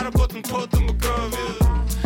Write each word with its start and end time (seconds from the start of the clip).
заработан 0.00 0.42
потом 0.42 0.86
и 0.86 0.98
кровью 0.98 1.56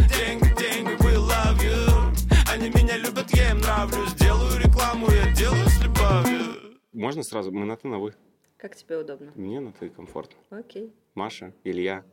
Деньги, 0.09 0.49
деньги, 0.59 0.93
we 1.03 1.15
love 1.17 1.59
you 1.63 2.51
Они 2.51 2.69
меня 2.71 2.97
любят, 2.99 3.31
я 3.31 3.51
им 3.53 3.59
нравлюсь 3.59 4.13
Делаю 4.15 4.59
рекламу, 4.61 5.07
я 5.11 5.33
делаю 5.33 5.65
с 5.69 5.81
любовью 5.83 6.79
Можно 6.93 7.23
сразу? 7.23 7.53
Мы 7.53 7.65
на 7.65 7.77
ты, 7.77 7.87
на 7.89 7.99
вы. 7.99 8.15
Как 8.57 8.75
тебе 8.75 8.97
удобно? 8.99 9.31
Мне 9.37 9.61
на 9.61 9.73
ты 9.73 9.91
комфортно. 9.91 10.37
Окей. 10.51 10.93
Маша, 11.15 11.53
Илья 11.65 12.05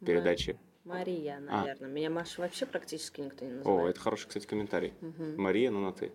в 0.00 0.04
передаче. 0.04 0.56
Мария, 0.84 1.38
А. 1.38 1.40
наверное. 1.40 1.88
Меня 1.88 2.10
Маша 2.10 2.40
вообще 2.42 2.66
практически 2.66 3.20
никто 3.22 3.44
не 3.44 3.52
О, 3.52 3.56
называет. 3.56 3.90
это 3.96 4.00
хороший, 4.00 4.28
кстати, 4.28 4.46
комментарий. 4.46 4.92
Мгм. 5.00 5.40
Мария, 5.40 5.70
ну 5.70 5.80
на 5.80 5.92
ты. 5.92 6.12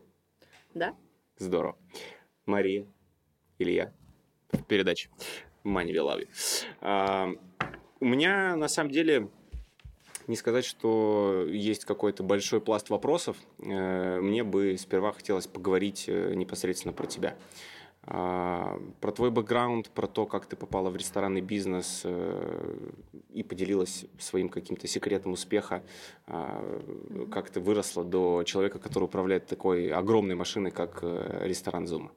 Да? 0.76 0.96
Здорово. 1.38 1.76
Мария, 2.46 2.86
Илья 3.58 3.92
в 4.52 4.64
передаче. 4.64 5.10
Love 5.66 6.22
you. 6.22 6.28
А, 6.82 7.32
у 8.00 8.06
меня, 8.06 8.56
на 8.56 8.68
самом 8.68 8.92
деле, 8.92 9.30
не 10.30 10.36
сказать, 10.36 10.64
что 10.64 11.46
есть 11.50 11.86
какой-то 11.86 12.24
большой 12.24 12.62
пласт 12.62 12.90
вопросов. 12.90 13.36
Э, 13.58 14.20
Мне 14.22 14.44
бы 14.44 14.78
сперва 14.78 15.12
хотелось 15.12 15.48
поговорить 15.48 16.06
э, 16.08 16.34
непосредственно 16.36 16.94
про 16.94 17.08
тебя. 17.08 17.36
А, 18.04 18.80
Про 19.02 19.12
твой 19.12 19.32
бэкграунд, 19.32 19.90
про 19.90 20.08
то, 20.08 20.26
как 20.26 20.46
ты 20.46 20.56
попала 20.56 20.90
в 20.90 20.96
ресторанный 20.96 21.42
бизнес 21.42 22.02
э, 22.06 22.90
и 23.34 23.44
поделилась 23.44 24.06
своим 24.20 24.50
каким-то 24.50 24.88
секретом 24.88 25.32
успеха, 25.32 25.84
а, 26.28 26.80
как 27.32 27.50
ты 27.50 27.60
выросла 27.60 28.04
до 28.04 28.44
человека, 28.44 28.78
который 28.78 29.06
управляет 29.06 29.48
такой 29.48 29.90
огромной 29.90 30.36
машиной, 30.36 30.72
как 30.72 31.00
ресторан 31.02 31.88
Зума. 31.88 32.12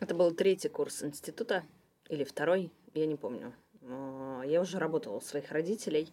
Это 0.00 0.14
был 0.14 0.32
третий 0.32 0.68
курс 0.68 1.04
института 1.04 1.62
или 2.08 2.24
второй, 2.24 2.72
я 2.94 3.06
не 3.06 3.16
помню. 3.16 3.54
Но 3.90 4.42
Я 4.44 4.60
уже 4.60 4.78
работала 4.78 5.16
у 5.16 5.20
своих 5.20 5.50
родителей. 5.50 6.12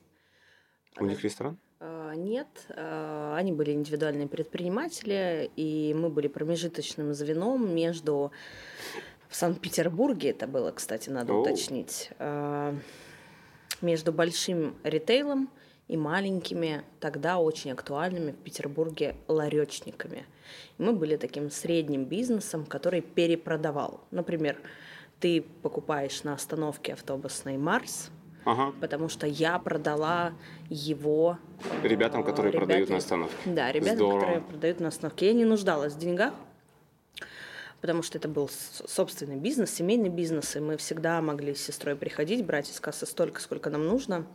У 1.00 1.06
них 1.06 1.24
ресторан? 1.24 1.58
А, 1.80 2.14
Нет, 2.16 2.48
а, 2.70 3.36
они 3.38 3.52
были 3.54 3.72
индивидуальные 3.72 4.28
предприниматели, 4.28 5.52
и 5.56 5.94
мы 5.94 6.10
были 6.10 6.28
промежуточным 6.28 7.14
звеном 7.14 7.74
между 7.74 8.32
в 9.30 9.36
Санкт-Петербурге, 9.36 10.30
это 10.30 10.48
было, 10.48 10.72
кстати, 10.72 11.10
надо 11.10 11.34
Оу. 11.34 11.42
уточнить, 11.42 12.10
а, 12.18 12.74
между 13.82 14.12
большим 14.12 14.76
ритейлом 14.84 15.50
и 15.88 15.98
маленькими, 15.98 16.84
тогда 17.00 17.38
очень 17.38 17.72
актуальными 17.72 18.32
в 18.32 18.38
Петербурге 18.38 19.16
ларечниками. 19.28 20.26
И 20.78 20.84
мы 20.84 20.94
были 20.94 21.18
таким 21.18 21.52
средним 21.52 22.06
бизнесом, 22.06 22.66
который 22.66 23.02
перепродавал. 23.02 24.02
Например, 24.12 24.58
ты 25.20 25.42
покупаешь 25.64 26.24
на 26.24 26.34
остановке 26.34 26.94
автобусной 26.94 27.58
Марс, 27.58 28.10
Ага. 28.46 28.74
потому 28.80 29.10
что 29.10 29.28
я 29.28 29.58
продала 29.60 30.34
его 30.70 31.38
Ребятам, 31.84 32.22
э, 32.22 32.24
которые 32.24 32.52
продают 32.54 32.90
ребятам- 32.90 32.94
на 32.94 32.98
остановке. 32.98 33.36
Да, 33.46 33.72
ребята, 33.72 33.96
Здорово. 33.98 34.20
которые 34.20 34.42
продают 34.42 34.80
на 34.80 34.88
остановке. 34.90 35.28
Я 35.28 35.34
не 35.34 35.46
нуждалась 35.46 35.94
в 35.94 35.98
деньгах, 36.00 36.34
потому 37.82 38.04
что 38.04 38.18
это 38.18 38.28
был 38.28 38.50
собственный 38.50 39.36
бизнес, 39.38 39.72
семейный 39.72 40.10
бизнес, 40.10 40.56
и 40.56 40.60
мы 40.60 40.78
всегда 40.78 41.22
могли 41.22 41.56
с 41.56 41.62
сестрой 41.66 41.96
приходить, 41.96 42.46
брать 42.46 42.70
из 42.70 42.80
кассы 42.80 43.06
столько, 43.06 43.42
сколько 43.42 43.70
нам 43.70 43.86
нужно. 43.86 44.26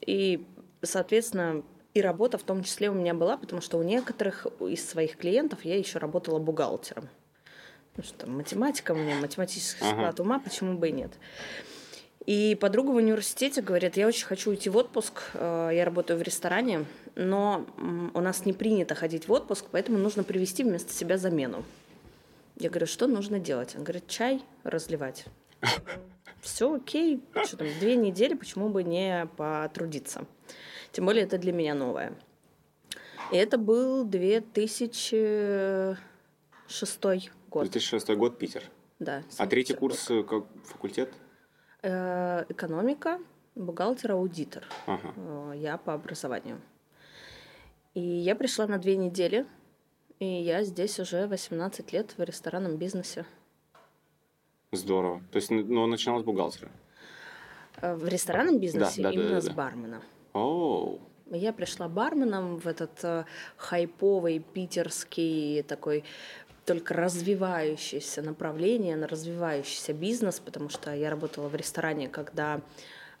И, 0.00 0.46
соответственно, 0.82 1.62
и 1.94 2.00
работа 2.00 2.38
в 2.38 2.42
том 2.42 2.62
числе 2.64 2.90
у 2.90 2.94
меня 2.94 3.14
была, 3.14 3.36
потому 3.36 3.60
что 3.60 3.78
у 3.78 3.82
некоторых 3.82 4.46
из 4.60 4.88
своих 4.88 5.16
клиентов 5.16 5.64
я 5.64 5.76
еще 5.76 5.98
работала 5.98 6.38
бухгалтером. 6.38 7.08
Ну 7.96 8.02
что, 8.02 8.18
там, 8.18 8.36
математика 8.36 8.92
у 8.92 8.96
меня, 8.96 9.16
математический 9.16 9.86
Ага. 9.86 9.96
склад 9.96 10.20
ума, 10.20 10.38
почему 10.38 10.78
бы 10.78 10.88
и 10.88 10.92
нет. 10.92 11.12
И 12.26 12.56
подруга 12.60 12.90
в 12.90 12.96
университете 12.96 13.62
говорит, 13.62 13.96
я 13.96 14.06
очень 14.06 14.26
хочу 14.26 14.50
уйти 14.50 14.70
в 14.70 14.76
отпуск, 14.76 15.22
э, 15.34 15.70
я 15.72 15.84
работаю 15.84 16.18
в 16.18 16.22
ресторане, 16.22 16.84
но 17.16 17.66
у 18.14 18.20
нас 18.20 18.46
не 18.46 18.52
принято 18.52 18.94
ходить 18.94 19.26
в 19.26 19.32
отпуск, 19.32 19.66
поэтому 19.70 19.98
нужно 19.98 20.22
привести 20.22 20.62
вместо 20.62 20.92
себя 20.92 21.18
замену. 21.18 21.64
Я 22.56 22.68
говорю, 22.68 22.86
что 22.86 23.06
нужно 23.06 23.38
делать? 23.38 23.74
Он 23.74 23.84
говорит, 23.84 24.06
чай 24.06 24.42
разливать. 24.64 25.24
Все 26.42 26.74
окей, 26.74 27.22
что 27.44 27.56
там, 27.56 27.68
две 27.80 27.96
недели, 27.96 28.34
почему 28.34 28.68
бы 28.68 28.84
не 28.84 29.26
потрудиться? 29.36 30.26
Тем 30.92 31.06
более 31.06 31.24
это 31.24 31.38
для 31.38 31.52
меня 31.52 31.74
новое. 31.74 32.12
И 33.32 33.36
это 33.36 33.58
был 33.58 34.04
2006 34.04 36.00
год. 37.50 37.62
2006 37.64 38.10
год, 38.16 38.38
Питер. 38.38 38.62
Да, 38.98 39.22
А 39.38 39.46
третий 39.46 39.74
курс 39.74 40.10
как 40.28 40.44
факультет? 40.64 41.12
Э, 41.82 42.44
Экономика, 42.48 43.18
бухгалтер, 43.54 44.12
аудитор. 44.12 44.64
Ага. 44.86 45.12
Э, 45.16 45.52
Я 45.56 45.76
по 45.78 45.92
образованию. 45.94 46.60
И 47.94 48.00
я 48.00 48.34
пришла 48.36 48.66
на 48.66 48.78
две 48.78 48.96
недели, 48.96 49.46
и 50.20 50.26
я 50.26 50.62
здесь 50.64 51.00
уже 51.00 51.26
18 51.26 51.92
лет 51.92 52.14
в 52.16 52.22
ресторанном 52.22 52.76
бизнесе. 52.76 53.24
Здорово. 54.72 55.20
То 55.32 55.36
есть, 55.36 55.50
ну, 55.50 55.80
он 55.82 55.90
начинал 55.90 56.20
с 56.20 56.22
бухгалтера. 56.22 56.70
Э, 57.82 57.94
В 57.94 58.06
ресторанном 58.06 58.60
бизнесе 58.60 59.02
да, 59.02 59.08
да, 59.08 59.14
именно 59.14 59.30
да, 59.34 59.40
с 59.40 59.46
да. 59.46 59.52
бармена. 59.54 60.02
Оу. 60.34 61.00
Я 61.32 61.52
пришла 61.52 61.88
барменом 61.88 62.58
в 62.58 62.66
этот 62.66 63.26
хайповый 63.56 64.40
питерский 64.40 65.62
такой 65.62 66.04
только 66.70 66.94
развивающееся 66.94 68.22
направление, 68.22 68.94
на 68.94 69.08
развивающийся 69.08 69.92
бизнес, 69.92 70.38
потому 70.38 70.68
что 70.68 70.94
я 70.94 71.10
работала 71.10 71.48
в 71.48 71.56
ресторане, 71.56 72.08
когда 72.08 72.60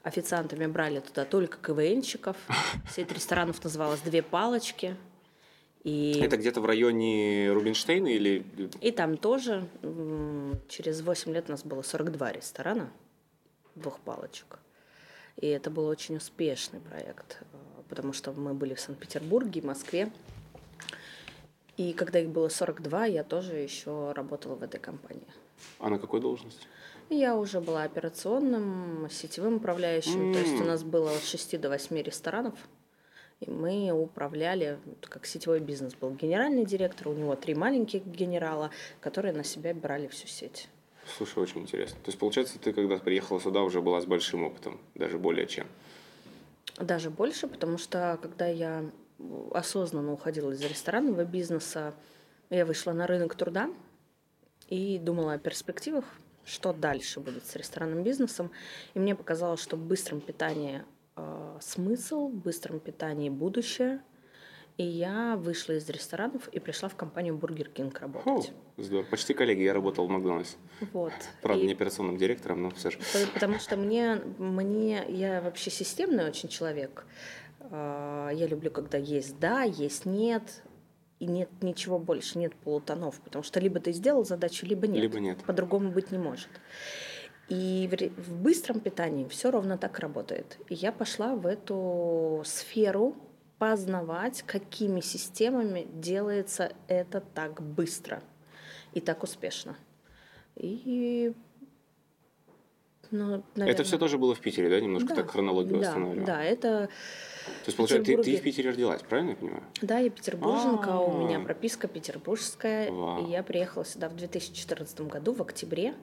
официантами 0.04 0.66
брали 0.66 1.00
туда 1.00 1.24
только 1.24 1.58
КВНщиков. 1.58 2.36
Сеть 2.94 3.10
ресторанов 3.10 3.64
называлась 3.64 3.98
«Две 4.02 4.22
палочки». 4.22 4.94
И... 5.82 6.20
Это 6.22 6.36
где-то 6.36 6.60
в 6.60 6.64
районе 6.64 7.50
Рубинштейна 7.50 8.06
или... 8.06 8.44
И 8.80 8.92
там 8.92 9.16
тоже 9.16 9.66
через 10.68 11.00
8 11.00 11.32
лет 11.32 11.46
у 11.48 11.50
нас 11.50 11.64
было 11.64 11.82
42 11.82 12.30
ресторана, 12.30 12.92
двух 13.74 13.98
палочек. 13.98 14.60
И 15.38 15.48
это 15.48 15.70
был 15.70 15.86
очень 15.86 16.18
успешный 16.18 16.78
проект, 16.78 17.42
потому 17.88 18.12
что 18.12 18.30
мы 18.30 18.54
были 18.54 18.74
в 18.74 18.80
Санкт-Петербурге, 18.80 19.60
Москве. 19.62 20.12
И 21.76 21.92
когда 21.92 22.20
их 22.20 22.28
было 22.28 22.48
42, 22.48 23.06
я 23.06 23.24
тоже 23.24 23.56
еще 23.56 24.12
работала 24.12 24.54
в 24.54 24.62
этой 24.62 24.80
компании. 24.80 25.26
А 25.78 25.88
на 25.88 25.98
какой 25.98 26.20
должности? 26.20 26.66
Я 27.08 27.36
уже 27.36 27.60
была 27.60 27.82
операционным, 27.82 29.08
сетевым 29.10 29.56
управляющим. 29.56 30.32
То 30.32 30.38
есть 30.38 30.60
у 30.60 30.64
нас 30.64 30.82
было 30.82 31.10
от 31.10 31.22
6 31.22 31.60
до 31.60 31.68
8 31.68 31.96
ресторанов. 32.02 32.54
И 33.40 33.50
мы 33.50 33.90
управляли, 33.90 34.78
как 35.00 35.24
сетевой 35.24 35.60
бизнес 35.60 35.94
был 35.94 36.10
генеральный 36.10 36.66
директор, 36.66 37.08
у 37.08 37.14
него 37.14 37.34
три 37.36 37.54
маленьких 37.54 38.04
генерала, 38.04 38.70
которые 39.00 39.32
на 39.32 39.44
себя 39.44 39.74
брали 39.74 40.08
всю 40.08 40.28
сеть. 40.28 40.68
Слушай, 41.16 41.42
очень 41.42 41.62
интересно. 41.62 41.96
То 42.04 42.08
есть, 42.08 42.18
получается, 42.18 42.58
ты, 42.58 42.74
когда 42.74 42.98
приехала 42.98 43.40
сюда, 43.40 43.62
уже 43.62 43.80
была 43.80 44.00
с 44.00 44.04
большим 44.04 44.44
опытом, 44.44 44.78
даже 44.94 45.18
более 45.18 45.46
чем. 45.46 45.66
Даже 46.76 47.10
больше, 47.10 47.48
потому 47.48 47.78
что 47.78 48.18
когда 48.20 48.46
я 48.46 48.84
осознанно 49.52 50.12
уходила 50.12 50.50
из 50.50 50.62
ресторанного 50.62 51.24
бизнеса, 51.24 51.94
я 52.50 52.66
вышла 52.66 52.92
на 52.92 53.06
рынок 53.06 53.34
труда 53.34 53.70
и 54.68 54.98
думала 54.98 55.34
о 55.34 55.38
перспективах, 55.38 56.04
что 56.44 56.72
дальше 56.72 57.20
будет 57.20 57.44
с 57.46 57.54
ресторанным 57.56 58.02
бизнесом. 58.02 58.50
И 58.94 58.98
мне 58.98 59.14
показалось, 59.14 59.60
что 59.60 59.76
в 59.76 59.80
быстром 59.80 60.20
питании 60.20 60.82
э, 61.16 61.58
смысл, 61.60 62.28
в 62.28 62.34
быстром 62.34 62.80
питании 62.80 63.28
будущее. 63.30 64.00
И 64.76 64.82
я 64.82 65.36
вышла 65.36 65.74
из 65.74 65.88
ресторанов 65.90 66.48
и 66.48 66.58
пришла 66.58 66.88
в 66.88 66.96
компанию 66.96 67.36
Burger 67.36 67.70
King 67.70 67.94
О, 67.94 68.00
работать. 68.00 68.52
здорово. 68.78 69.04
Почти 69.06 69.34
коллеги. 69.34 69.60
Я 69.62 69.74
работал 69.74 70.06
в 70.06 70.10
Макдональдс. 70.10 70.54
Вот. 70.92 71.12
Правда, 71.42 71.62
И- 71.62 71.66
не 71.66 71.74
операционным 71.74 72.16
директором, 72.16 72.62
но 72.62 72.70
все 72.70 72.90
же. 72.90 72.98
Потому 73.34 73.58
что 73.58 73.76
мне, 73.76 74.16
мне, 74.38 75.04
я 75.08 75.42
вообще 75.42 75.70
системный 75.70 76.24
очень 76.24 76.48
человек. 76.48 77.04
А, 77.70 78.30
Я 78.30 78.46
люблю, 78.46 78.70
когда 78.70 78.98
есть 78.98 79.38
да, 79.38 79.62
есть 79.62 80.06
нет, 80.06 80.62
и 81.18 81.26
нет 81.26 81.48
ничего 81.60 81.98
больше, 81.98 82.38
нет 82.38 82.54
полутонов, 82.54 83.20
потому 83.20 83.42
что 83.42 83.60
либо 83.60 83.78
ты 83.78 83.92
сделал 83.92 84.24
задачу, 84.24 84.66
либо 84.66 84.86
нет. 84.86 85.02
Либо 85.02 85.20
нет. 85.20 85.38
По-другому 85.44 85.90
быть 85.90 86.10
не 86.10 86.18
может. 86.18 86.48
И 87.48 87.90
в, 88.16 88.42
быстром 88.42 88.80
питании 88.80 89.26
все 89.26 89.50
ровно 89.50 89.76
так 89.76 89.98
работает. 89.98 90.58
И 90.68 90.74
я 90.74 90.92
пошла 90.92 91.34
в 91.34 91.46
эту 91.46 92.42
сферу 92.44 93.16
познавать, 93.58 94.42
какими 94.42 95.00
системами 95.00 95.86
делается 95.92 96.72
это 96.88 97.20
так 97.20 97.60
быстро 97.60 98.22
и 98.94 99.00
так 99.00 99.22
успешно. 99.22 99.76
И 100.56 101.34
ну, 103.10 103.34
Это 103.34 103.44
наверно, 103.56 103.84
все 103.84 103.98
тоже 103.98 104.16
было 104.18 104.34
в 104.34 104.40
Питере, 104.40 104.70
да? 104.70 104.80
Немножко 104.80 105.08
да, 105.08 105.14
так 105.16 105.30
хронологию 105.30 105.74
да, 105.74 105.78
восстанавливаем. 105.80 106.24
Да, 106.24 106.42
это 106.42 106.88
То 107.46 107.66
есть, 107.66 107.76
получается, 107.76 108.04
ты, 108.16 108.22
ты 108.22 108.36
в 108.36 108.42
Питере 108.42 108.70
родилась, 108.70 109.02
правильно 109.02 109.30
я 109.30 109.36
понимаю? 109.36 109.62
Да, 109.82 109.98
я 109.98 110.10
петербурженка, 110.10 110.98
у 110.98 111.18
меня 111.18 111.38
А. 111.38 111.40
прописка 111.40 111.88
петербургская. 111.88 112.90
Вау. 112.90 113.26
И 113.26 113.30
я 113.30 113.42
приехала 113.42 113.84
сюда 113.84 114.08
в 114.08 114.16
2014 114.16 115.00
году, 115.02 115.32
в 115.32 115.40
октябре. 115.42 115.94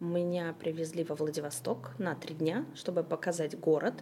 Меня 0.00 0.54
привезли 0.58 1.04
во 1.04 1.14
Владивосток 1.14 1.92
на 1.98 2.14
три 2.14 2.34
дня, 2.34 2.64
чтобы 2.74 3.04
показать 3.04 3.58
город, 3.58 3.94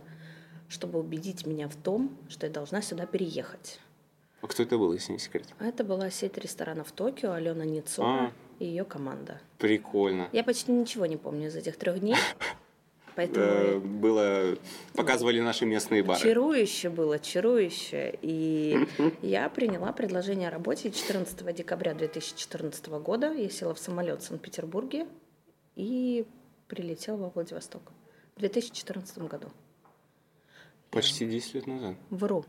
чтобы 0.69 0.99
убедить 0.99 1.47
меня 1.47 1.69
в 1.69 1.77
том, 1.77 2.17
что 2.29 2.47
я 2.47 2.53
должна 2.53 2.81
сюда 2.81 3.07
переехать. 3.07 3.79
А 4.41 4.47
кто 4.47 4.63
это 4.63 4.79
был, 4.79 4.93
если 4.95 5.13
не 5.13 5.19
секрет? 5.19 5.47
Это 5.59 5.85
была 5.85 6.09
сеть 6.11 6.39
ресторанов 6.39 6.91
Токио, 6.93 7.33
Алена 7.33 7.65
Ницова 7.67 8.09
А. 8.09 8.33
и 8.59 8.65
ее 8.65 8.85
команда. 8.85 9.39
Прикольно. 9.59 10.29
Я 10.33 10.43
почти 10.43 10.73
ничего 10.73 11.05
не 11.05 11.19
помню 11.19 11.49
из 11.49 11.57
этих 11.57 11.77
трех 11.77 12.01
дней, 12.01 12.17
Э, 13.11 13.17
поэтому 13.17 13.81
Было... 13.81 14.57
Показывали 14.95 15.41
наши 15.41 15.67
местные 15.67 16.03
бары. 16.03 16.21
чарующе 16.21 16.91
было, 16.91 17.19
чарующе. 17.19 18.19
И 18.23 18.87
я 19.23 19.49
приняла 19.49 19.93
предложение 19.93 20.49
о 20.49 20.51
работе 20.51 20.91
14 20.91 21.55
декабря 21.55 21.95
2014 21.95 22.87
года. 22.89 23.33
Я 23.33 23.51
села 23.51 23.75
в 23.75 23.79
самолет 23.79 24.23
в 24.23 24.25
Санкт-Петербурге 24.27 25.07
и 25.77 26.27
прилетела 26.69 27.17
во 27.17 27.31
Владивосток 27.31 27.83
в 28.37 28.41
2014 28.41 29.19
году. 29.19 29.49
Почти 30.91 31.27
10 31.27 31.55
лет 31.55 31.67
назад. 31.67 31.97
Вру. 32.11 32.45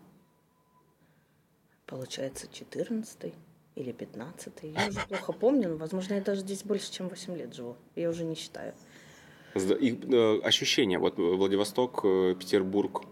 Получается, 1.85 2.47
14 2.51 3.33
или 3.75 3.91
15 3.91 4.53
Я 4.63 4.87
уже 4.87 4.99
плохо 5.07 5.33
помню, 5.33 5.69
но, 5.69 5.77
возможно, 5.77 6.15
я 6.15 6.21
даже 6.21 6.41
здесь 6.41 6.63
больше, 6.63 6.91
чем 6.91 7.09
8 7.09 7.35
лет 7.35 7.53
живу. 7.53 7.75
Я 7.95 8.09
уже 8.09 8.23
не 8.23 8.35
считаю. 8.35 8.73
И, 9.55 9.99
э, 10.01 10.39
ощущения, 10.43 10.99
вот 10.99 11.19
э, 11.19 11.21
Владивосток, 11.21 12.01
э, 12.03 12.35
Петербург, 12.39 13.03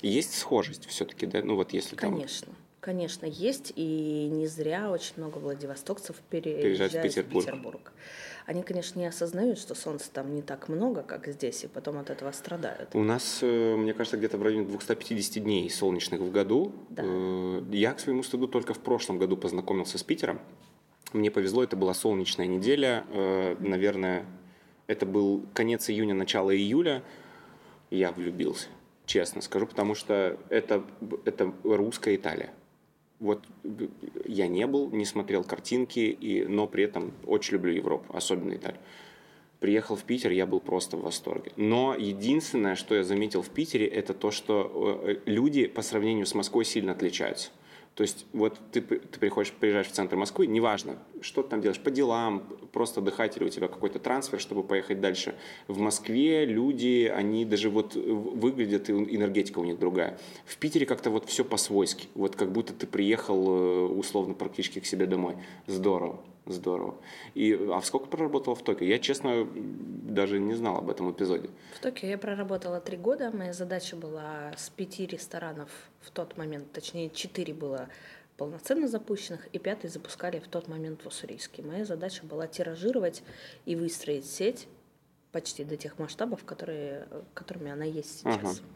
есть 0.00 0.36
схожесть 0.36 0.86
все-таки, 0.86 1.26
да? 1.26 1.42
Ну 1.42 1.56
вот 1.56 1.72
если 1.72 1.96
там... 1.96 2.14
Конечно. 2.14 2.52
Конечно, 2.80 3.26
есть, 3.26 3.72
и 3.76 4.28
не 4.32 4.48
зря 4.48 4.90
очень 4.90 5.12
много 5.16 5.38
владивостокцев 5.38 6.16
Переезжают 6.30 6.92
в 6.92 6.98
в 6.98 7.02
Петербург. 7.02 7.46
Петербург. 7.46 7.92
Они, 8.44 8.64
конечно, 8.64 8.98
не 8.98 9.06
осознают, 9.06 9.60
что 9.60 9.76
солнца 9.76 10.10
там 10.12 10.34
не 10.34 10.42
так 10.42 10.68
много, 10.68 11.02
как 11.02 11.28
здесь, 11.28 11.62
и 11.62 11.68
потом 11.68 11.98
от 11.98 12.10
этого 12.10 12.32
страдают. 12.32 12.90
У 12.94 13.04
нас, 13.04 13.38
мне 13.40 13.94
кажется, 13.94 14.16
где-то 14.16 14.36
в 14.36 14.42
районе 14.42 14.66
250 14.66 15.44
дней 15.44 15.70
солнечных 15.70 16.20
в 16.20 16.32
году. 16.32 16.72
Да. 16.90 17.04
Я, 17.70 17.94
к 17.94 18.00
своему 18.00 18.24
стыду, 18.24 18.48
только 18.48 18.74
в 18.74 18.80
прошлом 18.80 19.18
году 19.18 19.36
познакомился 19.36 19.96
с 19.96 20.02
Питером. 20.02 20.40
Мне 21.12 21.30
повезло, 21.30 21.62
это 21.62 21.76
была 21.76 21.94
солнечная 21.94 22.48
неделя. 22.48 23.04
Наверное, 23.60 24.26
это 24.86 25.06
был 25.06 25.44
конец 25.54 25.88
июня, 25.90 26.14
начало 26.14 26.54
июля. 26.54 27.02
Я 27.90 28.12
влюбился, 28.12 28.68
честно 29.06 29.42
скажу, 29.42 29.66
потому 29.66 29.94
что 29.94 30.38
это, 30.48 30.84
это 31.24 31.52
русская 31.64 32.16
Италия. 32.16 32.50
Вот 33.20 33.44
я 34.24 34.48
не 34.48 34.66
был, 34.66 34.90
не 34.90 35.04
смотрел 35.04 35.44
картинки, 35.44 36.00
и, 36.00 36.44
но 36.44 36.66
при 36.66 36.84
этом 36.84 37.12
очень 37.24 37.54
люблю 37.54 37.72
Европу, 37.72 38.16
особенно 38.16 38.54
Италию. 38.54 38.80
Приехал 39.60 39.94
в 39.94 40.02
Питер, 40.02 40.32
я 40.32 40.44
был 40.44 40.58
просто 40.58 40.96
в 40.96 41.02
восторге. 41.02 41.52
Но 41.56 41.94
единственное, 41.96 42.74
что 42.74 42.96
я 42.96 43.04
заметил 43.04 43.42
в 43.42 43.50
Питере, 43.50 43.86
это 43.86 44.12
то, 44.12 44.32
что 44.32 45.04
э, 45.04 45.18
люди 45.24 45.68
по 45.68 45.82
сравнению 45.82 46.26
с 46.26 46.34
Москвой 46.34 46.64
сильно 46.64 46.90
отличаются. 46.90 47.50
То 47.94 48.02
есть 48.02 48.26
вот 48.32 48.58
ты, 48.72 48.80
ты 48.80 49.20
приходишь, 49.20 49.52
приезжаешь 49.52 49.88
в 49.88 49.92
центр 49.92 50.16
Москвы, 50.16 50.46
неважно, 50.46 50.98
что 51.20 51.42
ты 51.42 51.50
там 51.50 51.60
делаешь, 51.60 51.80
по 51.80 51.90
делам, 51.90 52.42
просто 52.72 53.00
отдыхать 53.00 53.36
или 53.36 53.44
у 53.44 53.48
тебя 53.50 53.68
какой-то 53.68 53.98
трансфер, 53.98 54.40
чтобы 54.40 54.62
поехать 54.62 55.00
дальше. 55.00 55.34
В 55.68 55.78
Москве 55.78 56.46
люди, 56.46 57.12
они 57.14 57.44
даже 57.44 57.68
вот 57.68 57.94
выглядят, 57.94 58.88
энергетика 58.88 59.58
у 59.58 59.64
них 59.64 59.78
другая. 59.78 60.18
В 60.46 60.56
Питере 60.56 60.86
как-то 60.86 61.10
вот 61.10 61.28
все 61.28 61.44
по-свойски. 61.44 62.08
Вот 62.14 62.34
как 62.34 62.50
будто 62.50 62.72
ты 62.72 62.86
приехал 62.86 63.46
э, 63.46 63.86
условно 63.88 64.32
практически 64.32 64.80
к 64.80 64.86
себе 64.86 65.04
домой. 65.06 65.36
Здорово. 65.66 66.22
Здорово. 66.46 66.96
И, 67.34 67.52
а 67.70 67.80
сколько 67.82 68.06
проработал 68.06 68.56
в 68.56 68.62
Токио? 68.62 68.84
Я, 68.84 68.98
честно, 68.98 69.46
даже 70.12 70.38
не 70.38 70.54
знал 70.54 70.78
об 70.78 70.90
этом 70.90 71.10
эпизоде. 71.10 71.50
В 71.76 71.80
Токио 71.80 72.08
я 72.08 72.18
проработала 72.18 72.80
три 72.80 72.96
года. 72.96 73.30
Моя 73.32 73.52
задача 73.52 73.96
была 73.96 74.52
с 74.56 74.70
пяти 74.70 75.06
ресторанов 75.06 75.70
в 76.00 76.10
тот 76.10 76.36
момент, 76.36 76.70
точнее, 76.72 77.10
четыре 77.10 77.54
было 77.54 77.88
полноценно 78.36 78.88
запущенных, 78.88 79.46
и 79.52 79.58
пятый 79.58 79.88
запускали 79.88 80.38
в 80.38 80.48
тот 80.48 80.68
момент 80.68 81.02
в 81.02 81.06
Уссурийске. 81.06 81.62
Моя 81.62 81.84
задача 81.84 82.24
была 82.24 82.46
тиражировать 82.46 83.22
и 83.66 83.76
выстроить 83.76 84.26
сеть 84.26 84.66
почти 85.32 85.64
до 85.64 85.76
тех 85.76 85.98
масштабов, 85.98 86.44
которые, 86.44 87.06
которыми 87.34 87.70
она 87.70 87.84
есть 87.84 88.20
сейчас. 88.20 88.58
Ага. 88.58 88.68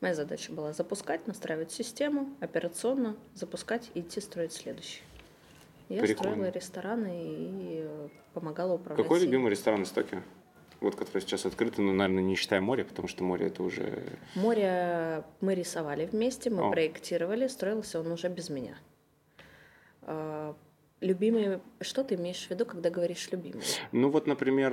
Моя 0.00 0.14
задача 0.14 0.52
была 0.52 0.72
запускать, 0.72 1.26
настраивать 1.26 1.72
систему, 1.72 2.28
операционно, 2.40 3.16
запускать 3.34 3.90
и 3.94 4.00
идти 4.00 4.20
строить 4.20 4.52
следующий. 4.52 5.02
Я 5.88 6.00
Прикольно. 6.00 6.32
строила 6.32 6.50
рестораны 6.50 7.24
и 7.24 7.82
э, 7.84 8.08
помогала 8.32 8.74
управлять. 8.74 9.02
Какой 9.02 9.20
любимый 9.20 9.50
ресторан 9.50 9.82
из 9.82 9.90
Токио? 9.90 10.22
Вот, 10.80 10.96
который 10.96 11.20
сейчас 11.22 11.46
открыт, 11.46 11.78
ну, 11.78 11.92
наверное, 11.92 12.22
не 12.22 12.34
считая 12.36 12.60
море, 12.60 12.84
потому 12.84 13.08
что 13.08 13.24
море 13.24 13.46
это 13.46 13.62
уже... 13.62 14.18
Море 14.34 15.24
мы 15.40 15.54
рисовали 15.54 16.06
вместе, 16.06 16.50
мы 16.50 16.66
О. 16.66 16.70
проектировали, 16.70 17.46
строился 17.46 18.00
он 18.00 18.12
уже 18.12 18.28
без 18.28 18.50
меня. 18.50 18.76
А, 20.02 20.54
Любимый, 21.00 21.58
что 21.82 22.02
ты 22.02 22.14
имеешь 22.14 22.46
в 22.46 22.50
виду, 22.50 22.64
когда 22.64 22.88
говоришь 22.88 23.28
любимый? 23.30 23.62
Ну 23.92 24.08
вот, 24.08 24.26
например, 24.26 24.72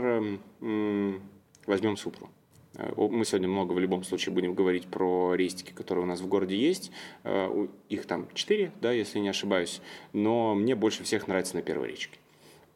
эм, 0.61 1.21
возьмем 1.65 1.97
Супру. 1.97 2.29
Э, 2.75 2.93
Мы 2.95 3.25
сегодня 3.25 3.49
много 3.49 3.73
в 3.73 3.79
любом 3.79 4.03
случае 4.03 4.33
будем 4.33 4.53
говорить 4.53 4.87
про 4.87 5.35
рейстики, 5.35 5.71
которые 5.73 6.05
у 6.05 6.07
нас 6.07 6.21
в 6.21 6.27
городе 6.27 6.55
есть. 6.55 6.91
Э, 7.25 7.67
Их 7.89 8.05
там 8.05 8.29
четыре, 8.33 8.71
да, 8.79 8.93
если 8.93 9.19
не 9.19 9.27
ошибаюсь. 9.27 9.81
Но 10.13 10.55
мне 10.55 10.73
больше 10.73 11.03
всех 11.03 11.27
нравится 11.27 11.55
на 11.55 11.61
первой 11.61 11.89
речке. 11.89 12.17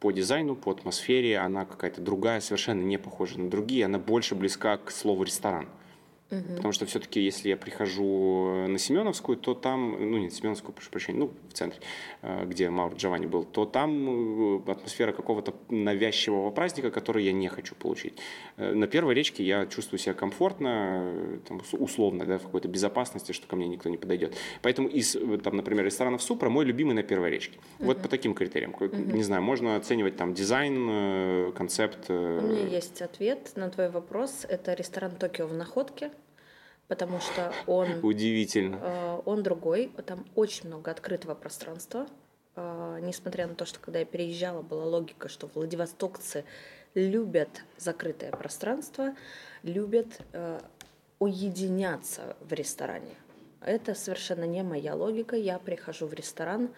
По 0.06 0.12
дизайну, 0.12 0.54
по 0.54 0.70
атмосфере 0.70 1.36
она 1.36 1.64
какая-то 1.64 2.00
другая, 2.00 2.38
совершенно 2.38 2.80
не 2.80 2.96
похожа 2.96 3.40
на 3.40 3.50
другие. 3.50 3.86
Она 3.86 3.98
больше 3.98 4.36
близка 4.36 4.76
к 4.76 4.92
слову 4.92 5.24
ресторан. 5.24 5.66
Потому 6.56 6.72
что 6.72 6.86
все-таки, 6.86 7.20
если 7.20 7.48
я 7.50 7.56
прихожу 7.56 8.66
на 8.68 8.78
Семеновскую, 8.78 9.36
то 9.38 9.54
там, 9.54 9.96
ну, 10.10 10.18
не 10.18 10.24
на 10.24 10.30
Семеновскую, 10.30 10.72
прошу 10.74 10.90
прощения, 10.90 11.18
ну, 11.20 11.30
в 11.48 11.52
центре, 11.52 11.80
э, 12.22 12.44
где 12.46 12.68
Маур 12.68 12.94
Джованни 12.94 13.26
был, 13.26 13.44
то 13.44 13.64
там 13.64 14.58
э, 14.66 14.70
атмосфера 14.72 15.12
какого-то 15.12 15.54
навязчивого 15.70 16.50
праздника, 16.50 16.90
который 16.90 17.24
я 17.24 17.32
не 17.32 17.48
хочу 17.48 17.74
получить. 17.76 18.18
Э, 18.56 18.72
На 18.74 18.86
первой 18.86 19.14
речке 19.14 19.44
я 19.44 19.66
чувствую 19.66 19.98
себя 20.00 20.14
комфортно, 20.14 20.68
э, 21.14 21.38
там, 21.48 21.58
ус- 21.58 21.74
условно, 21.74 22.24
да, 22.26 22.38
в 22.38 22.42
какой-то 22.42 22.68
безопасности, 22.68 23.32
что 23.32 23.46
ко 23.46 23.54
мне 23.56 23.68
никто 23.68 23.88
не 23.88 23.96
подойдет. 23.96 24.34
Поэтому 24.62 24.88
из, 24.88 25.14
э, 25.14 25.38
там, 25.38 25.56
например, 25.56 25.84
ресторанов 25.84 26.22
Супра 26.22 26.50
мой 26.50 26.64
любимый 26.64 26.94
на 26.94 27.02
первой 27.04 27.30
речке. 27.30 27.58
Вот 27.78 28.02
по 28.02 28.08
таким 28.08 28.34
критериям. 28.34 28.72
Как- 28.72 28.92
Не 28.92 29.22
знаю, 29.22 29.42
можно 29.42 29.76
оценивать 29.76 30.16
там 30.16 30.34
дизайн, 30.34 30.88
э, 30.90 31.52
концепт. 31.56 32.06
э, 32.08 32.40
У 32.42 32.46
меня 32.48 32.66
есть 32.66 33.00
ответ 33.02 33.52
на 33.56 33.70
твой 33.70 33.90
вопрос. 33.90 34.44
Это 34.48 34.74
ресторан 34.74 35.12
Токио 35.12 35.46
в 35.46 35.52
Находке, 35.54 36.10
потому 36.88 37.20
что 37.20 37.52
он, 37.66 38.00
Удивительно. 38.02 38.78
э, 38.80 39.20
он 39.24 39.42
другой. 39.42 39.90
Там 40.06 40.24
очень 40.34 40.68
много 40.68 40.90
открытого 40.90 41.34
пространства. 41.34 42.06
Э, 42.54 42.98
Несмотря 43.02 43.46
на 43.46 43.54
то, 43.54 43.64
что 43.64 43.78
когда 43.80 44.00
я 44.00 44.04
переезжала, 44.04 44.62
была 44.62 44.84
логика, 44.84 45.28
что 45.28 45.48
владивостокцы 45.54 46.44
любят 46.94 47.48
закрытое 47.76 48.30
пространство, 48.30 49.14
любят 49.62 50.06
э, 50.32 50.60
уединяться 51.18 52.36
в 52.40 52.52
ресторане. 52.52 53.14
Это 53.60 53.94
совершенно 53.94 54.44
не 54.44 54.62
моя 54.62 54.94
логика. 54.94 55.36
Я 55.36 55.58
прихожу 55.58 56.06
в 56.06 56.14
ресторан 56.14 56.70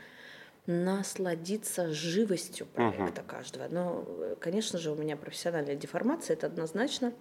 насладиться 0.66 1.92
живостью 1.92 2.66
проекта 2.66 3.22
каждого. 3.22 3.68
Но, 3.68 4.04
конечно 4.40 4.78
же, 4.78 4.90
у 4.90 4.94
меня 4.94 5.16
профессиональная 5.16 5.76
деформация, 5.76 6.34
это 6.34 6.46
однозначно. 6.46 7.12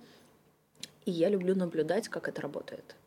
И 1.07 1.11
я 1.11 1.29
люблю 1.29 1.55
наблюдать, 1.55 2.09
как 2.09 2.27
это 2.27 2.41
работает. 2.41 2.97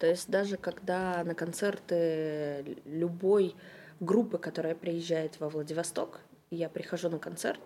То 0.00 0.08
есть 0.08 0.28
даже 0.28 0.56
когда 0.56 1.22
на 1.22 1.36
концерты 1.36 2.76
любой 2.84 3.54
группы, 4.00 4.38
которая 4.38 4.74
приезжает 4.74 5.38
во 5.38 5.48
Владивосток, 5.48 6.20
я 6.50 6.68
прихожу 6.68 7.08
на 7.10 7.20
концерт, 7.20 7.60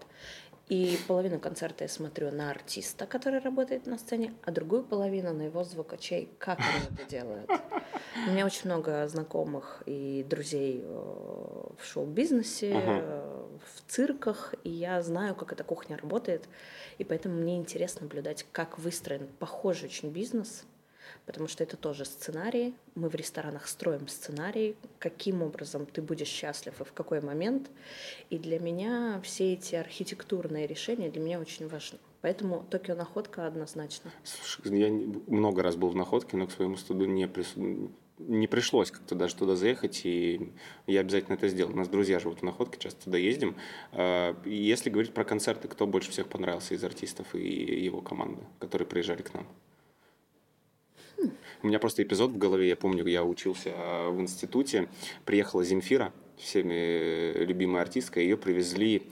и 0.69 0.99
половину 1.07 1.41
концерта 1.41 1.85
я 1.85 1.89
смотрю 1.89 2.31
на 2.31 2.51
артиста, 2.51 3.07
который 3.07 3.41
работает 3.41 3.87
на 3.87 3.99
сцене, 3.99 4.35
а 4.45 4.51
другую 4.51 4.85
половину 4.85 5.33
на 5.33 5.43
его 5.43 5.65
звукачей, 5.65 6.29
как 6.39 6.59
они 6.59 6.97
это 6.97 7.09
делают. 7.09 7.51
У 8.27 8.31
меня 8.31 8.45
очень 8.45 8.67
много 8.67 9.07
знакомых 9.09 9.83
и 9.87 10.27
друзей 10.29 10.83
э, 10.85 10.89
в 10.89 11.85
шоу-бизнесе, 11.85 12.73
э, 12.75 13.47
в 13.65 13.91
цирках, 13.91 14.55
и 14.65 14.71
я 14.71 15.01
знаю, 15.03 15.35
как 15.35 15.53
эта 15.53 15.65
кухня 15.65 15.97
работает, 15.97 16.49
и 16.99 17.05
поэтому 17.05 17.37
мне 17.37 17.57
интересно 17.57 18.03
наблюдать, 18.03 18.45
как 18.53 18.79
выстроен 18.79 19.29
похожий 19.39 19.89
очень 19.89 20.11
бизнес, 20.11 20.65
потому 21.29 21.47
что 21.47 21.63
это 21.63 21.77
тоже 21.77 22.07
сценарии. 22.07 22.73
Мы 22.95 23.11
в 23.11 23.15
ресторанах 23.15 23.69
строим 23.69 24.09
сценарий, 24.09 24.77
каким 24.99 25.43
образом 25.43 25.85
ты 25.85 26.01
будешь 26.01 26.27
счастлив 26.27 26.81
и 26.81 26.85
в 26.85 26.93
какой 26.95 27.21
момент. 27.21 27.71
И 28.31 28.39
для 28.39 28.59
меня 28.59 29.21
все 29.23 29.53
эти 29.53 29.75
архитектурные 29.75 30.67
решения 30.67 31.11
для 31.11 31.21
меня 31.21 31.39
очень 31.39 31.69
важны. 31.69 31.99
Поэтому 32.23 32.65
Токио 32.71 32.95
Находка 32.95 33.47
однозначно. 33.47 34.11
Слушай, 34.25 34.79
я 34.79 34.89
много 35.27 35.63
раз 35.63 35.77
был 35.77 35.91
в 35.91 35.95
находке, 35.95 36.39
но 36.39 36.47
к 36.47 36.51
своему 36.53 36.77
студу 36.79 37.05
не, 37.05 37.27
прису- 37.27 37.91
не 38.19 38.47
пришлось 38.47 38.91
как-то 38.91 39.15
даже 39.15 39.37
туда 39.37 39.55
заехать, 39.55 40.07
и 40.07 40.51
я 40.87 41.01
обязательно 41.01 41.35
это 41.35 41.49
сделал. 41.49 41.73
У 41.73 41.77
нас 41.77 41.89
друзья 41.89 42.19
живут 42.21 42.39
в 42.39 42.43
Находке, 42.43 42.79
часто 42.79 43.05
туда 43.05 43.19
ездим. 43.19 43.55
Э, 43.93 44.35
Если 44.47 44.89
говорить 44.89 45.13
про 45.13 45.25
концерты, 45.25 45.69
кто 45.69 45.87
больше 45.87 46.11
всех 46.11 46.29
понравился 46.29 46.73
из 46.73 46.83
артистов 46.83 47.35
и 47.35 47.85
его 47.85 48.01
команды, 48.01 48.41
которые 48.61 48.89
приезжали 48.89 49.21
к 49.21 49.35
нам? 49.35 49.47
У 51.63 51.67
меня 51.67 51.81
просто 51.81 52.05
эпизод 52.05 52.31
в 52.31 52.39
голове, 52.39 52.69
я 52.69 52.77
помню, 52.77 53.05
я 53.07 53.25
учился 53.25 53.71
э, 53.71 54.11
в 54.11 54.21
институте, 54.21 54.89
приехала 55.25 55.65
Земфира, 55.65 56.13
всеми 56.37 56.75
э, 56.75 57.45
любимая 57.45 57.83
артистка, 57.83 58.21
ее 58.21 58.37
привезли, 58.37 59.03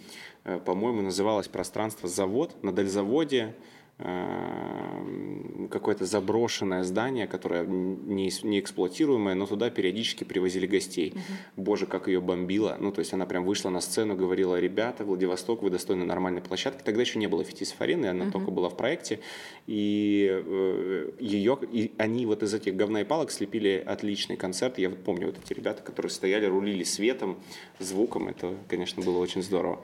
э, 0.44 0.60
по-моему, 0.64 1.02
называлось 1.02 1.48
пространство 1.48 2.08
«Завод», 2.08 2.62
на 2.62 2.72
Дальзаводе, 2.72 3.56
какое-то 3.98 6.04
заброшенное 6.04 6.84
здание, 6.84 7.26
которое 7.26 7.64
не, 7.64 8.30
не 8.42 8.60
эксплуатируемое, 8.60 9.34
но 9.34 9.46
туда 9.46 9.70
периодически 9.70 10.24
привозили 10.24 10.66
гостей. 10.66 11.14
Боже, 11.56 11.86
как 11.86 12.06
ее 12.06 12.20
бомбило. 12.20 12.76
Ну, 12.78 12.92
то 12.92 12.98
есть 12.98 13.14
она 13.14 13.24
прям 13.24 13.46
вышла 13.46 13.70
на 13.70 13.80
сцену, 13.80 14.14
говорила, 14.14 14.60
ребята, 14.60 15.04
Владивосток, 15.04 15.62
вы 15.62 15.70
достойны 15.70 16.04
нормальной 16.04 16.42
площадки. 16.42 16.82
Тогда 16.82 17.00
еще 17.00 17.18
не 17.18 17.26
было 17.26 17.42
Фетисов 17.42 17.80
арены, 17.80 18.06
она 18.06 18.30
только 18.30 18.50
была 18.50 18.68
в 18.68 18.76
проекте. 18.76 19.20
И 19.66 20.28
э, 20.30 21.10
ее, 21.18 21.58
и 21.72 21.92
они 21.96 22.26
вот 22.26 22.42
из 22.42 22.52
этих 22.52 22.76
говна 22.76 23.00
и 23.00 23.04
палок 23.04 23.30
слепили 23.30 23.82
отличный 23.84 24.36
концерт. 24.36 24.78
Я 24.78 24.90
вот 24.90 25.02
помню 25.04 25.28
вот 25.28 25.38
эти 25.42 25.54
ребята, 25.54 25.82
которые 25.82 26.10
стояли, 26.10 26.44
рулили 26.44 26.84
светом, 26.84 27.38
звуком. 27.78 28.28
Это, 28.28 28.56
конечно, 28.68 29.02
было 29.02 29.18
очень 29.18 29.42
здорово. 29.42 29.80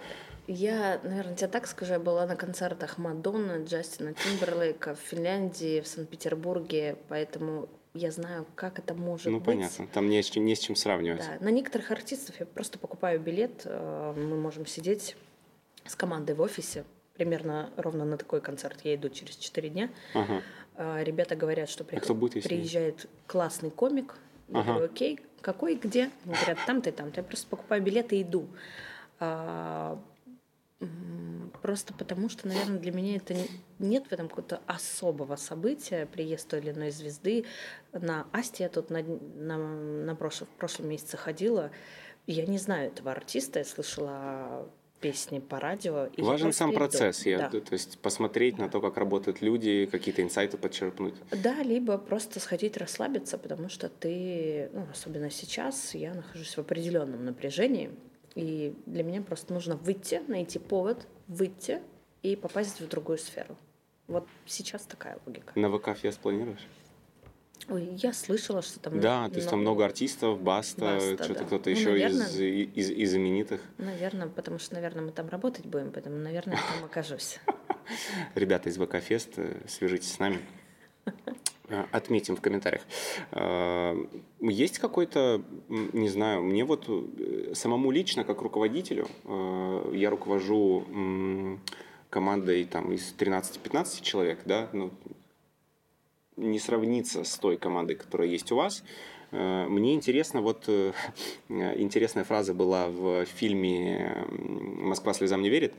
Я, 0.48 1.00
наверное, 1.04 1.36
тебе 1.36 1.48
так 1.48 1.66
скажу, 1.66 1.92
я 1.94 1.98
была 2.00 2.26
на 2.26 2.34
концертах 2.36 2.98
Мадонны, 2.98 3.64
Джастина 3.64 4.12
Тимберлейка 4.14 4.94
в 4.94 4.98
Финляндии, 4.98 5.80
в 5.80 5.86
Санкт-Петербурге, 5.86 6.96
поэтому 7.08 7.68
я 7.94 8.10
знаю, 8.10 8.46
как 8.56 8.78
это 8.78 8.94
может 8.94 9.26
ну, 9.26 9.38
быть. 9.38 9.46
понятно. 9.46 9.86
Там 9.92 10.08
не 10.08 10.20
с, 10.22 10.26
чем, 10.26 10.44
не 10.44 10.56
с 10.56 10.58
чем 10.58 10.74
сравнивать. 10.74 11.20
Да, 11.20 11.44
на 11.44 11.50
некоторых 11.50 11.90
артистов 11.92 12.40
я 12.40 12.46
просто 12.46 12.78
покупаю 12.78 13.20
билет, 13.20 13.62
э, 13.64 14.14
мы 14.16 14.36
можем 14.36 14.66
сидеть 14.66 15.16
с 15.84 15.94
командой 15.94 16.34
в 16.34 16.40
офисе, 16.40 16.84
примерно 17.14 17.70
ровно 17.76 18.04
на 18.04 18.16
такой 18.16 18.40
концерт 18.40 18.80
я 18.82 18.94
иду 18.96 19.10
через 19.10 19.36
4 19.36 19.68
дня. 19.68 19.90
Ага. 20.14 20.42
Э, 20.76 21.04
Ребята 21.04 21.36
говорят, 21.36 21.68
что 21.68 21.84
приход- 21.84 22.02
А 22.02 22.04
кто 22.04 22.14
будет, 22.14 22.34
если 22.36 22.48
приезжает 22.48 23.06
классный 23.28 23.70
комик. 23.70 24.16
Я 24.48 24.60
Ага. 24.60 24.72
говорю, 24.72 24.86
окей, 24.86 25.20
какой, 25.40 25.76
где? 25.76 26.10
Они 26.24 26.34
говорят, 26.34 26.58
там-то 26.66 26.90
и 26.90 26.92
там. 26.92 27.12
Я 27.14 27.22
просто 27.22 27.46
покупаю 27.46 27.80
билеты 27.82 28.16
и 28.16 28.22
иду. 28.22 28.48
Просто 31.62 31.94
потому, 31.94 32.28
что, 32.28 32.48
наверное, 32.48 32.78
для 32.78 32.90
меня 32.92 33.16
это 33.16 33.34
не- 33.34 33.48
нет 33.78 34.06
в 34.08 34.12
этом 34.12 34.28
какого-то 34.28 34.60
особого 34.66 35.36
события, 35.36 36.06
приезд 36.06 36.48
той 36.48 36.60
или 36.60 36.70
иной 36.72 36.90
звезды. 36.90 37.44
На 37.92 38.26
Асте 38.32 38.64
я 38.64 38.68
тут 38.68 38.90
на, 38.90 39.02
на, 39.02 39.58
на 39.58 40.14
прошлом, 40.16 40.48
в 40.48 40.58
прошлом 40.58 40.88
месяце 40.88 41.16
ходила. 41.16 41.70
Я 42.26 42.46
не 42.46 42.58
знаю 42.58 42.88
этого 42.88 43.12
артиста, 43.12 43.60
я 43.60 43.64
слышала 43.64 44.68
песни 45.00 45.40
по 45.40 45.58
радио. 45.60 46.06
и 46.06 46.22
Важен 46.22 46.52
сам 46.52 46.70
иду. 46.70 46.78
процесс, 46.78 47.26
я, 47.26 47.48
Да. 47.50 47.60
то 47.60 47.72
есть 47.72 47.98
посмотреть 47.98 48.58
на 48.58 48.68
то, 48.68 48.80
как 48.80 48.96
работают 48.96 49.42
люди, 49.42 49.86
какие-то 49.90 50.22
инсайты 50.22 50.56
подчерпнуть. 50.58 51.14
Да, 51.42 51.62
либо 51.62 51.98
просто 51.98 52.38
сходить 52.40 52.76
расслабиться, 52.76 53.36
потому 53.38 53.68
что 53.68 53.88
ты, 53.88 54.70
ну, 54.72 54.86
особенно 54.92 55.28
сейчас, 55.30 55.94
я 55.96 56.14
нахожусь 56.14 56.56
в 56.56 56.60
определенном 56.60 57.24
напряжении, 57.24 57.90
и 58.34 58.74
для 58.86 59.02
меня 59.02 59.22
просто 59.22 59.52
нужно 59.52 59.76
выйти, 59.76 60.22
найти 60.28 60.58
повод, 60.58 61.06
выйти 61.28 61.80
и 62.22 62.36
попасть 62.36 62.80
в 62.80 62.88
другую 62.88 63.18
сферу. 63.18 63.56
Вот 64.06 64.26
сейчас 64.46 64.82
такая 64.82 65.18
логика. 65.26 65.52
На 65.58 65.68
ВК-фест 65.70 66.18
планируешь? 66.18 66.66
Ой, 67.68 67.84
я 68.02 68.12
слышала, 68.12 68.60
что 68.60 68.80
там... 68.80 68.98
Да, 69.00 69.28
то 69.28 69.36
есть 69.36 69.48
там 69.48 69.60
много- 69.60 69.74
много 69.76 69.84
артистов, 69.84 70.40
Баста, 70.40 70.80
Баста, 70.96 71.24
что-то 71.24 71.40
да. 71.40 71.46
кто-то 71.46 71.70
Ну, 71.70 71.76
еще 71.76 71.90
наверное. 71.90 72.26
из, 72.26 72.40
из, 72.40 72.90
из 72.90 73.10
знаменитых. 73.12 73.60
Наверное, 73.78 74.26
потому 74.26 74.58
что, 74.58 74.74
наверное, 74.74 75.04
мы 75.04 75.12
там 75.12 75.28
работать 75.28 75.64
будем, 75.66 75.92
поэтому, 75.92 76.16
наверное, 76.16 76.56
я 76.56 76.62
там 76.62 76.84
окажусь. 76.84 77.38
Ребята 78.34 78.68
из 78.68 78.76
ВК-фест, 78.78 79.34
э, 79.36 79.60
свяжитесь 79.68 80.12
с 80.12 80.18
нами. 80.18 80.40
Э, 81.68 81.84
Отметим 81.92 82.36
в 82.36 82.40
комментариях. 82.40 82.82
Э, 83.32 83.94
Есть 84.40 84.78
какой-то, 84.78 85.42
не 85.68 86.08
знаю, 86.08 86.42
мне 86.42 86.64
вот 86.64 86.86
э, 86.88 87.54
самому 87.54 87.90
лично, 87.90 88.24
как 88.24 88.42
руководителю, 88.42 89.06
я 89.92 90.10
руковожу 90.10 90.84
командой 92.10 92.64
там 92.64 92.92
из 92.92 93.14
13-15 93.16 94.02
человек, 94.02 94.40
да, 94.44 94.68
ну, 94.72 94.90
не 96.36 96.58
сравнится 96.58 97.24
с 97.24 97.38
той 97.38 97.56
командой, 97.56 97.94
которая 97.94 98.28
есть 98.28 98.52
у 98.52 98.56
вас. 98.56 98.82
Мне 99.30 99.94
интересно, 99.94 100.42
вот 100.42 100.68
интересная 101.48 102.24
фраза 102.24 102.52
была 102.52 102.88
в 102.88 103.24
фильме 103.24 104.26
«Москва 104.28 105.14
слезам 105.14 105.40
не 105.40 105.48
верит», 105.48 105.72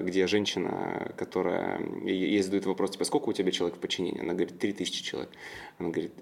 где 0.00 0.26
женщина, 0.26 1.12
которая 1.16 1.80
ей 2.04 2.42
задают 2.42 2.66
вопрос, 2.66 2.92
типа, 2.92 3.04
сколько 3.04 3.30
у 3.30 3.32
тебя 3.32 3.50
человек 3.50 3.76
в 3.76 3.80
подчинении? 3.80 4.20
Она 4.20 4.34
говорит, 4.34 4.58
три 4.58 4.72
тысячи 4.72 5.02
человек. 5.02 5.30
Она 5.78 5.90
говорит, 5.90 6.12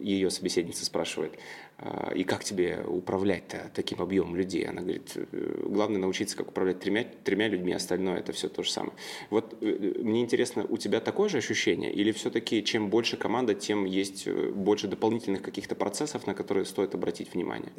ее 0.00 0.30
собеседница 0.30 0.84
спрашивает, 0.84 1.38
«А, 1.78 2.12
и 2.14 2.24
как 2.24 2.44
тебе 2.44 2.82
управлять-то 2.86 3.70
таким 3.74 4.00
объемом 4.02 4.36
людей? 4.36 4.64
Она 4.64 4.82
говорит, 4.82 5.12
«Э, 5.14 5.62
главное 5.66 6.00
научиться, 6.00 6.36
как 6.36 6.48
управлять 6.48 6.80
тремя, 6.80 7.06
тремя 7.24 7.48
людьми, 7.48 7.72
остальное 7.72 8.18
это 8.18 8.32
все 8.32 8.48
то 8.48 8.62
же 8.62 8.70
самое. 8.70 8.92
Вот 9.30 9.56
э, 9.60 9.94
мне 9.98 10.20
интересно, 10.20 10.66
у 10.68 10.76
тебя 10.76 11.00
такое 11.00 11.28
же 11.28 11.38
ощущение? 11.38 11.92
Или 11.92 12.12
все-таки 12.12 12.62
чем 12.64 12.90
больше 12.90 13.16
команда, 13.16 13.54
тем 13.54 13.84
есть 13.84 14.26
э, 14.26 14.50
больше 14.50 14.88
дополнительных 14.88 15.42
каких-то 15.42 15.74
процессов, 15.74 16.26
на 16.26 16.34
которые 16.34 16.64
стоит 16.64 16.94
обратить 16.94 17.32
внимание? 17.32 17.72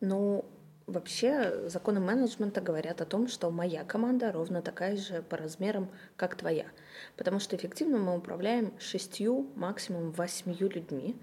Ну, 0.00 0.44
вообще 0.86 1.68
законы 1.68 2.00
менеджмента 2.00 2.60
говорят 2.60 3.00
о 3.00 3.06
том, 3.06 3.28
что 3.28 3.50
моя 3.50 3.84
команда 3.84 4.32
ровно 4.32 4.62
такая 4.62 4.96
же 4.96 5.22
по 5.22 5.36
размерам, 5.36 5.88
как 6.16 6.36
твоя. 6.36 6.66
Потому 7.16 7.40
что 7.40 7.56
эффективно 7.56 7.98
мы 7.98 8.16
управляем 8.16 8.72
шестью, 8.78 9.48
максимум 9.56 10.12
восьмью 10.12 10.68
людьми. 10.68 11.16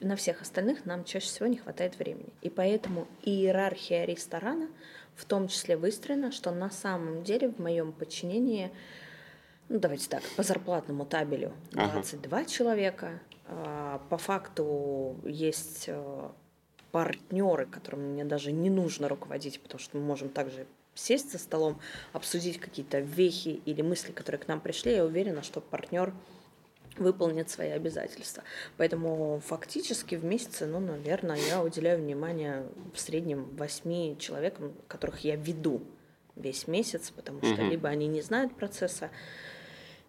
На 0.00 0.16
всех 0.16 0.42
остальных 0.42 0.84
нам 0.84 1.04
чаще 1.04 1.26
всего 1.26 1.46
не 1.46 1.56
хватает 1.56 1.98
времени. 1.98 2.32
И 2.42 2.50
поэтому 2.50 3.06
иерархия 3.22 4.04
ресторана 4.04 4.68
в 5.16 5.24
том 5.24 5.48
числе 5.48 5.76
выстроена, 5.76 6.30
что 6.30 6.50
на 6.50 6.70
самом 6.70 7.24
деле 7.24 7.48
в 7.48 7.58
моем 7.58 7.92
подчинении 7.92 8.70
ну, 9.68 9.78
давайте 9.78 10.08
так, 10.08 10.22
по 10.36 10.42
зарплатному 10.42 11.04
табелю 11.04 11.52
Ага. 11.74 11.92
22 11.94 12.44
человека. 12.46 13.20
А, 13.46 14.00
По 14.08 14.16
факту 14.16 15.16
есть 15.24 15.84
э, 15.88 16.28
партнеры, 16.98 17.64
которым 17.64 18.14
мне 18.14 18.24
даже 18.24 18.50
не 18.50 18.70
нужно 18.70 19.06
руководить, 19.08 19.60
потому 19.60 19.78
что 19.78 19.96
мы 19.98 20.02
можем 20.02 20.30
также 20.30 20.66
сесть 20.96 21.30
за 21.30 21.38
столом, 21.38 21.78
обсудить 22.12 22.58
какие-то 22.58 22.98
вехи 22.98 23.62
или 23.66 23.82
мысли, 23.82 24.10
которые 24.10 24.40
к 24.40 24.48
нам 24.48 24.60
пришли. 24.60 24.96
Я 24.96 25.04
уверена, 25.04 25.44
что 25.44 25.60
партнер 25.60 26.12
выполнит 26.96 27.50
свои 27.50 27.68
обязательства. 27.68 28.42
Поэтому 28.78 29.40
фактически 29.46 30.16
в 30.16 30.24
месяце, 30.24 30.66
ну, 30.66 30.80
наверное, 30.80 31.38
я 31.48 31.62
уделяю 31.62 32.00
внимание 32.00 32.66
в 32.92 32.98
среднем 32.98 33.44
восьми 33.54 34.16
человекам, 34.18 34.72
которых 34.88 35.20
я 35.20 35.36
веду 35.36 35.82
весь 36.34 36.66
месяц, 36.66 37.10
потому 37.10 37.44
что 37.44 37.62
Мгм. 37.62 37.70
либо 37.70 37.88
они 37.88 38.08
не 38.08 38.22
знают 38.22 38.56
процесса, 38.56 39.10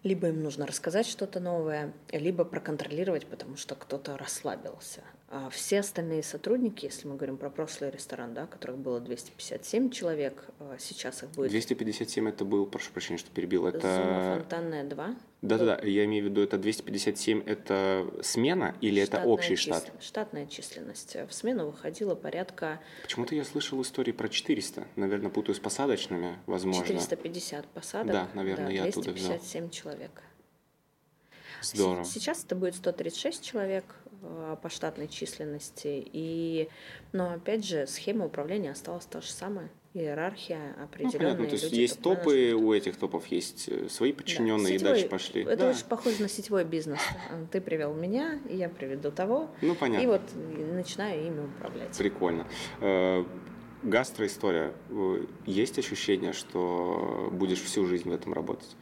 либо 0.02 0.26
им 0.26 0.42
нужно 0.42 0.66
рассказать 0.66 1.06
что-то 1.06 1.38
новое, 1.38 1.92
либо 2.10 2.44
проконтролировать, 2.44 3.26
потому 3.26 3.56
что 3.56 3.76
кто-то 3.76 4.16
расслабился. 4.16 5.02
А 5.32 5.48
все 5.48 5.78
остальные 5.78 6.24
сотрудники, 6.24 6.86
если 6.86 7.06
мы 7.06 7.14
говорим 7.14 7.36
про 7.36 7.50
прошлый 7.50 7.92
ресторан, 7.92 8.34
да, 8.34 8.48
которых 8.48 8.78
было 8.78 8.98
257 8.98 9.90
человек, 9.90 10.44
а 10.58 10.76
сейчас 10.76 11.22
их 11.22 11.30
будет 11.30 11.50
257 11.50 12.28
это 12.28 12.44
был, 12.44 12.66
прошу 12.66 12.90
прощения, 12.90 13.16
что 13.16 13.30
перебил, 13.30 13.62
зона 13.62 13.76
это... 13.76 14.36
фонтанная 14.40 14.82
2. 14.82 15.14
Да-да-да, 15.42 15.86
я 15.86 16.04
имею 16.06 16.24
в 16.24 16.30
виду, 16.30 16.42
это 16.42 16.58
257 16.58 17.44
это 17.46 18.10
смена 18.22 18.74
или 18.80 19.00
это 19.00 19.12
Штатная 19.12 19.32
общий 19.32 19.54
штат? 19.54 19.84
числен- 19.84 20.00
Штатная 20.00 20.46
численность. 20.46 21.16
В 21.28 21.32
смену 21.32 21.66
выходило 21.66 22.16
порядка 22.16 22.80
Почему-то 23.02 23.36
я 23.36 23.44
слышал 23.44 23.80
истории 23.82 24.10
про 24.10 24.28
400. 24.28 24.88
Наверное, 24.96 25.30
путаю 25.30 25.54
с 25.54 25.60
посадочными, 25.60 26.38
возможно. 26.46 26.84
450 26.84 27.66
посадок. 27.68 28.12
Да, 28.12 28.28
наверное, 28.34 28.72
я 28.72 28.82
оттуда 28.82 29.12
взял. 29.12 29.28
257 29.28 29.70
человек. 29.70 30.22
Здорово. 31.62 32.04
Сейчас 32.04 32.42
это 32.44 32.56
будет 32.56 32.74
136 32.74 33.44
человек 33.44 33.84
по 34.62 34.68
штатной 34.68 35.08
численности. 35.08 36.02
И, 36.12 36.68
но 37.12 37.32
опять 37.32 37.64
же, 37.64 37.86
схема 37.86 38.26
управления 38.26 38.72
осталась 38.72 39.06
та 39.06 39.20
же 39.20 39.30
самая. 39.30 39.70
Иерархия 39.92 40.76
Ну, 40.78 40.84
определенная. 40.84 41.18
понятно, 41.34 41.46
то 41.46 41.52
есть 41.54 41.72
есть 41.72 42.00
топы, 42.00 42.52
у 42.54 42.72
этих 42.72 42.96
топов 42.96 43.26
есть 43.26 43.68
э, 43.68 43.88
свои 43.88 44.12
Да, 44.12 44.18
подчиненные, 44.18 44.76
и 44.76 44.78
сетевой- 44.78 44.92
дальше 44.92 45.08
пошли. 45.08 45.42
Это 45.42 45.56
Да. 45.56 45.70
очень 45.70 45.84
похоже 45.86 46.22
на 46.22 46.28
сетевой 46.28 46.64
бизнес. 46.64 47.00
Ты 47.50 47.60
привел 47.60 47.92
меня, 47.94 48.38
и 48.48 48.56
я 48.56 48.68
приведу 48.68 49.10
того. 49.10 49.50
Ну, 49.62 49.74
понятно. 49.74 50.04
И 50.04 50.06
вот 50.06 50.20
начинаю 50.72 51.26
ими 51.26 51.44
управлять. 51.44 51.96
Прикольно. 51.98 52.46
Э, 52.80 53.24
Гастроистория. 53.82 54.74
Э, 54.90 55.24
Есть 55.46 55.78
ощущение, 55.78 56.34
что 56.34 57.28
будешь 57.32 57.60
всю 57.60 57.84
жизнь 57.86 58.08
в 58.10 58.12
этом 58.12 58.32
работать? 58.32 58.76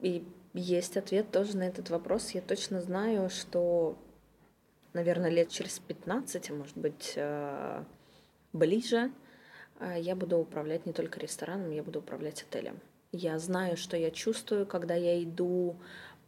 И 0.00 0.24
есть 0.54 0.96
ответ 0.96 1.30
тоже 1.30 1.56
на 1.56 1.64
этот 1.64 1.90
вопрос. 1.90 2.30
Я 2.30 2.40
точно 2.40 2.80
знаю, 2.80 3.28
что 3.28 3.98
наверное, 4.94 5.28
лет 5.30 5.50
через 5.50 5.78
15, 5.80 6.50
а 6.50 6.54
может 6.54 6.78
быть, 6.78 7.12
э, 7.16 7.84
ближе, 8.52 9.10
э, 9.80 9.96
я 10.00 10.16
буду 10.16 10.38
управлять 10.38 10.86
не 10.86 10.92
только 10.92 11.20
рестораном, 11.20 11.70
я 11.72 11.82
буду 11.82 11.98
управлять 11.98 12.42
отелем. 12.42 12.78
Я 13.12 13.38
знаю, 13.38 13.76
что 13.76 13.96
я 13.96 14.10
чувствую, 14.10 14.66
когда 14.66 14.94
я 14.94 15.22
иду 15.22 15.76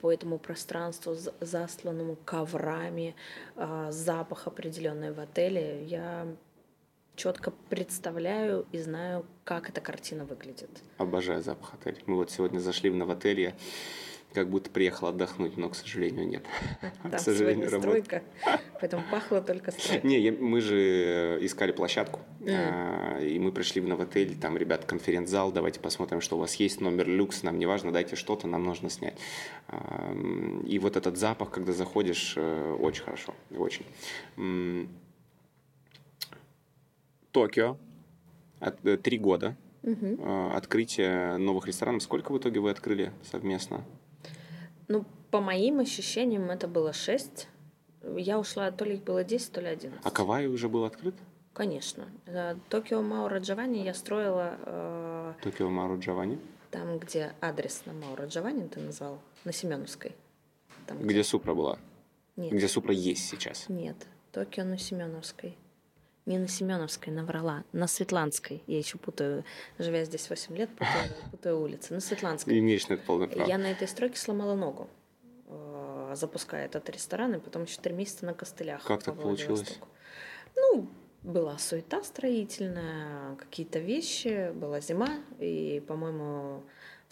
по 0.00 0.12
этому 0.12 0.38
пространству, 0.38 1.16
засланному 1.40 2.16
коврами, 2.24 3.14
э, 3.54 3.88
запах 3.90 4.46
определенный 4.46 5.12
в 5.12 5.20
отеле. 5.20 5.84
Я 5.86 6.26
четко 7.14 7.50
представляю 7.70 8.66
и 8.72 8.78
знаю, 8.78 9.24
как 9.44 9.70
эта 9.70 9.80
картина 9.80 10.24
выглядит. 10.24 10.70
Обожаю 10.98 11.42
запах 11.42 11.74
отеля. 11.74 11.98
Мы 12.06 12.16
вот 12.16 12.30
сегодня 12.30 12.58
зашли 12.58 12.90
в 12.90 12.94
новотель, 12.94 13.54
как 14.34 14.50
будто 14.50 14.68
приехал 14.70 15.08
отдохнуть, 15.08 15.56
но, 15.56 15.68
к 15.70 15.74
сожалению, 15.74 16.28
нет. 16.28 16.44
Там 17.02 17.12
К 17.12 17.18
сожалению, 17.18 17.70
работа. 17.70 17.88
стройка, 17.88 18.22
поэтому 18.80 19.02
пахло 19.10 19.40
только 19.40 19.70
стройкой. 19.70 20.08
Не, 20.10 20.20
я- 20.20 20.32
мы 20.32 20.60
же 20.60 20.76
э, 20.76 21.38
искали 21.46 21.72
площадку, 21.72 22.20
Мгм. 22.40 22.50
а, 22.50 23.18
и 23.20 23.38
мы 23.38 23.50
пришли 23.50 23.80
в 23.80 23.88
новотель, 23.88 24.36
там, 24.38 24.58
ребят, 24.58 24.84
конференц-зал, 24.84 25.52
давайте 25.52 25.80
посмотрим, 25.80 26.20
что 26.20 26.36
у 26.36 26.40
вас 26.40 26.54
есть, 26.56 26.80
номер 26.82 27.08
люкс, 27.08 27.42
нам 27.44 27.58
не 27.58 27.64
важно, 27.66 27.92
дайте 27.92 28.14
что-то, 28.16 28.46
нам 28.46 28.62
нужно 28.64 28.90
снять. 28.90 29.16
А, 29.68 30.12
И 30.66 30.78
вот 30.78 30.96
этот 30.96 31.16
запах, 31.16 31.50
когда 31.50 31.72
заходишь, 31.72 32.34
э, 32.36 32.76
очень 32.78 33.04
хорошо, 33.04 33.34
очень. 33.56 33.86
Токио, 37.32 37.76
э, 38.60 38.96
три 38.96 39.18
года, 39.18 39.56
э, 39.82 40.50
открытие 40.54 41.36
новых 41.36 41.66
ресторанов. 41.66 42.02
Сколько 42.02 42.32
в 42.32 42.38
итоге 42.38 42.60
вы 42.60 42.70
открыли 42.70 43.12
совместно? 43.30 43.84
Ну, 44.88 45.04
по 45.30 45.40
моим 45.40 45.80
ощущениям, 45.80 46.50
это 46.50 46.68
было 46.68 46.92
шесть. 46.92 47.48
Я 48.16 48.38
ушла, 48.38 48.70
то 48.70 48.84
ли 48.84 48.94
их 48.94 49.02
было 49.04 49.24
10, 49.24 49.52
то 49.52 49.60
ли 49.60 49.66
11. 49.68 50.00
А 50.04 50.10
Кавай 50.10 50.46
уже 50.46 50.68
был 50.68 50.84
открыт? 50.84 51.14
Конечно. 51.52 52.08
Э, 52.26 52.54
Токио 52.68 53.02
Маура 53.02 53.38
Джованни 53.40 53.78
я 53.78 53.94
строила 53.94 54.56
э, 54.64 55.32
Токио 55.42 55.70
Мару 55.70 55.98
Джованни? 55.98 56.38
там, 56.70 56.98
где 56.98 57.32
адрес 57.40 57.82
на 57.86 57.94
Маура 57.94 58.26
Джованни 58.26 58.66
ты 58.68 58.80
назвал, 58.80 59.18
на 59.44 59.52
Семеновской. 59.52 60.14
Там, 60.86 60.98
Где 60.98 61.24
Супра 61.24 61.54
была? 61.54 61.78
Нет, 62.36 62.52
Где 62.52 62.68
Супра 62.68 62.92
есть 62.92 63.26
сейчас? 63.28 63.68
нет. 63.68 63.96
Токио 64.32 64.64
на 64.64 64.76
Семеновской. 64.78 65.56
Не 66.26 66.38
на 66.38 66.48
Семеновской, 66.48 67.12
наврала. 67.12 67.62
На 67.72 67.86
Светланской. 67.86 68.62
Я 68.66 68.78
еще 68.78 68.98
путаю, 68.98 69.44
живя 69.78 70.04
здесь 70.04 70.28
8 70.28 70.56
лет, 70.56 70.68
путаю, 70.70 71.14
путаю 71.30 71.60
улицы. 71.60 71.94
На 71.94 72.00
Светланской. 72.00 72.58
Имеешь 72.58 72.88
на 72.88 72.94
это 72.94 73.04
полное 73.04 73.28
право. 73.28 73.48
Я 73.48 73.58
на 73.58 73.70
этой 73.70 73.86
стройке 73.86 74.18
сломала 74.18 74.56
ногу, 74.56 74.88
э, 75.46 76.14
запуская 76.16 76.66
этот 76.66 76.90
ресторан, 76.90 77.34
и 77.34 77.38
потом 77.38 77.66
4 77.66 77.94
месяца 77.94 78.26
на 78.26 78.34
костылях. 78.34 78.82
Как 78.82 79.04
так 79.04 79.16
получилось? 79.16 79.78
Ну, 80.56 80.88
была 81.22 81.58
суета 81.58 82.02
строительная, 82.02 83.36
какие-то 83.36 83.78
вещи, 83.78 84.50
была 84.52 84.80
зима, 84.80 85.20
и, 85.38 85.80
по-моему, 85.86 86.64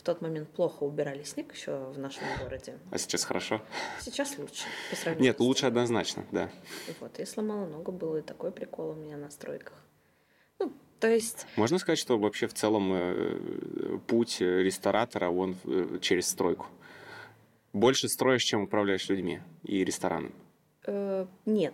в 0.05 0.07
тот 0.07 0.21
момент 0.21 0.51
плохо 0.51 0.83
убирали 0.83 1.23
снег 1.23 1.55
еще 1.55 1.91
в 1.91 1.99
нашем 1.99 2.25
городе. 2.39 2.79
А 2.91 2.99
сейчас 2.99 3.25
хорошо? 3.25 3.63
Сейчас 3.99 4.37
лучше. 4.37 4.65
По 4.91 4.97
сравнению 4.97 5.31
Нет, 5.31 5.41
лучше 5.41 5.65
однозначно, 5.65 6.27
да. 6.31 6.51
Вот, 7.01 7.19
я 7.19 7.25
сломала 7.25 7.65
ногу, 7.65 7.91
был 7.91 8.15
и 8.17 8.21
такой 8.21 8.53
прикол 8.53 8.91
у 8.91 8.95
меня 8.95 9.17
на 9.17 9.31
стройках. 9.31 9.83
Ну, 10.59 10.75
то 11.01 11.09
есть, 11.09 11.47
Можно 11.57 11.79
сказать, 11.79 11.99
что 11.99 12.19
вообще 12.19 12.49
в 12.49 12.53
целом 12.53 12.93
э, 12.93 13.99
путь 14.07 14.43
ресторатора, 14.43 15.31
он 15.31 15.57
э, 15.65 15.97
через 16.03 16.29
стройку. 16.29 16.67
Больше 17.73 18.11
строишь, 18.11 18.45
чем 18.45 18.61
управляешь 18.61 19.09
людьми 19.09 19.41
и 19.63 19.85
рестораном. 19.85 20.35
Э, 20.87 21.25
нет, 21.47 21.73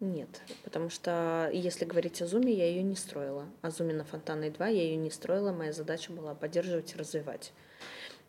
нет, 0.00 0.40
потому 0.64 0.88
что 0.88 1.50
если 1.52 1.84
говорить 1.84 2.22
о 2.22 2.26
Зуме, 2.26 2.54
я 2.54 2.66
ее 2.66 2.82
не 2.82 2.96
строила. 2.96 3.46
О 3.60 3.70
Зуме 3.70 3.92
на 3.92 4.04
Фонтанной 4.04 4.50
2 4.50 4.68
я 4.68 4.82
ее 4.82 4.96
не 4.96 5.10
строила, 5.10 5.52
моя 5.52 5.72
задача 5.72 6.10
была 6.10 6.34
поддерживать 6.34 6.94
и 6.94 6.96
развивать. 6.96 7.52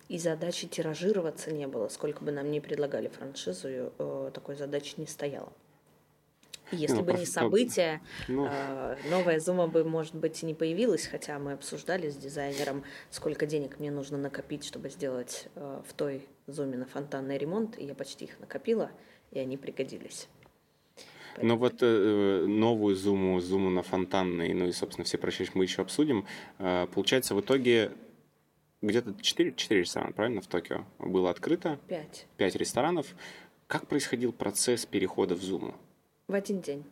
И 0.10 0.18
задачи 0.18 0.68
тиражироваться 0.68 1.52
не 1.52 1.68
было, 1.68 1.88
сколько 1.88 2.26
бы 2.26 2.34
нам 2.34 2.52
ни 2.52 2.60
предлагали 2.60 3.08
франшизу, 3.08 3.70
э, 3.70 4.32
такой 4.34 4.56
задачи 4.56 4.96
не 4.98 5.08
стояло. 5.08 5.54
Если 6.74 6.98
ну, 6.98 7.04
бы 7.04 7.14
не 7.14 7.26
событие, 7.26 8.02
Ну, 8.28 8.48
э, 8.50 8.98
новая 9.10 9.40
Зума 9.40 9.68
бы, 9.68 9.86
может 9.86 10.16
быть, 10.16 10.44
и 10.44 10.46
не 10.46 10.54
появилась, 10.54 11.06
хотя 11.06 11.40
мы 11.40 11.54
обсуждали 11.54 12.10
с 12.10 12.18
дизайнером, 12.18 12.84
сколько 13.10 13.46
денег 13.46 13.80
мне 13.80 13.92
нужно 13.92 14.18
накопить, 14.18 14.66
чтобы 14.66 14.90
сделать 14.90 15.48
э, 15.56 15.82
в 15.88 15.94
той 15.94 16.28
Зуме 16.48 16.78
на 16.78 16.86
фонтанный 16.86 17.38
ремонт, 17.38 17.80
и 17.80 17.86
я 17.86 17.96
почти 17.96 18.26
их 18.26 18.40
накопила, 18.42 18.92
и 19.32 19.40
они 19.40 19.56
пригодились. 19.56 20.28
Но 21.42 21.58
вот 21.58 21.78
э, 21.82 22.46
новую 22.48 22.96
зуму, 22.96 23.40
зуму 23.40 23.70
на 23.70 23.84
фонтанной, 23.84 24.54
ну 24.54 24.68
и, 24.68 24.72
собственно, 24.72 25.06
все 25.06 25.18
прочие 25.18 25.48
мы 25.54 25.64
еще 25.66 25.82
обсудим. 25.82 26.26
Э, 26.58 26.88
получается, 26.94 27.36
в 27.36 27.42
итоге 27.42 27.92
где-то 28.82 29.14
4, 29.22 29.54
4 29.56 29.82
ресторана, 29.82 30.12
правильно, 30.12 30.42
в 30.42 30.48
Токио 30.48 30.86
было 31.00 31.30
открыто, 31.30 31.80
Пять. 31.88 32.28
5 32.38 32.56
ресторанов. 32.56 33.16
Как 33.68 33.88
происходил 33.88 34.34
процесс 34.34 34.86
перехода 34.86 35.36
в 35.36 35.42
зуму? 35.42 35.76
В 36.28 36.34
один 36.34 36.62
день. 36.62 36.84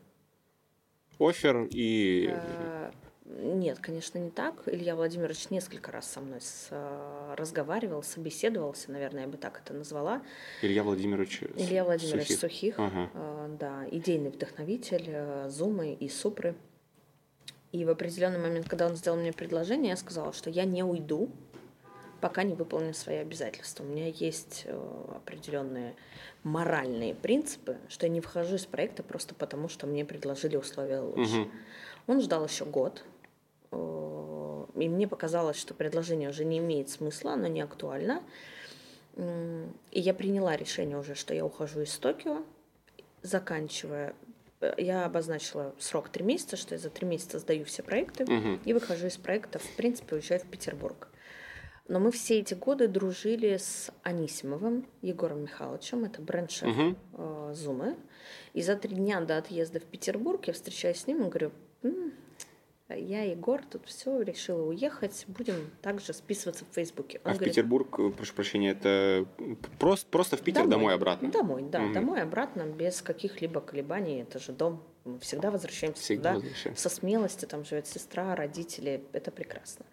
Офер 1.20 1.68
и... 1.70 2.30
Э, 2.32 2.92
Нет, 3.38 3.78
конечно, 3.80 4.18
не 4.18 4.32
так. 4.32 4.64
Илья 4.66 4.96
Владимирович 4.96 5.52
несколько 5.52 5.92
раз 5.92 6.08
со 6.12 6.20
мной 6.20 6.42
с- 6.42 6.68
э, 6.72 7.36
разговаривал, 7.38 8.02
собеседовался, 8.02 8.92
наверное, 8.92 9.22
я 9.24 9.28
бы 9.28 9.38
так 9.38 9.62
это 9.64 9.74
назвала. 9.74 10.24
Илья 10.64 10.84
Владимирович 10.84 11.44
Илья 11.56 11.84
Владимирович 11.84 12.28
Сухих. 12.30 12.40
Сухих, 12.40 12.80
Ага. 12.80 13.10
э, 13.14 13.56
да, 13.60 13.86
идейный 13.92 14.32
вдохновитель 14.32 15.06
э, 15.10 15.48
Зумы 15.50 15.94
и 15.94 16.10
Супры. 16.10 16.56
И 17.72 17.86
в 17.86 17.90
определенный 17.92 18.40
момент, 18.40 18.68
когда 18.68 18.88
он 18.88 18.96
сделал 18.96 19.20
мне 19.20 19.32
предложение, 19.32 19.92
я 19.92 19.96
сказала, 19.98 20.34
что 20.34 20.50
я 20.50 20.66
не 20.66 20.84
уйду, 20.84 21.30
пока 22.22 22.42
не 22.42 22.56
выполню 22.56 22.96
свои 22.96 23.18
обязательства. 23.18 23.84
У 23.84 23.88
меня 23.88 24.08
есть 24.08 24.64
э, 24.66 25.06
определенные 25.16 25.96
моральные 26.44 27.14
принципы, 27.14 27.78
что 27.90 28.08
я 28.08 28.12
не 28.12 28.22
вхожу 28.22 28.56
из 28.56 28.66
проекта 28.66 29.04
просто 29.04 29.36
потому, 29.36 29.70
что 29.70 29.86
мне 29.86 30.04
предложили 30.04 30.56
условия 30.58 31.00
лучше. 31.02 31.36
Мгм. 31.42 31.52
Он 32.08 32.22
ждал 32.22 32.44
еще 32.46 32.66
год. 32.66 33.04
Э, 33.72 34.66
И 34.76 34.88
мне 34.90 35.08
показалось, 35.08 35.58
что 35.58 35.74
предложение 35.74 36.30
уже 36.30 36.46
не 36.46 36.58
имеет 36.60 36.90
смысла, 36.90 37.34
оно 37.34 37.48
не 37.48 37.62
актуально. 37.62 38.22
И 39.18 40.00
я 40.00 40.14
приняла 40.14 40.56
решение 40.56 40.98
уже, 40.98 41.16
что 41.16 41.34
я 41.34 41.46
ухожу 41.46 41.82
из 41.82 41.98
Токио, 41.98 42.44
заканчивая. 43.22 44.14
э, 44.62 44.74
Я 44.78 45.06
обозначила 45.06 45.74
срок 45.80 46.10
три 46.10 46.24
месяца, 46.24 46.56
что 46.58 46.76
я 46.76 46.80
за 46.80 46.90
три 46.90 47.06
месяца 47.08 47.40
сдаю 47.40 47.66
все 47.66 47.84
проекты 47.84 48.26
Мгм. 48.26 48.60
и 48.66 48.74
выхожу 48.74 49.08
из 49.08 49.18
проекта, 49.18 49.60
в 49.60 49.76
принципе, 49.76 50.16
уезжаю 50.16 50.40
в 50.42 50.46
Петербург. 50.48 51.08
Но 51.88 52.00
мы 52.00 52.12
все 52.12 52.40
эти 52.40 52.54
годы 52.54 52.88
дружили 52.88 53.58
с 53.58 53.90
Анисимовым 54.04 54.86
Егором 55.02 55.42
Михайловичем, 55.42 56.06
это 56.06 56.22
бренд-шеф 56.22 56.68
Мгм. 56.70 56.98
э, 57.18 57.52
Зумы. 57.56 57.98
И 58.54 58.62
за 58.62 58.76
три 58.76 58.96
дня 58.96 59.20
до 59.22 59.38
отъезда 59.38 59.80
в 59.80 59.84
Петербург 59.86 60.46
я 60.48 60.54
встречаюсь 60.54 61.00
с 61.02 61.08
ним 61.08 61.24
и 61.26 61.30
говорю, 61.30 61.52
«М, 61.84 62.14
я, 62.96 63.24
Егор, 63.24 63.62
тут 63.64 63.86
все, 63.86 64.22
решила 64.22 64.64
уехать, 64.68 65.26
будем 65.28 65.70
также 65.82 66.14
списываться 66.14 66.66
в 66.66 66.74
Фейсбуке. 66.74 67.22
Он 67.24 67.32
А 67.32 67.34
в 67.34 67.38
говорит, 67.38 67.54
Петербург, 67.56 68.00
э, 68.00 68.10
прошу 68.10 68.34
прощения, 68.34 68.72
это 68.72 69.26
просто, 69.78 70.08
просто 70.10 70.38
в 70.38 70.42
Питер 70.42 70.68
домой, 70.68 70.94
обратно? 70.94 71.32
Домой, 71.32 71.64
да, 71.64 71.80
Мгм. 71.82 71.94
домой 71.94 72.22
обратно, 72.22 72.64
без 72.64 73.02
каких-либо 73.02 73.62
колебаний. 73.62 74.22
Это 74.22 74.40
же 74.40 74.52
дом. 74.54 74.84
Мы 75.06 75.20
всегда 75.20 75.52
возвращаемся 75.52 76.02
Всегда 76.02 76.34
туда. 76.34 76.42
возвращаемся. 76.46 76.82
Со 76.82 76.90
смелостью, 76.90 77.48
там 77.48 77.64
живет 77.66 77.88
сестра, 77.88 78.36
родители. 78.36 79.04
Это 79.14 79.32
прекрасно. 79.32 79.86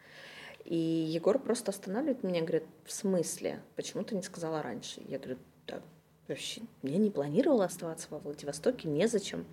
И 0.64 0.74
Егор 0.76 1.38
просто 1.38 1.70
останавливает 1.70 2.22
меня, 2.24 2.40
говорит, 2.40 2.64
в 2.84 2.92
смысле? 2.92 3.60
Почему 3.76 4.02
ты 4.02 4.16
не 4.16 4.22
сказала 4.22 4.62
раньше? 4.62 5.00
Я 5.06 5.18
говорю, 5.18 5.38
да, 5.66 5.80
вообще, 6.28 6.62
я 6.82 6.96
не 6.98 7.10
планировала 7.10 7.66
оставаться 7.66 8.08
во 8.10 8.18
Владивостоке, 8.18 8.88
незачем. 8.88 9.46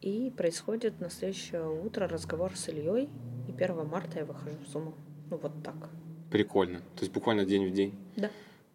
И 0.00 0.32
происходит 0.34 1.00
на 1.00 1.10
следующее 1.10 1.68
утро 1.68 2.08
разговор 2.08 2.56
с 2.56 2.68
Ильей, 2.68 3.08
и 3.48 3.52
1 3.52 3.86
марта 3.86 4.20
я 4.20 4.24
выхожу 4.24 4.56
в 4.66 4.68
Зуму. 4.70 4.94
Ну, 5.30 5.36
вот 5.36 5.62
так. 5.62 5.74
Прикольно. 6.30 6.78
То 6.96 7.00
есть 7.02 7.12
буквально 7.12 7.44
день 7.44 7.68
в 7.68 7.72
день. 7.72 7.94
Да. 8.16 8.30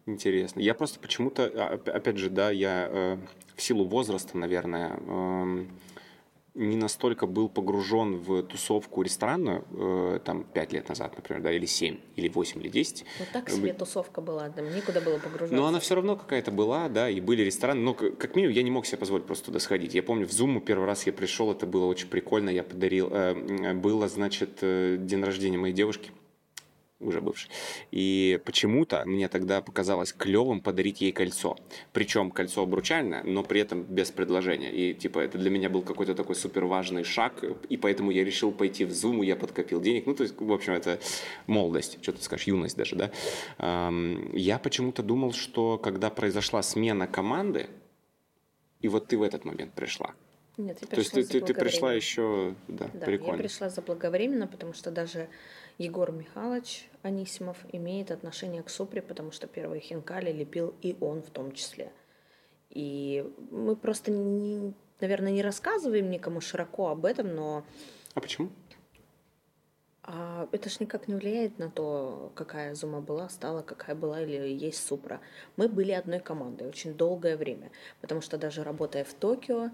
Интересно. 0.06 0.60
Я 0.60 0.74
просто 0.74 1.00
почему-то, 1.00 1.50
а, 1.54 1.74
оп- 1.74 1.88
опять 1.88 2.16
же, 2.16 2.30
да, 2.30 2.50
я 2.50 2.88
э, 2.90 3.18
в 3.56 3.62
силу 3.62 3.84
возраста, 3.86 4.38
наверное, 4.38 4.90
эм, 5.08 5.68
не 6.56 6.76
настолько 6.76 7.26
был 7.26 7.48
погружен 7.48 8.16
в 8.16 8.42
тусовку 8.42 9.02
ресторанную, 9.02 9.64
э, 9.72 10.20
там, 10.24 10.44
5 10.44 10.72
лет 10.72 10.88
назад, 10.88 11.12
например, 11.16 11.42
да, 11.42 11.52
или 11.52 11.66
7, 11.66 11.98
или 12.16 12.28
8, 12.28 12.60
или 12.62 12.68
10. 12.68 13.04
Вот 13.18 13.28
так 13.32 13.50
себе 13.50 13.72
тусовка 13.74 14.20
была, 14.20 14.48
да, 14.48 14.62
некуда 14.62 15.00
было 15.00 15.18
погружаться. 15.18 15.54
Но 15.54 15.66
она 15.66 15.78
все 15.80 15.94
равно 15.94 16.16
какая-то 16.16 16.50
была, 16.50 16.88
да, 16.88 17.10
и 17.10 17.20
были 17.20 17.42
рестораны. 17.42 17.80
Но 17.82 17.94
к- 17.94 18.10
как 18.16 18.34
минимум 18.36 18.54
я 18.56 18.62
не 18.62 18.70
мог 18.70 18.86
себе 18.86 18.98
позволить 18.98 19.26
просто 19.26 19.46
туда 19.46 19.58
сходить. 19.58 19.94
Я 19.94 20.02
помню, 20.02 20.26
в 20.26 20.32
Зуму 20.32 20.60
первый 20.60 20.86
раз 20.86 21.06
я 21.06 21.12
пришел, 21.12 21.52
это 21.52 21.66
было 21.66 21.84
очень 21.86 22.08
прикольно. 22.08 22.48
Я 22.50 22.62
подарил, 22.62 23.08
э, 23.12 23.34
м, 23.34 23.80
было, 23.80 24.08
значит, 24.08 24.58
э, 24.62 24.96
день 24.98 25.22
рождения 25.22 25.58
моей 25.58 25.74
девушки. 25.74 26.10
Уже 26.98 27.20
бывший. 27.20 27.50
И 27.90 28.40
почему-то 28.44 29.04
мне 29.04 29.28
тогда 29.28 29.60
показалось 29.60 30.12
клевым 30.12 30.60
подарить 30.60 31.00
ей 31.00 31.12
кольцо. 31.12 31.56
Причем 31.92 32.30
кольцо 32.30 32.62
обручальное, 32.62 33.22
но 33.22 33.42
при 33.42 33.60
этом 33.60 33.82
без 33.82 34.10
предложения. 34.10 34.72
И 34.72 34.94
типа 34.94 35.18
это 35.20 35.36
для 35.38 35.50
меня 35.50 35.68
был 35.68 35.82
какой-то 35.82 36.14
такой 36.14 36.36
супер 36.36 36.64
важный 36.64 37.04
шаг, 37.04 37.44
и 37.68 37.76
поэтому 37.76 38.10
я 38.10 38.24
решил 38.24 38.50
пойти 38.50 38.84
в 38.84 38.90
Zoom, 38.90 39.24
я 39.24 39.36
подкопил 39.36 39.80
денег. 39.80 40.06
Ну, 40.06 40.14
то 40.14 40.22
есть, 40.22 40.40
в 40.40 40.52
общем, 40.52 40.72
это 40.72 40.98
молодость, 41.46 41.98
что 42.02 42.12
ты 42.12 42.22
скажешь, 42.22 42.46
юность 42.46 42.76
даже, 42.76 42.96
да. 42.96 43.10
Я 44.32 44.58
почему-то 44.58 45.02
думал, 45.02 45.32
что 45.32 45.78
когда 45.78 46.10
произошла 46.10 46.62
смена 46.62 47.06
команды, 47.06 47.68
и 48.80 48.88
вот 48.88 49.08
ты 49.08 49.18
в 49.18 49.22
этот 49.22 49.44
момент 49.44 49.72
пришла. 49.74 50.14
Нет, 50.56 50.78
я 50.80 50.86
То 50.86 50.96
есть 50.96 51.12
пришла 51.12 51.30
ты, 51.30 51.40
ты, 51.40 51.52
ты 51.52 51.54
пришла 51.54 51.92
еще, 51.92 52.54
да, 52.68 52.88
Да, 52.94 53.04
прикольно. 53.04 53.32
я 53.32 53.38
пришла 53.38 53.68
заблаговременно, 53.68 54.46
потому 54.46 54.72
что 54.72 54.90
даже 54.90 55.28
Егор 55.78 56.10
Михайлович 56.10 56.88
Анисимов 57.02 57.58
имеет 57.72 58.10
отношение 58.10 58.62
к 58.62 58.70
Супре, 58.70 59.02
потому 59.02 59.30
что 59.30 59.46
первые 59.46 59.80
хинкали 59.80 60.32
лепил 60.32 60.74
и 60.80 60.96
он 61.00 61.22
в 61.22 61.30
том 61.30 61.52
числе. 61.52 61.92
И 62.70 63.30
мы 63.50 63.76
просто, 63.76 64.10
не, 64.10 64.72
наверное, 65.00 65.32
не 65.32 65.42
рассказываем 65.42 66.10
никому 66.10 66.40
широко 66.40 66.88
об 66.88 67.04
этом, 67.04 67.34
но 67.34 67.64
А 68.14 68.20
почему? 68.20 68.50
а, 70.02 70.48
это 70.52 70.70
ж 70.70 70.80
никак 70.80 71.08
не 71.08 71.14
влияет 71.14 71.58
на 71.58 71.68
то, 71.70 72.30
какая 72.34 72.74
Зума 72.74 73.00
была, 73.00 73.28
стала, 73.28 73.62
какая 73.62 73.96
была 73.96 74.22
или 74.22 74.48
есть 74.48 74.86
Супра. 74.86 75.20
Мы 75.56 75.68
были 75.68 75.92
одной 75.92 76.20
командой 76.20 76.68
очень 76.68 76.94
долгое 76.94 77.36
время, 77.36 77.70
потому 78.00 78.20
что 78.20 78.38
даже 78.38 78.62
работая 78.62 79.04
в 79.04 79.12
Токио, 79.14 79.70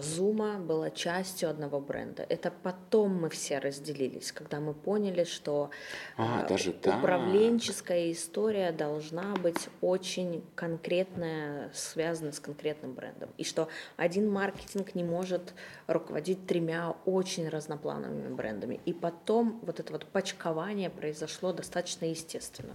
Зума 0.00 0.58
была 0.58 0.90
частью 0.90 1.50
одного 1.50 1.80
бренда. 1.80 2.24
Это 2.28 2.50
потом 2.62 3.20
мы 3.20 3.28
все 3.28 3.58
разделились, 3.58 4.32
когда 4.32 4.60
мы 4.60 4.74
поняли, 4.74 5.24
что 5.24 5.70
А, 6.16 6.42
а, 6.44 6.48
даже 6.48 6.72
так. 6.72 6.98
управленческая 6.98 8.12
история 8.12 8.72
должна 8.72 9.34
быть 9.34 9.68
очень 9.80 10.44
конкретная, 10.54 11.70
связана 11.74 12.32
с 12.32 12.40
конкретным 12.40 12.94
брендом. 12.94 13.30
И 13.38 13.44
что 13.44 13.68
один 13.96 14.30
маркетинг 14.30 14.94
не 14.94 15.04
может 15.04 15.52
руководить 15.86 16.46
тремя 16.46 16.96
очень 17.04 17.48
разноплановыми 17.48 18.34
брендами. 18.34 18.80
И 18.86 18.92
потом 18.92 19.60
вот 19.62 19.80
это 19.80 19.92
вот 19.92 20.06
почкование 20.06 20.90
произошло 20.90 21.52
достаточно 21.52 22.06
естественно. 22.06 22.74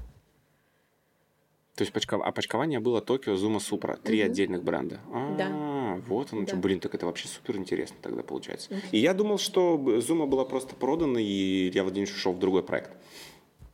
То 1.76 1.84
есть 1.84 1.94
а 2.12 2.32
почкование 2.32 2.80
было 2.80 3.02
Токио, 3.02 3.36
Зума, 3.36 3.60
Супра. 3.60 3.96
Три 3.96 4.22
Мгм. 4.22 4.32
отдельных 4.32 4.64
бренда. 4.64 5.00
А, 5.12 5.36
Да. 5.36 5.71
Вот 6.08 6.34
оно 6.34 6.46
что. 6.46 6.56
Да. 6.56 6.62
Блин, 6.62 6.80
так 6.80 6.96
это 6.96 7.06
вообще 7.06 7.28
супер 7.28 7.58
интересно 7.58 7.98
тогда 8.02 8.24
получается. 8.24 8.70
И 8.92 9.00
я 9.00 9.14
думал, 9.14 9.38
что 9.38 10.02
Зума 10.02 10.26
была 10.26 10.46
просто 10.46 10.76
продана, 10.76 11.20
и 11.20 11.70
Илья 11.70 11.84
Владимирович 11.84 12.14
ушел 12.16 12.34
в 12.34 12.40
другой 12.40 12.64
проект. 12.64 12.92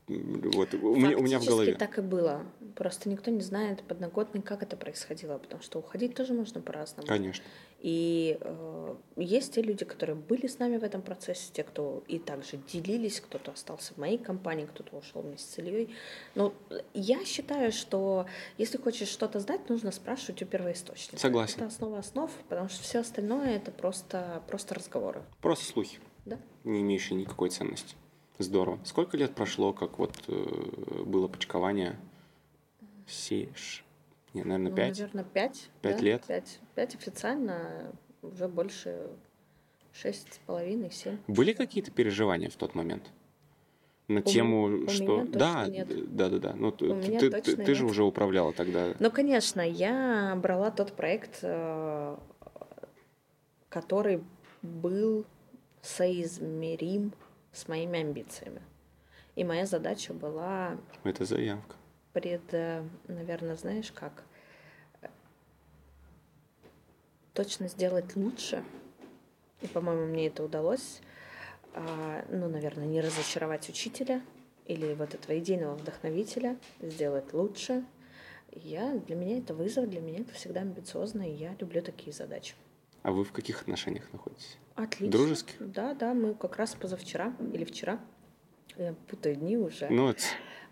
Вот, 0.07 0.73
у 0.73 0.95
меня, 0.95 1.17
у 1.17 1.21
меня 1.21 1.37
в 1.39 1.45
голове. 1.45 1.75
так 1.75 1.97
и 1.97 2.01
было. 2.01 2.45
Просто 2.75 3.09
никто 3.09 3.29
не 3.29 3.41
знает 3.41 3.83
подноготный, 3.83 4.41
как 4.41 4.63
это 4.63 4.77
происходило, 4.77 5.37
потому 5.37 5.61
что 5.61 5.79
уходить 5.79 6.15
тоже 6.15 6.33
можно 6.33 6.61
по-разному. 6.61 7.05
Конечно. 7.07 7.43
И 7.81 8.37
э, 8.39 8.95
есть 9.17 9.53
те 9.55 9.61
люди, 9.61 9.83
которые 9.83 10.15
были 10.15 10.47
с 10.47 10.59
нами 10.59 10.77
в 10.77 10.83
этом 10.83 11.01
процессе, 11.01 11.51
те, 11.51 11.63
кто 11.63 12.03
и 12.07 12.19
также 12.19 12.57
делились, 12.71 13.19
кто-то 13.19 13.51
остался 13.51 13.93
в 13.95 13.97
моей 13.97 14.17
компании, 14.17 14.65
кто-то 14.65 14.95
ушел 14.95 15.23
вместе 15.23 15.51
с 15.51 15.57
Ильей. 15.59 15.93
Но 16.35 16.53
я 16.93 17.25
считаю, 17.25 17.73
что 17.73 18.27
если 18.57 18.77
хочешь 18.77 19.09
что-то 19.09 19.39
знать, 19.41 19.67
нужно 19.67 19.91
спрашивать 19.91 20.41
у 20.41 20.45
первоисточника. 20.45 21.19
Согласен. 21.19 21.57
Это 21.57 21.65
основа 21.65 21.99
основ, 21.99 22.31
потому 22.47 22.69
что 22.69 22.81
все 22.81 22.99
остальное 22.99 23.57
это 23.57 23.71
просто, 23.71 24.41
просто 24.47 24.73
разговоры. 24.75 25.21
Просто 25.41 25.65
слухи, 25.65 25.99
Да? 26.25 26.39
не 26.63 26.79
имеющие 26.81 27.19
никакой 27.19 27.49
ценности. 27.49 27.95
Здорово. 28.39 28.79
Сколько 28.83 29.17
лет 29.17 29.33
прошло, 29.33 29.73
как 29.73 29.97
вот 29.97 30.13
э, 30.27 31.03
было 31.05 31.27
почкование? 31.27 31.97
Сеш. 33.07 33.83
Не, 34.33 34.43
наверное, 34.43 34.69
Ну, 34.69 34.75
пять. 34.75 34.99
наверное, 34.99 35.23
пять. 35.23 35.69
Пять 35.81 35.97
да, 35.97 36.03
лет? 36.03 36.23
Пять. 36.27 36.59
Пять 36.75 36.95
официально, 36.95 37.91
уже 38.21 38.47
больше 38.47 39.09
шесть 39.93 40.33
с 40.35 40.37
половиной, 40.45 40.91
семь. 40.91 41.17
Были 41.27 41.53
какие-то 41.53 41.89
переживания 41.91 42.49
в 42.49 42.55
тот 42.55 42.75
момент? 42.75 43.09
На 44.07 44.19
У 44.19 44.23
тему, 44.23 44.83
у 44.85 44.87
что... 44.87 45.25
да, 45.25 45.67
нет. 45.67 46.15
да, 46.15 46.29
да, 46.29 46.37
да. 46.37 46.53
Ну, 46.53 46.71
ты, 46.71 46.85
У 46.85 47.01
ты, 47.01 47.29
точно 47.31 47.41
ты- 47.41 47.55
ты 47.57 47.75
же 47.75 47.85
уже 47.85 48.03
управляла 48.03 48.53
тогда. 48.53 48.93
Ну, 48.99 49.11
конечно, 49.11 49.61
я 49.61 50.37
брала 50.41 50.69
тот 50.71 50.93
проект, 50.93 51.39
э, 51.41 52.17
который 53.69 54.23
был 54.61 55.25
соизмерим 55.81 57.11
с 57.53 57.67
моими 57.67 57.99
амбициями. 57.99 58.61
И 59.35 59.43
моя 59.43 59.65
задача 59.65 60.13
была 60.13 60.77
Это 61.03 61.25
заявка. 61.25 61.75
пред, 62.13 62.41
наверное, 63.07 63.55
знаешь 63.55 63.91
как, 63.91 64.23
э, 65.01 65.07
точно 67.33 67.67
сделать 67.67 68.15
лучше. 68.15 68.63
И, 69.61 69.67
по-моему, 69.67 70.05
мне 70.07 70.27
это 70.27 70.43
удалось. 70.43 71.01
А, 71.73 72.25
Ну, 72.29 72.47
наверное, 72.49 72.85
не 72.85 73.01
разочаровать 73.01 73.69
учителя 73.69 74.21
или 74.65 74.93
вот 74.93 75.13
этого 75.13 75.37
идейного 75.37 75.75
вдохновителя, 75.75 76.57
сделать 76.81 77.33
лучше. 77.33 77.83
Я, 78.51 78.93
для 78.97 79.15
меня 79.15 79.37
это 79.37 79.53
вызов, 79.53 79.87
для 79.89 80.01
меня 80.01 80.21
это 80.21 80.33
всегда 80.33 80.61
амбициозно, 80.61 81.21
и 81.29 81.33
я 81.33 81.55
люблю 81.59 81.81
такие 81.81 82.11
задачи. 82.13 82.55
А 83.07 83.11
вы 83.13 83.23
в 83.23 83.31
каких 83.31 83.61
отношениях 83.61 84.03
находитесь? 84.11 84.57
Отлично. 84.75 85.09
Дружеских? 85.17 85.55
Да, 85.59 85.93
да, 85.93 86.13
мы 86.13 86.33
как 86.33 86.57
раз 86.57 86.75
позавчера 86.75 87.33
или 87.53 87.63
вчера, 87.63 88.01
я 88.75 88.95
путаю 89.07 89.37
дни 89.37 89.55
уже, 89.55 89.87
Ну, 89.89 90.09
это 90.09 90.23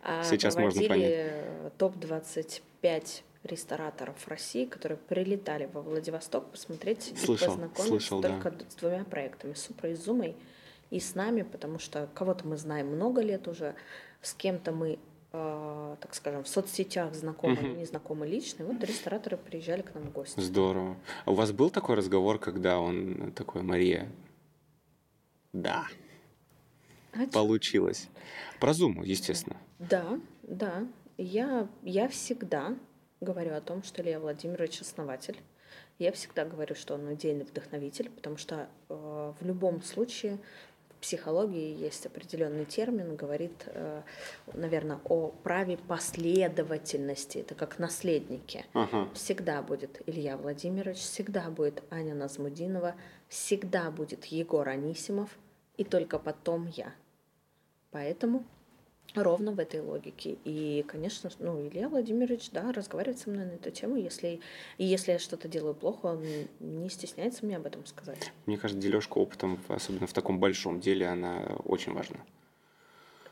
а, 0.04 0.22
сейчас 0.26 0.58
можно 0.58 0.82
проводили 0.84 1.34
топ-25 1.78 3.22
рестораторов 3.44 4.28
России, 4.28 4.66
которые 4.66 4.98
прилетали 4.98 5.70
во 5.72 5.82
Владивосток 5.82 6.52
посмотреть 6.52 7.14
и 7.14 7.16
Слышал, 7.16 7.48
познакомиться 7.52 7.88
слышал, 7.88 8.20
да. 8.20 8.28
только 8.32 8.52
д- 8.52 8.66
с 8.70 8.76
двумя 8.76 9.06
проектами, 9.06 9.54
с 9.54 9.62
Супрой 9.62 9.94
и 9.94 9.96
Зумой, 9.96 10.36
и 10.90 11.00
с 11.00 11.16
нами, 11.16 11.44
потому 11.44 11.80
что 11.80 12.10
кого-то 12.14 12.46
мы 12.46 12.58
знаем 12.58 12.88
много 12.88 13.22
лет 13.22 13.48
уже, 13.48 13.76
с 14.22 14.34
кем-то 14.34 14.74
мы, 14.74 15.00
э, 15.36 15.96
так 16.00 16.16
скажем, 16.16 16.44
в 16.44 16.48
соцсетях 16.48 17.14
знакомы, 17.14 17.58
но 17.62 17.68
не 17.70 17.86
знакомы 17.86 18.28
лично, 18.28 18.64
и 18.64 18.66
вот 18.66 18.84
рестораторы 18.84 19.38
приезжали 19.38 19.82
к 19.82 19.94
нам 19.94 20.06
в 20.06 20.12
гости. 20.12 20.40
здорово. 20.40 20.98
А 21.26 21.32
у 21.32 21.36
вас 21.36 21.52
был 21.52 21.70
такой 21.70 21.96
разговор, 21.96 22.40
когда 22.40 22.80
он 22.80 23.32
такой, 23.36 23.62
Мария, 23.62 24.08
да, 25.54 25.88
А 27.14 27.28
получилось. 27.28 28.10
Про 28.60 28.74
Зуму, 28.74 29.04
естественно. 29.04 29.58
Да, 29.80 30.20
да. 30.44 30.86
Я, 31.18 31.70
я 31.82 32.10
всегда 32.10 32.76
говорю 33.22 33.54
о 33.54 33.62
том, 33.62 33.84
что 33.84 34.02
Илья 34.02 34.20
Владимирович 34.20 34.82
основатель. 34.82 35.38
Я 35.98 36.12
всегда 36.12 36.44
говорю, 36.44 36.76
что 36.76 36.96
он 36.96 37.14
идейный 37.14 37.46
вдохновитель, 37.46 38.10
потому 38.10 38.36
что 38.36 38.68
э, 38.90 39.34
в 39.40 39.46
любом 39.46 39.82
случае 39.82 40.40
психологии 41.06 41.80
есть 41.80 42.08
определенный 42.08 42.66
термин, 42.66 43.16
говорит, 43.16 43.66
э, 43.68 44.02
наверное, 44.54 45.00
о 45.04 45.28
праве 45.44 45.78
последовательности. 45.78 47.38
Это 47.38 47.54
как 47.54 47.78
наследники. 47.78 48.66
Ага. 48.74 49.08
Всегда 49.14 49.62
будет 49.62 50.02
Илья 50.08 50.36
Владимирович, 50.36 50.98
всегда 50.98 51.52
будет 51.52 51.84
Аня 51.92 52.16
Назмудинова, 52.16 52.96
всегда 53.28 53.92
будет 53.92 54.26
Егор 54.26 54.68
Анисимов, 54.68 55.30
и 55.78 55.84
только 55.84 56.18
потом 56.18 56.66
я. 56.76 56.92
Поэтому 57.92 58.44
ровно 59.14 59.52
в 59.52 59.60
этой 59.60 59.80
логике. 59.82 60.38
И, 60.44 60.84
конечно, 60.88 61.30
ну, 61.40 61.68
Илья 61.68 61.88
Владимирович, 61.90 62.50
да, 62.52 62.72
разговаривает 62.72 63.20
со 63.20 63.30
мной 63.30 63.46
на 63.46 63.52
эту 63.52 63.72
тему. 63.72 63.96
Если, 63.96 64.40
и 64.78 64.86
если 64.86 65.14
я 65.14 65.20
что-то 65.20 65.48
делаю 65.48 65.74
плохо, 65.74 66.08
он 66.08 66.24
не 66.60 66.90
стесняется 66.90 67.46
мне 67.46 67.58
об 67.58 67.66
этом 67.66 67.86
сказать. 67.86 68.32
Мне 68.46 68.58
кажется, 68.58 68.82
дележка 68.82 69.18
опытом, 69.18 69.60
особенно 69.70 70.08
в 70.08 70.14
таком 70.14 70.40
большом 70.40 70.80
деле, 70.80 71.08
она 71.08 71.58
очень 71.66 71.94
важна. 71.94 72.18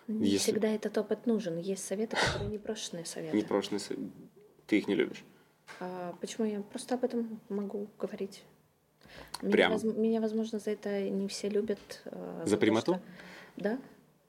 Не 0.07 0.27
Если- 0.27 0.51
всегда 0.51 0.67
этот 0.69 0.97
опыт 0.97 1.25
нужен. 1.25 1.57
Есть 1.57 1.85
советы, 1.85 2.15
которые 2.17 2.51
непрошенные 2.51 3.05
советы. 3.05 3.35
Непрошенные 3.37 3.79
со- 3.79 3.95
Ты 4.67 4.77
их 4.79 4.87
не 4.87 4.95
любишь. 4.95 5.23
А 5.79 6.15
почему 6.21 6.45
я 6.45 6.61
просто 6.61 6.95
об 6.95 7.03
этом 7.03 7.39
могу 7.49 7.87
говорить? 7.99 8.43
Меня, 9.41 9.51
Прямо? 9.51 9.73
воз- 9.77 9.83
меня, 9.95 10.19
возможно, 10.21 10.59
за 10.59 10.71
это 10.71 11.09
не 11.09 11.27
все 11.27 11.47
любят. 11.49 11.79
э, 12.05 12.43
За 12.45 12.57
прямоту? 12.57 12.93
что- 12.95 13.01
Да, 13.57 13.79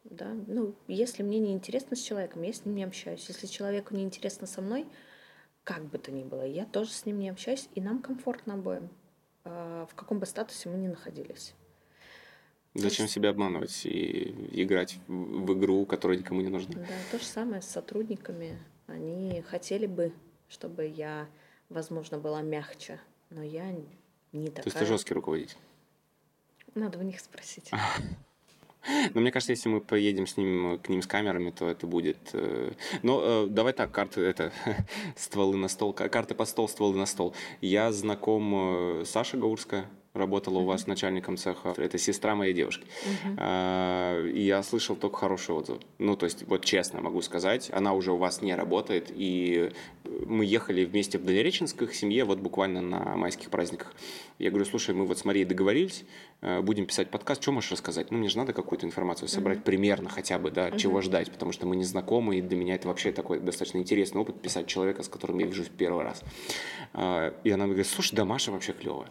да. 0.05 0.35
Ну, 0.47 0.75
если 0.87 1.23
мне 1.23 1.39
не 1.39 1.53
интересно 1.53 1.97
с 1.97 2.01
человеком, 2.01 2.43
я 2.43 2.53
с 2.53 2.65
ним 2.65 2.75
не 2.75 2.85
общаюсь. 2.85 3.27
Если 3.29 3.47
человеку 3.47 3.95
не 3.95 4.05
интересно 4.05 4.47
со 4.47 4.61
мной, 4.61 4.87
как 5.65 5.85
бы 5.85 5.99
то 5.99 6.13
ни 6.13 6.23
было, 6.23 6.47
я 6.47 6.67
тоже 6.67 6.91
с 6.91 7.07
ним 7.07 7.19
не 7.19 7.31
общаюсь, 7.31 7.69
и 7.75 7.81
нам 7.81 8.01
комфортно 8.03 8.55
обоим, 8.55 8.91
э, 9.45 9.87
в 9.91 9.95
каком 9.95 10.19
бы 10.19 10.27
статусе 10.27 10.69
мы 10.69 10.77
ни 10.77 10.89
находились. 10.89 11.55
Зачем 12.75 13.07
себя 13.07 13.31
обманывать 13.31 13.87
и 13.87 14.35
играть 14.63 14.99
в 15.07 15.53
игру, 15.57 15.87
которая 15.87 16.19
никому 16.19 16.41
не 16.41 16.49
нужна? 16.49 16.75
Да, 16.75 16.89
то 17.13 17.19
же 17.19 17.25
самое 17.25 17.63
с 17.63 17.67
сотрудниками. 17.67 18.59
Они 18.89 19.43
хотели 19.43 19.87
бы, 19.87 20.13
чтобы 20.49 20.87
я, 20.87 21.29
возможно, 21.69 22.19
была 22.19 22.43
мягче, 22.43 23.01
но 23.31 23.45
я 23.45 23.71
не 24.33 24.49
То 24.49 24.57
такая. 24.57 24.65
есть 24.65 24.79
ты 24.79 24.87
жесткий 24.87 25.15
руководитель. 25.15 25.57
Надо 26.75 26.99
у 26.99 27.03
них 27.03 27.21
спросить. 27.21 27.71
Но 29.15 29.21
мне 29.21 29.31
кажется, 29.31 29.53
если 29.53 29.69
мы 29.69 29.81
поедем 29.81 30.27
с 30.27 30.37
ним 30.37 30.79
к 30.79 30.89
ним 30.89 31.03
с 31.03 31.07
камерами, 31.07 31.51
то 31.51 31.69
это 31.69 31.87
будет. 31.87 32.19
э, 32.33 32.73
Но 33.03 33.21
э, 33.23 33.47
давай 33.49 33.73
так, 33.73 33.91
карты 33.91 34.21
это 34.23 34.53
стволы 35.17 35.57
на 35.57 35.69
стол, 35.69 35.93
ка- 35.93 36.09
карты 36.09 36.35
под 36.35 36.49
стол, 36.49 36.69
стволы 36.69 36.97
на 36.97 37.07
стол. 37.07 37.35
Я 37.61 37.93
знаком 37.93 39.01
э, 39.01 39.05
Саша 39.07 39.37
Гаурская 39.37 39.89
работала 40.15 40.59
у 40.59 40.65
вас 40.65 40.87
начальником 40.87 41.37
цеха. 41.37 41.75
Это 41.77 41.99
сестра 41.99 42.35
моей 42.37 42.55
девушки. 42.55 42.87
А, 43.37 44.25
И 44.25 44.43
я 44.43 44.63
слышал 44.63 44.95
только 44.97 45.19
хорошие 45.19 45.57
отзывы. 45.57 45.81
Ну, 45.99 46.17
то 46.17 46.25
есть, 46.25 46.45
вот 46.47 46.65
честно 46.65 47.01
могу 47.01 47.21
сказать, 47.21 47.71
она 47.73 47.93
уже 47.93 48.13
у 48.13 48.17
вас 48.17 48.41
не 48.41 48.55
работает. 48.55 49.11
И 49.13 49.73
мы 50.27 50.45
ехали 50.45 50.85
вместе 50.85 51.19
в 51.19 51.25
Дальнереченск 51.25 51.79
к 51.79 51.83
их 51.83 51.95
семье 51.95 52.25
вот 52.25 52.39
буквально 52.39 52.81
на 52.81 53.17
майских 53.17 53.51
праздниках. 53.51 53.93
Я 54.39 54.51
говорю, 54.51 54.65
слушай, 54.67 54.95
мы 54.95 55.05
вот 55.05 55.19
с 55.19 55.25
Марией 55.25 55.45
договорились, 55.45 56.05
э, 56.43 56.61
будем 56.61 56.87
писать 56.87 57.11
подкаст, 57.11 57.43
что 57.43 57.53
можешь 57.53 57.73
рассказать? 57.73 58.11
Ну, 58.11 58.19
мне 58.19 58.29
же 58.29 58.39
надо 58.39 58.53
какую-то 58.53 58.87
информацию 58.87 59.29
собрать 59.29 59.65
примерно 59.65 60.09
хотя 60.09 60.39
бы, 60.39 60.51
да, 60.51 60.71
чего 60.73 61.01
ждать, 61.01 61.31
потому 61.31 61.53
что 61.53 61.67
мы 61.67 61.75
не 61.77 61.85
знакомы, 61.85 62.39
и 62.39 62.43
для 62.43 62.57
меня 62.57 62.75
это 62.75 62.87
вообще 62.89 63.13
такой 63.13 63.41
достаточно 63.41 63.79
интересный 63.79 64.21
опыт 64.21 64.41
писать 64.41 64.67
человека, 64.67 65.03
с 65.03 65.09
которым 65.09 65.39
я 65.39 65.47
вижусь 65.47 65.69
в 65.69 65.73
первый 65.73 66.05
раз. 66.05 66.23
А, 66.93 67.35
И 67.45 67.51
она 67.51 67.65
мне 67.65 67.75
говорит, 67.75 67.91
слушай, 67.91 68.15
да 68.15 68.25
Маша 68.25 68.53
вообще 68.53 68.73
клевая. 68.73 69.11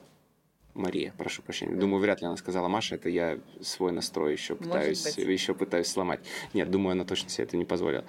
Мария, 0.73 1.13
прошу 1.17 1.41
прощения. 1.41 1.75
Думаю, 1.75 2.01
вряд 2.01 2.21
ли 2.21 2.27
она 2.27 2.37
сказала 2.37 2.67
Маша, 2.67 2.95
это 2.95 3.09
я 3.09 3.39
свой 3.61 3.91
настрой 3.91 4.33
еще 4.33 4.55
пытаюсь, 4.55 5.17
еще 5.17 5.53
пытаюсь 5.53 5.87
сломать. 5.87 6.21
Нет, 6.53 6.71
думаю, 6.71 6.93
она 6.93 7.05
точно 7.05 7.29
себе 7.29 7.45
это 7.45 7.57
не 7.57 7.65
позволила. 7.65 8.05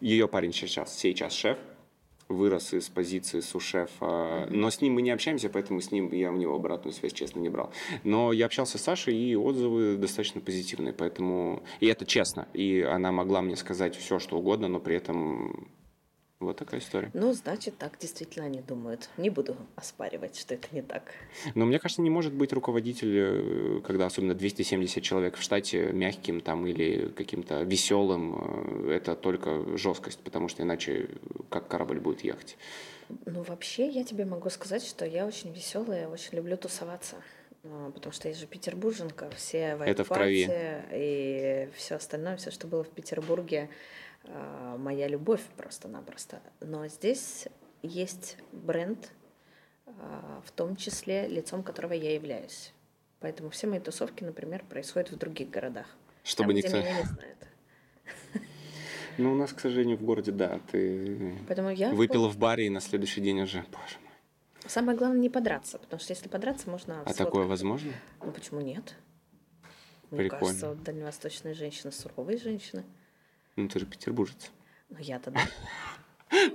Ее 0.00 0.28
парень 0.28 0.52
сейчас, 0.52 0.96
сейчас 0.96 1.32
шеф, 1.32 1.58
вырос 2.28 2.74
из 2.74 2.88
позиции 2.88 3.38
су-шефа, 3.40 4.48
но 4.50 4.68
с 4.68 4.80
ним 4.80 4.94
мы 4.94 5.02
не 5.02 5.10
общаемся, 5.10 5.48
поэтому 5.48 5.80
с 5.80 5.92
ним 5.92 6.12
я 6.12 6.32
у 6.32 6.36
него 6.36 6.56
обратную 6.56 6.92
связь, 6.92 7.12
честно, 7.12 7.38
не 7.38 7.48
брал. 7.48 7.72
Но 8.02 8.32
я 8.32 8.46
общался 8.46 8.78
с 8.78 8.82
Сашей, 8.82 9.16
и 9.16 9.36
отзывы 9.36 9.96
достаточно 9.96 10.40
позитивные, 10.40 10.92
поэтому... 10.92 11.62
И 11.78 11.86
это 11.86 12.04
честно. 12.04 12.48
И 12.52 12.80
она 12.80 13.12
могла 13.12 13.42
мне 13.42 13.54
сказать 13.54 13.94
все, 13.94 14.18
что 14.18 14.38
угодно, 14.38 14.66
но 14.66 14.80
при 14.80 14.96
этом 14.96 15.68
вот 16.38 16.56
такая 16.58 16.80
история. 16.80 17.10
Ну, 17.14 17.32
значит, 17.32 17.78
так 17.78 17.98
действительно 17.98 18.44
они 18.46 18.60
думают. 18.60 19.08
Не 19.16 19.30
буду 19.30 19.56
оспаривать, 19.74 20.36
что 20.36 20.54
это 20.54 20.68
не 20.72 20.82
так. 20.82 21.12
Но 21.54 21.64
мне 21.64 21.78
кажется, 21.78 22.02
не 22.02 22.10
может 22.10 22.34
быть 22.34 22.52
руководитель, 22.52 23.16
э, 23.16 23.80
когда 23.82 24.06
особенно 24.06 24.34
270 24.34 25.02
человек 25.02 25.36
в 25.36 25.42
штате, 25.42 25.92
мягким 25.92 26.40
там 26.42 26.66
или 26.66 27.08
каким-то 27.08 27.62
веселым. 27.62 28.86
э, 28.86 28.96
Это 28.96 29.16
только 29.16 29.76
жесткость, 29.78 30.20
потому 30.20 30.48
что 30.48 30.62
иначе 30.62 31.08
как 31.48 31.68
корабль 31.68 32.00
будет 32.00 32.22
ехать. 32.22 32.58
Ну, 33.24 33.42
вообще, 33.42 33.88
я 33.88 34.04
тебе 34.04 34.24
могу 34.24 34.50
сказать, 34.50 34.84
что 34.84 35.06
я 35.06 35.26
очень 35.26 35.52
веселая, 35.52 36.08
очень 36.08 36.36
люблю 36.36 36.56
тусоваться. 36.56 37.16
А, 37.64 37.90
Потому 37.92 38.12
что 38.12 38.28
я 38.28 38.34
же 38.34 38.46
петербурженка, 38.46 39.30
все 39.36 39.78
Это 39.86 40.04
в 40.04 40.08
крови. 40.08 40.44
вайп-пати 40.44 40.82
и 40.92 41.68
все 41.76 41.94
остальное, 41.94 42.36
все, 42.36 42.50
что 42.50 42.66
было 42.66 42.84
в 42.84 42.88
Петербурге, 42.90 43.70
моя 44.78 45.08
любовь 45.08 45.42
просто-напросто. 45.56 46.40
Но 46.60 46.86
здесь 46.88 47.48
есть 47.82 48.38
бренд, 48.52 49.12
а, 49.86 50.42
в 50.44 50.50
том 50.50 50.76
числе 50.76 51.28
лицом 51.28 51.62
которого 51.62 51.92
я 51.92 52.14
являюсь. 52.14 52.72
Поэтому 53.20 53.50
все 53.50 53.66
мои 53.66 53.80
тусовки, 53.80 54.24
например, 54.24 54.64
происходят 54.68 55.10
в 55.10 55.16
других 55.16 55.50
городах. 55.50 55.86
Чтобы 56.22 56.48
там, 56.48 56.56
никто... 56.56 56.68
где 56.70 56.80
меня 56.80 56.98
не 56.98 57.04
знают. 57.04 57.38
Ну, 59.18 59.32
у 59.32 59.34
нас, 59.34 59.52
к 59.52 59.60
сожалению, 59.60 59.96
в 59.96 60.02
городе, 60.02 60.30
да, 60.30 60.60
ты 60.70 61.34
Поэтому 61.48 61.70
я 61.70 61.90
выпила 61.90 62.28
в 62.28 62.36
баре 62.36 62.66
и 62.66 62.70
на 62.70 62.80
следующий 62.80 63.22
день 63.22 63.40
уже, 63.40 63.64
боже 63.72 63.96
мой. 64.02 64.12
Самое 64.66 64.98
главное 64.98 65.20
не 65.20 65.30
подраться, 65.30 65.78
потому 65.78 66.00
что 66.00 66.12
если 66.12 66.28
подраться, 66.28 66.68
можно... 66.68 67.02
А 67.02 67.14
такое 67.14 67.46
возможно? 67.46 67.92
Ну 68.22 68.30
почему 68.30 68.60
нет? 68.60 68.94
Мне 70.10 70.20
Прикольно. 70.20 70.46
кажется, 70.46 70.68
вот 70.68 70.82
дальневосточные 70.82 71.54
женщины 71.54 71.92
суровые 71.92 72.38
женщины. 72.38 72.84
Ну, 73.56 73.68
ты 73.68 73.78
же 73.80 73.86
петербуржец. 73.86 74.52
Ну 74.90 74.98
я-то 75.00 75.30
да. 75.30 75.40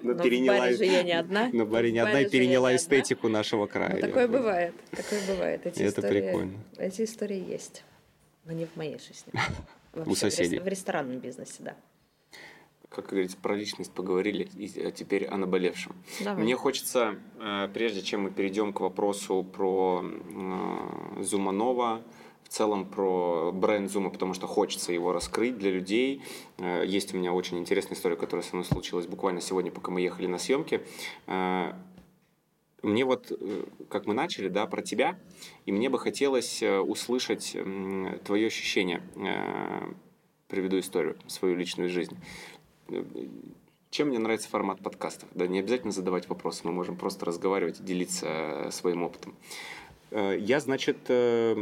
Но, 0.04 0.14
Но 0.14 0.14
в 0.14 0.18
баре 0.18 0.76
же 0.76 0.86
я 0.86 1.02
не 1.04 1.14
одна. 1.14 1.50
Но 1.52 1.66
в 1.66 1.70
баре 1.70 1.92
не 1.92 2.04
В 2.04 2.08
одна 2.08 2.22
и 2.22 2.30
переняла 2.30 2.70
не 2.70 2.76
одна. 2.76 2.84
эстетику 2.84 3.30
нашего 3.30 3.68
края. 3.68 3.96
Ну, 3.96 4.02
такое 4.02 4.28
бывает. 4.28 4.74
Такое 4.92 5.26
бывает. 5.28 5.66
Эти 5.66 5.82
Это 5.82 6.02
истории, 6.02 6.22
прикольно. 6.22 6.60
Эти 6.78 7.04
истории 7.04 7.50
есть. 7.50 7.84
Но 8.46 8.52
не 8.52 8.66
в 8.66 8.76
моей 8.76 9.00
жизни. 9.00 9.32
Вообще, 9.94 10.02
У 10.02 10.04
в 10.04 10.08
рес- 10.10 10.20
соседей. 10.20 10.60
В 10.60 10.68
ресторанном 10.68 11.20
бизнесе, 11.20 11.56
да. 11.60 11.76
Как 12.90 13.08
говорится, 13.08 13.38
про 13.38 13.56
личность 13.56 13.92
поговорили, 13.94 14.50
и 14.56 14.82
а 14.82 14.92
теперь 14.92 15.26
о 15.26 15.38
наболевшем. 15.38 15.96
Давай. 16.20 16.44
Мне 16.44 16.56
хочется, 16.58 17.16
э, 17.40 17.70
прежде 17.74 18.02
чем 18.02 18.24
мы 18.24 18.32
перейдем 18.32 18.74
к 18.74 18.82
вопросу 18.82 19.44
про 19.44 20.04
э, 20.04 21.24
Зуманова, 21.24 22.02
целом 22.52 22.86
про 22.86 23.52
бренд 23.54 23.90
Зума, 23.90 24.10
потому 24.10 24.34
что 24.34 24.46
хочется 24.46 24.92
его 24.92 25.14
раскрыть 25.14 25.58
для 25.58 25.72
людей. 25.72 26.22
Э, 26.58 26.84
Есть 26.86 27.14
у 27.14 27.18
меня 27.18 27.32
очень 27.32 27.58
интересная 27.58 27.96
история, 27.96 28.18
которая 28.18 28.46
со 28.46 28.56
мной 28.56 28.66
случилась 28.66 29.08
буквально 29.08 29.40
сегодня, 29.40 29.72
пока 29.72 29.92
мы 29.92 30.02
ехали 30.02 30.28
на 30.28 30.38
съемки. 30.38 30.82
Э, 31.28 31.74
Мне 32.84 33.06
вот, 33.06 33.32
э, 33.32 33.64
как 33.90 34.06
мы 34.06 34.14
начали, 34.14 34.50
да, 34.50 34.66
про 34.68 34.82
тебя, 34.82 35.18
и 35.66 35.72
мне 35.72 35.90
бы 35.90 35.98
хотелось 35.98 36.62
услышать 36.62 37.56
твое 38.26 38.48
ощущение. 38.48 39.02
Приведу 40.48 40.80
историю, 40.80 41.16
свою 41.28 41.56
личную 41.56 41.90
жизнь. 41.90 42.18
Чем 43.92 44.08
мне 44.08 44.20
нравится 44.20 44.50
формат 44.50 44.82
подкастов? 44.82 45.30
Да, 45.34 45.48
не 45.48 45.60
обязательно 45.60 45.92
задавать 45.92 46.28
вопросы, 46.28 46.62
мы 46.66 46.72
можем 46.72 46.98
просто 46.98 47.26
разговаривать 47.26 47.84
делиться 47.86 48.68
своим 48.72 49.04
опытом. 49.04 49.36
Э, 50.12 50.38
Я, 50.38 50.60
значит, 50.60 50.98
э, 51.08 51.54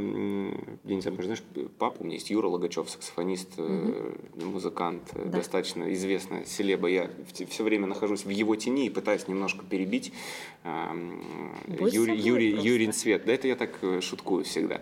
я 0.83 0.95
не 0.95 1.01
знаю, 1.01 1.21
знаешь, 1.21 1.43
папа 1.77 1.97
у 2.01 2.03
меня 2.03 2.15
есть 2.15 2.29
Юра 2.31 2.47
Логачев, 2.47 2.89
саксофонист, 2.89 3.49
э, 3.57 4.15
музыкант, 4.43 5.03
Да. 5.13 5.23
достаточно 5.37 5.93
известная 5.93 6.45
селеба. 6.45 6.87
Я 6.87 7.11
все 7.49 7.63
время 7.63 7.85
нахожусь 7.85 8.25
в 8.25 8.29
его 8.29 8.55
тени 8.55 8.87
и 8.87 8.89
пытаюсь 8.89 9.27
немножко 9.27 9.63
перебить 9.63 10.11
эм, 10.63 11.21
Будь 11.67 11.93
Юрий, 11.93 12.17
собой 12.17 12.27
Юрий, 12.27 12.51
просто. 12.53 12.69
Юрин 12.69 12.93
Свет. 12.93 13.25
Да, 13.25 13.33
это 13.33 13.47
я 13.47 13.55
так 13.55 13.79
шуткую 14.01 14.43
всегда. 14.45 14.81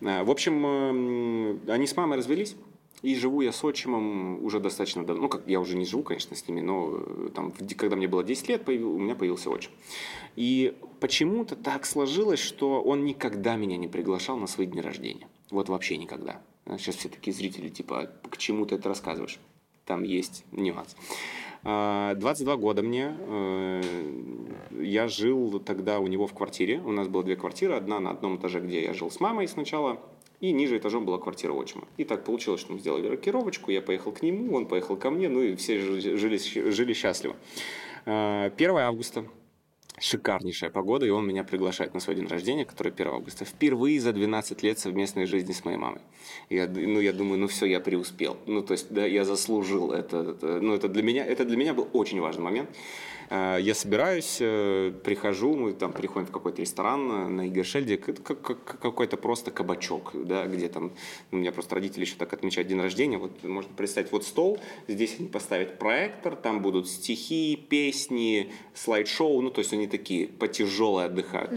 В 0.00 0.30
общем, 0.30 1.60
они 1.68 1.86
с 1.86 1.96
мамой 1.96 2.18
развелись. 2.18 2.54
И 3.02 3.14
живу 3.14 3.42
я 3.42 3.52
с 3.52 3.62
отчимом 3.64 4.44
уже 4.44 4.58
достаточно 4.58 5.04
давно. 5.04 5.22
Ну, 5.22 5.28
как 5.28 5.46
я 5.46 5.60
уже 5.60 5.76
не 5.76 5.84
живу, 5.84 6.02
конечно, 6.02 6.34
с 6.34 6.48
ними, 6.48 6.60
но 6.60 6.90
э, 6.94 7.28
там, 7.34 7.52
когда 7.76 7.94
мне 7.94 8.08
было 8.08 8.24
10 8.24 8.48
лет, 8.48 8.64
появил- 8.64 8.92
у 8.94 8.98
меня 8.98 9.14
появился 9.14 9.50
отчим. 9.50 9.70
И 10.34 10.74
почему-то 10.98 11.54
так 11.54 11.86
сложилось, 11.86 12.40
что 12.40 12.82
он 12.82 13.04
никогда 13.04 13.54
меня 13.56 13.76
не 13.76 13.86
приглашал 13.86 14.36
на 14.36 14.46
свои 14.48 14.66
дни 14.66 14.80
рождения. 14.80 15.28
Вот 15.50 15.68
вообще 15.68 15.96
никогда. 15.96 16.40
А 16.66 16.76
Сейчас 16.76 16.96
все 16.96 17.08
такие 17.08 17.32
зрители, 17.32 17.68
типа, 17.68 18.00
«А 18.24 18.28
к 18.28 18.36
чему 18.36 18.66
ты 18.66 18.74
это 18.74 18.88
рассказываешь? 18.88 19.38
Там 19.86 20.02
есть 20.02 20.44
нюанс. 20.52 20.96
А, 21.64 22.14
22 22.16 22.56
года 22.56 22.82
мне. 22.82 23.16
э, 23.18 23.82
Я 24.80 25.08
жил 25.08 25.58
тогда 25.60 25.98
у 26.00 26.06
него 26.06 26.26
в 26.26 26.34
квартире. 26.34 26.80
У 26.84 26.92
нас 26.92 27.08
было 27.08 27.22
две 27.24 27.36
квартиры. 27.36 27.74
Одна 27.74 28.00
на 28.00 28.10
одном 28.10 28.36
этаже, 28.36 28.60
где 28.60 28.82
я 28.84 28.92
жил 28.92 29.10
с 29.10 29.18
мамой 29.20 29.48
сначала. 29.48 30.00
И 30.40 30.52
ниже 30.52 30.78
этажом 30.78 31.04
была 31.04 31.18
квартира 31.18 31.52
отчима. 31.52 31.88
И 31.96 32.04
так 32.04 32.24
получилось, 32.24 32.60
что 32.60 32.72
мы 32.72 32.78
сделали 32.78 33.08
рокировочку. 33.08 33.70
Я 33.72 33.82
поехал 33.82 34.12
к 34.12 34.22
нему, 34.22 34.54
он 34.54 34.66
поехал 34.66 34.96
ко 34.96 35.10
мне. 35.10 35.28
Ну 35.28 35.42
и 35.42 35.56
все 35.56 35.80
жили, 35.80 36.40
жили, 36.70 36.92
счастливо. 36.92 37.36
А, 38.06 38.50
1 38.56 38.76
августа. 38.76 39.24
Шикарнейшая 40.00 40.70
погода, 40.70 41.06
и 41.06 41.10
он 41.10 41.26
меня 41.26 41.42
приглашает 41.42 41.92
на 41.92 41.98
свой 41.98 42.14
день 42.14 42.28
рождения, 42.28 42.64
который 42.64 42.92
1 42.92 43.08
августа. 43.08 43.44
Впервые 43.44 44.00
за 44.00 44.12
12 44.12 44.62
лет 44.62 44.78
совместной 44.78 45.26
жизни 45.26 45.50
с 45.52 45.64
моей 45.64 45.76
мамой. 45.76 46.00
Я, 46.50 46.68
ну, 46.68 47.00
я 47.00 47.12
думаю, 47.12 47.40
ну 47.40 47.48
все, 47.48 47.66
я 47.66 47.80
преуспел. 47.80 48.36
Ну, 48.46 48.62
то 48.62 48.74
есть, 48.74 48.92
да, 48.92 49.04
я 49.04 49.24
заслужил 49.24 49.90
это. 49.90 50.18
это- 50.38 50.60
ну, 50.60 50.72
это 50.74 50.88
для 50.88 51.02
меня, 51.02 51.24
это 51.26 51.44
для 51.44 51.56
меня 51.56 51.74
был 51.74 51.88
очень 51.92 52.20
важный 52.20 52.44
момент. 52.44 52.70
А, 53.30 53.58
Я 53.58 53.74
собираюсь, 53.74 54.38
э, 54.40 54.92
прихожу, 55.04 55.54
мы 55.54 55.72
там 55.74 55.92
приходим 55.92 56.26
в 56.26 56.30
какой-то 56.30 56.62
ресторан 56.62 57.10
э, 57.10 57.28
на 57.28 57.48
Игершельде, 57.48 57.98
к- 57.98 58.12
к- 58.22 58.34
к- 58.34 58.78
какой-то 58.80 59.16
просто 59.16 59.50
кабачок, 59.50 60.12
да, 60.14 60.46
где 60.46 60.68
там, 60.68 60.92
у 61.30 61.36
меня 61.36 61.52
просто 61.52 61.74
родители 61.74 62.02
еще 62.02 62.16
так 62.16 62.32
отмечают 62.32 62.68
день 62.68 62.80
рождения, 62.80 63.18
вот 63.18 63.42
можно 63.44 63.70
представить, 63.76 64.12
вот 64.12 64.24
стол, 64.24 64.58
здесь 64.88 65.16
они 65.18 65.28
поставят 65.28 65.78
проектор, 65.78 66.36
там 66.36 66.62
будут 66.62 66.88
стихи, 66.88 67.56
песни, 67.68 68.50
слайд-шоу, 68.74 69.42
ну, 69.42 69.50
то 69.50 69.58
есть 69.60 69.72
они 69.74 69.86
такие 69.88 70.26
потяжелые 70.28 71.06
отдыхают. 71.06 71.50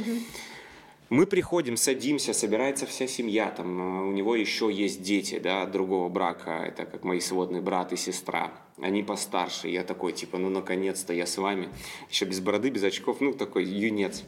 Мы 1.12 1.28
приходим, 1.28 1.76
садимся, 1.76 2.32
собирается 2.32 2.86
вся 2.86 3.06
семья, 3.06 3.52
там 3.52 3.82
э, 3.82 4.08
у 4.08 4.14
него 4.14 4.34
еще 4.34 4.72
есть 4.72 5.04
дети, 5.04 5.40
да, 5.40 5.66
другого 5.66 6.08
брака, 6.08 6.64
это 6.66 6.86
как 6.86 7.04
мои 7.04 7.20
сводные 7.20 7.62
брат 7.62 7.92
и 7.92 7.98
сестра. 7.98 8.54
Они 8.78 9.04
постарше, 9.04 9.68
я 9.68 9.84
такой, 9.84 10.14
типа, 10.14 10.38
ну, 10.38 10.48
наконец-то 10.48 11.12
я 11.12 11.26
с 11.26 11.38
вами. 11.38 11.68
Еще 12.10 12.24
без 12.24 12.40
бороды, 12.40 12.70
без 12.70 12.84
очков, 12.84 13.20
ну, 13.20 13.34
такой 13.34 13.66
юнец. 13.66 14.24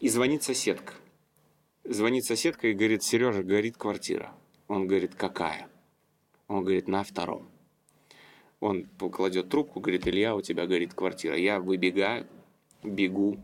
И 0.00 0.08
звонит 0.08 0.42
соседка. 0.42 0.94
Звонит 1.84 2.24
соседка 2.24 2.68
и 2.68 2.72
говорит, 2.72 3.02
Сережа, 3.02 3.42
горит 3.42 3.76
квартира. 3.76 4.32
Он 4.68 4.86
говорит, 4.86 5.14
какая? 5.16 5.68
Он 6.48 6.64
говорит, 6.64 6.88
на 6.88 7.04
втором. 7.04 7.46
Он 8.60 8.86
кладет 8.86 9.50
трубку, 9.50 9.80
говорит, 9.80 10.08
Илья, 10.08 10.34
у 10.34 10.40
тебя 10.40 10.66
горит 10.66 10.94
квартира. 10.94 11.36
Я 11.36 11.60
выбегаю, 11.60 12.26
бегу, 12.82 13.36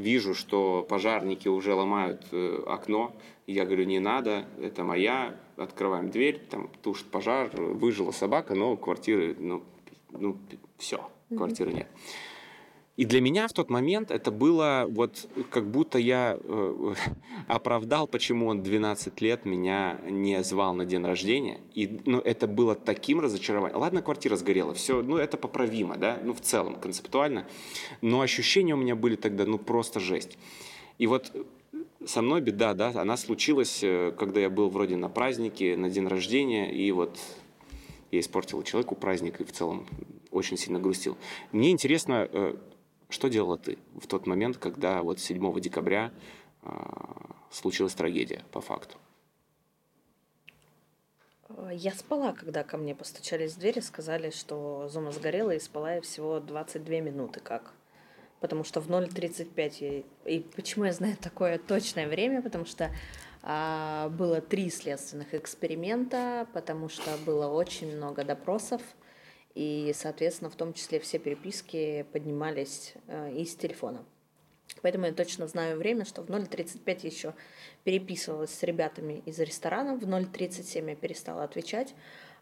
вижу, 0.00 0.34
что 0.34 0.84
пожарники 0.88 1.48
уже 1.48 1.74
ломают 1.74 2.26
э, 2.32 2.62
окно, 2.66 3.14
я 3.46 3.64
говорю, 3.64 3.84
не 3.84 3.98
надо, 3.98 4.46
это 4.60 4.84
моя, 4.84 5.36
открываем 5.56 6.10
дверь, 6.10 6.40
там 6.50 6.68
тушит 6.82 7.06
пожар, 7.06 7.50
выжила 7.54 8.10
собака, 8.10 8.54
но 8.54 8.76
квартиры, 8.76 9.36
ну, 9.38 9.62
ну 10.10 10.36
все, 10.78 11.08
квартиры 11.28 11.72
нет. 11.72 11.88
И 12.96 13.06
для 13.06 13.20
меня 13.20 13.48
в 13.48 13.52
тот 13.52 13.70
момент 13.70 14.10
это 14.10 14.30
было 14.30 14.86
вот 14.88 15.28
как 15.50 15.70
будто 15.70 15.98
я 15.98 16.38
э, 16.38 16.94
оправдал, 17.48 18.06
почему 18.06 18.48
он 18.48 18.62
12 18.62 19.20
лет 19.20 19.44
меня 19.44 19.98
не 20.04 20.42
звал 20.42 20.74
на 20.74 20.84
день 20.84 21.04
рождения. 21.04 21.60
И 21.74 22.00
ну, 22.04 22.18
это 22.18 22.46
было 22.46 22.74
таким 22.74 23.20
разочарованием. 23.20 23.78
Ладно, 23.78 24.02
квартира 24.02 24.36
сгорела, 24.36 24.74
все, 24.74 25.02
ну 25.02 25.16
это 25.16 25.36
поправимо, 25.36 25.96
да, 25.96 26.18
ну 26.22 26.34
в 26.34 26.40
целом, 26.40 26.76
концептуально. 26.76 27.46
Но 28.02 28.20
ощущения 28.20 28.74
у 28.74 28.78
меня 28.78 28.96
были 28.96 29.16
тогда, 29.16 29.46
ну 29.46 29.58
просто 29.58 30.00
жесть. 30.00 30.36
И 30.98 31.06
вот 31.06 31.32
со 32.04 32.22
мной 32.22 32.40
беда, 32.40 32.74
да, 32.74 32.88
она 32.94 33.16
случилась, 33.16 33.80
э, 33.82 34.12
когда 34.18 34.40
я 34.40 34.50
был 34.50 34.68
вроде 34.68 34.96
на 34.96 35.08
празднике, 35.08 35.76
на 35.76 35.90
день 35.90 36.06
рождения, 36.06 36.72
и 36.72 36.90
вот 36.92 37.18
я 38.10 38.20
испортил 38.20 38.62
человеку 38.62 38.94
праздник 38.94 39.40
и 39.40 39.44
в 39.44 39.52
целом 39.52 39.86
очень 40.30 40.56
сильно 40.56 40.78
грустил. 40.78 41.16
Мне 41.52 41.70
интересно, 41.70 42.28
э, 42.30 42.54
что 43.10 43.28
делала 43.28 43.58
ты 43.58 43.78
в 44.00 44.06
тот 44.06 44.26
момент, 44.26 44.56
когда 44.56 45.02
вот 45.02 45.20
7 45.20 45.60
декабря 45.60 46.12
э, 46.62 46.70
случилась 47.50 47.94
трагедия 47.94 48.44
по 48.52 48.60
факту? 48.60 48.96
Я 51.72 51.92
спала, 51.92 52.32
когда 52.32 52.62
ко 52.62 52.76
мне 52.76 52.94
постучались 52.94 53.54
в 53.54 53.58
дверь 53.58 53.78
и 53.78 53.82
сказали, 53.82 54.30
что 54.30 54.88
зума 54.88 55.10
сгорела, 55.10 55.50
и 55.50 55.58
спала 55.58 55.94
я 55.94 56.00
всего 56.00 56.38
22 56.38 57.00
минуты 57.00 57.40
как. 57.40 57.72
Потому 58.40 58.64
что 58.64 58.80
в 58.80 58.88
0.35... 58.88 60.04
Я... 60.24 60.32
И 60.32 60.40
почему 60.40 60.84
я 60.84 60.92
знаю 60.92 61.16
такое 61.20 61.58
точное 61.58 62.08
время? 62.08 62.40
Потому 62.40 62.64
что 62.64 62.90
а, 63.42 64.08
было 64.10 64.40
три 64.40 64.70
следственных 64.70 65.34
эксперимента, 65.34 66.46
потому 66.52 66.88
что 66.88 67.16
было 67.26 67.46
очень 67.48 67.96
много 67.96 68.24
допросов, 68.24 68.82
и, 69.54 69.92
соответственно, 69.94 70.50
в 70.50 70.56
том 70.56 70.72
числе 70.72 71.00
все 71.00 71.18
переписки 71.18 72.06
поднимались 72.12 72.94
э, 73.06 73.34
из 73.34 73.54
телефона. 73.54 74.04
Поэтому 74.82 75.06
я 75.06 75.12
точно 75.12 75.46
знаю 75.48 75.78
время, 75.78 76.04
что 76.04 76.22
в 76.22 76.26
0.35 76.26 77.06
еще 77.06 77.34
переписывалась 77.84 78.54
с 78.54 78.62
ребятами 78.62 79.22
из 79.26 79.38
ресторана, 79.40 79.96
в 79.96 80.02
0.37 80.04 80.88
я 80.88 80.96
перестала 80.96 81.44
отвечать, 81.44 81.94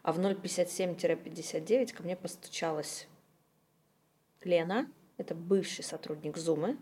а 0.03 0.13
в 0.13 0.19
0.57-59 0.19 1.93
ко 1.93 2.03
мне 2.03 2.15
постучалась 2.15 3.07
Лена, 4.43 4.89
это 5.17 5.35
бывший 5.35 5.83
сотрудник 5.83 6.37
Зумы. 6.37 6.77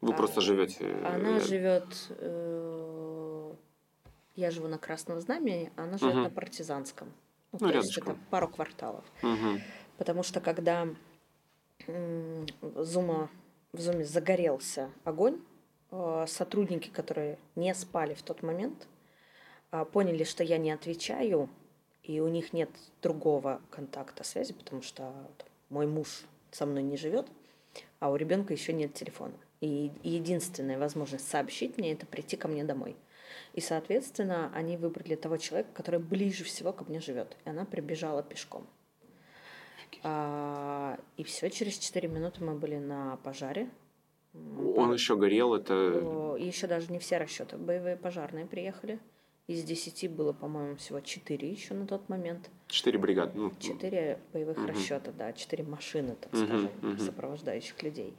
Вы 0.00 0.14
а, 0.14 0.16
просто 0.16 0.40
живете? 0.40 0.84
Она 1.04 1.34
рядом. 1.34 1.40
живет, 1.40 1.84
э, 2.10 3.52
я 4.36 4.50
живу 4.50 4.68
на 4.68 4.78
Красном 4.78 5.20
Знамени, 5.20 5.70
а 5.76 5.84
она 5.84 5.98
живет 5.98 6.14
угу. 6.14 6.22
на 6.22 6.30
Партизанском. 6.30 7.12
Ну, 7.52 7.58
ну 7.60 7.68
то 7.70 7.76
есть 7.76 7.96
это 7.96 8.16
пару 8.30 8.48
кварталов. 8.48 9.04
Угу. 9.22 9.60
Потому 9.98 10.22
что 10.22 10.40
когда 10.40 10.88
Зума, 11.86 13.30
в 13.72 13.80
Зуме 13.80 14.04
загорелся 14.04 14.90
огонь, 15.04 15.40
э, 15.90 16.24
сотрудники, 16.28 16.88
которые 16.88 17.38
не 17.56 17.74
спали 17.74 18.14
в 18.14 18.22
тот 18.22 18.42
момент, 18.42 18.86
э, 19.72 19.84
поняли, 19.84 20.24
что 20.24 20.44
я 20.44 20.58
не 20.58 20.70
отвечаю, 20.70 21.48
и 22.02 22.20
у 22.20 22.28
них 22.28 22.52
нет 22.52 22.70
другого 23.02 23.60
контакта 23.70 24.24
связи, 24.24 24.52
потому 24.52 24.82
что 24.82 25.12
мой 25.68 25.86
муж 25.86 26.22
со 26.50 26.66
мной 26.66 26.82
не 26.82 26.96
живет, 26.96 27.26
а 27.98 28.10
у 28.10 28.16
ребенка 28.16 28.52
еще 28.52 28.72
нет 28.72 28.94
телефона. 28.94 29.34
И 29.60 29.92
единственная 30.02 30.78
возможность 30.78 31.28
сообщить 31.28 31.76
мне 31.76 31.92
это 31.92 32.06
прийти 32.06 32.36
ко 32.36 32.48
мне 32.48 32.64
домой. 32.64 32.96
И, 33.54 33.60
соответственно, 33.60 34.50
они 34.54 34.76
выбрали 34.76 35.16
того 35.16 35.36
человека, 35.36 35.70
который 35.74 36.00
ближе 36.00 36.44
всего 36.44 36.72
ко 36.72 36.84
мне 36.84 37.00
живет. 37.00 37.36
И 37.44 37.50
она 37.50 37.64
прибежала 37.64 38.22
пешком. 38.22 38.66
А, 40.02 40.98
и 41.16 41.24
все, 41.24 41.50
через 41.50 41.78
4 41.78 42.08
минуты 42.08 42.44
мы 42.44 42.54
были 42.54 42.76
на 42.76 43.16
пожаре. 43.16 43.68
Он 44.32 44.74
Пар... 44.74 44.92
еще 44.92 45.16
горел, 45.16 45.54
это... 45.54 46.36
И 46.38 46.46
еще 46.46 46.66
даже 46.66 46.92
не 46.92 46.98
все 46.98 47.18
расчеты. 47.18 47.56
Боевые 47.56 47.96
пожарные 47.96 48.46
приехали. 48.46 49.00
Из 49.48 49.64
10 49.64 50.12
было, 50.12 50.32
по-моему, 50.32 50.76
всего 50.76 51.00
4 51.00 51.50
еще 51.50 51.74
на 51.74 51.84
тот 51.84 52.08
момент. 52.08 52.50
4 52.68 52.98
бригады. 52.98 53.32
Ну, 53.36 53.52
4 53.58 54.20
боевых 54.32 54.58
угу. 54.58 54.68
расчета, 54.68 55.10
да, 55.10 55.32
4 55.32 55.64
машины, 55.64 56.14
так 56.20 56.32
угу, 56.32 56.44
скажем, 56.44 56.70
угу. 56.82 56.98
сопровождающих 56.98 57.82
людей. 57.82 58.14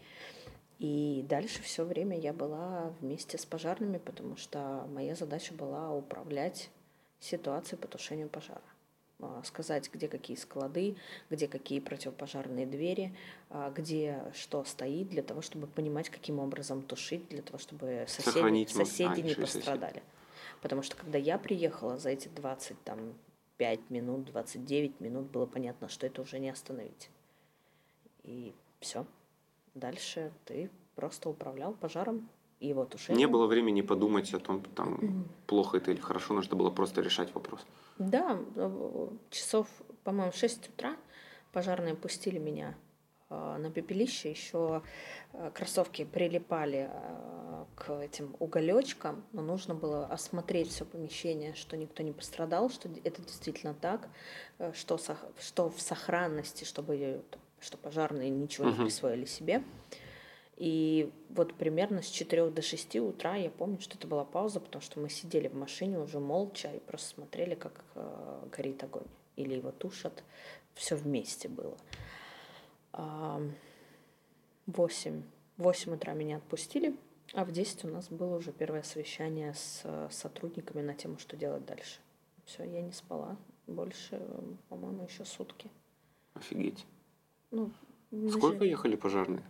И 0.82 1.24
дальше 1.30 1.62
все 1.62 1.86
время 1.86 2.20
я 2.20 2.34
была 2.34 2.92
вместе 3.02 3.38
с 3.38 3.46
пожарными, 3.46 4.00
потому 4.00 4.36
что 4.36 4.88
моя 4.92 5.14
задача 5.14 5.54
была 5.54 5.94
управлять 5.94 6.72
ситуацией 7.20 7.80
по 7.80 7.88
тушению 7.88 8.30
пожара 8.30 8.64
а, 9.20 9.44
сказать, 9.44 9.92
где 9.94 10.08
какие 10.08 10.36
склады, 10.36 10.96
где 11.30 11.48
какие 11.48 11.80
противопожарные 11.82 12.66
двери, 12.66 13.16
а, 13.52 13.70
где 13.70 14.24
что 14.34 14.64
стоит, 14.64 15.10
для 15.10 15.22
того, 15.22 15.44
чтобы 15.44 15.68
понимать, 15.68 16.10
каким 16.10 16.40
образом 16.40 16.82
тушить, 16.82 17.28
для 17.28 17.44
того, 17.44 17.60
чтобы 17.60 18.06
соседи, 18.08 18.66
соседи 18.66 19.22
а, 19.22 19.24
не 19.24 19.36
пострадали. 19.36 19.94
Соседи. 19.94 20.06
Потому 20.64 20.82
что 20.82 20.96
когда 20.96 21.20
я 21.20 21.38
приехала 21.38 22.00
за 22.00 22.10
эти 22.10 22.28
20, 22.28 22.84
там, 22.84 23.14
5 23.58 23.92
минут, 23.92 24.26
29 24.26 25.00
минут, 25.00 25.28
было 25.28 25.46
понятно, 25.46 25.90
что 25.90 26.08
это 26.08 26.24
уже 26.24 26.40
не 26.40 26.50
остановить. 26.50 27.12
И 28.24 28.56
все. 28.80 29.06
Дальше 29.74 30.32
ты 30.46 30.70
просто 30.96 31.30
управлял 31.30 31.74
пожаром 31.74 32.30
и 32.60 32.68
его 32.68 32.86
тушением. 32.86 33.20
Не 33.20 33.28
было 33.28 33.48
времени 33.48 33.82
подумать 33.82 34.34
о 34.34 34.40
том, 34.40 34.64
там, 34.64 34.96
mm-hmm. 34.96 35.24
плохо 35.48 35.78
это 35.78 35.92
или 35.92 36.00
хорошо, 36.00 36.34
нужно 36.34 36.56
было 36.56 36.70
просто 36.70 37.02
решать 37.02 37.34
вопрос. 37.34 37.66
Да, 37.98 38.40
э, 38.56 39.08
часов, 39.30 39.68
по-моему, 40.04 40.32
в 40.32 40.36
6 40.36 40.70
утра 40.70 40.96
пожарные 41.54 41.96
пустили 41.96 42.38
меня 42.38 42.76
э, 43.30 43.58
на 43.58 43.72
пепелище, 43.72 44.30
еще 44.30 44.84
э, 45.34 45.52
кроссовки 45.54 46.06
прилипали 46.06 46.90
к 47.76 47.92
этим 47.92 48.36
уголечкам, 48.40 49.24
но 49.34 49.42
нужно 49.42 49.74
было 49.76 50.06
осмотреть 50.06 50.70
все 50.70 50.86
помещение, 50.86 51.54
что 51.54 51.78
никто 51.78 52.04
не 52.04 52.12
пострадал, 52.12 52.70
что 52.70 52.90
это 53.04 53.22
действительно 53.22 53.74
так, 53.74 54.10
что, 54.74 55.00
что 55.40 55.70
в 55.70 55.80
сохранности, 55.80 56.64
чтобы 56.64 56.96
что 57.62 57.78
пожарные 57.78 58.30
ничего 58.30 58.70
не 58.70 58.76
присвоили 58.76 59.26
себе. 59.26 59.64
И 60.58 61.12
вот 61.30 61.56
примерно 61.56 62.02
с 62.02 62.08
4 62.08 62.52
до 62.52 62.62
6 62.62 62.98
утра 62.98 63.36
я 63.36 63.50
помню, 63.50 63.80
что 63.80 63.98
это 63.98 64.08
была 64.08 64.26
пауза, 64.26 64.60
потому 64.60 64.82
что 64.82 65.00
мы 65.00 65.10
сидели 65.10 65.48
в 65.48 65.56
машине 65.56 65.98
уже 65.98 66.20
молча 66.20 66.70
и 66.72 66.80
просто 66.80 67.16
смотрели, 67.16 67.56
как 67.56 67.84
э, 67.96 68.48
горит 68.52 68.84
огонь. 68.84 69.08
Или 69.38 69.56
его 69.56 69.72
тушат. 69.72 70.24
Все 70.76 70.96
вместе 70.96 71.50
было. 71.50 71.76
А, 72.94 73.42
8, 74.68 75.24
8 75.58 75.96
утра 75.96 76.14
меня 76.14 76.38
отпустили, 76.38 76.96
а 77.34 77.44
в 77.44 77.52
10 77.52 77.86
у 77.86 77.88
нас 77.88 78.10
было 78.10 78.36
уже 78.36 78.52
первое 78.52 78.84
совещание 78.84 79.54
с 79.54 79.82
э, 79.84 80.10
сотрудниками 80.12 80.82
на 80.82 80.94
тему, 80.94 81.18
что 81.18 81.38
делать 81.38 81.66
дальше. 81.66 82.00
Все, 82.46 82.64
я 82.64 82.82
не 82.82 82.92
спала 82.92 83.38
больше, 83.66 84.22
по-моему, 84.70 85.06
еще 85.06 85.26
сутки. 85.26 85.72
Офигеть. 86.34 86.86
Ну, 87.52 87.70
Сколько 88.30 88.66
ехали 88.66 88.96
пожарные? 88.96 89.44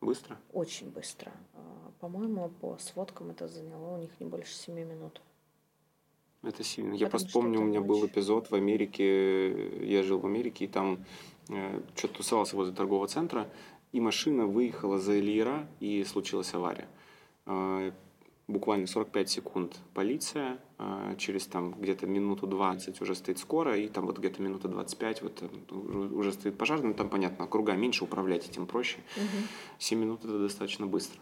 Быстро? 0.00 0.38
Очень 0.52 0.90
быстро. 0.90 1.32
А, 1.54 1.92
по-моему, 2.00 2.50
по 2.60 2.76
сводкам 2.78 3.30
это 3.30 3.48
заняло 3.48 3.94
у 3.94 3.98
них 3.98 4.10
не 4.20 4.26
больше 4.26 4.54
7 4.54 4.74
минут. 4.74 5.20
Это 6.42 6.62
сильно. 6.62 6.90
Потому 6.90 7.04
я 7.04 7.10
просто 7.10 7.32
помню, 7.32 7.60
у 7.60 7.64
меня 7.64 7.80
ночь. 7.80 7.88
был 7.88 8.06
эпизод 8.06 8.50
в 8.50 8.54
Америке. 8.54 9.86
Я 9.86 10.02
жил 10.02 10.18
в 10.18 10.26
Америке, 10.26 10.66
и 10.66 10.68
там 10.68 11.04
э, 11.48 11.80
что-то 11.96 12.14
тусовался 12.14 12.56
возле 12.56 12.74
торгового 12.74 13.08
центра, 13.08 13.48
и 13.92 14.00
машина 14.00 14.46
выехала 14.46 14.98
за 14.98 15.12
Эльера, 15.12 15.66
и 15.80 16.04
случилась 16.04 16.52
авария. 16.52 16.88
Э, 17.46 17.92
буквально 18.46 18.86
45 18.86 19.30
секунд 19.30 19.76
полиция, 19.94 20.58
а, 20.78 21.14
через 21.16 21.46
там 21.46 21.72
где-то 21.80 22.06
минуту 22.06 22.46
20 22.46 23.00
уже 23.00 23.14
стоит 23.14 23.38
скоро, 23.38 23.76
и 23.76 23.88
там 23.88 24.06
вот 24.06 24.18
где-то 24.18 24.42
минута 24.42 24.68
25 24.68 25.22
вот 25.22 25.42
э, 25.42 25.74
уже 25.74 26.32
стоит 26.32 26.58
пожарный, 26.58 26.88
ну 26.88 26.94
там 26.94 27.08
понятно, 27.08 27.46
круга 27.46 27.72
меньше 27.72 28.04
управлять 28.04 28.48
этим 28.48 28.66
проще. 28.66 28.98
Угу. 29.16 29.46
7 29.78 29.98
минут 29.98 30.24
это 30.24 30.38
достаточно 30.38 30.86
быстро. 30.86 31.20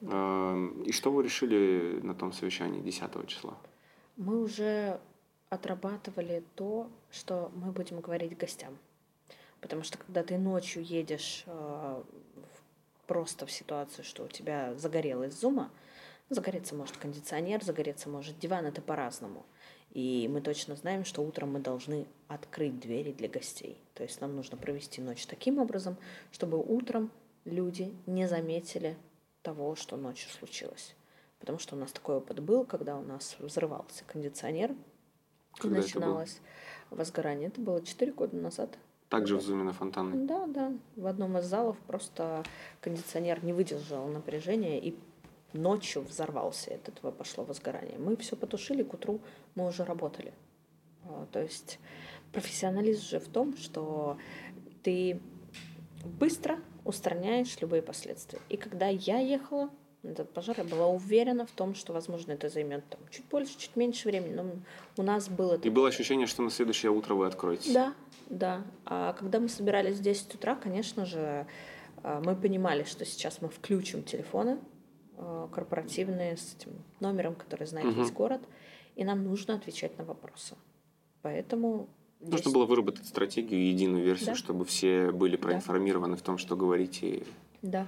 Да. 0.00 0.56
И 0.84 0.92
что 0.92 1.10
вы 1.10 1.22
решили 1.22 2.00
на 2.02 2.14
том 2.14 2.32
совещании 2.32 2.80
10 2.80 3.26
числа? 3.26 3.56
Мы 4.16 4.42
уже 4.42 5.00
отрабатывали 5.48 6.42
то, 6.54 6.88
что 7.10 7.50
мы 7.54 7.72
будем 7.72 8.00
говорить 8.00 8.36
гостям. 8.36 8.76
Потому 9.60 9.82
что 9.82 9.98
когда 9.98 10.22
ты 10.22 10.38
ночью 10.38 10.84
едешь 10.84 11.44
э, 11.46 12.02
просто 13.06 13.46
в 13.46 13.50
ситуацию, 13.50 14.04
что 14.04 14.24
у 14.24 14.28
тебя 14.28 14.74
загорелась 14.74 15.34
зума, 15.38 15.70
Загореться 16.28 16.74
может 16.74 16.96
кондиционер, 16.96 17.62
загореться 17.62 18.08
может 18.08 18.38
диван, 18.38 18.66
это 18.66 18.82
по-разному. 18.82 19.46
И 19.92 20.28
мы 20.30 20.40
точно 20.40 20.74
знаем, 20.74 21.04
что 21.04 21.22
утром 21.22 21.52
мы 21.52 21.60
должны 21.60 22.06
открыть 22.28 22.80
двери 22.80 23.12
для 23.12 23.28
гостей. 23.28 23.80
То 23.94 24.02
есть 24.02 24.20
нам 24.20 24.34
нужно 24.34 24.56
провести 24.56 25.00
ночь 25.00 25.24
таким 25.26 25.58
образом, 25.58 25.96
чтобы 26.32 26.58
утром 26.58 27.10
люди 27.44 27.94
не 28.06 28.26
заметили 28.26 28.96
того, 29.42 29.76
что 29.76 29.96
ночью 29.96 30.28
случилось. 30.30 30.94
Потому 31.38 31.58
что 31.58 31.76
у 31.76 31.78
нас 31.78 31.92
такой 31.92 32.16
опыт 32.16 32.40
был, 32.40 32.64
когда 32.64 32.96
у 32.96 33.02
нас 33.02 33.36
взрывался 33.38 34.04
кондиционер, 34.04 34.74
Когда 35.56 35.78
это 35.78 35.86
начиналось 35.86 36.40
возгорание. 36.90 37.48
Это 37.48 37.60
было 37.60 37.80
4 37.80 38.12
года 38.12 38.36
назад. 38.36 38.76
Также 39.08 39.36
в 39.36 39.40
зуме 39.40 39.62
на 39.62 39.72
фонтанной. 39.72 40.26
Да, 40.26 40.46
да. 40.46 40.72
В 40.96 41.06
одном 41.06 41.38
из 41.38 41.44
залов 41.44 41.78
просто 41.86 42.42
кондиционер 42.80 43.44
не 43.44 43.52
выдержал 43.52 44.08
напряжения 44.08 44.80
и 44.80 44.96
ночью 45.52 46.02
взорвался, 46.02 46.70
и 46.70 46.74
от 46.74 46.88
этого 46.88 47.10
пошло 47.10 47.44
возгорание. 47.44 47.98
Мы 47.98 48.16
все 48.16 48.36
потушили, 48.36 48.82
к 48.82 48.94
утру 48.94 49.20
мы 49.54 49.66
уже 49.66 49.84
работали. 49.84 50.32
А, 51.04 51.26
То 51.32 51.40
есть 51.40 51.78
профессионализм 52.32 53.02
же 53.02 53.20
в 53.20 53.28
том, 53.28 53.56
что 53.56 54.18
ты 54.82 55.20
быстро 56.04 56.58
устраняешь 56.84 57.56
любые 57.60 57.82
последствия. 57.82 58.40
И 58.48 58.56
когда 58.56 58.88
я 58.88 59.18
ехала 59.18 59.70
на 60.02 60.10
этот 60.10 60.32
пожар, 60.32 60.56
я 60.58 60.64
была 60.64 60.86
уверена 60.86 61.46
в 61.46 61.50
том, 61.50 61.74
что, 61.74 61.92
возможно, 61.92 62.32
это 62.32 62.48
займет 62.48 62.88
там, 62.88 63.00
чуть 63.10 63.24
больше, 63.26 63.58
чуть 63.58 63.74
меньше 63.74 64.08
времени, 64.08 64.34
но 64.34 64.44
у 64.96 65.02
нас 65.02 65.28
было... 65.28 65.56
И 65.56 65.70
было 65.70 65.88
ощущение, 65.88 66.26
что 66.26 66.42
на 66.42 66.50
следующее 66.50 66.92
утро 66.92 67.14
вы 67.14 67.26
откроетесь. 67.26 67.72
Да, 67.72 67.94
да. 68.28 68.62
А 68.84 69.14
когда 69.14 69.40
мы 69.40 69.48
собирались 69.48 69.96
в 69.96 70.02
10 70.02 70.34
утра, 70.34 70.54
конечно 70.54 71.06
же, 71.06 71.46
а, 72.02 72.20
мы 72.20 72.36
понимали, 72.36 72.84
что 72.84 73.04
сейчас 73.04 73.40
мы 73.40 73.48
включим 73.48 74.04
телефоны 74.04 74.58
корпоративные 75.52 76.36
с 76.36 76.54
этим 76.58 76.70
номером, 77.00 77.34
который 77.34 77.66
знает 77.66 77.86
Мгм. 77.86 78.00
весь 78.02 78.10
город, 78.12 78.42
и 78.96 79.04
нам 79.04 79.24
нужно 79.24 79.54
отвечать 79.54 79.96
на 79.98 80.04
вопросы. 80.04 80.54
Поэтому... 81.22 81.88
Нужно 82.20 82.38
10 82.38 82.52
было 82.54 82.64
выработать 82.66 83.06
стратегию, 83.06 83.66
единую 83.68 84.02
версию, 84.04 84.28
Да. 84.28 84.34
чтобы 84.34 84.64
все 84.64 85.10
были 85.12 85.36
проинформированы 85.36 86.16
в 86.16 86.22
том, 86.22 86.38
что 86.38 86.56
говорите. 86.56 87.24
Да. 87.62 87.86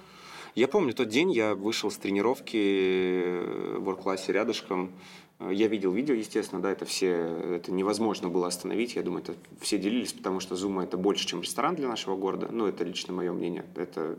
Я 0.54 0.68
помню 0.68 0.92
тот 0.92 1.08
день, 1.08 1.30
я 1.32 1.54
вышел 1.54 1.90
с 1.90 1.96
тренировки 1.96 2.56
э, 2.56 3.78
в 3.78 3.94
классе 3.96 4.32
рядышком. 4.32 4.92
Э, 5.38 5.50
Я 5.52 5.68
видел 5.68 5.92
видео, 5.92 6.14
естественно, 6.14 6.60
да, 6.60 6.70
это 6.70 6.84
все, 6.84 7.08
это 7.10 7.70
невозможно 7.72 8.28
было 8.28 8.48
остановить. 8.48 8.96
Я 8.96 9.02
думаю, 9.02 9.22
это 9.22 9.34
все 9.60 9.78
делились, 9.78 10.12
потому 10.12 10.40
что 10.40 10.56
Зума 10.56 10.82
это 10.84 10.96
больше, 10.96 11.26
чем 11.26 11.42
ресторан 11.42 11.76
для 11.76 11.86
нашего 11.88 12.16
города. 12.16 12.48
Ну, 12.50 12.66
это 12.66 12.84
лично 12.84 13.12
мое 13.14 13.32
мнение. 13.32 13.64
Это, 13.76 14.18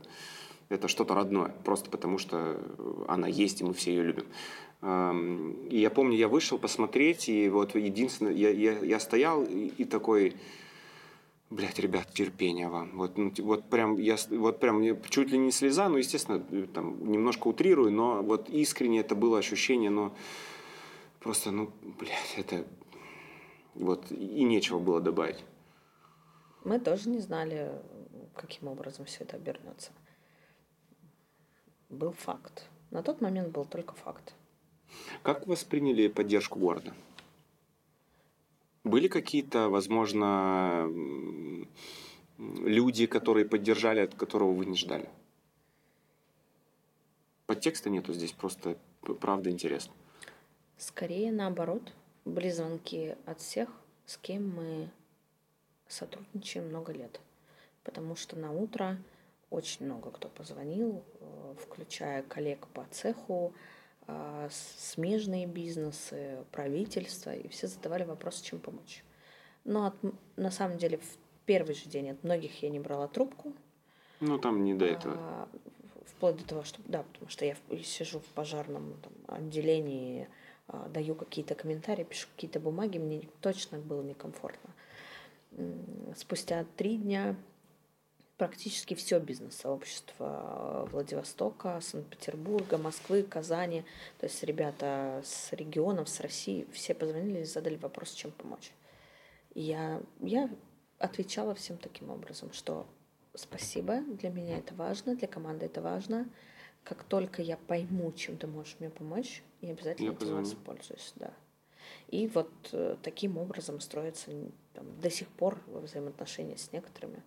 это 0.70 0.88
что-то 0.88 1.14
родное, 1.16 1.54
просто 1.64 1.90
потому 1.90 2.18
что 2.18 2.62
она 3.08 3.28
есть, 3.28 3.62
и 3.62 3.64
мы 3.64 3.74
все 3.74 3.92
ее 3.92 4.04
любим. 4.04 4.26
Эм, 4.82 5.68
И 5.68 5.80
я 5.80 5.90
помню, 5.90 6.16
я 6.16 6.28
вышел 6.28 6.58
посмотреть, 6.58 7.28
и 7.28 7.50
вот 7.50 7.76
единственное, 7.76 8.34
я, 8.34 8.50
я, 8.50 8.80
я 8.80 9.00
стоял 9.00 9.44
и, 9.44 9.68
и 9.78 9.86
такой, 9.86 10.36
Блять, 11.50 11.80
ребят, 11.80 12.14
терпения 12.14 12.70
вам. 12.70 12.92
Вот, 12.96 13.18
ну, 13.18 13.34
вот 13.40 13.70
прям, 13.70 13.98
я, 13.98 14.18
вот 14.30 14.60
прям 14.60 14.84
чуть 15.10 15.32
ли 15.32 15.38
не 15.40 15.52
слеза, 15.52 15.90
ну, 15.90 15.98
естественно, 15.98 16.46
э, 16.52 16.68
там 16.72 17.12
немножко 17.12 17.48
утрирую, 17.48 17.92
но 17.92 18.22
вот 18.22 18.50
искренне 18.50 19.00
это 19.00 19.16
было 19.16 19.40
ощущение, 19.40 19.90
но 19.90 20.14
просто, 21.20 21.50
ну, 21.50 21.72
блядь, 22.00 22.36
это 22.38 22.68
вот 23.74 24.12
и 24.12 24.44
нечего 24.44 24.78
было 24.78 25.02
добавить. 25.02 25.44
Мы 26.64 26.80
тоже 26.80 27.10
не 27.10 27.20
знали, 27.20 27.72
каким 28.36 28.68
образом 28.68 29.06
все 29.06 29.24
это 29.24 29.38
обернется. 29.38 29.92
Был 31.90 32.12
факт. 32.12 32.70
На 32.92 33.02
тот 33.02 33.22
момент 33.22 33.50
был 33.50 33.66
только 33.66 33.94
факт. 33.94 34.34
Как 35.24 35.48
восприняли 35.48 36.08
поддержку 36.08 36.60
города? 36.60 36.94
Были 38.84 39.08
какие-то, 39.08 39.70
возможно, 39.70 40.88
люди, 42.38 43.06
которые 43.08 43.46
поддержали, 43.46 44.00
от 44.00 44.16
которого 44.16 44.52
вы 44.54 44.66
не 44.66 44.78
ждали? 44.78 45.10
Подтекста 47.46 47.90
нету 47.90 48.14
здесь, 48.14 48.32
просто 48.32 48.78
правда 49.20 49.50
интересно. 49.50 49.94
Скорее 50.78 51.32
наоборот, 51.32 51.92
были 52.24 52.50
звонки 52.50 53.16
от 53.26 53.42
всех, 53.42 53.70
с 54.06 54.18
кем 54.18 54.56
мы 54.56 54.90
сотрудничаем 55.88 56.68
много 56.70 56.94
лет. 56.94 57.20
Потому 57.84 58.16
что 58.16 58.36
на 58.38 58.52
утро 58.52 58.98
очень 59.50 59.86
много 59.86 60.12
кто 60.12 60.30
позвонил, 60.30 61.04
включая 61.64 62.24
коллег 62.24 62.68
по 62.68 62.86
цеху, 62.92 63.54
с- 64.08 64.92
смежные 64.94 65.46
бизнесы, 65.46 66.44
правительство, 66.52 67.34
и 67.36 67.48
все 67.50 67.68
задавали 67.68 68.04
вопрос, 68.04 68.42
чем 68.42 68.60
помочь. 68.60 69.04
Но 69.66 69.86
от 69.88 69.96
на 70.36 70.50
самом 70.52 70.78
деле 70.78 70.98
в 70.98 71.18
первый 71.46 71.76
же 71.76 71.86
день 71.90 72.10
от 72.12 72.24
многих 72.24 72.64
я 72.64 72.70
не 72.70 72.80
брала 72.80 73.08
трубку, 73.08 73.54
Ну, 74.20 74.38
там 74.40 74.64
не 74.64 74.74
до 74.74 74.86
этого. 74.86 75.16
а, 75.18 75.48
вплоть 76.06 76.38
до 76.38 76.46
того, 76.46 76.64
что 76.64 76.80
да, 76.86 77.04
потому 77.04 77.30
что 77.30 77.46
я 77.46 77.56
сижу 77.84 78.20
в 78.20 78.26
пожарном 78.34 78.96
там, 79.02 79.14
отделении, 79.38 80.28
а, 80.68 80.88
даю 80.90 81.14
какие-то 81.16 81.54
комментарии, 81.56 82.04
пишу 82.04 82.28
какие-то 82.36 82.60
бумаги, 82.60 82.98
мне 82.98 83.22
точно 83.42 83.78
было 83.80 84.02
некомфортно. 84.02 84.72
Спустя 86.16 86.66
три 86.78 86.98
дня 86.98 87.36
практически 88.40 88.94
все 88.94 89.20
бизнес-сообщество 89.20 90.88
Владивостока, 90.94 91.80
Санкт-Петербурга, 91.82 92.78
Москвы, 92.78 93.22
Казани, 93.22 93.84
то 94.18 94.28
есть 94.28 94.42
ребята 94.44 95.22
с 95.26 95.52
регионов, 95.52 96.08
с 96.08 96.22
России, 96.22 96.66
все 96.72 96.94
позвонили 96.94 97.42
и 97.42 97.44
задали 97.44 97.76
вопрос, 97.76 98.14
чем 98.14 98.32
помочь. 98.32 98.72
И 99.54 99.62
я, 99.62 100.02
я 100.22 100.50
отвечала 101.00 101.54
всем 101.54 101.78
таким 101.78 102.12
образом, 102.12 102.54
что 102.54 102.88
спасибо, 103.34 104.00
для 104.00 104.30
меня 104.30 104.58
это 104.58 104.74
важно, 104.74 105.18
для 105.18 105.28
команды 105.28 105.66
это 105.66 105.82
важно. 105.82 106.26
Как 106.86 107.04
только 107.04 107.42
я 107.42 107.58
пойму, 107.58 108.14
чем 108.14 108.38
ты 108.38 108.48
можешь 108.48 108.78
мне 108.80 108.90
помочь, 108.90 109.44
я 109.60 109.74
обязательно 109.74 110.12
Я 110.12 110.14
этим 110.14 110.38
воспользуюсь. 110.38 111.12
Да. 111.18 111.34
И 112.08 112.28
вот 112.28 112.50
э, 112.72 112.96
таким 113.04 113.38
образом 113.38 113.82
строятся 113.82 114.32
там, 114.74 114.86
до 115.02 115.10
сих 115.10 115.28
пор 115.28 115.60
взаимоотношения 115.68 116.56
с 116.56 116.72
некоторыми. 116.72 117.22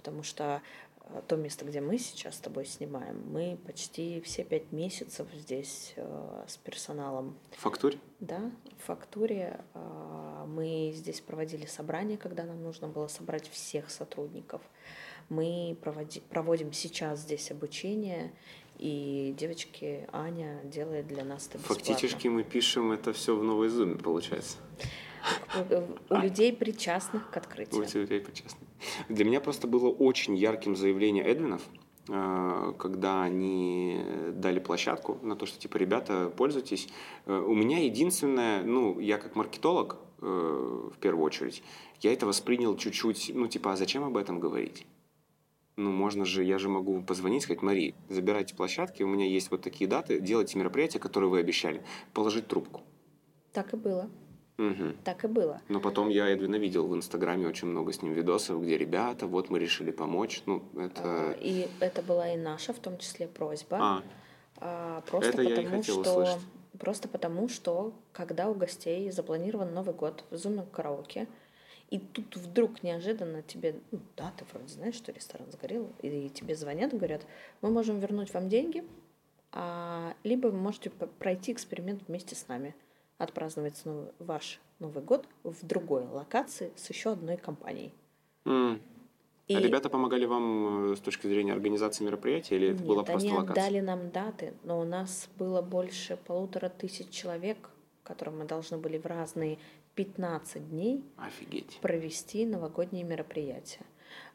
Потому 0.00 0.22
что 0.22 0.62
э, 1.02 1.20
то 1.28 1.36
место, 1.36 1.66
где 1.66 1.82
мы 1.82 1.98
сейчас 1.98 2.36
с 2.36 2.38
тобой 2.38 2.64
снимаем, 2.64 3.22
мы 3.30 3.58
почти 3.66 4.22
все 4.22 4.44
пять 4.44 4.72
месяцев 4.72 5.26
здесь 5.34 5.92
э, 5.96 6.44
с 6.48 6.56
персоналом 6.56 7.36
В 7.50 7.60
фактуре? 7.60 7.98
да, 8.18 8.50
в 8.78 8.86
фактуре 8.86 9.60
а, 9.74 10.46
мы 10.46 10.92
здесь 10.94 11.20
проводили 11.20 11.66
собрание, 11.66 12.16
когда 12.16 12.44
нам 12.44 12.62
нужно 12.62 12.88
было 12.88 13.08
собрать 13.08 13.46
всех 13.50 13.90
сотрудников. 13.90 14.62
Мы 15.28 15.76
проводи- 15.82 16.22
проводим 16.30 16.72
сейчас 16.72 17.20
здесь 17.20 17.50
обучение, 17.50 18.32
и 18.78 19.34
девочки 19.38 20.08
Аня 20.12 20.60
делает 20.64 21.06
для 21.08 21.24
нас 21.24 21.46
это 21.46 21.58
бесплатно. 21.58 21.84
Фактически 21.84 22.28
мы 22.28 22.42
пишем 22.42 22.92
это 22.92 23.12
все 23.12 23.36
в 23.36 23.44
новой 23.44 23.68
зуме, 23.68 23.96
получается. 23.96 24.56
У, 25.54 26.14
у 26.14 26.18
людей, 26.18 26.54
причастных 26.54 27.30
к 27.30 27.36
открытию. 27.36 27.76
Будьте 27.82 28.00
людей 28.00 28.20
почестны. 28.22 28.66
Для 29.08 29.24
меня 29.24 29.40
просто 29.40 29.66
было 29.66 29.88
очень 29.88 30.36
ярким 30.36 30.76
заявление 30.76 31.24
Эдвинов, 31.24 31.62
э, 32.08 32.72
когда 32.78 33.22
они 33.22 34.00
дали 34.34 34.58
площадку 34.60 35.18
на 35.22 35.36
то, 35.36 35.46
что 35.46 35.58
типа, 35.58 35.76
ребята, 35.76 36.32
пользуйтесь. 36.36 36.88
Э, 37.26 37.38
У 37.38 37.54
меня 37.54 37.78
единственное, 37.78 38.62
ну, 38.62 38.98
я 38.98 39.18
как 39.18 39.36
маркетолог, 39.36 39.98
э, 40.20 40.90
в 40.94 40.98
первую 40.98 41.24
очередь, 41.24 41.62
я 42.00 42.12
это 42.12 42.26
воспринял 42.26 42.76
чуть-чуть, 42.76 43.32
ну, 43.34 43.46
типа, 43.46 43.72
а 43.72 43.76
зачем 43.76 44.04
об 44.04 44.16
этом 44.16 44.40
говорить? 44.40 44.86
Ну, 45.76 45.90
можно 45.90 46.24
же, 46.24 46.44
я 46.44 46.58
же 46.58 46.68
могу 46.68 47.00
позвонить, 47.00 47.42
сказать, 47.42 47.62
Мари, 47.62 47.94
забирайте 48.08 48.54
площадки, 48.54 49.02
у 49.02 49.08
меня 49.08 49.26
есть 49.26 49.50
вот 49.50 49.62
такие 49.62 49.88
даты, 49.88 50.20
делайте 50.20 50.58
мероприятия, 50.58 50.98
которые 50.98 51.30
вы 51.30 51.38
обещали, 51.38 51.82
положить 52.12 52.48
трубку. 52.48 52.82
Так 53.52 53.72
и 53.72 53.76
было. 53.76 54.10
Мгм. 54.60 54.96
Так 55.04 55.24
и 55.24 55.26
было. 55.26 55.62
Но 55.68 55.80
потом 55.80 56.10
я 56.10 56.28
Эдвина 56.28 56.56
видел 56.56 56.86
в 56.86 56.94
Инстаграме 56.94 57.46
очень 57.48 57.68
много 57.68 57.92
с 57.92 58.02
ним 58.02 58.12
видосов, 58.12 58.62
где 58.62 58.76
ребята, 58.76 59.26
вот 59.26 59.48
мы 59.48 59.58
решили 59.58 59.90
помочь. 59.90 60.42
Ну, 60.44 60.62
А, 60.76 60.84
это... 60.86 61.36
И 61.40 61.66
это 61.80 62.02
была 62.02 62.28
и 62.28 62.36
наша, 62.36 62.74
в 62.74 62.78
том 62.78 62.98
числе, 62.98 63.26
просьба. 63.26 63.78
А, 63.80 64.02
А, 64.58 65.00
просто 65.02 65.30
Это 65.30 65.42
я 65.42 65.54
и 65.54 65.64
потому, 65.64 65.76
хотел 65.78 66.02
что 66.02 66.12
услышать. 66.12 66.42
просто 66.78 67.08
потому, 67.08 67.48
что 67.48 67.94
когда 68.12 68.50
у 68.50 68.54
гостей 68.54 69.10
запланирован 69.10 69.72
Новый 69.72 69.94
год 69.94 70.24
в 70.30 70.36
зуме 70.36 70.66
караоке, 70.70 71.26
и 71.88 71.98
тут 71.98 72.36
вдруг 72.36 72.82
неожиданно 72.82 73.40
тебе, 73.42 73.76
ну 73.90 74.00
да, 74.16 74.30
ты 74.36 74.44
вроде 74.52 74.68
знаешь, 74.68 74.94
что 74.94 75.10
ресторан 75.12 75.50
сгорел, 75.50 75.88
и 76.02 76.28
тебе 76.28 76.54
звонят, 76.54 76.92
говорят, 76.92 77.22
мы 77.62 77.70
можем 77.70 77.98
вернуть 77.98 78.34
вам 78.34 78.50
деньги, 78.50 78.84
а, 79.52 80.14
либо 80.22 80.48
вы 80.48 80.58
можете 80.58 80.90
пройти 80.90 81.52
эксперимент 81.52 82.02
вместе 82.06 82.34
с 82.36 82.46
нами, 82.46 82.74
отпраздновать 83.20 83.80
новый- 83.84 84.10
ваш 84.18 84.60
Новый 84.78 85.02
год 85.04 85.26
в 85.44 85.66
другой 85.66 86.04
локации 86.06 86.72
с 86.74 86.88
еще 86.88 87.12
одной 87.12 87.36
компанией. 87.36 87.92
м. 88.46 88.80
И 89.46 89.54
А 89.56 89.60
ребята 89.60 89.90
помогали 89.90 90.24
вам 90.26 90.92
э, 90.92 90.96
с 90.96 91.00
точки 91.00 91.26
зрения 91.26 91.52
организации 91.52 92.04
мероприятия, 92.04 92.56
или 92.56 92.68
это 92.68 92.78
Нет, 92.78 92.86
была 92.86 93.02
просто 93.02 93.28
они 93.28 93.36
локация? 93.36 93.64
отдали 93.64 93.80
нам 93.80 94.10
даты, 94.10 94.54
но 94.64 94.80
у 94.80 94.84
нас 94.84 95.28
было 95.36 95.60
больше 95.60 96.16
полутора 96.16 96.68
тысяч 96.70 97.10
человек, 97.10 97.68
которым 98.04 98.38
мы 98.38 98.44
должны 98.46 98.78
были 98.78 98.96
в 98.96 99.06
разные 99.06 99.58
15 99.96 100.70
дней 100.70 101.04
Офигеть. 101.16 101.78
провести 101.82 102.46
новогодние 102.46 103.04
мероприятия. 103.04 103.84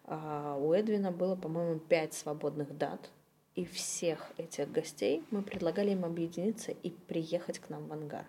А 0.04 0.58
у 0.60 0.74
Эдвина 0.74 1.12
было, 1.12 1.36
по-моему, 1.36 1.80
пять 1.80 2.14
свободных 2.14 2.78
дат. 2.78 3.10
И 3.56 3.64
всех 3.66 4.32
этих 4.38 4.70
гостей 4.72 5.24
мы 5.32 5.42
предлагали 5.42 5.92
им 5.92 6.04
объединиться 6.06 6.72
и 6.84 6.90
приехать 6.92 7.58
к 7.60 7.70
нам 7.70 7.88
в 7.88 7.94
ангар. 7.94 8.26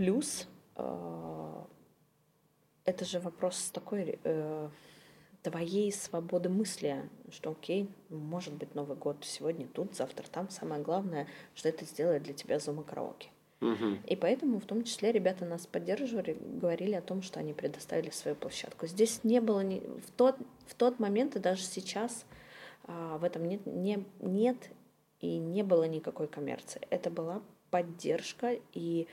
Плюс 0.00 0.48
э, 0.76 1.62
это 2.86 3.04
же 3.04 3.20
вопрос 3.20 3.70
такой 3.70 4.18
э, 4.24 4.68
твоей 5.42 5.92
свободы 5.92 6.48
мысли, 6.48 7.06
что 7.30 7.50
окей, 7.50 7.86
может 8.08 8.54
быть 8.54 8.74
Новый 8.74 8.96
год 8.96 9.18
сегодня 9.20 9.66
тут, 9.66 9.94
завтра 9.94 10.24
там. 10.32 10.48
Самое 10.48 10.80
главное, 10.80 11.28
что 11.54 11.68
это 11.68 11.84
сделает 11.84 12.22
для 12.22 12.32
тебя 12.32 12.58
зума 12.58 12.82
караоке. 12.82 13.28
Мгм. 13.60 13.98
И 14.06 14.16
поэтому 14.16 14.58
в 14.58 14.64
том 14.64 14.84
числе 14.84 15.12
ребята 15.12 15.44
нас 15.44 15.66
поддерживали, 15.66 16.34
говорили 16.40 16.94
о 16.94 17.02
том, 17.02 17.20
что 17.20 17.38
они 17.38 17.52
предоставили 17.52 18.08
свою 18.08 18.36
площадку. 18.36 18.86
Здесь 18.86 19.22
не 19.22 19.42
было 19.42 19.60
ни... 19.60 19.80
в, 19.80 20.10
тот, 20.16 20.36
в 20.66 20.76
тот 20.76 20.98
момент 20.98 21.36
и 21.36 21.40
даже 21.40 21.60
сейчас 21.60 22.24
а, 22.84 23.18
в 23.18 23.24
этом 23.24 23.46
нет, 23.46 23.66
не, 23.66 24.02
нет 24.20 24.56
и 25.20 25.36
не 25.36 25.62
было 25.62 25.84
никакой 25.84 26.26
коммерции. 26.26 26.80
Это 26.88 27.10
была 27.10 27.42
поддержка 27.70 28.58
и 28.72 29.06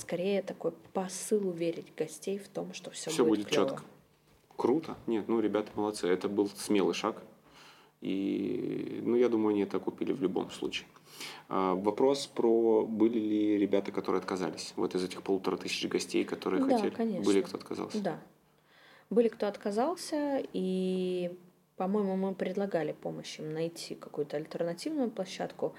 скорее 0.00 0.42
такой 0.42 0.72
посыл 0.92 1.48
уверить 1.48 1.94
гостей 1.96 2.38
в 2.38 2.48
том, 2.48 2.72
что 2.74 2.90
все, 2.90 3.10
Все 3.10 3.24
будет, 3.24 3.44
будет 3.44 3.52
четко. 3.52 3.82
Круто. 4.56 4.96
Нет, 5.06 5.28
ну, 5.28 5.40
ребята 5.40 5.70
молодцы. 5.74 6.06
Это 6.08 6.28
был 6.28 6.48
смелый 6.48 6.94
шаг. 6.94 7.22
И, 8.00 9.00
ну, 9.04 9.16
я 9.16 9.28
думаю, 9.28 9.52
они 9.52 9.62
это 9.62 9.78
купили 9.78 10.12
в 10.12 10.20
любом 10.22 10.50
случае. 10.50 10.88
А, 11.48 11.74
вопрос 11.74 12.26
про 12.26 12.84
были 12.84 13.18
ли 13.18 13.58
ребята, 13.58 13.92
которые 13.92 14.18
отказались? 14.20 14.72
Вот 14.76 14.94
из 14.94 15.04
этих 15.04 15.22
полутора 15.22 15.56
тысяч 15.56 15.86
гостей, 15.88 16.24
которые 16.24 16.64
Да, 16.64 16.76
хотели. 16.76 16.90
конечно. 16.90 17.24
Были 17.24 17.42
кто 17.42 17.58
отказался? 17.58 18.00
Да. 18.00 18.20
Были, 19.10 19.28
кто 19.28 19.46
отказался, 19.46 20.42
и, 20.52 21.36
по-моему, 21.76 22.16
мы 22.16 22.34
предлагали 22.34 22.92
помощь 22.92 23.38
им 23.38 23.52
найти 23.52 23.94
какую-то 23.94 24.36
альтернативную 24.36 25.10
площадку. 25.10 25.74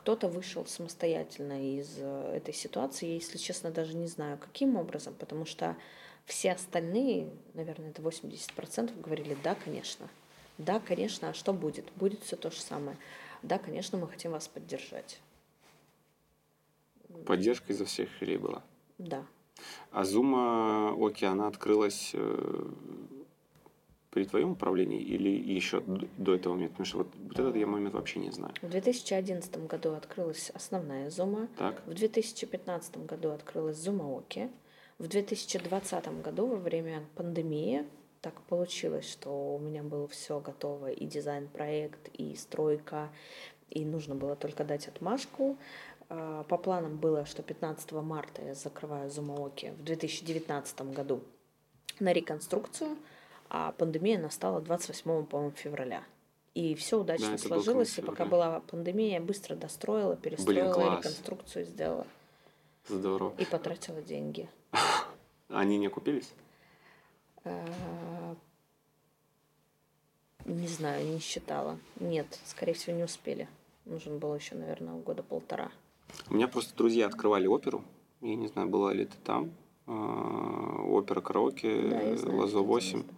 Кто-то 0.00 0.28
вышел 0.28 0.64
самостоятельно 0.64 1.78
из 1.78 1.96
э, 1.98 2.36
этой 2.36 2.54
ситуации. 2.54 3.06
Я, 3.06 3.14
если 3.16 3.36
честно, 3.36 3.70
даже 3.70 3.94
не 3.94 4.06
знаю, 4.06 4.38
каким 4.38 4.76
образом, 4.76 5.14
потому 5.18 5.44
что 5.44 5.76
все 6.24 6.52
остальные, 6.52 7.28
наверное, 7.52 7.90
это 7.90 8.00
80% 8.00 8.98
говорили, 8.98 9.36
да, 9.44 9.54
конечно. 9.54 10.08
Да, 10.56 10.80
конечно, 10.80 11.30
а 11.30 11.34
что 11.34 11.52
будет? 11.52 11.84
Будет 11.96 12.22
все 12.22 12.36
то 12.36 12.50
же 12.50 12.60
самое. 12.60 12.96
Да, 13.42 13.58
конечно, 13.58 13.98
мы 13.98 14.08
хотим 14.08 14.32
вас 14.32 14.48
поддержать. 14.48 15.20
Поддержка 17.26 17.72
изо 17.74 17.84
всех 17.84 18.08
щелей 18.18 18.38
была. 18.38 18.62
Да. 18.96 19.26
А 19.90 20.04
Зума 20.04 20.94
Оки, 20.96 21.26
она 21.26 21.46
открылась 21.46 22.12
э, 22.14 22.64
при 24.10 24.24
твоем 24.24 24.52
управлении 24.52 25.00
или 25.00 25.30
еще 25.30 25.82
до 26.18 26.34
этого 26.34 26.54
момента? 26.54 26.72
Потому 26.74 26.86
что 26.86 26.98
вот, 26.98 27.08
вот 27.16 27.38
этот 27.38 27.56
я 27.56 27.66
момент 27.66 27.94
вообще 27.94 28.18
не 28.20 28.30
знаю. 28.30 28.54
В 28.60 28.68
2011 28.68 29.66
году 29.66 29.92
открылась 29.92 30.50
основная 30.50 31.10
зума. 31.10 31.48
Так? 31.56 31.82
В 31.86 31.94
2015 31.94 33.06
году 33.06 33.30
открылась 33.30 33.76
Зумаоки. 33.76 34.50
В 34.98 35.08
2020 35.08 36.22
году 36.22 36.46
во 36.46 36.56
время 36.56 37.04
пандемии 37.14 37.84
так 38.20 38.34
получилось, 38.42 39.10
что 39.10 39.54
у 39.54 39.58
меня 39.58 39.82
было 39.82 40.06
все 40.08 40.40
готово, 40.40 40.90
и 40.90 41.06
дизайн-проект, 41.06 42.08
и 42.12 42.34
стройка, 42.34 43.08
и 43.70 43.84
нужно 43.84 44.14
было 44.14 44.36
только 44.36 44.64
дать 44.64 44.88
отмашку. 44.88 45.56
А, 46.10 46.42
По 46.44 46.58
планам 46.58 46.98
было, 46.98 47.24
что 47.24 47.42
15 47.42 47.92
марта 47.92 48.42
я 48.44 48.54
закрываю 48.54 49.10
Зумаоки 49.10 49.72
в 49.78 49.84
2019 49.84 50.92
году 50.92 51.22
на 51.98 52.12
реконструкцию, 52.12 52.96
а 53.50 53.72
пандемия 53.72 54.18
настала 54.18 54.60
28 54.60 55.26
по-моему, 55.26 55.52
февраля. 55.56 56.04
И 56.54 56.74
все 56.74 57.00
удачно 57.00 57.32
был 57.32 57.38
сложилось, 57.38 57.98
и 57.98 58.00
пока 58.00 58.24
февраля. 58.24 58.30
была 58.30 58.60
пандемия, 58.60 59.20
быстро 59.20 59.56
достроила, 59.56 60.16
перестроила, 60.16 60.72
класс. 60.72 60.98
реконструкцию 60.98 61.64
сделала 61.64 62.06
Здорово. 62.88 63.34
и 63.38 63.44
потратила 63.44 64.00
деньги. 64.02 64.48
Они 65.48 65.78
не 65.78 65.88
окупились? 65.88 66.32
А, 67.44 68.36
Не 70.44 70.68
знаю, 70.68 71.06
не 71.06 71.18
считала. 71.18 71.78
Нет, 71.98 72.38
скорее 72.46 72.74
всего, 72.74 72.96
не 72.96 73.04
успели. 73.04 73.48
Нужен 73.84 74.18
был 74.18 74.34
еще, 74.34 74.54
наверное, 74.54 74.94
года 74.94 75.22
полтора. 75.22 75.70
У 76.28 76.34
меня 76.34 76.48
просто 76.48 76.76
друзья 76.76 77.06
открывали 77.06 77.46
оперу. 77.46 77.82
Я 78.20 78.36
не 78.36 78.48
знаю, 78.48 78.68
была 78.68 78.92
ли 78.92 79.06
ты 79.06 79.16
там. 79.24 79.50
А, 79.86 80.82
Опера 80.88 81.20
караоке, 81.20 81.88
Да, 81.88 81.96
Лазо 81.96 82.18
что 82.18 82.28
это 82.28 82.58
8. 82.60 83.00
Э, 83.00 83.02
ну, 83.02 83.14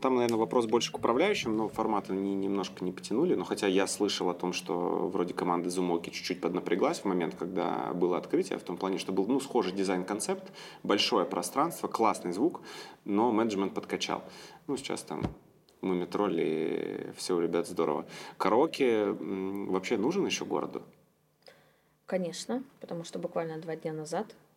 Там, 0.00 0.14
наверное, 0.14 0.38
вопрос 0.38 0.66
больше 0.66 0.92
к 0.92 0.98
управляющим, 0.98 1.56
но 1.56 1.68
формат 1.68 2.10
они 2.10 2.34
немножко 2.34 2.84
не 2.84 2.92
потянули. 2.92 3.34
Но 3.34 3.44
хотя 3.44 3.66
я 3.66 3.86
слышал 3.86 4.28
о 4.30 4.34
том, 4.34 4.52
что 4.52 5.08
вроде 5.12 5.34
команда 5.34 5.70
Зумоки 5.70 6.10
чуть-чуть 6.10 6.40
поднапряглась 6.40 7.00
в 7.00 7.04
момент, 7.04 7.34
когда 7.36 7.92
было 7.94 8.16
открытие, 8.18 8.58
в 8.58 8.62
том 8.62 8.76
плане, 8.76 8.98
что 8.98 9.12
был 9.12 9.26
ну, 9.26 9.40
схожий 9.40 9.72
дизайн-концепт, 9.72 10.52
большое 10.82 11.26
пространство, 11.26 11.88
классный 11.88 12.32
звук, 12.32 12.60
но 13.04 13.32
менеджмент 13.32 13.74
подкачал. 13.74 14.22
Ну, 14.66 14.76
сейчас 14.76 15.02
там 15.02 15.22
мы 15.80 16.06
тролли, 16.06 17.12
все 17.16 17.36
у 17.36 17.40
ребят 17.40 17.66
здорово. 17.66 18.06
Караоке 18.36 19.06
вообще 19.10 19.96
нужен 19.96 20.26
еще 20.26 20.44
городу? 20.44 20.82
Конечно, 22.06 22.62
потому 22.80 23.04
что 23.04 23.18
буквально 23.18 23.58
два 23.58 23.76
дня 23.76 23.92
назад 23.92 24.26
э, 24.30 24.47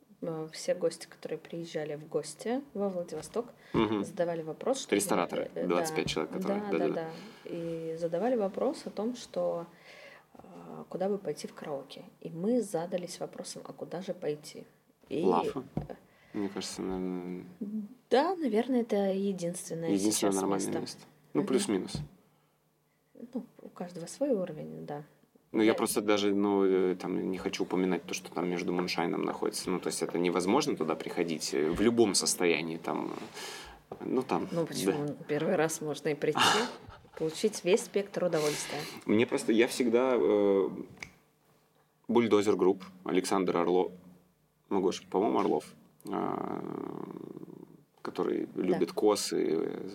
все 0.51 0.75
гости, 0.75 1.07
которые 1.07 1.39
приезжали 1.39 1.95
в 1.95 2.07
гости 2.07 2.61
во 2.73 2.89
Владивосток, 2.89 3.47
Мгм. 3.73 4.03
задавали 4.03 4.41
вопрос, 4.43 4.81
что... 4.81 4.95
Рестораторы, 4.95 5.49
э, 5.55 5.65
25 5.67 6.07
человек, 6.07 6.31
которые- 6.33 6.61
Да, 6.61 6.71
да, 6.71 6.77
да-да-да. 6.77 6.93
да. 6.93 7.09
И 7.45 7.95
задавали 7.99 8.35
вопрос 8.35 8.83
о 8.85 8.89
том, 8.91 9.15
что 9.15 9.65
э, 10.35 10.83
куда 10.89 11.09
бы 11.09 11.17
пойти 11.17 11.47
в 11.47 11.53
караоке. 11.53 12.03
И 12.21 12.29
мы 12.29 12.61
задались 12.61 13.19
вопросом, 13.19 13.61
а 13.65 13.73
куда 13.73 14.01
же 14.01 14.13
пойти? 14.13 14.65
И, 15.09 15.23
Лафа. 15.23 15.63
Мне 16.33 16.47
кажется, 16.49 16.81
наверное, 16.81 17.45
Да, 18.09 18.35
наверное, 18.35 18.81
это 18.81 18.95
единственное, 19.11 19.89
единственное 19.89 20.11
сейчас 20.11 20.35
нормальное 20.35 20.67
место. 20.67 20.79
место. 20.79 21.01
Ну, 21.33 21.43
плюс-минус. 21.43 21.93
Ну, 23.33 23.45
у 23.61 23.69
каждого 23.69 24.05
свой 24.05 24.31
уровень, 24.31 24.85
да. 24.85 25.03
Ну, 25.53 25.61
я 25.63 25.71
Да. 25.71 25.77
просто 25.77 26.01
даже, 26.01 26.33
ну, 26.33 26.63
э, 26.65 26.95
там, 26.95 27.29
не 27.29 27.37
хочу 27.37 27.63
упоминать 27.63 28.03
то, 28.05 28.13
что 28.13 28.31
там 28.31 28.49
между 28.49 28.71
Муншайном 28.71 29.23
находится. 29.23 29.69
Ну, 29.69 29.79
то 29.79 29.87
есть 29.87 30.01
это 30.01 30.17
невозможно 30.17 30.75
туда 30.77 30.95
приходить 30.95 31.53
э, 31.53 31.69
в 31.69 31.81
любом 31.81 32.15
состоянии. 32.15 32.77
Там, 32.77 33.11
э, 33.89 33.95
ну, 34.05 34.21
там... 34.23 34.47
Ну, 34.51 34.61
да. 34.61 34.65
почему? 34.67 35.15
Первый 35.27 35.55
раз 35.55 35.81
можно 35.81 36.09
и 36.09 36.15
прийти, 36.15 36.39
получить 37.17 37.65
весь 37.65 37.81
спектр 37.83 38.23
удовольствия. 38.23 38.79
Мне 39.05 39.25
просто, 39.25 39.51
я 39.51 39.67
всегда... 39.67 40.13
э, 40.15 40.69
Бульдозер 42.07 42.55
групп, 42.55 42.83
Александр 43.05 43.57
Орлов, 43.57 43.91
ну, 44.69 44.81
Гош, 44.81 45.01
по-моему, 45.09 45.39
Орлов, 45.39 45.63
а, 46.09 46.61
который 48.01 48.49
любит 48.55 48.91
косы, 48.91 49.37
э, 49.61 49.89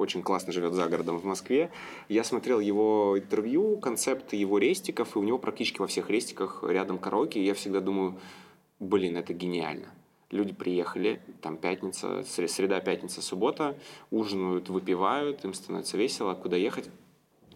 очень 0.00 0.22
классно 0.22 0.52
живет 0.52 0.72
за 0.72 0.88
городом 0.88 1.18
в 1.18 1.24
Москве. 1.24 1.70
Я 2.08 2.24
смотрел 2.24 2.58
его 2.58 3.18
интервью, 3.18 3.76
концепты 3.78 4.36
его 4.36 4.58
рестиков, 4.58 5.14
и 5.14 5.18
у 5.18 5.22
него 5.22 5.38
практически 5.38 5.78
во 5.78 5.86
всех 5.86 6.10
рестиках 6.10 6.64
рядом 6.66 6.98
караоке, 6.98 7.40
и 7.40 7.44
я 7.44 7.54
всегда 7.54 7.80
думаю, 7.80 8.18
блин, 8.78 9.16
это 9.16 9.34
гениально. 9.34 9.86
Люди 10.30 10.52
приехали, 10.52 11.20
там 11.42 11.56
пятница, 11.56 12.20
сре- 12.20 12.48
среда, 12.48 12.80
пятница, 12.80 13.20
суббота, 13.20 13.76
ужинают, 14.10 14.68
выпивают, 14.68 15.44
им 15.44 15.54
становится 15.54 15.96
весело, 15.96 16.34
куда 16.34 16.56
ехать? 16.56 16.88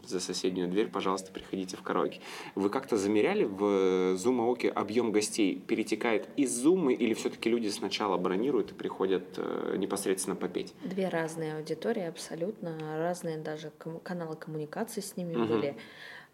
За 0.09 0.21
соседнюю 0.21 0.69
дверь, 0.69 0.89
пожалуйста, 0.89 1.33
приходите 1.33 1.77
в 1.77 1.83
караоке. 1.83 2.21
Вы 2.55 2.71
как-то 2.71 2.97
замеряли 2.97 3.45
в 3.45 4.15
Zoom 4.15 4.69
объем 4.71 5.13
гостей? 5.13 5.59
Перетекает 5.59 6.29
из 6.37 6.65
Zoom 6.65 6.93
или 6.93 7.15
все-таки 7.15 7.51
люди 7.51 7.69
сначала 7.69 8.17
бронируют 8.17 8.73
и 8.73 8.75
приходят 8.75 9.25
э, 9.37 9.77
непосредственно 9.79 10.37
попеть? 10.37 10.75
Две 10.85 11.09
разные 11.09 11.57
аудитории, 11.57 12.03
абсолютно 12.03 12.77
разные 12.99 13.39
даже 13.39 13.71
каналы 14.03 14.37
коммуникации 14.37 15.01
с 15.01 15.17
ними 15.17 15.37
Мгм. 15.37 15.49
были, 15.49 15.77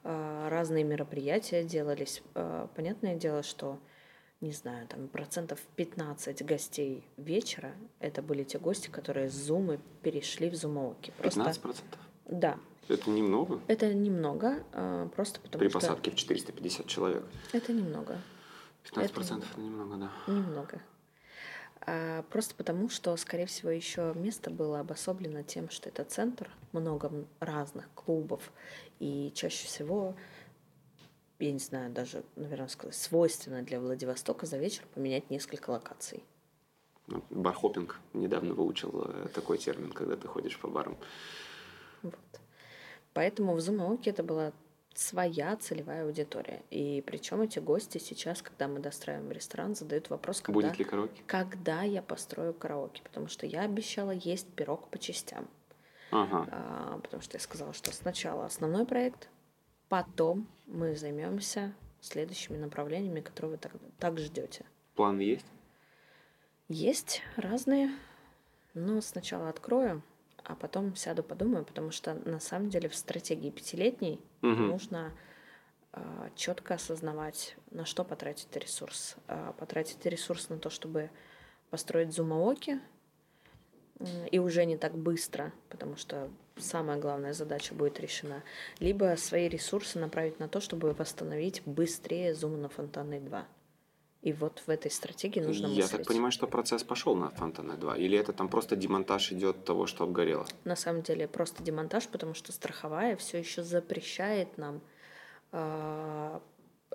а, 0.02 0.48
разные 0.48 0.84
мероприятия 0.84 1.62
делались. 1.64 2.22
А, 2.34 2.68
Понятное 2.74 3.16
дело, 3.16 3.42
что 3.42 3.78
не 4.40 4.52
знаю, 4.52 4.86
там 4.88 5.06
процентов 5.08 5.60
15 5.76 6.42
гостей 6.46 7.04
вечера 7.18 7.72
это 7.98 8.22
были 8.22 8.42
те 8.42 8.58
гости, 8.58 8.88
которые 8.88 9.28
с 9.28 9.34
Зумы 9.34 9.78
перешли 10.02 10.48
в 10.48 10.54
Зумоуки. 10.54 11.12
15%? 11.22 11.82
Да, 12.26 12.58
Это 12.91 13.11
немного 13.11 13.61
это 13.68 13.93
немного, 13.95 14.62
а, 14.72 15.09
просто 15.09 15.41
потому 15.41 15.61
при 15.61 15.68
что 15.68 15.80
посадке 15.80 16.11
в 16.11 16.16
450 16.16 16.86
человек. 16.86 17.24
это 17.53 17.72
немного. 17.72 18.18
15% 18.84 19.45
это 19.51 19.61
немного, 19.61 19.97
да. 19.97 20.32
Немного. 20.32 20.82
А, 21.82 22.22
просто 22.24 22.55
потому, 22.55 22.88
что, 22.88 23.16
скорее 23.16 23.47
всего, 23.47 23.70
еще 23.70 24.12
место 24.14 24.51
было 24.51 24.80
обособлено 24.80 25.43
тем, 25.43 25.70
что 25.70 25.88
это 25.88 26.05
центр, 26.05 26.51
много 26.72 27.11
разных 27.38 27.88
клубов, 27.95 28.53
и 28.99 29.32
чаще 29.34 29.66
всего, 29.66 30.14
я 31.38 31.53
не 31.53 31.59
знаю, 31.59 31.91
даже, 31.91 32.22
наверное, 32.36 32.68
сказать, 32.68 32.95
свойственно 32.95 33.62
для 33.62 33.80
Владивостока 33.80 34.47
за 34.47 34.59
вечер 34.59 34.84
поменять 34.95 35.30
несколько 35.30 35.70
локаций. 35.70 36.22
Ну, 37.07 37.24
Бархопинг. 37.30 37.99
Недавно 38.12 38.55
выучил 38.55 39.05
э, 39.07 39.28
такой 39.34 39.59
термин, 39.59 39.91
когда 39.91 40.16
ты 40.16 40.28
ходишь 40.28 40.59
по 40.59 40.68
барам. 40.68 40.97
Вот. 42.03 42.14
Поэтому 43.12 43.54
в 43.54 43.61
Зумауке 43.61 44.11
это 44.11 44.22
была 44.22 44.52
своя 44.94 45.56
целевая 45.56 46.04
аудитория. 46.04 46.62
И 46.70 47.02
причем 47.06 47.40
эти 47.42 47.58
гости 47.58 47.98
сейчас, 47.98 48.42
когда 48.42 48.68
мы 48.68 48.80
достраиваем 48.80 49.30
ресторан, 49.30 49.74
задают 49.74 50.11
вопрос, 50.11 50.40
когда, 50.40 50.61
Будет 50.61 50.78
ли 50.78 50.84
караоке? 50.84 51.22
когда 51.26 51.82
я 51.82 52.02
построю 52.02 52.54
караоке. 52.54 53.02
Потому 53.02 53.28
что 53.28 53.46
я 53.46 53.62
обещала 53.62 54.11
есть 54.11 54.48
пирог 54.54 54.88
по 54.88 54.98
частям. 54.98 55.48
Ага. 56.11 56.48
А, 56.50 56.98
потому 57.02 57.22
что 57.22 57.36
я 57.36 57.40
сказала, 57.40 57.72
что 57.72 57.92
сначала 57.92 58.46
основной 58.46 58.84
проект, 58.84 59.28
потом 59.88 60.48
мы 60.66 60.96
займемся 60.96 61.72
следующими 62.00 62.56
направлениями, 62.56 63.20
которые 63.20 63.52
вы 63.52 63.58
так, 63.58 63.72
так 63.98 64.18
ждете. 64.18 64.64
Планы 64.96 65.20
есть? 65.20 65.46
Есть 66.68 67.22
разные, 67.36 67.90
но 68.74 69.00
сначала 69.00 69.48
открою, 69.48 70.02
а 70.45 70.55
потом 70.55 70.97
сяду 70.97 71.22
подумаю, 71.22 71.64
потому 71.64 71.91
что 71.91 72.14
на 72.14 72.41
самом 72.41 72.70
деле 72.70 72.88
в 72.88 72.95
стратегии 72.95 73.51
пятилетней 73.51 74.20
Мгм. 74.43 74.68
нужно 74.68 75.12
четко 76.36 76.74
осознавать, 76.74 77.57
на 77.72 77.84
что 77.84 78.05
потратить 78.05 78.55
ресурс. 78.57 79.16
А, 79.26 79.53
потратить 79.55 80.05
ресурс 80.07 80.49
на 80.49 80.59
то, 80.59 80.70
чтобы 80.70 81.11
построить 81.70 82.12
зумаоки, 82.12 82.80
м, 83.99 84.26
и 84.30 84.38
уже 84.38 84.64
не 84.66 84.76
так 84.76 84.97
быстро, 84.97 85.53
потому 85.68 85.97
что 85.97 86.30
самая 86.57 86.99
главная 86.99 87.32
задача 87.32 87.74
будет 87.74 87.99
решена. 87.99 88.43
Либо 88.78 89.14
свои 89.16 89.49
ресурсы 89.49 89.99
направить 89.99 90.38
на 90.38 90.49
то, 90.49 90.61
чтобы 90.61 90.93
восстановить 90.93 91.62
быстрее 91.66 92.34
зум 92.34 92.61
на 92.61 92.68
Фонтанной 92.68 93.18
2. 93.20 93.47
И 94.22 94.34
вот 94.34 94.62
в 94.66 94.68
этой 94.68 94.90
стратегии 94.90 95.40
нужно 95.40 95.66
Я 95.68 95.84
мыслить. 95.84 95.90
так 95.98 96.06
понимаю, 96.06 96.30
что 96.30 96.46
процесс 96.46 96.82
пошел 96.84 97.14
на 97.16 97.30
Фонтана 97.30 97.76
2. 97.76 97.96
Или 97.96 98.18
это 98.18 98.34
там 98.34 98.48
просто 98.50 98.76
демонтаж 98.76 99.32
идет 99.32 99.64
того, 99.64 99.86
что 99.86 100.04
обгорело? 100.04 100.46
на 100.64 100.76
самом 100.76 101.02
деле 101.02 101.26
просто 101.26 101.62
демонтаж, 101.62 102.06
потому 102.08 102.34
что 102.34 102.52
страховая 102.52 103.16
все 103.16 103.38
еще 103.38 103.62
запрещает 103.62 104.58
нам 104.58 104.82
а, 105.52 106.42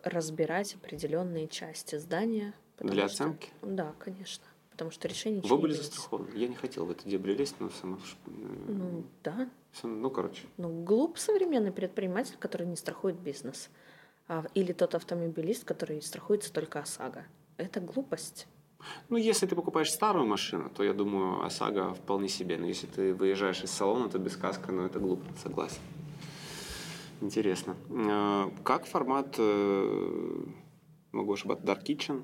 разбирать 0.03 0.75
определенные 0.75 1.47
части 1.47 1.97
здания. 1.97 2.53
Для 2.79 3.07
что- 3.07 3.23
оценки? 3.23 3.49
Да, 3.63 3.93
конечно. 3.99 4.43
Потому 4.69 4.91
что 4.91 5.07
решение 5.07 5.41
Вы 5.41 5.57
были 5.57 5.71
застрахованы? 5.71 6.27
Я 6.35 6.47
не 6.49 6.55
хотел 6.55 6.85
в 6.85 6.91
это 6.91 7.07
дебри 7.07 7.33
лезть, 7.33 7.55
но 7.59 7.69
само... 7.69 7.97
Ну, 8.27 9.03
да. 9.23 9.49
Ну, 9.83 10.09
короче. 10.09 10.43
Ну, 10.57 10.83
глуп 10.83 11.17
современный 11.17 11.71
предприниматель, 11.71 12.35
который 12.37 12.67
не 12.67 12.75
страхует 12.75 13.15
бизнес. 13.15 13.69
А, 14.27 14.43
или 14.55 14.73
тот 14.73 14.95
автомобилист, 14.95 15.65
который 15.65 16.01
страхуется 16.01 16.51
только 16.51 16.79
ОСАГО. 16.79 17.25
Это 17.57 17.79
глупость. 17.79 18.47
Ну, 19.09 19.17
если 19.17 19.45
ты 19.47 19.55
покупаешь 19.55 19.91
старую 19.91 20.25
машину, 20.27 20.69
то 20.69 20.83
я 20.83 20.93
думаю, 20.93 21.43
ОСАГО 21.45 21.93
вполне 21.93 22.27
себе. 22.27 22.57
Но 22.57 22.65
если 22.67 22.87
ты 22.87 23.13
выезжаешь 23.13 23.63
из 23.63 23.71
салона, 23.71 24.09
то 24.09 24.17
без 24.19 24.35
каска, 24.35 24.71
ну, 24.71 24.83
это 24.85 24.99
глупо, 24.99 25.25
согласен. 25.41 25.79
Интересно. 27.21 27.75
Э, 27.89 28.49
Как 28.63 28.85
формат, 28.85 29.35
э, 29.37 30.43
могу 31.11 31.33
ошибаться, 31.33 31.65
Dark 31.65 31.83
Kitchen? 31.83 32.23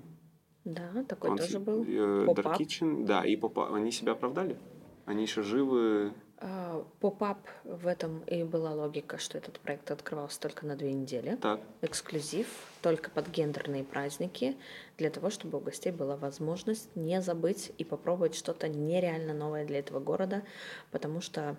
Да, 0.66 1.04
такой 1.08 1.32
Он 1.32 1.38
тоже 1.38 1.60
был. 1.60 1.84
э. 1.84 2.26
Dark 2.28 2.58
Kitchen, 2.58 3.06
да, 3.06 3.26
и 3.26 3.36
попа- 3.36 3.74
они 3.76 3.92
себя 3.92 4.12
оправдали? 4.14 4.58
Они 5.06 5.24
еще 5.24 5.42
живы? 5.44 6.14
А, 6.44 6.84
Поп-ап 7.00 7.38
в 7.64 7.86
этом 7.86 8.22
и 8.22 8.44
была 8.44 8.74
логика, 8.74 9.20
что 9.20 9.38
этот 9.38 9.60
проект 9.60 9.92
открывался 9.92 10.40
только 10.40 10.66
на 10.66 10.76
две 10.76 10.92
недели. 10.92 11.36
Так. 11.36 11.62
эксклюзив 11.82 12.48
только 12.82 13.12
под 13.12 13.30
гендерные 13.30 13.84
праздники, 13.84 14.58
для 14.98 15.12
того, 15.12 15.30
чтобы 15.30 15.60
у 15.60 15.62
гостей 15.62 15.92
была 15.92 16.16
возможность 16.16 16.90
не 16.96 17.22
забыть 17.22 17.72
и 17.78 17.84
попробовать 17.84 18.34
что-то 18.34 18.68
нереально 18.68 19.36
новое 19.36 19.66
для 19.66 19.80
этого 19.80 20.00
города, 20.00 20.42
потому 20.90 21.22
что 21.22 21.58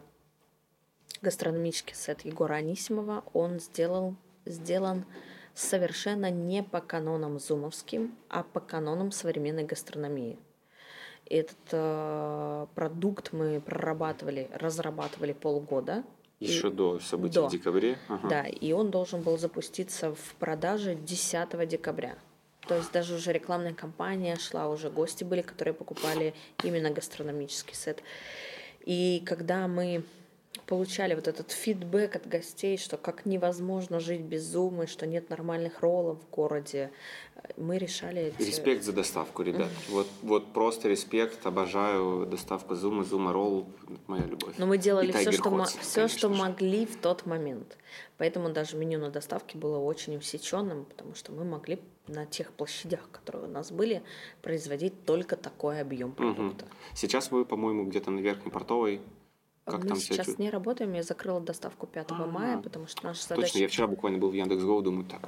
гастрономический 1.20 1.94
сет 1.94 2.22
Егора 2.22 2.54
Анисимова, 2.54 3.22
он 3.32 3.60
сделал, 3.60 4.16
сделан 4.46 5.04
совершенно 5.54 6.28
не 6.28 6.64
по 6.64 6.80
канонам 6.80 7.38
зумовским, 7.38 8.16
а 8.28 8.42
по 8.42 8.58
канонам 8.58 9.12
современной 9.12 9.64
гастрономии. 9.64 10.38
Этот 11.26 11.56
э, 11.70 12.66
продукт 12.74 13.32
мы 13.32 13.60
прорабатывали, 13.60 14.50
разрабатывали 14.54 15.32
полгода. 15.32 16.04
И- 16.40 16.46
Еще 16.46 16.70
до 16.70 16.98
событий 16.98 17.34
До. 17.36 17.48
в 17.48 17.50
декабре? 17.52 17.98
Ага. 18.08 18.28
да, 18.28 18.46
и 18.46 18.72
он 18.72 18.90
должен 18.90 19.22
был 19.22 19.38
запуститься 19.38 20.14
в 20.14 20.34
продаже 20.38 20.94
10 20.94 21.66
декабря. 21.66 22.16
То 22.66 22.76
есть 22.76 22.92
даже 22.92 23.14
уже 23.14 23.32
рекламная 23.32 23.74
кампания 23.74 24.36
шла, 24.36 24.68
уже 24.68 24.90
гости 24.90 25.24
были, 25.24 25.42
которые 25.42 25.74
покупали 25.74 26.34
именно 26.62 26.90
гастрономический 26.90 27.74
сет. 27.74 28.02
И 28.84 29.22
когда 29.26 29.66
мы 29.68 30.04
получали 30.66 31.14
вот 31.14 31.28
этот 31.28 31.50
фидбэк 31.50 32.16
от 32.16 32.28
гостей, 32.28 32.76
что 32.78 32.96
как 32.96 33.26
невозможно 33.26 34.00
жить 34.00 34.20
без 34.20 34.44
зума, 34.44 34.86
что 34.86 35.06
нет 35.06 35.28
нормальных 35.30 35.80
роллов 35.80 36.18
в 36.22 36.30
городе, 36.34 36.90
мы 37.56 37.78
решали 37.78 38.22
эти... 38.22 38.42
Респект 38.46 38.82
за 38.84 38.92
доставку, 38.92 39.42
ребят. 39.42 39.68
Вот, 39.88 40.06
вот 40.22 40.52
просто 40.52 40.88
респект. 40.88 41.44
Обожаю 41.46 42.26
доставку 42.26 42.74
Зума, 42.74 43.04
Зума 43.04 43.32
Ролл. 43.32 43.66
Моя 44.06 44.24
любовь. 44.24 44.54
Но 44.58 44.66
мы 44.66 44.78
делали 44.78 45.10
И 45.10 45.12
все, 45.12 45.32
что, 45.32 45.50
мо- 45.50 45.64
все, 45.64 46.08
что 46.08 46.28
могли 46.28 46.86
в 46.86 46.96
тот 46.96 47.26
момент. 47.26 47.76
Поэтому 48.18 48.50
даже 48.50 48.76
меню 48.76 48.98
на 48.98 49.10
доставке 49.10 49.58
было 49.58 49.78
очень 49.78 50.16
усеченным, 50.16 50.84
потому 50.84 51.14
что 51.14 51.32
мы 51.32 51.44
могли 51.44 51.80
на 52.08 52.26
тех 52.26 52.52
площадях, 52.52 53.08
которые 53.10 53.48
у 53.48 53.50
нас 53.50 53.70
были, 53.70 54.02
производить 54.40 55.04
только 55.04 55.36
такой 55.36 55.80
объем 55.80 56.12
продукта. 56.12 56.66
Сейчас 56.94 57.30
вы, 57.30 57.44
по-моему, 57.44 57.84
где-то 57.84 58.10
на 58.10 58.20
Верхней 58.20 58.50
Портовой. 58.50 59.00
Как 59.64 59.82
мы 59.82 59.88
там 59.90 59.98
сейчас 59.98 60.38
не 60.38 60.50
работаем, 60.50 60.92
я 60.92 61.04
закрыла 61.04 61.40
доставку 61.40 61.86
5 61.86 62.06
А, 62.10 62.26
мая, 62.26 62.58
потому 62.58 62.88
что 62.88 63.04
наша 63.04 63.22
задача... 63.22 63.42
Точно, 63.42 63.58
я 63.58 63.68
вчера 63.68 63.86
буквально 63.86 64.18
был 64.18 64.30
в 64.30 64.34
Яндекс.Гоу, 64.34 64.82
думаю, 64.82 65.06
так. 65.06 65.20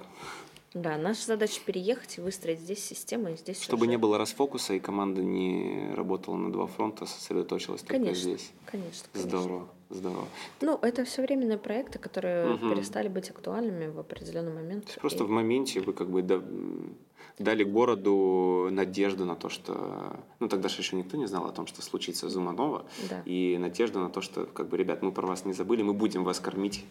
Да, 0.75 0.99
наша 0.99 1.25
задача 1.25 1.61
переехать 1.65 2.19
и 2.19 2.21
выстроить 2.21 2.59
здесь 2.59 2.85
систему, 2.85 3.29
и 3.29 3.37
здесь 3.37 3.63
Чтобы 3.63 3.83
уже- 3.83 3.91
не 3.91 3.97
было 3.97 4.19
расфокуса, 4.19 4.75
и 4.75 4.81
команда 4.81 5.23
не 5.23 5.93
работала 5.95 6.35
на 6.35 6.53
два 6.53 6.67
фронта, 6.67 7.07
сосредоточилась 7.07 7.83
только 7.83 7.95
Конечно, 7.95 8.23
здесь. 8.23 8.51
конечно, 8.67 9.07
конечно. 9.13 9.39
Здорово, 9.39 9.69
здорово. 9.91 10.25
Ну, 10.63 10.77
это 10.83 11.05
все 11.05 11.23
временные 11.23 11.59
проекты, 11.59 12.01
которые 12.01 12.55
Мгм. 12.55 12.71
перестали 12.75 13.07
быть 13.07 13.31
актуальными 13.31 13.87
в 13.87 14.01
определенный 14.01 14.53
момент. 14.53 14.87
То 14.87 14.91
есть 14.91 15.01
просто 15.01 15.23
И- 15.23 15.27
в 15.29 15.31
моменте 15.31 15.81
вы 15.81 15.93
как 15.93 16.11
бы 16.11 16.23
дали 17.39 17.65
городу 17.65 18.69
надежду 18.71 19.25
на 19.25 19.35
то, 19.37 19.49
что... 19.49 20.21
Ну, 20.39 20.49
тогда 20.49 20.69
же 20.69 20.81
еще 20.81 20.97
никто 20.97 21.17
не 21.17 21.27
знал 21.27 21.47
о 21.47 21.53
том, 21.53 21.67
что 21.67 21.83
случится 21.83 22.29
Зуманова. 22.29 22.87
Да. 23.11 23.23
И 23.25 23.57
надежда 23.59 23.99
на 23.99 24.11
то, 24.11 24.21
что, 24.21 24.47
как 24.47 24.69
бы, 24.69 24.77
ребят, 24.77 25.03
мы 25.03 25.11
про 25.13 25.27
вас 25.27 25.45
не 25.45 25.53
забыли, 25.53 25.83
мы 25.83 25.95
будем 25.95 26.25
вас 26.25 26.39
кормить. 26.41 26.85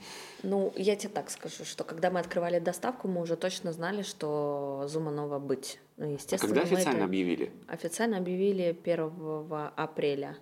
Ну, 0.43 0.73
я 0.75 0.95
тебе 0.95 1.09
так 1.13 1.29
скажу, 1.29 1.63
что 1.63 1.83
когда 1.83 2.11
мы 2.11 2.19
открывали 2.19 2.59
доставку, 2.59 3.07
мы 3.07 3.21
уже 3.21 3.35
точно 3.35 3.71
знали, 3.71 4.01
что 4.01 4.83
Зуманова 4.87 5.39
быть. 5.39 5.79
Ну, 5.97 6.05
А 6.05 6.09
естественно, 6.09 6.53
когда 6.53 6.61
мы 6.69 6.73
официально 6.75 6.97
это 6.97 7.05
объявили? 7.05 7.51
официально 7.67 8.17
объявили 8.17 8.77
1 8.83 9.71
апреля. 9.75 10.37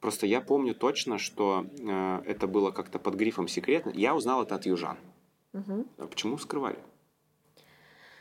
Просто 0.00 0.26
я 0.26 0.40
помню 0.40 0.74
точно, 0.74 1.18
что 1.18 1.66
э, 1.78 2.22
это 2.26 2.46
было 2.46 2.70
как-то 2.70 2.98
под 2.98 3.14
грифом 3.14 3.48
секретно. 3.48 3.90
Я 3.94 4.14
узнал 4.14 4.42
это 4.42 4.54
от 4.54 4.66
южан. 4.66 4.98
Мгм. 5.52 5.86
А 5.98 6.06
почему 6.06 6.38
скрывали? 6.38 6.78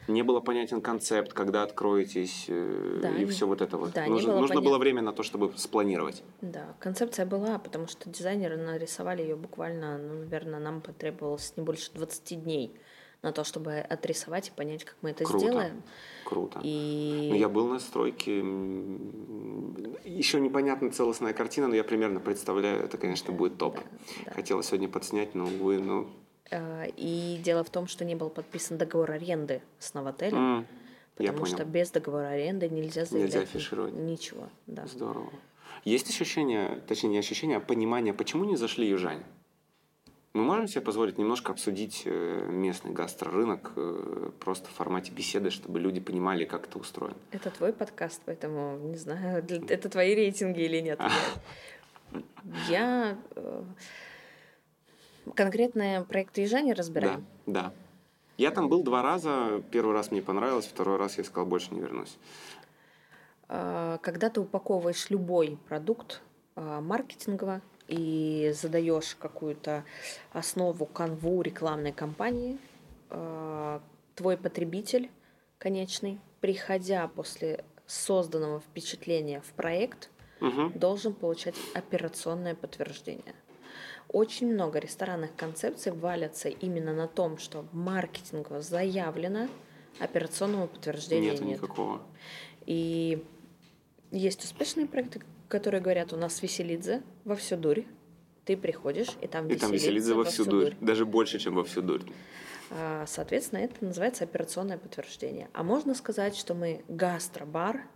Не 0.08 0.22
было 0.24 0.40
понятен 0.40 0.82
концепт, 0.82 1.34
когда 1.34 1.64
откроетесь, 1.64 2.46
э, 2.48 3.00
Да, 3.02 3.10
и 3.16 3.20
не- 3.20 3.26
все 3.26 3.48
вот 3.48 3.62
это 3.62 3.78
вот. 3.78 3.92
да, 3.94 4.06
нужно 4.06 4.34
было 4.34 4.40
нужно 4.42 4.56
понятно. 4.56 4.70
было 4.70 4.78
время 4.78 5.02
на 5.02 5.12
то, 5.14 5.24
чтобы 5.24 5.52
спланировать. 5.58 6.24
Да, 6.42 6.76
концепция 6.80 7.26
была, 7.26 7.58
потому 7.58 7.88
что 7.88 8.10
дизайнеры 8.10 8.58
нарисовали 8.58 9.22
ее 9.24 9.36
буквально, 9.36 9.98
ну, 9.98 10.14
наверное, 10.20 10.60
нам 10.60 10.82
потребовалось 10.82 11.54
не 11.58 11.64
больше 11.64 11.92
20 11.94 12.36
дней 12.36 12.76
на 13.24 13.32
то, 13.32 13.44
чтобы 13.44 13.78
отрисовать 13.78 14.50
и 14.50 14.52
понять, 14.52 14.84
как 14.84 14.96
мы 15.02 15.10
это 15.10 15.24
Круто. 15.24 15.40
сделаем. 15.46 15.82
Круто. 16.26 16.60
И 16.64 17.30
Ну, 17.32 17.36
я 17.38 17.50
был 17.50 17.68
на 17.68 17.80
стройке. 17.80 18.44
Еще 20.04 20.40
непонятна 20.40 20.92
целостная 20.92 21.34
картина, 21.34 21.68
но 21.68 21.76
я 21.76 21.84
примерно 21.84 22.20
представляю, 22.20 22.84
это, 22.84 22.98
конечно, 22.98 23.34
будет 23.34 23.58
топ. 23.58 23.76
да, 23.76 23.82
да. 24.26 24.32
Хотела 24.34 24.62
сегодня 24.64 24.88
подснять, 24.88 25.34
но, 25.36 25.46
увы, 25.46 25.80
ну... 25.80 26.08
Э, 26.52 26.88
И 26.96 27.40
дело 27.44 27.64
в 27.64 27.70
том, 27.70 27.88
что 27.88 28.06
не 28.06 28.16
был 28.16 28.30
подписан 28.30 28.78
договор 28.78 29.12
аренды 29.12 29.62
с 29.80 29.94
Новотелем, 29.94 30.66
я 31.18 31.32
потому 31.32 31.46
что 31.46 31.64
без 31.66 31.92
договора 31.92 32.28
аренды 32.28 32.70
нельзя 32.70 33.06
заявлять 33.06 33.34
ни- 33.36 33.40
афишировать. 33.44 33.94
ничего. 33.94 34.50
Да. 34.68 34.86
Здорово. 34.88 35.32
Есть 35.86 36.10
ощущение, 36.10 36.82
точнее, 36.88 37.10
не 37.10 37.18
ощущение, 37.20 37.58
а 37.58 37.60
понимание, 37.60 38.14
почему 38.14 38.46
не 38.46 38.56
зашли 38.58 38.88
южане? 38.88 39.24
Мы 40.34 40.44
можем 40.44 40.68
себе 40.68 40.82
позволить 40.82 41.18
немножко 41.18 41.54
обсудить 41.54 42.02
э, 42.06 42.48
местный 42.50 42.92
гастрорынок 42.92 43.72
э, 43.78 44.32
просто 44.42 44.68
в 44.68 44.72
формате 44.74 45.14
беседы, 45.14 45.50
чтобы 45.50 45.80
люди 45.80 46.02
понимали, 46.02 46.44
как 46.44 46.68
это 46.68 46.78
устроено. 46.78 47.16
Это 47.32 47.50
твой 47.52 47.72
подкаст, 47.72 48.22
поэтому 48.26 48.78
не 48.80 48.98
знаю, 48.98 49.46
это 49.70 49.88
твои 49.90 50.14
рейтинги 50.14 50.60
или 50.62 50.82
нет. 50.82 51.00
Я, 52.70 53.18
конкретные 55.34 56.04
проекты 56.04 56.42
ежа 56.42 56.62
не 56.62 56.74
разбираем. 56.74 57.26
Да, 57.46 57.62
да. 57.62 57.74
Я 58.38 58.52
там 58.52 58.68
был 58.68 58.84
два 58.84 59.02
раза. 59.02 59.64
Первый 59.72 59.94
раз 59.94 60.12
мне 60.12 60.22
понравилось, 60.22 60.66
второй 60.66 60.98
раз 60.98 61.18
я 61.18 61.24
сказал, 61.24 61.46
больше 61.46 61.74
не 61.74 61.80
вернусь. 61.80 62.18
А, 63.48 63.98
Когда 64.00 64.30
ты 64.30 64.42
упаковываешь 64.42 65.10
любой 65.10 65.58
продукт 65.68 66.22
а, 66.56 66.82
маркетингово 66.82 67.62
и 67.88 68.52
задаешь 68.56 69.16
какую-то 69.16 69.84
основу, 70.34 70.86
канву 70.86 71.42
рекламной 71.42 71.94
кампании, 71.94 72.58
а, 73.10 73.82
твой 74.16 74.38
потребитель 74.38 75.10
конечный, 75.58 76.20
приходя 76.42 77.08
после 77.08 77.64
созданного 77.86 78.60
впечатления 78.60 79.42
в 79.42 79.54
проект, 79.54 80.10
Мгм. 80.42 80.74
должен 80.78 81.14
получать 81.14 81.56
операционное 81.74 82.56
подтверждение. 82.56 83.34
Очень 84.10 84.54
много 84.54 84.80
ресторанных 84.80 85.36
концепций 85.36 85.92
валятся 85.92 86.50
именно 86.50 86.94
на 86.94 87.08
том, 87.08 87.38
что 87.38 87.66
маркетингово 87.72 88.62
заявлено, 88.62 89.48
операционного 90.00 90.68
подтверждения 90.68 91.32
Нету 91.32 91.44
нет. 91.44 91.62
никакого. 91.62 92.02
И 92.66 93.24
есть 94.12 94.44
успешные 94.44 94.88
проекты, 94.88 95.22
которые 95.48 95.82
говорят, 95.82 96.14
у 96.14 96.18
нас 96.18 96.42
веселидзе 96.42 97.04
во 97.24 97.36
всю 97.36 97.58
дурь. 97.58 97.84
Ты 98.46 98.56
приходишь, 98.56 99.10
и 99.22 99.28
там 99.28 99.48
И 99.48 99.56
там 99.56 99.72
веселидзе 99.72 100.14
во 100.14 100.24
всю 100.24 100.46
дурь. 100.46 100.76
Даже 100.80 101.06
больше, 101.06 101.40
чем 101.40 101.56
во 101.56 101.64
всю 101.64 101.82
дурь. 101.82 102.04
А, 102.72 103.06
Соответственно, 103.08 103.60
это 103.60 103.84
называется 103.84 104.24
операционное 104.24 104.78
подтверждение. 104.78 105.50
А 105.54 105.64
можно 105.64 105.96
сказать, 105.96 106.36
что 106.36 106.54
мы 106.54 106.84
гастробар, 106.88 107.88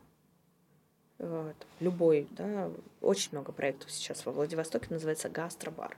вот, 1.20 1.55
любой, 1.82 2.28
да, 2.32 2.72
очень 3.01 3.30
много 3.34 3.51
проектов 3.51 3.91
сейчас 3.91 4.26
во 4.26 4.32
Владивостоке 4.32 4.88
называется 4.89 5.30
гастробар. 5.30 5.97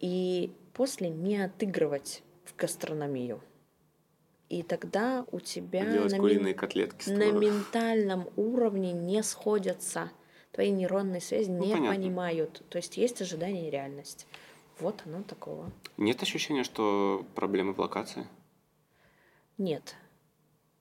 И 0.00 0.52
после 0.72 1.10
не 1.10 1.36
отыгрывать 1.36 2.22
в 2.44 2.56
гастрономию. 2.56 3.40
И 4.48 4.62
тогда 4.62 5.24
у 5.30 5.40
тебя 5.40 5.84
Делать 5.84 6.12
на, 6.12 6.18
куриные 6.18 6.54
котлетки 6.54 7.08
на 7.08 7.30
ментальном 7.30 8.28
уровне 8.36 8.92
не 8.92 9.22
сходятся. 9.22 10.10
Твои 10.52 10.70
нейронные 10.70 11.20
связи 11.22 11.48
не 11.48 11.56
Ну, 11.56 11.72
понятно. 11.72 11.96
понимают. 11.96 12.62
То 12.68 12.76
есть 12.76 12.96
есть 12.98 13.22
ожидание 13.22 13.68
и 13.68 13.70
реальность. 13.70 14.26
Вот 14.78 15.02
оно 15.06 15.22
такого. 15.22 15.70
Нет 15.96 16.22
ощущения, 16.22 16.64
что 16.64 17.24
проблемы 17.34 17.72
в 17.72 17.78
локации? 17.78 18.26
Нет. 19.56 19.94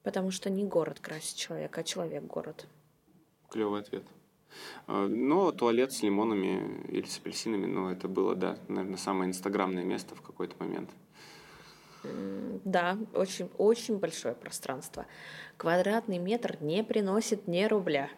Потому 0.04 0.32
что 0.32 0.50
не 0.50 0.66
город 0.66 1.00
красит 1.00 1.38
человека, 1.38 1.82
а 1.82 1.84
человек 1.84 2.24
город. 2.24 2.66
Клевый 3.52 3.82
ответ. 3.82 4.04
А, 4.88 5.08
Но 5.08 5.52
туалет 5.52 5.92
с 5.92 6.02
лимонами 6.02 6.86
или 6.88 7.06
с 7.06 7.18
апельсинами, 7.18 7.66
ну, 7.66 7.90
это 7.90 8.08
было, 8.08 8.36
да, 8.36 8.58
наверное, 8.68 8.98
самое 8.98 9.30
инстаграмное 9.30 9.84
место 9.84 10.16
в 10.16 10.22
какой-то 10.22 10.56
момент. 10.60 10.90
Да, 12.66 12.98
очень, 13.14 13.50
очень 13.58 14.00
большое 14.00 14.34
пространство. 14.34 15.06
Квадратный 15.58 16.18
метр 16.18 16.58
не 16.62 16.84
приносит 16.84 17.48
ни 17.48 17.64
рубля. 17.66 18.10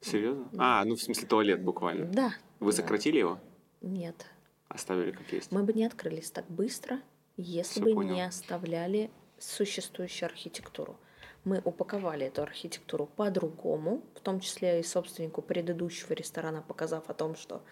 Серьезно? 0.00 0.48
А, 0.58 0.84
ну, 0.84 0.96
в 0.96 1.00
смысле, 1.00 1.26
туалет 1.28 1.62
буквально. 1.62 2.06
Да. 2.06 2.32
Вы 2.58 2.72
да. 2.72 2.76
сократили 2.78 3.18
его? 3.18 3.38
Нет. 3.80 4.26
Оставили 4.68 5.12
как 5.12 5.32
есть? 5.32 5.52
Мы 5.52 5.62
бы 5.62 5.72
не 5.72 5.84
открылись 5.84 6.30
так 6.30 6.46
быстро, 6.48 7.00
если 7.36 7.80
Всё 7.80 7.84
бы 7.84 7.94
понял. 7.94 8.14
не 8.14 8.26
оставляли 8.26 9.10
существующую 9.38 10.26
архитектуру. 10.26 10.98
Мы 11.44 11.60
упаковали 11.64 12.26
эту 12.26 12.42
архитектуру 12.42 13.06
по-другому, 13.16 14.02
в 14.14 14.20
том 14.20 14.40
числе 14.40 14.80
и 14.80 14.82
собственнику 14.82 15.40
предыдущего 15.40 16.12
ресторана, 16.12 16.62
показав 16.62 17.08
о 17.08 17.14
том, 17.14 17.36
что 17.36 17.62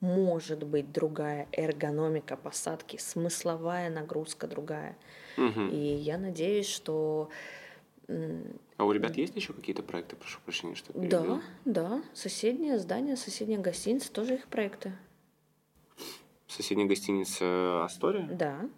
может 0.00 0.64
быть 0.64 0.92
другая 0.92 1.48
эргономика 1.52 2.36
посадки, 2.36 2.96
смысловая 2.96 3.88
нагрузка 3.88 4.48
другая. 4.48 4.96
Мгм. 5.36 5.68
И 5.70 5.76
я 5.76 6.18
надеюсь, 6.18 6.66
что 6.68 7.30
А 8.08 8.84
у 8.84 8.92
ребят 8.92 9.16
есть 9.16 9.36
еще 9.36 9.52
какие-то 9.52 9.82
проекты? 9.84 10.16
Прошу 10.16 10.40
прощения, 10.44 10.74
что 10.74 10.92
да, 10.92 11.00
перебил. 11.00 11.40
да, 11.64 12.02
соседнее 12.12 12.78
здание, 12.78 13.16
соседняя 13.16 13.60
гостиница, 13.60 14.12
тоже 14.12 14.34
их 14.34 14.48
проекты. 14.48 14.92
Соседняя 16.48 16.88
гостиница 16.88 17.84
Астория? 17.84 18.26
Да. 18.26 18.68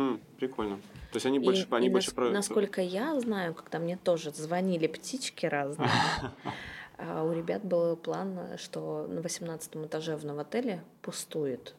М, 0.00 0.20
прикольно. 0.38 0.76
То 1.12 1.16
есть 1.16 1.26
они 1.26 1.36
И- 1.38 1.40
больше, 1.40 1.66
они 1.70 1.88
и 1.88 1.90
больше 1.90 2.08
нас- 2.08 2.14
про... 2.14 2.30
Насколько 2.30 2.80
я 2.80 3.18
знаю, 3.20 3.54
когда 3.54 3.78
мне 3.78 3.96
тоже 3.96 4.30
звонили 4.30 4.86
птички 4.86 5.46
разные, 5.46 5.88
а 6.98 7.22
у 7.24 7.32
ребят 7.32 7.64
был 7.64 7.96
план, 7.96 8.56
что 8.58 9.06
на 9.08 9.20
18 9.20 9.76
этаже 9.86 10.16
в 10.16 10.24
новотеле 10.24 10.82
пустует 11.02 11.74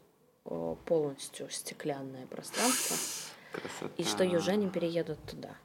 полностью 0.86 1.50
стеклянное 1.50 2.26
пространство, 2.28 2.98
Красота. 3.52 3.92
и 3.98 4.04
что 4.04 4.24
южане 4.24 4.70
переедут 4.70 5.20
туда. 5.30 5.56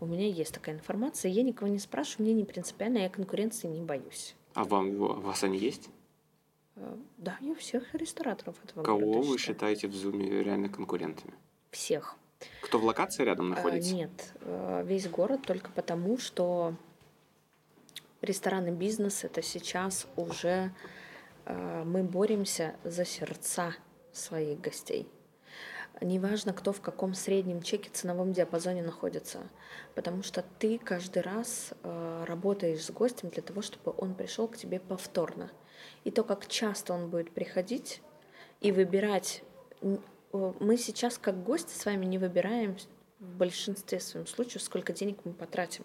У 0.00 0.06
меня 0.06 0.26
есть 0.28 0.52
такая 0.52 0.74
информация, 0.74 1.30
я 1.30 1.42
никого 1.42 1.68
не 1.70 1.78
спрашиваю, 1.78 2.26
мне 2.26 2.34
не 2.34 2.44
принципиально, 2.44 2.98
я 2.98 3.08
конкуренции 3.08 3.68
не 3.68 3.80
боюсь. 3.80 4.34
А 4.54 4.64
вам, 4.64 4.88
у 5.00 5.20
вас 5.20 5.44
они 5.44 5.56
есть? 5.58 5.88
Э, 6.76 6.96
Да, 7.16 7.38
я 7.40 7.54
всех 7.54 7.94
рестораторов 7.94 8.56
этого 8.64 8.82
Кого 8.84 8.98
города 8.98 9.18
вы 9.28 9.38
считаю. 9.38 9.38
считаете 9.38 9.88
в 9.88 9.94
Зуме 9.94 10.28
реально 10.42 10.68
конкурентами? 10.68 11.32
Всех. 11.74 12.14
Кто 12.60 12.78
в 12.78 12.84
локации 12.84 13.24
рядом 13.24 13.52
А, 13.52 13.56
находится? 13.56 13.92
Нет, 13.92 14.32
э, 14.42 14.84
весь 14.86 15.08
город 15.08 15.40
только 15.44 15.72
потому, 15.72 16.18
что 16.18 16.74
ресторанный 18.22 18.70
бизнес 18.70 19.24
это 19.24 19.42
сейчас 19.42 20.06
уже 20.14 20.72
э, 21.46 21.82
мы 21.84 22.04
боремся 22.04 22.76
за 22.84 23.04
сердца 23.04 23.74
своих 24.12 24.60
гостей. 24.60 25.08
Неважно, 26.00 26.52
кто 26.52 26.72
в 26.72 26.80
каком 26.80 27.12
среднем 27.12 27.60
чеке 27.60 27.90
ценовом 27.92 28.32
диапазоне 28.32 28.82
находится, 28.84 29.40
потому 29.96 30.22
что 30.22 30.44
ты 30.60 30.78
каждый 30.78 31.22
раз 31.22 31.72
э, 31.82 32.24
работаешь 32.24 32.84
с 32.84 32.90
гостем 32.92 33.30
для 33.30 33.42
того, 33.42 33.62
чтобы 33.62 33.92
он 33.98 34.14
пришел 34.14 34.46
к 34.46 34.56
тебе 34.56 34.78
повторно. 34.78 35.50
И 36.04 36.12
то, 36.12 36.22
как 36.22 36.46
часто 36.46 36.92
он 36.92 37.10
будет 37.10 37.32
приходить 37.32 38.00
и 38.60 38.70
выбирать. 38.70 39.42
Э, 40.34 40.52
Мы 40.60 40.76
сейчас, 40.76 41.18
как 41.18 41.42
гости, 41.42 41.72
с 41.72 41.86
вами 41.86 42.04
не 42.04 42.18
выбираем 42.18 42.76
в 43.18 43.36
большинстве 43.36 44.00
своем 44.00 44.26
случаев, 44.26 44.62
сколько 44.62 44.92
денег 44.92 45.18
мы 45.24 45.32
потратим. 45.32 45.84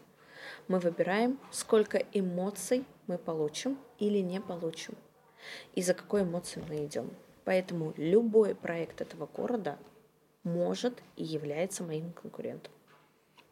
Мы 0.68 0.80
выбираем, 0.80 1.40
сколько 1.52 1.98
эмоций 2.12 2.86
мы 3.08 3.18
получим 3.18 3.78
или 3.98 4.20
не 4.20 4.42
получим, 4.42 4.96
и 5.74 5.82
за 5.82 5.94
какой 5.94 6.24
эмоцией 6.24 6.66
мы 6.68 6.86
идем. 6.86 7.10
Поэтому 7.46 7.94
любой 7.98 8.56
проект 8.56 9.02
этого 9.02 9.26
города 9.26 9.80
может 10.44 11.02
и 11.16 11.24
является 11.24 11.84
моим 11.84 12.12
конкурентом. 12.12 12.74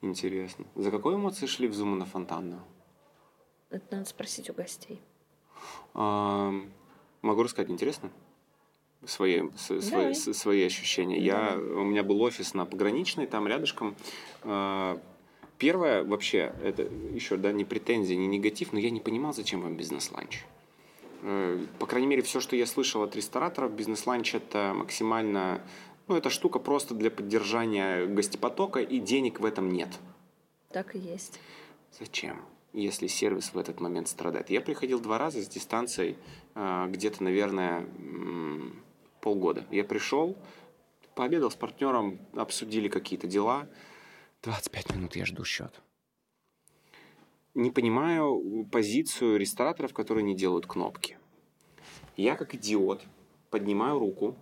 Интересно. 0.02 0.66
За 0.76 0.92
какой 0.92 1.16
эмоции 1.16 1.46
шли 1.46 1.68
в 1.68 1.74
Зуму 1.74 1.96
на 1.96 2.06
фонтанную? 2.06 2.62
Это 3.70 3.96
надо 3.96 4.10
спросить 4.10 4.50
у 4.50 4.54
гостей. 4.54 5.02
Ам, 5.94 6.72
Могу 7.22 7.44
рассказать, 7.44 7.72
интересно? 7.72 8.12
Свои, 9.06 9.44
свои, 9.58 10.14
свои 10.14 10.64
ощущения. 10.66 11.20
Я, 11.20 11.56
у 11.56 11.84
меня 11.84 12.04
был 12.04 12.22
офис 12.22 12.54
на 12.54 12.66
пограничной, 12.66 13.28
там 13.28 13.48
рядышком. 13.48 13.96
А, 14.44 15.00
Первое, 15.58 16.04
вообще, 16.04 16.54
это 16.64 16.84
еще, 16.84 17.36
да, 17.36 17.52
не 17.52 17.66
претензия, 17.66 18.16
не 18.16 18.28
негатив, 18.28 18.74
но 18.74 18.80
я 18.80 18.92
не 18.92 19.00
понимал, 19.00 19.34
зачем 19.34 19.62
вам 19.62 19.76
бизнес-ланч. 19.76 20.46
Э, 21.24 21.66
По 21.80 21.88
крайней 21.88 22.08
мере, 22.08 22.22
все, 22.22 22.40
что 22.40 22.56
я 22.56 22.68
слышал 22.68 23.02
от 23.02 23.16
рестораторов, 23.16 23.74
бизнес-ланч 23.74 24.36
это 24.36 24.74
максимально, 24.76 25.62
ну, 26.08 26.16
это 26.16 26.30
штука 26.30 26.60
просто 26.60 26.94
для 26.94 27.10
поддержания 27.10 28.06
гостепотока, 28.06 28.82
и 28.82 29.00
денег 29.00 29.40
в 29.40 29.46
этом 29.46 29.72
нет. 29.72 29.90
Так 30.72 30.96
и 30.96 31.00
есть. 31.00 31.40
Зачем? 31.98 32.40
Если 32.74 33.08
сервис 33.08 33.54
в 33.54 33.58
этот 33.58 33.80
момент 33.80 34.10
страдает. 34.10 34.52
Я 34.52 34.62
приходил 34.62 35.00
два 35.00 35.18
раза 35.18 35.42
с 35.42 35.48
дистанцией 35.48 36.18
э, 36.54 36.86
где-то, 36.90 37.24
наверное, 37.24 37.88
полгода. 39.22 39.66
Я 39.72 39.84
пришел, 39.84 40.38
пообедал 41.16 41.52
с 41.52 41.56
партнером, 41.56 42.20
обсудили 42.36 42.88
какие-то 42.88 43.28
дела. 43.28 43.68
25 44.44 44.96
минут 44.96 45.16
я 45.16 45.26
жду 45.26 45.44
счет. 45.44 45.74
Не 47.54 47.72
понимаю 47.72 48.68
позицию 48.72 49.38
рестораторов, 49.38 49.94
которые 49.94 50.24
не 50.24 50.36
делают 50.36 50.68
кнопки. 50.68 51.18
Я 52.16 52.36
как 52.36 52.54
идиот 52.54 53.04
поднимаю 53.50 54.00
руку 54.00 54.36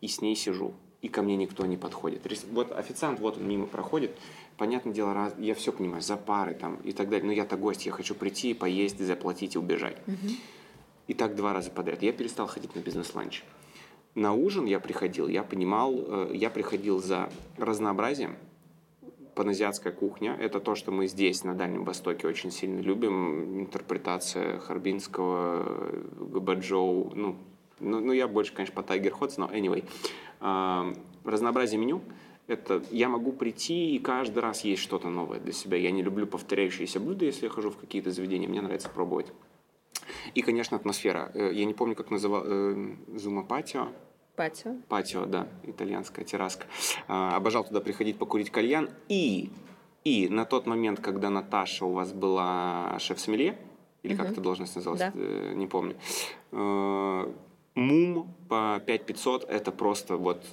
и 0.00 0.08
с 0.08 0.20
ней 0.20 0.34
сижу. 0.34 0.74
И 1.02 1.08
ко 1.08 1.22
мне 1.22 1.36
никто 1.36 1.66
не 1.66 1.76
подходит. 1.76 2.22
Вот 2.52 2.70
официант, 2.72 3.18
вот 3.18 3.36
он 3.36 3.48
мимо 3.48 3.66
проходит. 3.66 4.16
Понятное 4.56 4.94
дело, 4.94 5.12
раз, 5.12 5.34
я 5.36 5.54
все 5.54 5.72
понимаю, 5.72 6.00
за 6.00 6.16
пары 6.16 6.54
там 6.54 6.76
и 6.76 6.92
так 6.92 7.08
далее. 7.08 7.26
Но 7.26 7.32
я-то 7.32 7.56
гость, 7.56 7.86
я 7.86 7.92
хочу 7.92 8.14
прийти, 8.14 8.54
поесть, 8.54 9.00
заплатить 9.00 9.56
и 9.56 9.58
убежать. 9.58 9.96
И 11.08 11.14
так 11.14 11.34
два 11.34 11.52
раза 11.52 11.70
подряд. 11.70 12.02
Я 12.02 12.12
перестал 12.12 12.46
ходить 12.46 12.74
на 12.76 12.80
бизнес-ланч. 12.80 13.42
На 14.14 14.34
ужин 14.34 14.66
я 14.66 14.78
приходил, 14.78 15.26
я 15.26 15.42
понимал, 15.42 15.94
э, 15.96 16.30
я 16.34 16.50
приходил 16.50 17.00
за 17.00 17.30
разнообразием. 17.56 18.36
Паназиатская 19.34 19.92
кухня– 19.92 20.36
это 20.40 20.60
то, 20.60 20.74
что 20.74 20.92
мы 20.92 21.06
здесь, 21.06 21.44
на 21.44 21.54
Дальнем 21.54 21.84
Востоке, 21.84 22.28
очень 22.28 22.50
сильно 22.50 22.80
любим. 22.80 23.60
Интерпретация 23.60 24.58
Харбинского, 24.58 25.64
э, 25.66 26.04
Габаджоу. 26.30 27.12
Ну, 27.14 27.36
ну, 27.80 28.00
ну, 28.00 28.12
я 28.12 28.28
больше, 28.28 28.52
конечно, 28.52 28.74
по 28.74 28.82
Тайгер 28.82 29.12
Ходс, 29.12 29.38
но 29.38 29.46
anyway. 29.46 29.84
А, 30.40 30.92
разнообразие 31.24 31.80
меню. 31.80 32.02
Это 32.48 32.82
я 32.90 33.08
могу 33.08 33.32
прийти 33.32 33.94
и 33.94 33.98
каждый 33.98 34.40
раз 34.40 34.62
есть 34.62 34.82
что-то 34.82 35.08
новое 35.08 35.40
для 35.40 35.52
себя. 35.52 35.78
Я 35.78 35.90
не 35.90 36.02
люблю 36.02 36.26
повторяющиеся 36.26 37.00
блюда, 37.00 37.24
если 37.24 37.44
я 37.44 37.50
хожу 37.50 37.70
в 37.70 37.78
какие-то 37.78 38.10
заведения. 38.10 38.48
Мне 38.48 38.60
нравится 38.60 38.90
пробовать. 38.90 39.32
И, 40.34 40.42
конечно, 40.42 40.76
атмосфера. 40.76 41.30
Э, 41.34 41.50
Я 41.52 41.64
не 41.64 41.74
помню, 41.74 41.94
как 41.94 42.10
называл 42.10 42.44
Зума 43.16 43.42
Патио. 43.44 43.88
Патио. 44.36 44.76
Патио, 44.88 45.26
да, 45.26 45.46
итальянская 45.62 46.24
терраска. 46.24 46.66
А, 47.06 47.36
обожал 47.36 47.64
туда 47.64 47.80
приходить 47.80 48.16
покурить 48.18 48.50
кальян. 48.50 48.88
И, 49.08 49.50
и 50.04 50.28
на 50.28 50.44
тот 50.46 50.66
момент, 50.66 51.00
когда 51.00 51.28
Наташа 51.30 51.84
у 51.84 51.92
вас 51.92 52.12
была 52.12 52.96
шеф-сомелье, 52.98 53.58
или 54.02 54.14
как 54.16 54.24
Мгм. 54.26 54.32
эта 54.32 54.40
должность 54.40 54.74
называлась, 54.76 55.00
Да. 55.02 55.12
э, 55.14 55.52
не 55.54 55.66
помню. 55.66 55.96
Э, 56.50 57.32
Мум 57.74 58.34
по 58.48 58.82
5500 58.84 59.44
это 59.44 59.72
просто 59.72 60.16
вот 60.18 60.44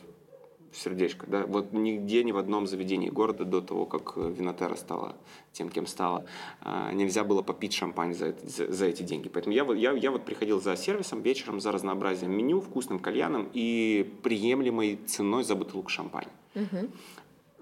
сердечко, 0.73 1.25
да, 1.27 1.45
вот 1.45 1.73
нигде, 1.73 2.23
ни 2.23 2.31
в 2.31 2.37
одном 2.37 2.67
заведении 2.67 3.09
города 3.09 3.45
до 3.45 3.61
того, 3.61 3.85
как 3.85 4.13
э, 4.17 4.29
Винотера 4.37 4.75
стала 4.75 5.15
тем, 5.51 5.69
кем 5.69 5.87
стала, 5.87 6.25
а, 6.61 6.91
нельзя 6.93 7.23
было 7.23 7.41
попить 7.41 7.73
шампань 7.73 8.13
за, 8.13 8.35
за, 8.43 8.71
за 8.71 8.85
эти 8.85 9.03
деньги. 9.03 9.29
Поэтому 9.29 9.55
я, 9.55 9.63
вот- 9.63 9.75
я, 9.77 9.91
я 9.93 10.11
вот 10.11 10.25
приходил 10.25 10.61
за 10.61 10.75
сервисом 10.75 11.21
вечером, 11.21 11.59
за 11.59 11.71
разнообразием 11.71 12.31
меню, 12.31 12.61
вкусным 12.61 12.99
кальяном 12.99 13.49
и 13.53 14.11
приемлемой 14.23 14.97
ценой 15.07 15.43
за 15.43 15.55
бутылку 15.55 15.89
шампань. 15.89 16.27
Мгм. 16.55 16.91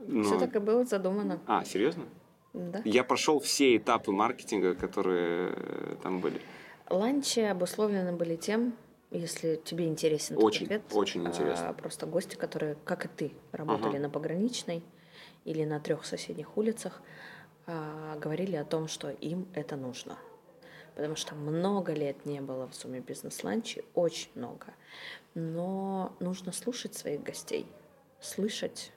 Но- 0.08 0.24
Все 0.24 0.40
так 0.40 0.56
и 0.56 0.60
было 0.60 0.86
задумано. 0.86 1.40
А, 1.48 1.64
серьезно? 1.66 2.04
Да. 2.54 2.82
Я 2.86 3.04
прошел 3.04 3.40
все 3.40 3.78
этапы 3.78 4.12
маркетинга, 4.12 4.74
которые 4.74 5.54
э, 5.56 5.96
там 6.02 6.20
были. 6.20 6.42
Ланчи 6.90 7.40
обусловлены 7.42 8.14
были 8.14 8.36
тем, 8.36 8.74
если 9.12 9.60
тебе 9.64 9.88
интересен 9.88 10.38
Очень, 10.38 10.66
ответ, 10.66 10.84
очень 10.92 11.26
а, 11.26 11.30
интересно. 11.30 11.74
Просто 11.74 12.06
гости, 12.06 12.36
которые, 12.36 12.76
как 12.84 13.06
и 13.06 13.08
ты, 13.08 13.32
работали 13.52 13.96
Ага. 13.96 14.00
на 14.00 14.10
пограничной 14.10 14.84
или 15.46 15.64
на 15.64 15.80
трех 15.80 16.06
соседних 16.06 16.58
улицах, 16.58 17.02
а, 17.66 18.18
говорили 18.18 18.56
о 18.56 18.66
том, 18.66 18.88
что 18.88 19.10
им 19.10 19.48
это 19.54 19.76
нужно. 19.76 20.18
Потому 20.96 21.16
что 21.16 21.36
много 21.36 21.94
лет 21.94 22.26
не 22.26 22.42
было 22.42 22.68
в 22.68 22.74
сумме 22.74 23.00
бизнес-ланчей, 23.00 23.84
очень 23.94 24.32
много. 24.36 24.74
Но 25.36 26.16
нужно 26.20 26.52
слушать 26.52 26.96
своих 26.96 27.22
гостей, 27.22 27.68
слышать 28.20 28.92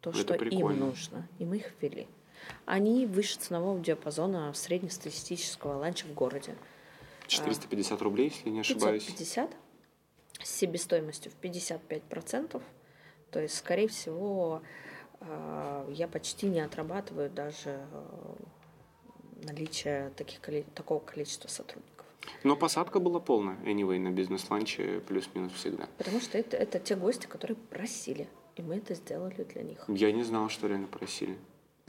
то, 0.00 0.10
Это 0.10 0.18
что 0.18 0.34
им 0.34 0.78
нужно. 0.78 1.28
И 1.38 1.44
мы 1.44 1.58
их 1.58 1.72
ввели. 1.80 2.08
Они 2.66 3.06
выше 3.06 3.38
ценового 3.38 3.78
диапазона 3.78 4.52
среднестатистического 4.52 5.78
ланча 5.78 6.06
в 6.06 6.12
городе. 6.12 6.56
450 7.26 8.02
рублей, 8.02 8.28
если 8.28 8.50
не 8.50 8.60
ошибаюсь. 8.60 9.04
550 9.04 9.50
с 10.42 10.50
себестоимостью 10.50 11.32
в 11.32 11.44
55%. 11.44 12.62
То 13.30 13.40
есть, 13.40 13.56
скорее 13.56 13.88
всего, 13.88 14.62
э, 15.20 15.86
я 15.90 16.06
почти 16.08 16.46
не 16.46 16.60
отрабатываю 16.60 17.30
даже 17.30 17.80
э, 17.92 18.34
наличие 19.44 20.10
таких, 20.10 20.40
такого 20.74 21.00
количества 21.00 21.48
сотрудников. 21.48 22.06
Но 22.42 22.56
посадка 22.56 23.00
была 23.00 23.20
полная, 23.20 23.56
anyway, 23.64 23.98
на 23.98 24.10
бизнес-ланче 24.10 25.00
плюс-минус 25.06 25.52
всегда. 25.52 25.88
Потому 25.98 26.20
что 26.20 26.38
это, 26.38 26.56
это 26.56 26.78
те 26.78 26.96
гости, 26.96 27.26
которые 27.26 27.56
просили. 27.56 28.28
И 28.56 28.62
мы 28.62 28.76
это 28.76 28.94
сделали 28.94 29.42
для 29.44 29.62
них. 29.62 29.84
Я 29.88 30.12
не 30.12 30.22
знал, 30.22 30.48
что 30.48 30.68
реально 30.68 30.86
просили. 30.86 31.36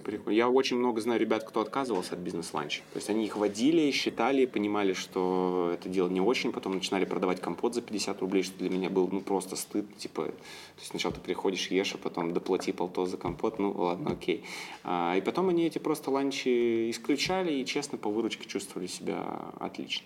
Прикольно. 0.05 0.35
Я 0.35 0.49
очень 0.49 0.77
много 0.77 1.01
знаю 1.01 1.19
ребят, 1.19 1.43
кто 1.43 1.61
отказывался 1.61 2.13
от 2.13 2.19
бизнес-ланча. 2.19 2.81
То 2.93 2.97
есть 2.97 3.09
они 3.09 3.25
их 3.25 3.37
водили, 3.37 3.89
считали, 3.89 4.45
понимали, 4.45 4.93
что 4.93 5.71
это 5.73 5.89
дело 5.89 6.09
не 6.09 6.21
очень, 6.21 6.51
потом 6.51 6.75
начинали 6.75 7.05
продавать 7.05 7.41
компот 7.41 7.73
за 7.73 7.81
50 7.81 8.21
рублей, 8.21 8.43
что 8.43 8.55
для 8.59 8.69
меня 8.69 8.91
был 8.91 9.09
ну, 9.11 9.21
просто 9.21 9.55
стыд. 9.55 9.97
Типа, 9.97 10.25
то 10.25 10.31
есть 10.77 10.91
сначала 10.91 11.15
ты 11.15 11.21
приходишь, 11.21 11.71
ешь, 11.71 11.95
а 11.95 11.97
потом 11.97 12.33
доплати 12.33 12.71
полто 12.71 13.07
за 13.07 13.17
компот, 13.17 13.57
ну 13.57 13.71
ладно, 13.71 14.11
окей. 14.11 14.43
А, 14.83 15.15
и 15.17 15.21
потом 15.21 15.49
они 15.49 15.65
эти 15.65 15.79
просто 15.79 16.11
ланчи 16.11 16.91
исключали 16.91 17.51
и, 17.51 17.65
честно, 17.65 17.97
по 17.97 18.11
выручке 18.11 18.47
чувствовали 18.47 18.85
себя 18.85 19.51
отлично. 19.59 20.05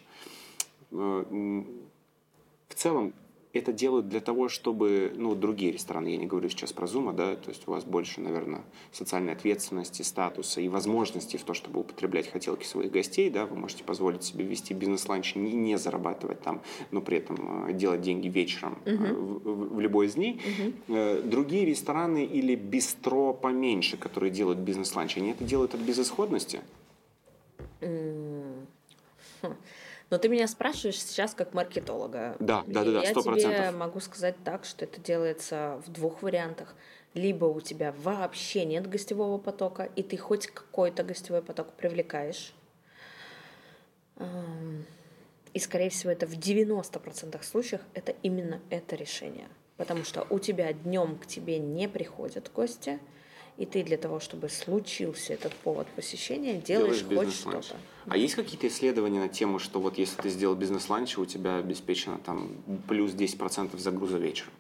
Э, 0.92 1.64
В 2.70 2.74
целом, 2.74 3.14
это 3.52 3.74
делают 3.74 4.08
для 4.10 4.20
того, 4.20 4.48
чтобы, 4.48 5.12
ну, 5.16 5.34
другие 5.34 5.72
рестораны, 5.72 6.10
я 6.10 6.18
не 6.18 6.28
говорю 6.28 6.50
сейчас 6.50 6.72
про 6.72 6.86
Зума, 6.86 7.14
да, 7.14 7.36
то 7.36 7.50
есть 7.50 7.68
у 7.68 7.72
вас 7.72 7.84
больше, 7.84 8.22
наверное, 8.22 8.62
социальной 8.92 9.34
ответственности, 9.34 10.04
статуса 10.04 10.62
и 10.62 10.68
возможностей 10.68 11.38
в 11.40 11.44
то, 11.44 11.56
чтобы 11.56 11.80
употреблять 11.80 12.30
хотелки 12.32 12.64
своих 12.64 12.92
гостей, 12.92 13.30
да, 13.32 13.48
вы 13.48 13.56
можете 13.56 13.84
позволить 13.84 14.24
себе 14.24 14.46
вести 14.46 14.74
бизнес-ланч 14.76 15.36
и 15.36 15.40
не, 15.40 15.54
не 15.54 15.78
зарабатывать 15.80 16.42
там, 16.42 16.62
но 16.92 17.02
при 17.02 17.18
этом 17.18 17.68
э, 17.70 17.74
делать 17.74 18.02
деньги 18.02 18.28
вечером 18.28 18.78
э, 18.86 18.96
в, 18.96 19.40
в- 19.44 19.76
в 19.76 19.80
любой 19.80 20.06
из 20.08 20.14
дней. 20.14 20.40
Э, 20.88 21.22
Другие 21.24 21.66
рестораны 21.66 22.26
или 22.26 22.56
бистро 22.56 23.34
поменьше, 23.34 23.98
которые 23.98 24.30
делают 24.32 24.60
бизнес-ланч, 24.60 25.18
они 25.18 25.32
это 25.32 25.44
делают 25.44 25.74
от 25.74 25.82
безысходности? 25.82 26.62
Хм. 27.82 28.66
Но 30.10 30.18
ты 30.18 30.28
меня 30.28 30.48
спрашиваешь 30.48 31.02
сейчас 31.02 31.34
как 31.34 31.54
маркетолога. 31.54 32.36
Да, 32.40 32.64
да, 32.66 32.84
да, 32.84 32.92
да, 32.92 33.02
Я 33.04 33.12
сто 33.12 33.22
тебе 33.22 33.72
могу 33.72 34.00
сказать 34.00 34.36
так, 34.44 34.66
что 34.66 34.86
это 34.86 35.00
делается 35.00 35.82
в 35.86 35.92
двух 35.92 36.24
вариантах. 36.24 36.74
Либо 37.14 37.46
у 37.46 37.62
тебя 37.62 37.94
вообще 38.04 38.66
нет 38.66 38.88
гостевого 38.88 39.38
потока, 39.38 39.90
и 39.96 40.04
ты 40.04 40.18
хоть 40.18 40.48
какой-то 40.48 41.04
гостевой 41.04 41.42
поток 41.42 41.74
привлекаешь. 41.74 42.54
И, 45.54 45.60
скорее 45.60 45.90
всего, 45.90 46.12
это 46.12 46.28
в 46.28 46.34
90% 46.34 47.42
случаев 47.44 47.82
это 47.94 48.14
именно 48.24 48.62
это 48.70 48.96
решение. 48.96 49.48
Потому 49.78 50.04
что 50.04 50.26
у 50.30 50.40
тебя 50.40 50.74
днем 50.74 51.18
к 51.18 51.26
тебе 51.26 51.58
не 51.58 51.88
приходят 51.88 52.52
гости, 52.54 53.00
и 53.60 53.66
ты 53.66 53.84
для 53.84 53.98
того, 53.98 54.22
чтобы 54.22 54.48
случился 54.48 55.34
этот 55.34 55.54
повод 55.54 55.86
посещения, 55.90 56.62
делаешь, 56.62 57.04
хоть 57.04 57.10
бизнес-ланч. 57.10 57.66
что-то. 57.66 57.80
А 58.08 58.16
есть 58.16 58.36
какие-то 58.36 58.68
исследования 58.70 59.20
на 59.20 59.28
тему, 59.28 59.60
что 59.60 59.82
вот 59.82 59.98
если 59.98 60.22
ты 60.22 60.30
сделал 60.30 60.56
бизнес-ланч, 60.56 61.18
у 61.18 61.26
тебя 61.26 61.58
обеспечено 61.58 62.20
там 62.26 62.50
плюс 62.88 63.12
10% 63.12 63.78
загруза 63.78 64.18
вечером? 64.18 64.54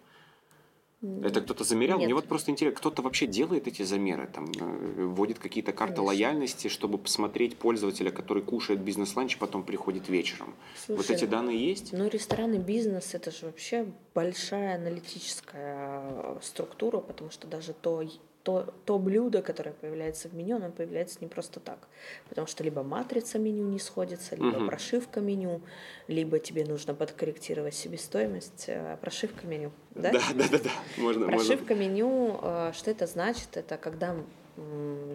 Это 1.24 1.40
кто-то 1.40 1.64
замерял? 1.64 1.98
Мне 1.98 2.08
Нет. 2.08 2.16
вот 2.16 2.26
просто 2.26 2.52
интересно, 2.52 2.78
кто-то 2.78 3.02
вообще 3.02 3.26
делает 3.26 3.68
эти 3.68 3.84
замеры, 3.84 4.28
там, 4.28 4.52
э, 4.52 5.06
вводит 5.06 5.40
какие-то 5.40 5.72
карты 5.72 5.96
Конечно. 5.96 6.04
лояльности, 6.04 6.68
чтобы 6.68 6.98
посмотреть 6.98 7.56
пользователя, 7.56 8.12
который 8.12 8.44
кушает 8.44 8.82
бизнес-ланч, 8.82 9.38
потом 9.38 9.64
приходит 9.64 10.10
вечером. 10.10 10.54
вот 10.90 10.98
Слушай, 11.06 11.16
эти 11.16 11.24
данные 11.24 11.70
есть? 11.70 11.94
Ну, 11.94 12.10
ресторанный 12.10 12.58
бизнес 12.58 13.14
это 13.14 13.32
же 13.32 13.46
вообще 13.46 13.86
большая 14.14 14.76
аналитическая 14.76 16.02
э, 16.04 16.40
структура, 16.42 16.98
потому 17.00 17.32
что 17.32 17.48
даже 17.48 17.72
то, 17.72 18.04
то, 18.44 18.74
то 18.86 18.98
блюдо, 18.98 19.42
которое 19.42 19.72
появляется 19.72 20.30
в 20.30 20.34
меню, 20.34 20.56
оно 20.58 20.72
появляется 20.72 21.18
не 21.22 21.28
просто 21.28 21.60
так. 21.60 21.88
Потому 22.30 22.48
что 22.48 22.64
либо 22.64 22.84
матрица 22.84 23.38
меню 23.38 23.66
не 23.66 23.80
сходится, 23.80 24.36
либо 24.36 24.60
Мгм. 24.60 24.68
прошивка 24.68 25.20
меню, 25.22 25.62
либо 26.08 26.40
тебе 26.40 26.66
нужно 26.66 26.94
подкорректировать 26.94 27.76
себестоимость 27.76 28.66
э, 28.68 28.98
прошивка 29.02 29.46
меню. 29.46 29.72
Да? 29.92 30.12
да, 30.12 30.22
да, 30.36 30.46
да, 30.52 30.58
да. 30.60 30.70
Можно, 30.98 31.26
можно. 31.26 31.38
Прошивка 31.38 31.76
меню, 31.76 32.40
э, 32.42 32.72
что 32.74 32.92
это 32.92 33.08
значит? 33.08 33.58
Это 33.58 33.78
когда 33.78 34.16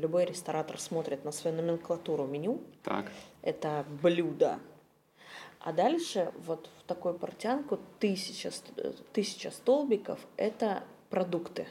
любой 0.00 0.24
ресторатор 0.24 0.78
смотрит 0.78 1.24
на 1.24 1.32
свою 1.32 1.56
номенклатуру 1.56 2.26
меню, 2.26 2.60
Так. 2.82 3.06
это 3.42 3.84
блюдо. 4.02 4.58
А 5.60 5.72
дальше 5.72 6.30
вот 6.46 6.68
в 6.78 6.84
такую 6.84 7.14
портянку 7.14 7.78
тысяча, 7.98 8.50
э, 8.76 8.92
тысяча 9.12 9.50
столбиков– 9.50 10.18
это 10.36 10.82
продукты. 11.08 11.66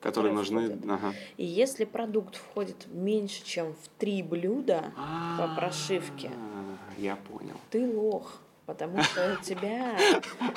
Которые 0.00 0.32
нужны... 0.32 0.68
входят. 0.68 0.90
Ага. 0.90 1.14
И 1.36 1.44
если 1.44 1.84
продукт 1.84 2.36
входит 2.36 2.86
меньше, 2.92 3.44
чем 3.44 3.74
в 3.74 3.88
три 3.98 4.22
блюда 4.22 4.92
по 5.38 5.54
прошивке, 5.56 6.30
А, 6.34 7.00
Я 7.00 7.16
понял. 7.16 7.56
ты 7.70 7.86
лох. 7.90 8.40
Потому 8.66 9.00
что 9.02 9.38
у 9.40 9.44
тебя 9.44 9.96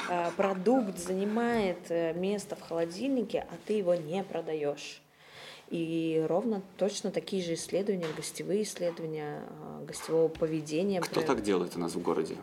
э, 0.10 0.32
продукт 0.36 0.98
занимает 0.98 1.78
э, 1.90 2.14
место 2.14 2.56
в 2.56 2.62
холодильнике, 2.62 3.46
а 3.52 3.54
ты 3.68 3.74
его 3.74 3.94
не 3.94 4.24
продаешь. 4.24 5.02
И 5.70 6.26
ровно 6.28 6.64
точно 6.78 7.12
такие 7.12 7.44
же 7.44 7.54
исследования, 7.54 8.08
гостевые 8.18 8.64
исследования 8.64 9.44
э, 9.48 9.86
гостевого 9.86 10.28
поведения. 10.28 11.02
Кто 11.02 11.22
так 11.22 11.44
делает 11.44 11.76
у 11.76 11.80
нас 11.80 11.94
в 11.94 12.02
городе? 12.02 12.36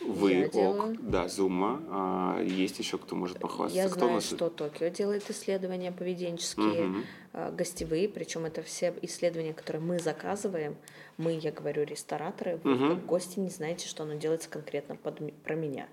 Вы, 0.00 0.32
Я 0.32 0.46
ок, 0.46 0.52
делаю. 0.52 0.96
да, 1.00 1.28
Зума. 1.28 1.82
А, 1.90 2.42
есть 2.42 2.78
еще 2.78 2.98
кто 2.98 3.16
может 3.16 3.38
похвастаться? 3.38 3.76
Я 3.82 3.88
кто 3.88 3.98
знаю, 4.00 4.14
нас? 4.14 4.24
что 4.24 4.48
Токио 4.50 4.88
делает 4.88 5.28
исследования 5.30 5.92
поведенческие, 5.92 7.04
э, 7.32 7.52
гостевые, 7.52 8.08
причем 8.08 8.46
это 8.46 8.62
все 8.62 8.94
исследования, 9.02 9.52
которые 9.52 9.82
мы 9.82 9.98
заказываем. 9.98 10.76
Мы, 11.18 11.32
я 11.34 11.52
говорю, 11.52 11.84
рестораторы, 11.84 12.58
вы 12.64 12.78
как 12.78 13.04
гости 13.06 13.38
не 13.38 13.50
знаете, 13.50 13.86
что 13.88 14.04
оно 14.04 14.14
делается 14.14 14.48
конкретно 14.48 14.96
под, 14.96 15.20
про 15.42 15.54
меня. 15.54 15.86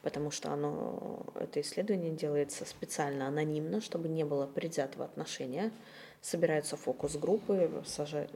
Потому 0.00 0.30
что 0.30 0.50
оно, 0.52 1.26
это 1.38 1.60
исследование 1.60 2.10
делается 2.10 2.64
специально 2.64 3.28
анонимно, 3.28 3.80
чтобы 3.80 4.08
не 4.08 4.24
было 4.24 4.46
предвзятого 4.46 5.04
отношения. 5.04 5.70
Собираются 6.20 6.76
фокус-группы, 6.76 7.70
сажа- 7.84 8.28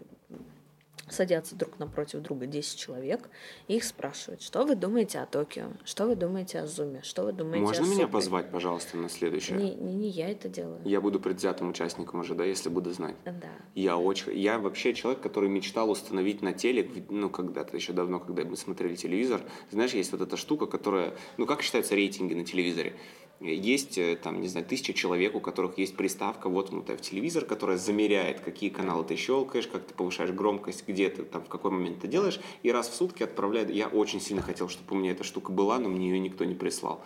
садятся 1.09 1.55
друг 1.57 1.79
напротив 1.79 2.23
друга 2.23 2.47
10 2.47 2.79
человек, 2.79 3.29
и 3.69 3.77
их 3.77 3.85
спрашивают, 3.85 4.43
что 4.43 4.65
вы 4.65 4.75
думаете 4.75 5.21
о 5.21 5.27
Токио, 5.27 5.69
что 5.85 6.07
вы 6.07 6.17
думаете 6.17 6.61
о 6.61 6.67
Зуме, 6.67 7.01
что 7.03 7.25
вы 7.25 7.33
думаете 7.33 7.61
Можно 7.61 7.85
о 7.85 7.87
меня 7.87 7.95
Супре?» 7.95 8.09
позвать, 8.09 8.51
пожалуйста, 8.51 8.97
на 8.97 9.09
следующее? 9.09 9.59
Не, 9.59 9.75
не, 9.75 9.95
не 9.95 10.09
я 10.09 10.31
это 10.31 10.49
делаю. 10.49 10.81
Я 10.85 11.01
буду 11.01 11.21
предвзятым 11.21 11.71
участником 11.71 12.21
уже, 12.21 12.35
да, 12.35 12.45
если 12.45 12.69
буду 12.69 12.91
знать. 12.93 13.17
Да. 13.25 13.51
Я 13.75 13.97
очень... 13.97 14.37
Я 14.39 14.59
вообще 14.59 14.95
человек, 14.95 15.21
который 15.21 15.49
мечтал 15.49 15.91
установить 15.91 16.43
на 16.43 16.53
телек, 16.53 16.91
ну, 17.09 17.31
когда-то 17.31 17.77
еще 17.77 17.93
давно, 17.93 18.21
когда 18.21 18.45
мы 18.45 18.57
смотрели 18.57 18.97
телевизор. 18.97 19.43
Знаешь, 19.71 19.93
есть 19.93 20.13
вот 20.13 20.21
эта 20.21 20.37
штука, 20.37 20.67
которая... 20.67 21.15
Ну, 21.37 21.47
как 21.47 21.63
считаются 21.63 21.95
рейтинги 21.95 22.35
на 22.35 22.45
телевизоре? 22.45 22.95
Есть, 23.41 23.99
э, 23.99 24.17
там, 24.17 24.41
не 24.41 24.49
знаю, 24.49 24.65
тысяча 24.67 24.95
человек, 24.95 25.35
у 25.35 25.41
которых 25.41 25.77
есть 25.77 25.95
приставка 25.95 26.49
воткнутая 26.49 26.97
в 26.97 27.03
телевизор, 27.03 27.45
которая 27.45 27.77
замеряет, 27.77 28.41
какие 28.41 28.71
каналы 28.71 29.05
ты 29.05 29.17
щелкаешь, 29.17 29.67
как 29.67 29.85
ты 29.85 29.93
повышаешь 29.93 30.31
громкость, 30.31 30.85
где 30.87 31.11
ты, 31.11 31.23
там, 31.23 31.45
в 31.45 31.49
какой 31.49 31.71
момент 31.71 32.01
ты 32.01 32.09
делаешь, 32.09 32.41
и 32.63 32.73
раз 32.73 32.89
в 32.89 32.95
сутки 32.95 33.23
отправляет. 33.23 33.71
Я 33.71 33.89
очень 33.89 34.21
сильно 34.21 34.41
хотел, 34.41 34.69
чтобы 34.69 34.97
у 34.97 34.99
меня 34.99 35.11
эта 35.13 35.23
штука 35.23 35.53
была, 35.53 35.79
но 35.79 35.91
мне 35.91 36.09
ее 36.09 36.19
никто 36.19 36.45
не 36.45 36.55
прислал. 36.55 37.05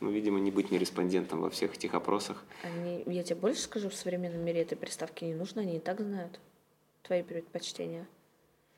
Ну, 0.00 0.10
видимо, 0.10 0.40
не 0.40 0.50
быть 0.50 0.70
не 0.70 0.78
респондентом 0.78 1.40
во 1.40 1.50
всех 1.50 1.74
этих 1.74 1.94
опросах. 1.94 2.44
Они, 2.62 3.02
я 3.06 3.22
тебе 3.22 3.36
больше 3.36 3.60
скажу, 3.62 3.88
в 3.88 3.94
современном 3.94 4.44
мире 4.44 4.62
этой 4.62 4.76
приставки 4.76 5.24
не 5.24 5.34
нужно, 5.34 5.62
они 5.62 5.76
и 5.76 5.80
так 5.80 6.00
знают 6.00 6.40
твои 7.02 7.22
предпочтения. 7.22 8.06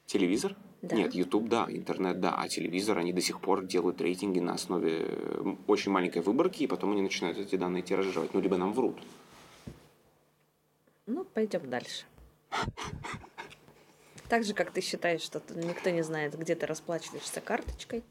Телевизор? 0.07 0.55
Да. 0.83 0.97
Нет, 0.97 1.15
YouTube, 1.15 1.49
да, 1.49 1.67
интернет, 1.69 2.21
да, 2.21 2.35
а 2.37 2.49
телевизор, 2.49 2.99
они 2.99 3.13
до 3.13 3.21
сих 3.21 3.41
пор 3.41 3.67
делают 3.67 4.01
рейтинги 4.01 4.39
на 4.39 4.55
основе 4.55 5.07
очень 5.67 5.93
маленькой 5.93 6.23
выборки, 6.23 6.63
и 6.63 6.67
потом 6.67 6.93
они 6.93 7.03
начинают 7.03 7.37
эти 7.37 7.57
данные 7.57 7.83
тиражировать. 7.83 8.33
Ну, 8.33 8.41
либо 8.41 8.57
нам 8.57 8.73
врут. 8.73 8.97
Ну, 11.07 11.25
пойдем 11.25 11.69
дальше. 11.69 12.05
Так 14.29 14.45
же, 14.45 14.55
как 14.55 14.71
ты 14.71 14.81
считаешь, 14.81 15.23
что 15.23 15.43
никто 15.55 15.91
не 15.91 16.03
знает, 16.03 16.39
где 16.39 16.55
ты 16.55 16.65
расплачиваешься 16.65 17.41
карточкой, 17.41 18.05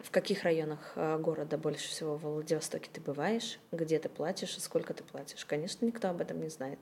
в 0.00 0.10
каких 0.10 0.42
районах 0.42 0.92
э, 0.96 1.18
города 1.18 1.56
больше 1.56 1.88
всего 1.88 2.16
в 2.16 2.22
Владивостоке 2.22 2.90
ты 2.92 3.00
бываешь, 3.00 3.58
где 3.72 3.98
ты 3.98 4.08
платишь 4.08 4.56
и 4.56 4.60
сколько 4.60 4.94
ты 4.94 5.04
платишь. 5.04 5.44
Конечно, 5.44 5.86
никто 5.86 6.08
об 6.08 6.20
этом 6.20 6.40
не 6.40 6.48
знает. 6.48 6.78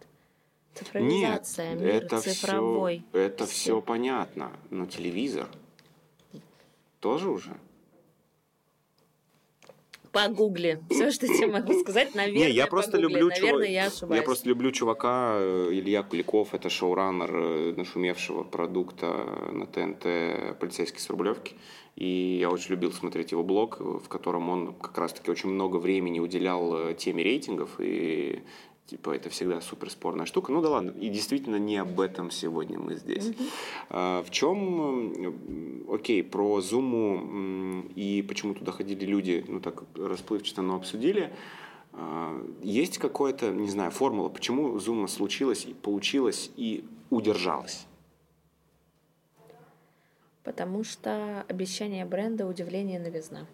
Нет, 0.76 1.46
Цифровизация, 1.46 1.74
мир 1.74 1.86
это 2.04 2.20
цифровой. 2.20 3.04
все, 3.10 3.18
это 3.20 3.46
все 3.46 3.80
понятно, 3.80 4.52
но 4.70 4.86
телевизор 4.86 5.48
тоже 7.00 7.30
уже. 7.30 7.56
Погугли. 10.12 10.80
Все, 10.88 11.10
что 11.10 11.26
тебе 11.26 11.46
могу 11.48 11.78
сказать, 11.80 12.14
наверное, 12.14 12.46
Не, 12.48 12.50
я 12.54 12.66
просто 12.66 12.92
погугли. 12.92 13.12
люблю 13.14 13.28
Наверное, 13.28 13.68
чува- 13.68 13.70
я 13.70 13.86
ошибаюсь. 13.86 14.20
Я 14.20 14.24
просто 14.24 14.48
люблю 14.48 14.72
чувака 14.72 15.36
э, 15.38 15.68
Илья 15.72 16.02
Куликов, 16.02 16.54
это 16.54 16.70
шоураннер 16.70 17.30
э, 17.36 17.74
нашумевшего 17.76 18.42
продукта 18.42 19.06
на 19.52 19.66
ТНТ 19.66 20.58
«Полицейский 20.58 21.00
с 21.00 21.10
Рублевки». 21.10 21.54
И 21.96 22.38
я 22.40 22.48
очень 22.50 22.70
любил 22.70 22.92
смотреть 22.92 23.32
его 23.32 23.42
блог, 23.42 23.78
в 23.80 24.08
котором 24.08 24.48
он 24.48 24.72
как 24.74 24.96
раз-таки 24.96 25.30
очень 25.30 25.50
много 25.50 25.76
времени 25.76 26.18
уделял 26.18 26.74
э, 26.90 26.94
теме 26.94 27.22
рейтингов. 27.22 27.78
И 27.78 28.42
типа 28.86 29.10
это 29.10 29.30
всегда 29.30 29.60
супер 29.60 29.90
спорная 29.90 30.26
штука. 30.26 30.52
Ну 30.52 30.62
да 30.62 30.70
ладно, 30.70 30.90
и 30.90 31.08
действительно 31.08 31.56
не 31.56 31.76
об 31.76 32.00
этом 32.00 32.30
сегодня 32.30 32.78
мы 32.78 32.94
здесь. 32.96 33.32
А, 33.90 34.22
в 34.22 34.30
чем, 34.30 35.84
окей, 35.88 36.22
про 36.22 36.60
Зуму 36.60 37.16
м, 37.18 37.80
и 37.94 38.22
почему 38.22 38.54
туда 38.54 38.72
ходили 38.72 39.04
люди, 39.04 39.44
ну 39.48 39.60
так 39.60 39.84
расплывчато, 39.94 40.62
но 40.62 40.76
обсудили. 40.76 41.32
А, 41.92 42.40
Есть 42.62 42.98
какая-то, 42.98 43.50
не 43.50 43.68
знаю, 43.68 43.90
формула, 43.90 44.28
почему 44.28 44.78
Зума 44.78 45.08
случилась 45.08 45.64
и 45.66 45.74
получилась 45.74 46.50
и 46.56 46.84
удержалась? 47.10 47.86
Потому 50.44 50.84
что 50.84 51.44
обещание 51.48 52.04
бренда 52.04 52.46
удивление 52.46 53.00
новизна. 53.00 53.46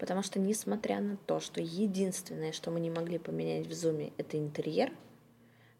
Потому 0.00 0.22
что, 0.22 0.38
несмотря 0.38 0.98
на 1.00 1.18
то, 1.18 1.40
что 1.40 1.60
единственное, 1.60 2.52
что 2.52 2.70
мы 2.70 2.80
не 2.80 2.88
могли 2.88 3.18
поменять 3.18 3.66
в 3.66 3.74
зуме, 3.74 4.14
это 4.16 4.38
интерьер 4.38 4.90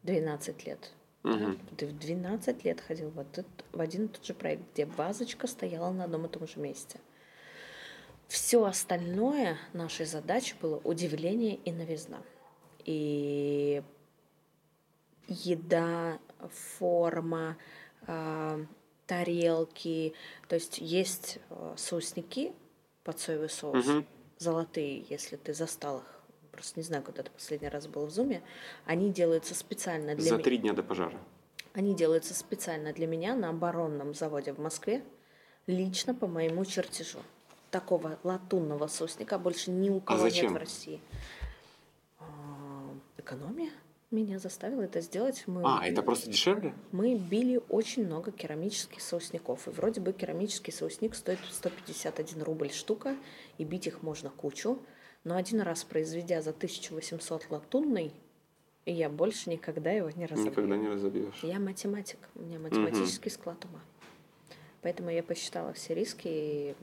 12 0.03 0.67
лет. 0.67 0.93
Мгм. 1.23 1.59
Ты 1.79 1.87
в 1.87 1.99
12 1.99 2.63
лет 2.65 2.83
ходил 2.83 3.09
в, 3.09 3.19
этот- 3.19 3.47
в 3.73 3.81
один 3.81 4.05
и 4.05 4.09
тот 4.09 4.23
же 4.23 4.35
проект, 4.35 4.63
где 4.75 4.85
вазочка 4.85 5.47
стояла 5.47 5.91
на 5.91 6.05
одном 6.05 6.27
и 6.27 6.29
том 6.29 6.47
же 6.47 6.61
месте. 6.61 7.01
Все 8.29 8.63
остальное 8.63 9.57
нашей 9.73 10.05
задачей 10.05 10.55
было 10.61 10.77
удивление 10.85 11.57
и 11.57 11.73
новизна. 11.73 12.23
И 12.85 13.83
еда, 15.29 16.19
форма, 16.51 17.57
а, 18.07 18.61
тарелки. 19.07 20.13
То 20.49 20.57
есть 20.57 20.79
есть 20.79 21.39
э, 21.49 21.75
соусники 21.77 22.53
под 23.05 23.19
соевый 23.21 23.49
соус, 23.49 23.87
Мгм. 23.87 24.07
золотые, 24.39 25.05
если 25.09 25.37
ты 25.37 25.55
застал 25.55 25.99
их. 25.99 26.21
Просто 26.53 26.79
не 26.81 26.85
знаю, 26.85 27.03
когда 27.03 27.23
ты 27.23 27.31
последний 27.31 27.69
раз 27.69 27.87
был 27.87 28.07
в 28.07 28.11
Зуме. 28.11 28.43
Они 28.85 29.11
делаются 29.13 29.55
специально 29.55 30.15
для 30.15 30.37
За 30.37 30.39
три 30.39 30.59
дня 30.59 30.73
до 30.73 30.83
пожара. 30.83 31.19
они 31.73 31.95
делаются 31.95 32.35
специально 32.35 32.93
для 32.93 33.07
меня 33.07 33.35
на 33.35 33.49
оборонном 33.51 34.15
заводе 34.15 34.53
в 34.53 34.59
Москве, 34.59 35.03
лично 35.67 36.15
по 36.15 36.27
моему 36.27 36.65
чертежу. 36.65 37.21
Такого 37.71 38.19
латунного 38.25 38.89
соусника 38.89 39.39
больше 39.39 39.71
ни 39.71 39.89
у 39.91 40.01
кого 40.01 40.19
нет 40.25 40.27
А 40.27 40.31
зачем? 40.31 40.53
в 40.55 40.57
России. 40.57 41.01
А, 42.19 42.25
Экономия 43.17 43.71
меня 44.11 44.39
заставила 44.39 44.83
это 44.83 45.01
сделать. 45.01 45.45
Мы, 45.47 45.63
А, 45.65 45.87
это 45.87 46.03
просто 46.03 46.31
дешевле? 46.31 46.75
мы 46.93 47.15
били 47.15 47.61
очень 47.69 48.05
много 48.07 48.33
керамических 48.33 49.01
соусников. 49.01 49.69
И 49.69 49.71
вроде 49.71 50.01
бы 50.01 50.13
керамический 50.13 50.73
соусник 50.73 51.15
стоит 51.15 51.39
151 51.51 52.43
рубль 52.43 52.71
штука, 52.71 53.17
и 53.59 53.65
бить 53.65 53.87
их 53.87 54.03
можно 54.03 54.31
кучу. 54.31 54.79
Но 55.23 55.37
один 55.37 55.61
раз 55.61 55.85
произведя 55.85 56.43
за 56.43 56.51
1800 56.51 57.51
латунный, 57.51 58.13
и 58.87 58.93
я 58.93 59.09
больше 59.09 59.51
никогда 59.51 59.91
его 59.93 60.11
не 60.11 60.27
разобью. 60.27 60.51
Никогда 60.51 60.77
не 60.77 60.89
разобьешь. 60.89 61.39
Я 61.43 61.61
математик, 61.61 62.19
у 62.35 62.43
меня 62.43 62.59
математический 62.59 63.31
склад 63.31 63.65
ума. 63.67 63.81
Поэтому 64.83 65.11
я 65.11 65.23
посчитала 65.23 65.73
все 65.75 65.95
риски, 65.95 66.27
и 66.27 66.75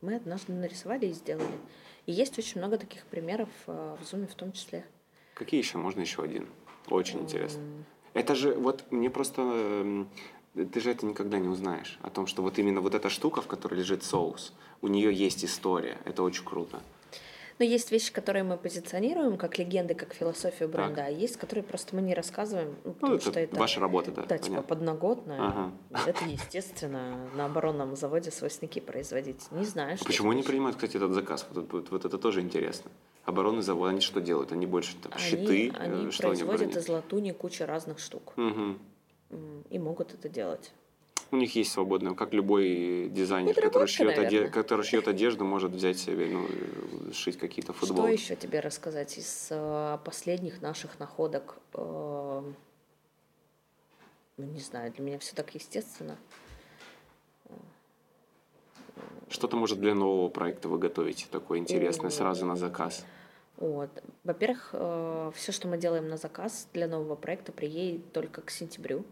мы 0.00 0.14
однажды 0.14 0.52
нарисовали 0.52 1.06
и 1.06 1.12
сделали. 1.12 1.58
И 2.06 2.12
есть 2.12 2.38
очень 2.38 2.60
много 2.60 2.78
таких 2.78 3.04
примеров 3.06 3.48
э, 3.66 3.96
в 4.00 4.04
Зуме 4.06 4.26
в 4.28 4.34
том 4.34 4.52
числе. 4.52 4.84
Какие 5.34 5.60
еще? 5.60 5.78
Можно 5.78 6.02
еще 6.02 6.22
один? 6.22 6.48
Очень 6.88 7.20
интересно. 7.20 7.62
Это 8.14 8.34
же, 8.34 8.54
вот 8.54 8.84
мне 8.90 9.08
просто... 9.10 9.42
эм, 9.42 10.08
Ты 10.54 10.80
же 10.80 10.90
это 10.90 11.06
никогда 11.06 11.38
не 11.38 11.48
узнаешь. 11.48 11.98
О 12.02 12.10
том, 12.10 12.26
что 12.26 12.42
вот 12.42 12.58
именно 12.58 12.80
вот 12.80 12.94
эта 12.94 13.08
штука, 13.08 13.40
в 13.40 13.46
которой 13.46 13.74
лежит 13.76 14.04
соус, 14.04 14.52
у 14.82 14.88
нее 14.88 15.12
есть 15.12 15.44
история. 15.44 15.96
Это 16.04 16.22
очень 16.22 16.44
круто. 16.44 16.80
Но 17.58 17.64
есть 17.66 17.92
вещи, 17.92 18.12
которые 18.12 18.42
мы 18.44 18.56
позиционируем 18.56 19.36
как 19.36 19.58
легенды, 19.58 19.94
как 19.94 20.14
философию 20.14 20.68
бренда, 20.68 20.96
Так. 20.96 21.06
а 21.06 21.10
есть, 21.10 21.36
которые 21.36 21.62
просто 21.62 21.94
мы 21.94 22.02
не 22.02 22.12
рассказываем, 22.14 22.70
ну, 22.84 22.90
Ну, 22.90 22.92
потому 22.94 23.14
это, 23.14 23.30
что 23.30 23.40
это... 23.40 23.56
ваша 23.60 23.80
работа, 23.80 24.10
да. 24.10 24.22
Да, 24.22 24.36
типа 24.38 24.62
понятно. 24.62 24.68
подноготное. 24.68 25.38
Ага. 25.40 25.72
Это, 26.06 26.24
естественно, 26.24 27.28
на 27.36 27.44
оборонном 27.46 27.94
заводе 27.94 28.30
соусники 28.30 28.80
производить. 28.80 29.46
Не 29.52 29.64
знаю, 29.64 29.96
что 29.96 30.06
Почему 30.06 30.30
они 30.32 30.42
принимают, 30.42 30.76
кстати, 30.76 30.96
этот 30.96 31.12
заказ? 31.12 31.46
Вот, 31.52 31.72
вот- 31.72 31.90
вот 31.90 32.04
это 32.04 32.18
тоже 32.18 32.40
интересно. 32.40 32.90
Оборонный 33.24 33.62
завод, 33.62 33.88
они 33.90 34.00
что 34.00 34.20
делают? 34.20 34.50
Они 34.50 34.66
больше 34.66 34.96
там, 34.96 35.12
Они, 35.14 35.22
щиты, 35.22 35.68
э, 35.68 35.76
они 35.78 36.10
что 36.10 36.24
они 36.28 36.36
производят 36.36 36.60
бронят? 36.70 36.76
из 36.76 36.88
латуни 36.88 37.30
кучу 37.32 37.64
разных 37.66 37.98
штук. 38.00 38.32
М, 38.36 38.78
И 39.70 39.78
могут 39.78 40.12
это 40.12 40.28
делать. 40.28 40.72
У 41.30 41.36
них 41.36 41.54
есть 41.56 41.72
свободное, 41.72 42.12
как 42.14 42.34
любой 42.34 43.08
дизайнер, 43.10 43.54
который 43.54 43.86
Подработка, 43.86 43.86
шьет, 43.92 44.18
оде- 44.18 44.48
который 44.48 44.84
шьет 44.84 45.08
одежду, 45.08 45.44
может 45.46 45.70
взять 45.72 45.98
себе, 45.98 46.26
ну, 46.26 46.46
э, 46.46 47.12
сшить 47.14 47.38
какие-то 47.38 47.72
Что 47.72 47.86
футболки. 47.86 48.12
еще 48.12 48.36
тебе 48.36 48.60
рассказать 48.60 49.16
из 49.16 49.46
э, 49.50 49.98
последних 50.04 50.60
наших 50.60 50.98
находок? 50.98 51.56
Э, 51.72 52.42
ну, 54.36 54.44
не 54.44 54.60
знаю, 54.60 54.92
для 54.92 55.02
меня 55.04 55.18
все 55.20 55.34
так 55.34 55.54
естественно. 55.54 56.18
Что-то, 59.28 59.56
может, 59.56 59.80
для 59.80 59.94
нового 59.94 60.28
проекта 60.28 60.68
вы 60.68 60.78
готовите 60.78 61.26
такое 61.30 61.58
интересное 61.58 62.10
сразу 62.10 62.44
на 62.46 62.56
заказ? 62.56 63.04
Вот. 63.56 63.90
Во-первых, 64.24 64.74
все, 65.36 65.52
что 65.52 65.68
мы 65.68 65.78
делаем 65.78 66.08
на 66.08 66.16
заказ 66.16 66.68
для 66.72 66.86
нового 66.88 67.14
проекта, 67.16 67.52
приедет 67.52 68.12
только 68.12 68.40
к 68.42 68.50
сентябрю, 68.50 69.04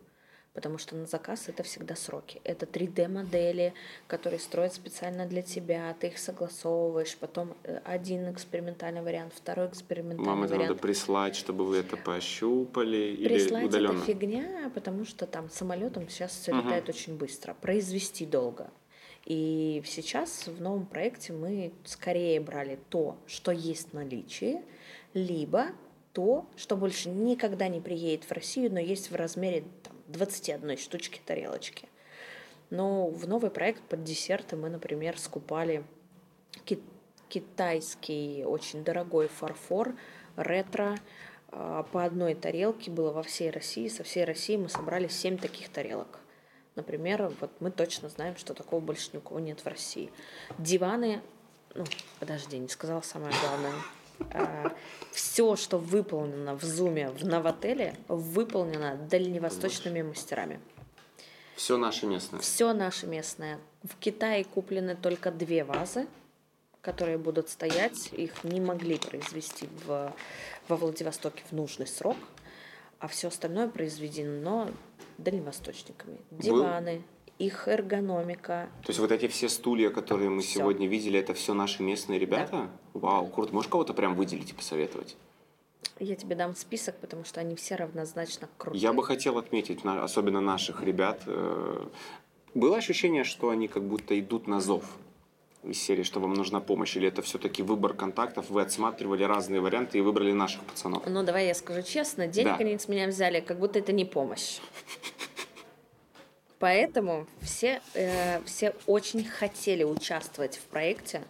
потому 0.54 0.76
что 0.78 0.96
на 0.96 1.06
заказ 1.06 1.48
это 1.48 1.62
всегда 1.62 1.94
сроки. 1.94 2.40
Это 2.42 2.66
3D-модели, 2.66 3.72
которые 4.08 4.40
строят 4.40 4.74
специально 4.74 5.24
для 5.26 5.42
тебя, 5.42 5.94
ты 6.00 6.08
их 6.08 6.18
согласовываешь, 6.18 7.16
потом 7.16 7.54
э, 7.62 7.78
один 7.84 8.30
экспериментальный 8.32 9.02
вариант, 9.02 9.32
второй 9.36 9.68
экспериментальный 9.68 10.26
Вам 10.28 10.42
это 10.42 10.54
вариант. 10.54 10.70
надо 10.70 10.82
прислать, 10.82 11.36
чтобы 11.36 11.64
вы 11.64 11.76
это 11.78 11.96
пощупали 11.96 12.96
или 12.96 13.28
Прислать 13.28 13.64
удаленно? 13.66 13.92
это 13.98 14.04
фигня, 14.06 14.70
потому 14.74 15.04
что 15.04 15.26
там 15.26 15.48
самолетом 15.50 16.08
сейчас 16.08 16.32
все 16.32 16.52
Мгм. 16.52 16.64
летает 16.66 16.88
очень 16.88 17.16
быстро. 17.16 17.54
Произвести 17.54 18.26
долго. 18.26 18.68
И 19.24 19.82
сейчас 19.86 20.46
в 20.46 20.60
новом 20.60 20.86
проекте 20.86 21.32
мы 21.32 21.72
скорее 21.84 22.40
брали 22.40 22.78
то, 22.88 23.16
что 23.26 23.52
есть 23.52 23.90
в 23.90 23.94
наличии, 23.94 24.62
либо 25.14 25.66
то, 26.12 26.46
что 26.56 26.76
больше 26.76 27.10
никогда 27.10 27.68
не 27.68 27.80
приедет 27.80 28.24
в 28.24 28.32
Россию, 28.32 28.72
но 28.72 28.80
есть 28.80 29.10
в 29.10 29.14
размере 29.14 29.64
там, 29.82 29.94
21 30.08 30.76
штучки 30.76 31.20
тарелочки. 31.24 31.88
Но 32.70 33.08
в 33.08 33.28
новый 33.28 33.50
проект 33.50 33.82
под 33.82 34.04
десерты 34.04 34.56
мы, 34.56 34.70
например, 34.70 35.18
скупали 35.18 35.84
ки- 36.64 36.80
китайский 37.28 38.44
очень 38.44 38.84
дорогой 38.84 39.28
фарфор, 39.28 39.96
ретро, 40.36 40.96
а, 41.48 41.82
по 41.82 42.04
одной 42.04 42.34
тарелке 42.34 42.90
было 42.90 43.12
во 43.12 43.22
всей 43.22 43.50
России. 43.50 43.88
Со 43.88 44.04
всей 44.04 44.24
России 44.24 44.56
мы 44.56 44.68
собрали 44.68 45.08
7 45.08 45.36
таких 45.36 45.68
тарелок. 45.68 46.19
Например, 46.80 47.30
вот 47.42 47.50
мы 47.60 47.70
точно 47.70 48.08
знаем, 48.08 48.36
что 48.36 48.54
такого 48.54 48.80
больше 48.80 49.10
ни 49.12 49.18
у 49.18 49.20
кого 49.20 49.38
нет 49.38 49.60
в 49.60 49.66
России. 49.66 50.10
Диваны, 50.56 51.20
ну, 51.74 51.84
подожди, 52.18 52.56
не 52.56 52.68
сказала 52.68 53.02
самое 53.02 53.34
главное. 53.42 54.72
все, 55.12 55.56
что 55.56 55.76
выполнено 55.76 56.54
в 56.54 56.64
Зуме 56.64 57.10
в 57.10 57.22
Новотеле, 57.22 57.96
выполнено 58.08 58.96
дальневосточными 58.96 60.00
мастерами. 60.00 60.58
Все 61.54 61.76
наше 61.76 62.06
местное. 62.06 62.40
Все 62.40 62.72
наше 62.72 63.06
местное. 63.06 63.58
В 63.82 63.94
Китае 63.96 64.44
куплены 64.44 64.96
только 64.96 65.30
две 65.30 65.64
вазы, 65.64 66.06
которые 66.80 67.18
будут 67.18 67.50
стоять. 67.50 68.10
Их 68.14 68.42
не 68.42 68.62
могли 68.62 68.96
произвести 68.96 69.68
в, 69.84 70.14
во 70.66 70.76
Владивостоке 70.76 71.42
в 71.50 71.52
нужный 71.52 71.86
срок, 71.86 72.16
а 73.00 73.06
все 73.06 73.28
остальное 73.28 73.68
произведено 73.68 74.70
дальневосточниками. 75.22 76.18
Диваны, 76.30 77.02
их 77.38 77.68
эргономика. 77.68 78.68
То 78.84 78.90
есть 78.90 79.00
вот 79.00 79.12
эти 79.12 79.28
все 79.28 79.48
стулья, 79.48 79.90
которые 79.90 80.28
мы 80.30 80.42
Всё. 80.42 80.60
сегодня 80.60 80.86
видели, 80.86 81.18
это 81.18 81.32
все 81.34 81.54
наши 81.54 81.82
местные 81.82 82.18
ребята? 82.18 82.68
Вау, 82.92 83.26
круто. 83.28 83.54
Можешь 83.54 83.70
кого-то 83.70 83.94
прям 83.94 84.14
выделить 84.14 84.50
и 84.50 84.54
посоветовать? 84.54 85.16
Я 85.98 86.16
тебе 86.16 86.34
дам 86.34 86.54
список, 86.54 86.96
потому 86.96 87.24
что 87.24 87.40
они 87.40 87.54
все 87.56 87.76
равнозначно 87.76 88.48
крутые. 88.58 88.80
Я 88.80 88.92
бы 88.92 89.02
хотел 89.04 89.38
отметить, 89.38 89.80
особенно 89.84 90.40
наших 90.40 90.82
ребят. 90.82 91.22
э, 91.26 91.86
Было 92.54 92.76
ощущение, 92.78 93.24
что 93.24 93.50
они 93.50 93.68
как 93.68 93.84
будто 93.84 94.18
идут 94.18 94.46
на 94.46 94.60
зов 94.60 94.84
из 95.62 95.80
серии, 95.82 96.02
что 96.02 96.20
вам 96.20 96.34
нужна 96.34 96.60
помощь? 96.60 96.96
Или 96.96 97.08
это 97.08 97.22
все-таки 97.22 97.62
выбор 97.62 97.94
контактов? 97.94 98.48
Вы 98.50 98.62
отсматривали 98.62 99.24
разные 99.24 99.60
варианты 99.60 99.98
и 99.98 100.00
выбрали 100.00 100.32
наших 100.32 100.62
пацанов? 100.64 101.02
Ну, 101.06 101.22
давай 101.22 101.46
я 101.48 101.54
скажу 101.54 101.82
честно, 101.82 102.26
денег 102.26 102.52
Да. 102.58 102.64
они 102.64 102.78
с 102.78 102.88
меня 102.88 103.06
взяли, 103.08 103.40
как 103.40 103.58
будто 103.58 103.78
это 103.78 103.92
не 103.92 104.04
помощь. 104.04 104.58
Поэтому 106.58 107.26
все, 107.40 107.80
э, 107.94 108.42
все 108.44 108.74
очень 108.86 109.24
хотели 109.24 109.82
участвовать 109.82 110.56
в 110.56 110.62
проекте, 110.64 111.22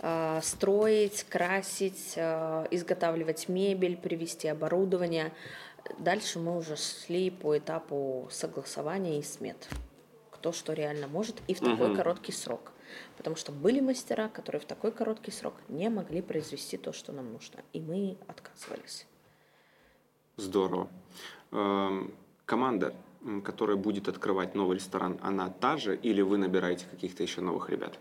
э, 0.00 0.40
строить, 0.42 1.24
красить, 1.24 2.14
э, 2.16 2.66
изготавливать 2.70 3.48
мебель, 3.48 3.96
привезти 3.98 4.48
оборудование. 4.48 5.32
Дальше 5.98 6.38
мы 6.38 6.56
уже 6.56 6.76
шли 6.76 7.30
по 7.30 7.56
этапу 7.58 8.28
согласования 8.30 9.18
и 9.18 9.22
смет. 9.22 9.68
Кто 10.30 10.52
что 10.52 10.72
реально 10.72 11.06
может 11.06 11.36
и 11.48 11.54
в 11.54 11.60
такой 11.60 11.88
Мгм. 11.88 11.96
короткий 11.96 12.32
срок. 12.32 12.72
Потому 13.16 13.36
что 13.36 13.52
были 13.52 13.80
мастера, 13.80 14.28
которые 14.28 14.60
в 14.60 14.64
такой 14.64 14.92
короткий 14.92 15.30
срок 15.30 15.54
не 15.68 15.88
могли 15.88 16.22
произвести 16.22 16.76
то, 16.76 16.92
что 16.92 17.12
нам 17.12 17.32
нужно. 17.32 17.60
И 17.72 17.80
мы 17.80 18.16
отказывались. 18.26 19.06
Здорово. 20.36 20.88
Эм, 21.52 22.14
Команда, 22.44 22.94
которая 23.44 23.76
будет 23.76 24.06
открывать 24.06 24.54
новый 24.54 24.76
ресторан, 24.76 25.18
она 25.20 25.50
та 25.50 25.76
же 25.78 25.96
или 25.96 26.22
вы 26.22 26.38
набираете 26.38 26.86
каких-то 26.88 27.24
еще 27.24 27.40
новых 27.40 27.70
ребят? 27.70 27.98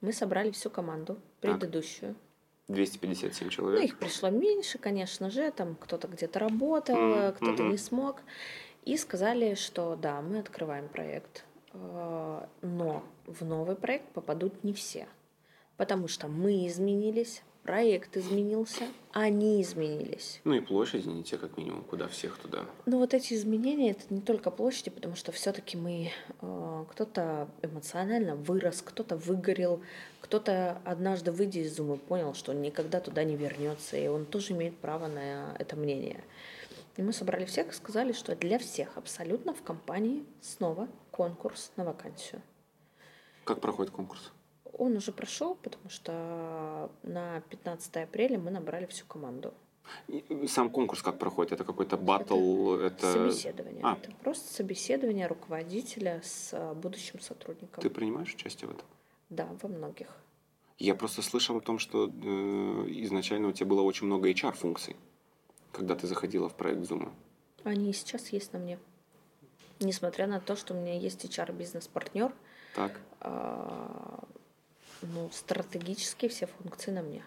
Мы 0.00 0.12
собрали 0.12 0.50
всю 0.50 0.70
команду, 0.70 1.18
Так. 1.40 1.60
предыдущую. 1.60 2.16
257 2.68 3.44
Ну, 3.46 3.50
человек. 3.50 3.84
их 3.84 3.98
пришло 3.98 4.30
меньше, 4.30 4.78
конечно 4.78 5.30
же, 5.30 5.50
там 5.52 5.76
кто-то 5.76 6.08
где-то 6.08 6.38
работал, 6.40 6.96
Мгм, 6.96 7.32
кто-то 7.34 7.62
не 7.64 7.76
смог. 7.76 8.22
И 8.84 8.96
сказали, 8.96 9.54
что 9.54 9.94
да, 9.94 10.20
мы 10.22 10.38
открываем 10.38 10.88
проект, 10.88 11.44
но 11.72 13.04
в 13.26 13.44
новый 13.44 13.76
проект 13.76 14.08
попадут 14.12 14.64
не 14.64 14.72
все. 14.72 15.06
Потому 15.76 16.08
что 16.08 16.28
мы 16.28 16.66
изменились, 16.66 17.42
проект 17.62 18.16
изменился, 18.16 18.84
они 19.12 19.62
изменились. 19.62 20.40
Ну 20.44 20.54
и 20.54 20.60
площади 20.60 21.08
не 21.08 21.22
те, 21.22 21.38
как 21.38 21.56
минимум, 21.56 21.82
куда 21.84 22.08
всех 22.08 22.38
туда. 22.38 22.64
Но 22.86 22.98
вот 22.98 23.14
эти 23.14 23.34
изменения 23.34 23.92
это 23.92 24.02
не 24.12 24.20
только 24.20 24.50
площади, 24.50 24.90
потому 24.90 25.16
что 25.16 25.32
все-таки 25.32 25.76
мы 25.76 26.10
э, 26.40 26.84
кто-то 26.90 27.48
эмоционально 27.62 28.36
вырос, 28.36 28.82
кто-то 28.82 29.16
выгорел, 29.16 29.80
кто-то 30.20 30.80
однажды 30.84 31.32
выйдя 31.32 31.60
из 31.60 31.76
зума 31.76 31.96
понял, 31.96 32.34
что 32.34 32.52
он 32.52 32.62
никогда 32.62 33.00
туда 33.00 33.24
не 33.24 33.36
вернется, 33.36 33.96
и 33.96 34.06
он 34.06 34.26
тоже 34.26 34.52
имеет 34.52 34.76
право 34.76 35.06
на 35.06 35.54
это 35.58 35.76
мнение. 35.76 36.22
И 37.00 37.02
мы 37.02 37.14
собрали 37.14 37.46
всех 37.46 37.70
и 37.70 37.72
сказали, 37.72 38.12
что 38.12 38.36
для 38.36 38.58
всех 38.58 38.98
абсолютно 38.98 39.54
в 39.54 39.62
компании 39.62 40.22
снова 40.42 40.86
конкурс 41.10 41.72
на 41.76 41.84
вакансию. 41.84 42.42
Как 43.44 43.62
проходит 43.62 43.90
конкурс? 43.90 44.32
Он 44.76 44.94
уже 44.94 45.10
прошел, 45.10 45.54
потому 45.54 45.88
что 45.88 46.90
на 47.02 47.40
15 47.48 47.96
апреля 47.96 48.38
мы 48.38 48.50
набрали 48.50 48.84
всю 48.84 49.06
команду. 49.06 49.54
И 50.08 50.46
Сам 50.46 50.68
конкурс 50.68 51.00
как 51.00 51.18
проходит? 51.18 51.52
Это 51.52 51.64
какой-то 51.64 51.96
батл? 51.96 52.74
Это... 52.74 53.10
Собеседование. 53.10 53.80
А. 53.82 53.94
Это 53.94 54.14
просто 54.16 54.52
собеседование 54.52 55.26
руководителя 55.26 56.20
с 56.22 56.50
а, 56.52 56.74
будущим 56.74 57.18
сотрудником. 57.20 57.82
Ты 57.82 57.88
принимаешь 57.88 58.34
участие 58.34 58.68
в 58.68 58.72
этом? 58.72 58.86
Да, 59.30 59.48
во 59.62 59.70
многих. 59.70 60.08
Я 60.78 60.94
просто 60.94 61.22
слышал 61.22 61.56
о 61.56 61.60
том, 61.62 61.78
что 61.78 62.08
э, 62.08 62.10
изначально 63.04 63.48
у 63.48 63.52
тебя 63.52 63.66
было 63.66 63.80
очень 63.80 64.06
много 64.06 64.30
HR-функций, 64.30 64.96
когда 65.72 65.94
ты 65.94 66.06
заходила 66.06 66.48
в 66.48 66.54
проект 66.54 66.80
Zoom. 66.82 67.10
Они 67.64 67.90
и 67.90 67.92
сейчас 67.92 68.28
есть 68.28 68.52
на 68.52 68.58
мне. 68.58 68.78
Несмотря 69.80 70.26
на 70.26 70.40
то, 70.40 70.56
что 70.56 70.74
у 70.74 70.76
меня 70.76 70.98
есть 70.98 71.24
HR-бизнес-партнер, 71.24 72.32
Так? 72.74 73.00
а, 73.20 74.24
ну, 75.02 75.30
стратегически 75.32 76.28
все 76.28 76.46
функции 76.46 76.90
на 76.90 77.02
мне. 77.02 77.24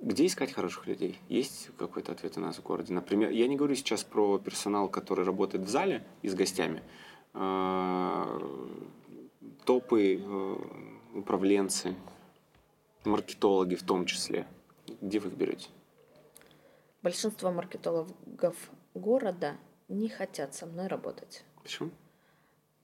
Где 0.00 0.24
искать 0.24 0.52
хороших 0.52 0.86
людей? 0.86 1.18
Есть 1.28 1.68
какой-то 1.76 2.12
ответ 2.12 2.38
у 2.38 2.40
нас 2.40 2.56
в 2.56 2.62
городе? 2.62 2.94
Например, 2.94 3.30
я 3.30 3.46
не 3.48 3.56
говорю 3.56 3.74
сейчас 3.74 4.02
про 4.02 4.38
персонал, 4.38 4.88
который 4.88 5.26
работает 5.26 5.64
в 5.64 5.68
зале 5.68 6.06
и 6.22 6.28
с 6.28 6.34
гостями. 6.34 6.82
А, 7.34 8.40
Топы, 9.66 10.16
э, 10.16 10.56
управленцы, 11.14 11.94
маркетологи 13.04 13.74
в 13.74 13.82
том 13.82 14.06
числе. 14.06 14.46
Где 15.02 15.18
вы 15.20 15.28
их 15.28 15.34
берете? 15.34 15.68
Большинство 17.02 17.50
маркетологов 17.50 18.56
города 18.94 19.56
не 19.88 20.08
хотят 20.08 20.54
со 20.54 20.66
мной 20.66 20.86
работать, 20.86 21.44
Почему? 21.62 21.90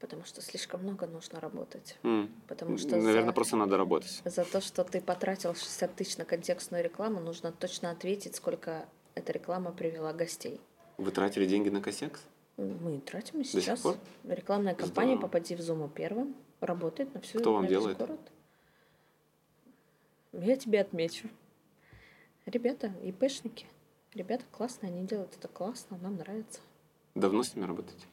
потому 0.00 0.24
что 0.24 0.40
слишком 0.40 0.82
много 0.82 1.06
нужно 1.06 1.38
работать. 1.38 1.98
М. 2.02 2.30
Потому 2.48 2.78
что 2.78 2.96
Наверное, 2.96 3.26
за- 3.26 3.32
просто 3.32 3.56
надо 3.56 3.76
работать. 3.76 4.22
За 4.24 4.44
то, 4.44 4.60
что 4.62 4.84
ты 4.84 5.00
потратил 5.02 5.54
60 5.54 5.94
тысяч 5.96 6.16
на 6.16 6.24
контекстную 6.24 6.82
рекламу, 6.82 7.20
нужно 7.20 7.52
точно 7.52 7.90
ответить, 7.90 8.36
сколько 8.36 8.88
эта 9.14 9.32
реклама 9.32 9.70
привела 9.72 10.12
гостей. 10.14 10.60
Вы 10.96 11.10
тратили 11.10 11.46
деньги 11.46 11.68
на 11.68 11.82
косяк? 11.82 12.18
Мы 12.56 13.00
тратим 13.00 13.42
и 13.42 13.44
сейчас. 13.44 13.84
Рекламная 14.24 14.74
кампания 14.74 15.12
Здорово. 15.16 15.28
«Попади 15.28 15.54
в 15.54 15.60
Зуму 15.60 15.88
первым» 15.90 16.34
работает 16.60 17.12
на 17.12 17.20
всю 17.20 17.38
Кто 17.38 17.52
вам 17.52 17.66
делает? 17.66 17.98
город. 17.98 18.20
Я 20.32 20.56
тебе 20.56 20.80
отмечу. 20.80 21.28
Ребята, 22.46 22.92
ИПшники. 23.02 23.66
Ребята 24.16 24.44
классные, 24.50 24.90
они 24.90 25.06
делают 25.06 25.34
это 25.36 25.46
классно, 25.46 25.98
нам 25.98 26.16
нравится. 26.16 26.60
Давно 27.14 27.42
с 27.42 27.54
ними 27.54 27.66
работаете? 27.66 28.06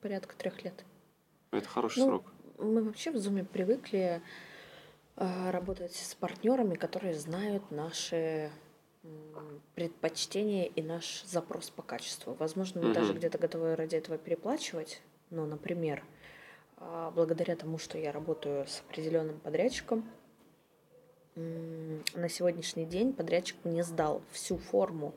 Порядка 0.00 0.34
трех 0.36 0.64
лет. 0.64 0.84
Это 1.52 1.68
хороший 1.68 2.00
Ну, 2.00 2.06
срок. 2.06 2.32
Мы 2.58 2.82
вообще 2.82 3.12
в 3.12 3.16
Зуме 3.16 3.44
привыкли 3.44 4.22
э, 5.16 5.50
работать 5.52 5.94
с 5.94 6.16
партнерами, 6.16 6.74
которые 6.74 7.14
знают 7.14 7.70
наши 7.70 8.50
предпочтения 9.76 10.64
и 10.64 10.82
наш 10.82 11.22
запрос 11.22 11.70
по 11.70 11.82
качеству. 11.82 12.34
Возможно, 12.34 12.80
мы 12.80 12.86
Мгм. 12.88 12.94
даже 12.94 13.12
где-то 13.12 13.38
готовы 13.38 13.76
ради 13.76 13.94
этого 13.94 14.18
переплачивать. 14.18 15.00
Но, 15.30 15.46
например, 15.46 16.02
а, 16.76 17.12
благодаря 17.12 17.54
тому, 17.54 17.78
что 17.78 17.98
я 17.98 18.10
работаю 18.10 18.66
с 18.66 18.80
определенным 18.80 19.38
подрядчиком, 19.38 20.04
на 22.14 22.28
сегодняшний 22.28 22.84
день 22.86 23.12
подрядчик 23.12 23.56
мне 23.64 23.82
сдал 23.84 24.22
всю 24.32 24.56
форму 24.58 25.14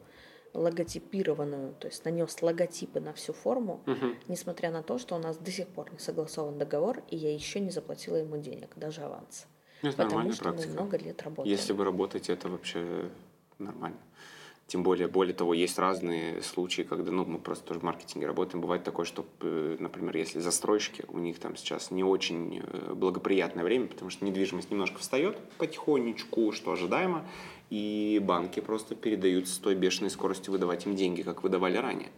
логотипированную, 0.53 1.73
то 1.79 1.87
есть 1.87 2.05
нанес 2.05 2.41
логотипы 2.41 2.99
на 2.99 3.13
всю 3.13 3.33
форму, 3.33 3.81
Мгм. 3.85 4.15
несмотря 4.27 4.71
на 4.71 4.83
то, 4.83 4.97
что 4.99 5.15
у 5.15 5.19
нас 5.19 5.37
до 5.37 5.51
сих 5.51 5.67
пор 5.67 5.91
не 5.91 5.99
согласован 5.99 6.57
договор, 6.57 7.01
и 7.09 7.15
я 7.17 7.33
еще 7.33 7.59
не 7.59 7.71
заплатила 7.71 8.17
ему 8.17 8.37
денег, 8.37 8.69
даже 8.75 9.01
аванс. 9.01 9.47
Это 9.81 9.97
потому 10.03 10.31
что 10.31 10.43
практика. 10.43 10.69
мы 10.69 10.73
много 10.75 10.97
лет 10.97 11.21
работаем. 11.23 11.49
Если 11.57 11.73
вы 11.73 11.83
работаете, 11.83 12.33
это 12.33 12.49
вообще 12.49 13.09
нормально. 13.59 13.97
Тем 14.67 14.81
более, 14.81 15.07
более 15.07 15.33
того, 15.33 15.53
есть 15.53 15.77
разные 15.77 16.41
случаи, 16.41 16.83
когда, 16.83 17.11
ну, 17.11 17.25
мы 17.25 17.37
просто 17.37 17.65
тоже 17.67 17.79
в 17.81 17.83
маркетинге 17.83 18.27
работаем. 18.27 18.61
Бывает 18.61 18.83
такое, 18.83 19.05
что, 19.05 19.25
э, 19.41 19.75
например, 19.79 20.15
если 20.15 20.39
застройщики, 20.39 21.03
у 21.09 21.19
них 21.19 21.39
там 21.39 21.55
сейчас 21.55 21.91
не 21.91 22.03
очень 22.03 22.61
э, 22.63 22.93
благоприятное 22.93 23.63
время, 23.63 23.87
потому 23.87 24.09
что 24.09 24.25
недвижимость 24.25 24.71
немножко 24.71 24.99
встает 24.99 25.37
потихонечку, 25.57 26.51
что 26.53 26.71
ожидаемо, 26.71 27.25
и 27.69 28.19
банки 28.23 28.61
просто 28.61 28.95
передают 28.95 29.47
с 29.47 29.57
той 29.57 29.75
бешеной 29.75 30.09
скоростью 30.09 30.53
выдавать 30.53 30.85
им 30.85 30.95
деньги, 30.95 31.21
как 31.21 31.43
выдавали 31.43 31.77
ранее. 31.77 32.09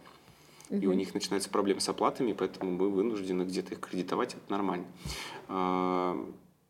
и 0.70 0.86
у 0.86 0.92
них 0.92 1.14
начинаются 1.14 1.50
проблемы 1.50 1.80
с 1.80 1.88
оплатами, 1.88 2.32
поэтому 2.32 2.70
мы 2.72 2.90
вынуждены 2.90 3.42
где-то 3.42 3.74
их 3.74 3.80
кредитовать, 3.80 4.34
это 4.34 4.50
нормально. 4.50 4.86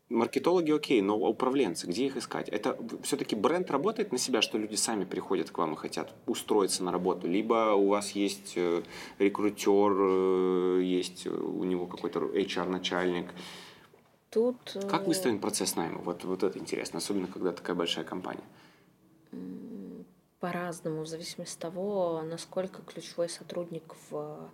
А, 0.09 0.13
Маркетологи 0.13 0.71
окей, 0.71 1.01
но 1.01 1.17
управленцы, 1.17 1.87
где 1.87 2.05
их 2.05 2.17
искать? 2.17 2.49
Это 2.49 2.77
все-таки 3.03 3.35
бренд 3.35 3.69
работает 3.71 4.11
на 4.11 4.17
себя, 4.17 4.41
что 4.41 4.57
люди 4.57 4.75
сами 4.75 5.05
приходят 5.05 5.51
к 5.51 5.57
вам 5.57 5.73
и 5.73 5.77
хотят 5.77 6.13
устроиться 6.25 6.83
на 6.83 6.91
работу? 6.91 7.27
Либо 7.27 7.73
у 7.73 7.89
вас 7.89 8.11
есть 8.11 8.53
э, 8.55 8.83
рекрутер, 9.19 9.91
э, 9.91 10.81
есть 10.83 11.27
у 11.27 11.63
него 11.63 11.87
какой-то 11.87 12.19
HR-начальник? 12.19 13.33
Тут... 14.29 14.57
Как 14.89 15.03
э, 15.03 15.05
выстроен 15.05 15.39
процесс 15.39 15.75
найма? 15.75 15.99
Вот, 15.99 16.23
вот 16.23 16.43
это 16.43 16.57
интересно, 16.57 16.99
особенно 16.99 17.27
когда 17.27 17.51
такая 17.51 17.75
большая 17.75 18.05
компания. 18.05 18.43
По-разному, 20.39 21.01
в 21.01 21.07
зависимости 21.07 21.55
от 21.55 21.59
того, 21.59 22.21
насколько 22.23 22.81
ключевой 22.81 23.27
сотрудник 23.27 23.95
в, 24.09 24.51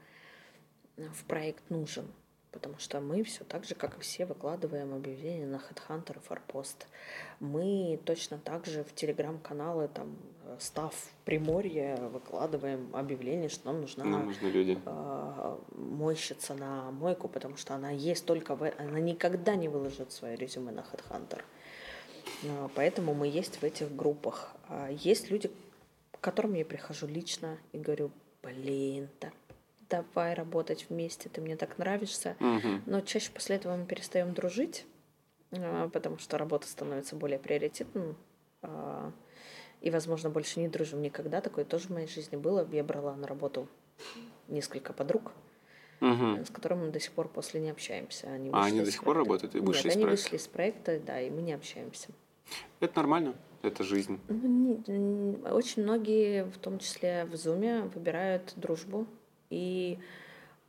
в 0.98 1.24
проект 1.28 1.70
нужен. 1.70 2.06
Потому 2.54 2.78
что 2.78 3.02
мы 3.02 3.24
все 3.24 3.44
так 3.44 3.66
же, 3.66 3.74
как 3.74 3.98
и 3.98 4.02
все, 4.02 4.26
выкладываем 4.26 4.94
объявления 4.94 5.48
на 5.48 5.56
HeadHunter 5.56 6.18
и 6.18 6.30
Farpost. 6.30 6.86
Мы 7.40 8.00
точно 8.06 8.38
так 8.38 8.66
же 8.68 8.84
в 8.84 8.94
телеграм-каналы, 8.94 9.88
там, 9.88 10.16
став 10.60 10.94
Приморье, 11.26 11.96
выкладываем 12.14 12.96
объявление, 12.96 13.50
что 13.50 13.66
нам 13.72 13.82
нужна 13.82 14.04
Нам 14.06 14.28
нужны 14.28 14.48
люди. 14.48 14.78
э, 14.86 15.58
мойщица 15.76 16.54
на 16.54 16.92
мойку, 16.92 17.28
потому 17.28 17.58
что 17.58 17.74
она 17.74 17.90
есть 17.90 18.26
только 18.26 18.56
в... 18.56 18.72
Она 18.78 19.00
никогда 19.00 19.56
не 19.56 19.68
выложит 19.68 20.12
свое 20.12 20.36
резюме 20.36 20.72
на 20.72 20.82
HeadHunter. 20.82 21.42
Э, 22.44 22.70
Поэтому 22.76 23.14
мы 23.16 23.28
есть 23.28 23.58
в 23.58 23.64
этих 23.64 23.96
группах. 23.96 24.52
А 24.70 24.90
Есть 24.92 25.32
люди, 25.32 25.50
к 26.12 26.20
которым 26.22 26.54
я 26.54 26.66
прихожу 26.66 27.08
лично 27.08 27.58
и 27.72 27.80
говорю, 27.80 28.12
блин, 28.44 29.10
да, 29.20 29.32
давай 29.94 30.34
работать 30.34 30.88
вместе, 30.90 31.30
ты 31.30 31.40
мне 31.42 31.56
так 31.56 31.78
нравишься. 31.78 32.36
Мгм. 32.40 32.82
Но 32.88 33.02
чаще 33.02 33.32
после 33.32 33.58
этого 33.58 33.76
мы 33.76 33.86
перестаем 33.86 34.34
дружить, 34.34 34.86
а, 35.52 35.88
потому 35.90 36.18
что 36.18 36.38
работа 36.38 36.68
становится 36.68 37.16
более 37.16 37.38
приоритетным. 37.40 38.16
а, 38.64 39.12
И, 39.82 39.92
возможно, 39.92 40.30
больше 40.30 40.62
не 40.62 40.70
дружим 40.70 41.02
никогда. 41.02 41.42
Такое 41.42 41.66
тоже 41.66 41.88
в 41.90 41.92
моей 41.92 42.08
жизни 42.08 42.38
было. 42.38 42.66
Я 42.72 42.84
брала 42.86 43.16
на 43.18 43.28
работу 43.28 43.68
несколько 44.48 44.94
подруг, 44.94 45.34
Мгм. 46.00 46.46
с 46.46 46.50
которыми 46.50 46.86
мы 46.86 46.92
до 46.92 47.00
сих 47.02 47.12
пор 47.12 47.28
после 47.28 47.60
не 47.60 47.70
общаемся. 47.70 48.28
Они 48.28 48.50
А 48.54 48.64
они 48.64 48.80
до 48.82 48.92
сих 48.92 49.04
пор 49.04 49.18
работают 49.18 49.56
и 49.56 49.60
вышли 49.60 49.88
Нет, 49.90 49.92
из 49.92 49.96
они 49.98 50.06
проекта? 50.06 50.24
вышли 50.24 50.38
из 50.38 50.48
проекта, 50.48 51.00
да, 51.06 51.20
и 51.20 51.30
мы 51.30 51.42
не 51.42 51.52
общаемся. 51.54 52.08
Это 52.80 52.96
нормально, 52.98 53.36
это 53.62 53.84
жизнь. 53.84 54.20
Ну, 54.30 54.82
не- 54.88 55.50
очень 55.52 55.84
многие, 55.84 56.46
в 56.46 56.58
том 56.60 56.80
числе 56.80 57.26
в 57.26 57.36
Зуме, 57.36 57.82
выбирают 57.94 58.54
дружбу 58.56 59.06
и 59.54 60.00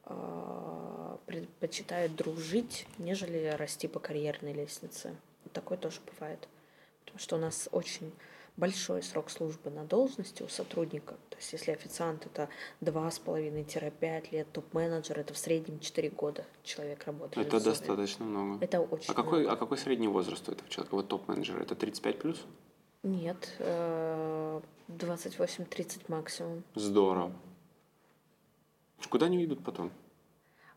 а, 0.05 1.19
предпочитают 1.27 2.15
дружить, 2.15 2.87
нежели 2.99 3.55
расти 3.57 3.89
по 3.89 3.99
карьерной 3.99 4.53
лестнице. 4.53 5.17
Такое 5.53 5.79
тоже 5.79 6.01
бывает. 6.13 6.47
Потому 7.05 7.19
что 7.19 7.37
у 7.37 7.39
нас 7.39 7.69
очень 7.73 8.13
большой 8.57 9.03
срок 9.03 9.31
службы 9.31 9.71
на 9.71 9.85
должности 9.85 10.43
у 10.43 10.49
сотрудника. 10.49 11.15
То 11.31 11.37
есть 11.39 11.53
если 11.53 11.73
официант 11.73 12.27
это 12.27 12.49
2,5-5 12.83 14.33
лет, 14.33 14.47
топ-менеджер 14.53 15.19
это 15.19 15.33
в 15.33 15.39
среднем 15.39 15.81
4 15.81 16.11
года 16.11 16.45
человек 16.63 17.05
работает. 17.07 17.47
Это 17.47 17.65
достаточно 17.65 18.25
много. 18.27 18.65
Это 18.65 18.81
очень 18.81 19.11
А 19.11 19.15
какой, 19.15 19.41
много. 19.41 19.53
а 19.55 19.57
какой 19.57 19.79
средний 19.79 20.09
возраст 20.09 20.47
у 20.49 20.53
этого 20.53 20.69
человека? 20.69 20.95
Вот 20.95 21.09
топ-менеджер, 21.09 21.61
это 21.61 21.75
35 21.75 22.19
плюс? 22.19 22.45
Нет, 23.03 23.53
э, 23.59 24.61
28-30 24.89 26.03
максимум. 26.09 26.63
Здорово. 26.75 27.33
Куда 29.09 29.27
они 29.27 29.45
идут 29.45 29.63
потом? 29.65 29.91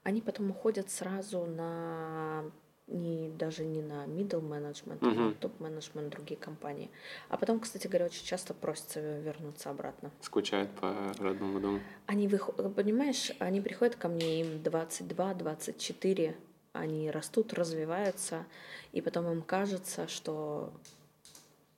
Они 0.03 0.21
потом 0.21 0.51
уходят 0.51 0.89
сразу 0.89 1.45
на 1.45 2.43
не, 2.87 3.29
даже 3.29 3.65
не 3.65 3.81
на 3.81 4.05
middle 4.05 4.41
management, 4.41 4.99
а 5.01 5.05
Мгм. 5.05 5.27
на 5.29 5.33
топ-менеджмент 5.35 6.09
другие 6.09 6.39
компании. 6.39 6.89
А 7.27 7.37
потом, 7.37 7.59
кстати 7.59 7.87
говоря, 7.87 8.05
очень 8.05 8.25
часто 8.25 8.53
просятся 8.53 9.01
вернуться 9.01 9.69
обратно. 9.69 10.11
Скучают 10.21 10.69
по 10.71 10.95
родному 11.19 11.59
дому. 11.59 11.81
Они 12.05 12.27
выходят, 12.29 12.73
понимаешь, 12.75 13.31
они 13.39 13.59
приходят 13.59 13.97
ко 13.97 14.07
мне, 14.07 14.39
им 14.41 14.61
22-24, 14.63 16.35
они 16.71 17.11
растут, 17.11 17.53
развиваются, 17.53 18.45
и 18.93 19.01
потом 19.01 19.29
им 19.31 19.41
кажется, 19.41 20.07
что 20.07 20.71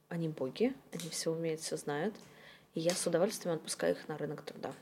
они 0.10 0.30
боги, 0.30 0.76
они 0.92 1.10
все 1.10 1.32
умеют, 1.32 1.62
все 1.62 1.78
знают, 1.78 2.14
и 2.76 2.82
я 2.82 2.92
с 2.92 3.08
удовольствием 3.08 3.56
отпускаю 3.56 3.96
их 3.96 4.08
на 4.08 4.18
рынок 4.18 4.44
труда. 4.44 4.74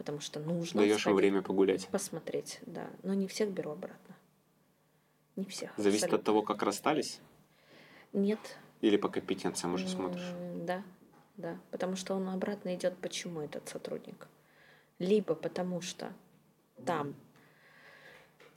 Потому 0.00 0.20
что 0.20 0.40
нужно 0.40 0.80
Даешь 0.80 1.06
им 1.06 1.14
время 1.14 1.42
погулять. 1.42 1.86
посмотреть, 1.88 2.60
да. 2.64 2.88
Но 3.02 3.12
не 3.12 3.26
всех 3.26 3.50
беру 3.50 3.72
обратно. 3.72 4.16
Не 5.36 5.44
всех. 5.44 5.72
Зависит 5.76 6.04
от 6.04 6.12
абсолютно. 6.14 6.24
того, 6.24 6.42
как 6.42 6.62
расстались? 6.62 7.20
Нет. 8.14 8.38
Или 8.80 8.96
по 8.96 9.10
компетенциям 9.10 9.74
уже 9.74 9.86
смотришь? 9.90 10.24
Да, 10.64 10.82
да. 11.36 11.58
Потому 11.70 11.96
что 11.96 12.14
он 12.14 12.30
обратно 12.30 12.74
идет, 12.74 12.96
почему 12.96 13.42
этот 13.42 13.68
сотрудник. 13.68 14.26
Либо 14.98 15.34
потому 15.34 15.82
что 15.82 16.14
там, 16.86 17.14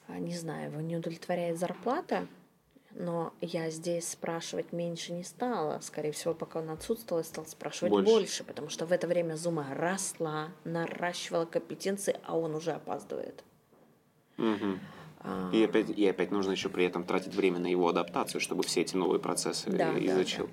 а, 0.08 0.18
не 0.20 0.38
знаю, 0.38 0.72
его 0.72 0.80
не 0.80 0.96
удовлетворяет 0.96 1.60
зарплата, 1.60 2.26
но 2.96 3.34
я 3.42 3.70
здесь 3.70 4.10
спрашивать 4.10 4.72
меньше 4.72 5.14
не 5.14 5.24
стала. 5.24 5.80
Скорее 5.82 6.12
всего, 6.12 6.34
пока 6.34 6.60
он 6.60 6.70
отсутствовал, 6.70 7.20
я 7.22 7.24
стала 7.24 7.46
спрашивать 7.46 7.92
Больше. 7.92 8.12
больше. 8.12 8.44
потому 8.44 8.70
что 8.70 8.86
в 8.86 8.92
это 8.92 9.08
время 9.08 9.36
Зума 9.36 9.68
росла, 9.74 10.50
наращивала 10.64 11.46
компетенции, 11.46 12.18
а 12.24 12.38
он 12.38 12.56
уже 12.56 12.72
опаздывает. 12.72 13.44
А, 14.38 15.50
И 15.54 15.64
опять, 15.64 15.90
и 15.90 16.08
опять 16.08 16.32
нужно 16.32 16.52
еще 16.52 16.70
при 16.70 16.86
этом 16.86 17.04
тратить 17.06 17.34
время 17.34 17.60
на 17.60 17.68
его 17.68 17.88
адаптацию, 17.88 18.42
чтобы 18.42 18.64
все 18.64 18.82
эти 18.82 18.96
новые 18.96 19.20
процессы 19.22 19.70
Да, 19.70 19.92
э, 19.92 19.94
да, 19.94 20.06
изучил. 20.06 20.50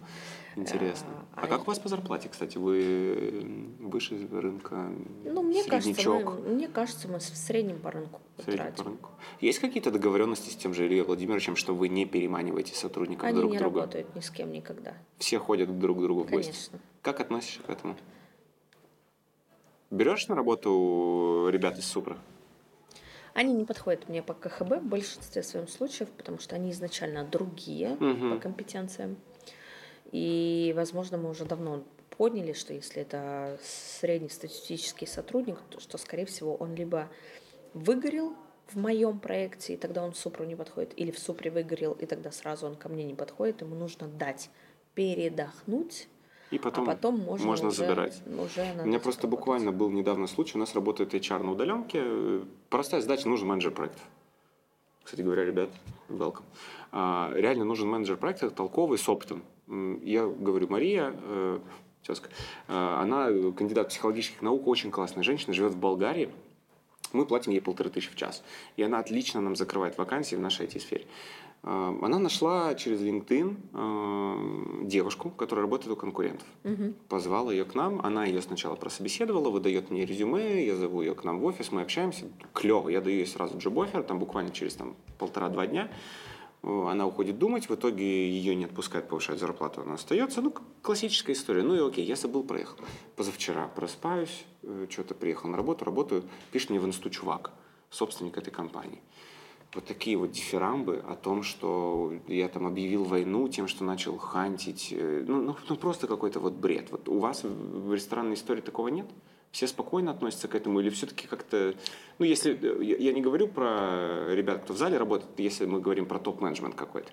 Интересно. 0.57 1.09
А, 1.35 1.43
А, 1.43 1.45
а 1.45 1.47
как 1.47 1.63
у 1.63 1.65
вас 1.65 1.79
по 1.79 1.89
зарплате, 1.89 2.29
кстати? 2.29 2.59
Вы 2.59 3.75
выше 3.79 4.27
рынка? 4.33 4.91
Ну, 5.25 5.43
мне 5.43 5.63
кажется, 5.65 5.95
среднячок? 5.95 6.35
мы, 6.41 6.49
мне 6.55 6.69
кажется, 6.69 7.07
мы 7.09 7.19
в 7.19 7.23
среднем 7.23 7.79
по 7.79 7.91
рынку 7.91 8.21
В 8.37 8.43
среднем 8.43 8.73
по 8.75 8.83
рынку. 8.85 9.11
Есть 9.41 9.61
какие-то 9.61 9.91
договоренности 9.91 10.51
с 10.51 10.57
тем 10.57 10.75
же 10.75 10.87
Ильей 10.87 11.03
Владимировичем, 11.03 11.55
что 11.57 11.75
вы 11.75 11.89
не 11.89 12.05
переманиваете 12.05 12.75
сотрудников 12.75 13.25
Они 13.25 13.39
друг 13.39 13.53
не 13.53 13.59
друга? 13.59 13.81
работают 13.83 14.15
ни 14.17 14.21
с 14.21 14.31
кем 14.31 14.51
никогда. 14.53 14.95
Все 15.19 15.39
ходят 15.39 15.79
друг 15.79 15.99
к 15.99 16.01
другу 16.01 16.25
в 16.25 16.31
гости. 16.31 16.51
Конечно. 16.51 16.79
Как 17.03 17.21
относишься 17.21 17.63
к 17.63 17.71
этому? 17.71 17.97
Берешь 19.91 20.29
на 20.29 20.35
работу 20.35 21.49
ребят 21.51 21.79
из 21.79 21.85
Супра? 21.87 22.17
Они 23.35 23.53
не 23.55 23.65
подходят 23.65 24.09
мне 24.09 24.23
по 24.23 24.35
КХБ 24.35 24.81
в 24.83 24.85
большинстве 24.89 25.43
своем 25.43 25.69
случаев, 25.69 26.09
потому 26.11 26.39
что 26.39 26.57
они 26.57 26.73
изначально 26.73 27.25
другие 27.25 27.97
Мгм. 28.01 28.33
по 28.35 28.41
компетенциям. 28.41 29.17
И, 30.13 30.73
возможно, 30.77 31.19
мы 31.19 31.31
уже 31.31 31.45
давно 31.45 31.85
поняли, 32.17 32.53
что 32.53 32.75
если 32.75 33.03
это 33.03 33.59
среднестатистический 33.63 35.07
сотрудник, 35.07 35.59
то 35.71 35.81
что, 35.81 35.99
скорее 35.99 36.27
всего, 36.27 36.55
он 36.57 36.75
либо 36.75 37.09
выгорел 37.73 38.35
в 38.67 38.77
моем 38.77 39.19
проекте, 39.19 39.75
и 39.75 39.77
тогда 39.77 40.05
он 40.05 40.13
в 40.13 40.17
Супру 40.17 40.45
не 40.45 40.57
подходит, 40.57 40.93
или 40.97 41.11
в 41.11 41.19
Супре 41.19 41.51
выгорел, 41.51 41.93
и 41.93 42.07
тогда 42.07 42.31
сразу 42.31 42.67
он 42.67 42.77
ко 42.77 42.89
мне 42.89 43.05
не 43.05 43.15
подходит. 43.15 43.63
Ему 43.63 43.75
нужно 43.75 44.07
дать 44.09 44.51
передохнуть, 44.95 46.09
И 46.51 46.59
потом, 46.59 46.85
а 46.85 46.95
потом 46.95 47.19
можно, 47.19 47.47
можно 47.47 47.69
уже, 47.69 47.77
забирать. 47.77 48.23
Уже 48.27 48.67
У 48.83 48.87
меня 48.87 49.01
просто 49.01 49.27
буквально 49.27 49.73
был 49.73 49.91
недавно 49.91 50.27
случай, 50.27 50.57
у 50.57 50.61
нас 50.61 50.75
работает 50.75 51.15
HR 51.15 51.43
на 51.43 51.53
удаленке. 51.53 52.43
Простая 52.69 53.01
задача, 53.01 53.29
нужен 53.29 53.49
менеджер 53.49 53.71
проектов. 53.71 54.03
Кстати 55.03 55.23
говоря, 55.23 55.45
ребят, 55.45 55.71
welcome. 56.09 56.45
А, 56.93 57.33
Реально 57.35 57.65
нужен 57.65 57.89
менеджер 57.89 58.17
проекта, 58.17 58.51
толковый, 58.51 58.99
с 58.99 59.09
опытом. 59.09 59.43
Я 60.03 60.27
говорю, 60.27 60.67
Мария, 60.69 61.15
э, 61.17 61.59
тезка, 62.07 62.29
э, 62.69 62.73
она 62.73 63.29
кандидат 63.53 63.89
психологических 63.89 64.43
наук, 64.43 64.67
очень 64.67 64.91
классная 64.91 65.23
женщина, 65.23 65.53
живет 65.55 65.73
в 65.73 65.79
Болгарии. 65.79 66.31
Мы 67.13 67.27
платим 67.27 67.53
ей 67.53 67.61
полторы 67.61 67.91
тысячи 67.91 68.11
в 68.11 68.17
час. 68.17 68.43
И 68.77 68.83
она 68.83 68.99
отлично 68.99 69.41
нам 69.41 69.57
закрывает 69.57 69.99
вакансии 69.99 70.37
в 70.37 70.41
нашей 70.41 70.67
IT-сфере. 70.67 71.07
Э, 71.63 71.93
Она 72.03 72.19
нашла 72.19 72.75
через 72.75 73.01
LinkedIn 73.01 73.57
э, 73.75 74.87
девушку, 74.87 75.31
которая 75.31 75.65
работает 75.65 75.93
у 75.93 75.97
конкурентов 75.97 76.47
Мгм. 76.65 76.95
позвал 77.09 77.51
ее 77.51 77.65
к 77.65 77.75
нам. 77.75 78.01
Она 78.05 78.25
ее 78.25 78.41
сначала 78.43 78.77
прособеседовала, 78.77 79.51
выдает 79.51 79.91
мне 79.91 80.05
резюме, 80.07 80.65
я 80.65 80.75
зову 80.77 81.03
ее 81.03 81.15
к 81.15 81.23
нам 81.25 81.39
в 81.41 81.45
офис, 81.45 81.71
мы 81.73 81.83
общаемся. 81.83 82.27
Клево, 82.55 82.89
я 82.89 83.01
даю 83.01 83.17
ей 83.17 83.27
сразу 83.27 83.59
джоб-оффер, 83.59 84.03
там 84.05 84.19
буквально 84.19 84.51
через 84.51 84.75
там, 84.75 84.95
полтора-два 85.19 85.67
дня. 85.67 85.91
Э, 86.63 86.87
Она 86.89 87.07
уходит 87.07 87.39
думать, 87.39 87.69
в 87.69 87.75
итоге 87.75 88.29
ее 88.31 88.55
не 88.55 88.65
отпускают 88.65 89.09
повышать 89.09 89.39
зарплату, 89.39 89.83
она 89.83 89.95
остается. 89.95 90.43
Ну, 90.43 90.55
классическая 90.83 91.33
история. 91.33 91.63
Ну 91.63 91.75
и 91.75 91.89
окей, 91.89 92.05
я 92.05 92.17
забыл, 92.17 92.43
проехал. 92.45 92.77
Позавчера 93.17 93.69
проспаюсь, 93.69 94.45
что-то 94.89 95.15
приехал 95.15 95.49
на 95.49 95.57
работу, 95.57 95.85
работаю, 95.85 96.25
пишет 96.53 96.71
мне 96.71 96.81
в 96.81 96.87
инсту 96.87 97.11
чувак, 97.11 97.53
собственник 97.91 98.37
этой 98.37 98.51
компании. 98.51 99.01
Вот 99.73 99.85
такие 99.85 100.17
вот 100.17 100.33
дифирамбы 100.33 100.97
о 101.09 101.15
том, 101.15 101.45
что 101.45 102.13
я 102.27 102.49
там 102.49 102.67
объявил 102.67 103.05
войну 103.05 103.49
тем, 103.49 103.69
что 103.69 103.85
начал 103.85 104.19
хантить. 104.19 104.89
э, 104.91 105.25
Ну, 105.27 105.41
ну, 105.43 105.57
ну, 105.69 105.77
просто 105.77 106.09
какой-то 106.09 106.41
вот 106.41 106.55
бред. 106.55 106.91
Вот 106.91 107.09
у 107.09 107.21
вас 107.21 107.45
в 107.45 107.95
ресторанной 107.95 108.35
истории 108.35 108.63
такого 108.63 108.89
нет? 108.89 109.07
Все 109.51 109.67
спокойно 109.67 110.13
относятся 110.13 110.47
к 110.49 110.55
этому 110.55 110.81
или 110.81 110.91
все-таки 110.91 111.27
как-то... 111.27 111.75
Ну, 112.19 112.25
если... 112.25 112.55
э, 112.55 112.85
Я 112.85 113.13
не 113.13 113.21
говорю 113.21 113.49
про 113.49 114.33
ребят, 114.33 114.63
кто 114.63 114.75
в 114.75 114.77
зале 114.77 114.97
работает, 114.97 115.31
если 115.39 115.67
мы 115.67 115.81
говорим 115.81 116.07
про 116.07 116.19
топ-менеджмент 116.19 116.75
какой-то. 116.77 117.11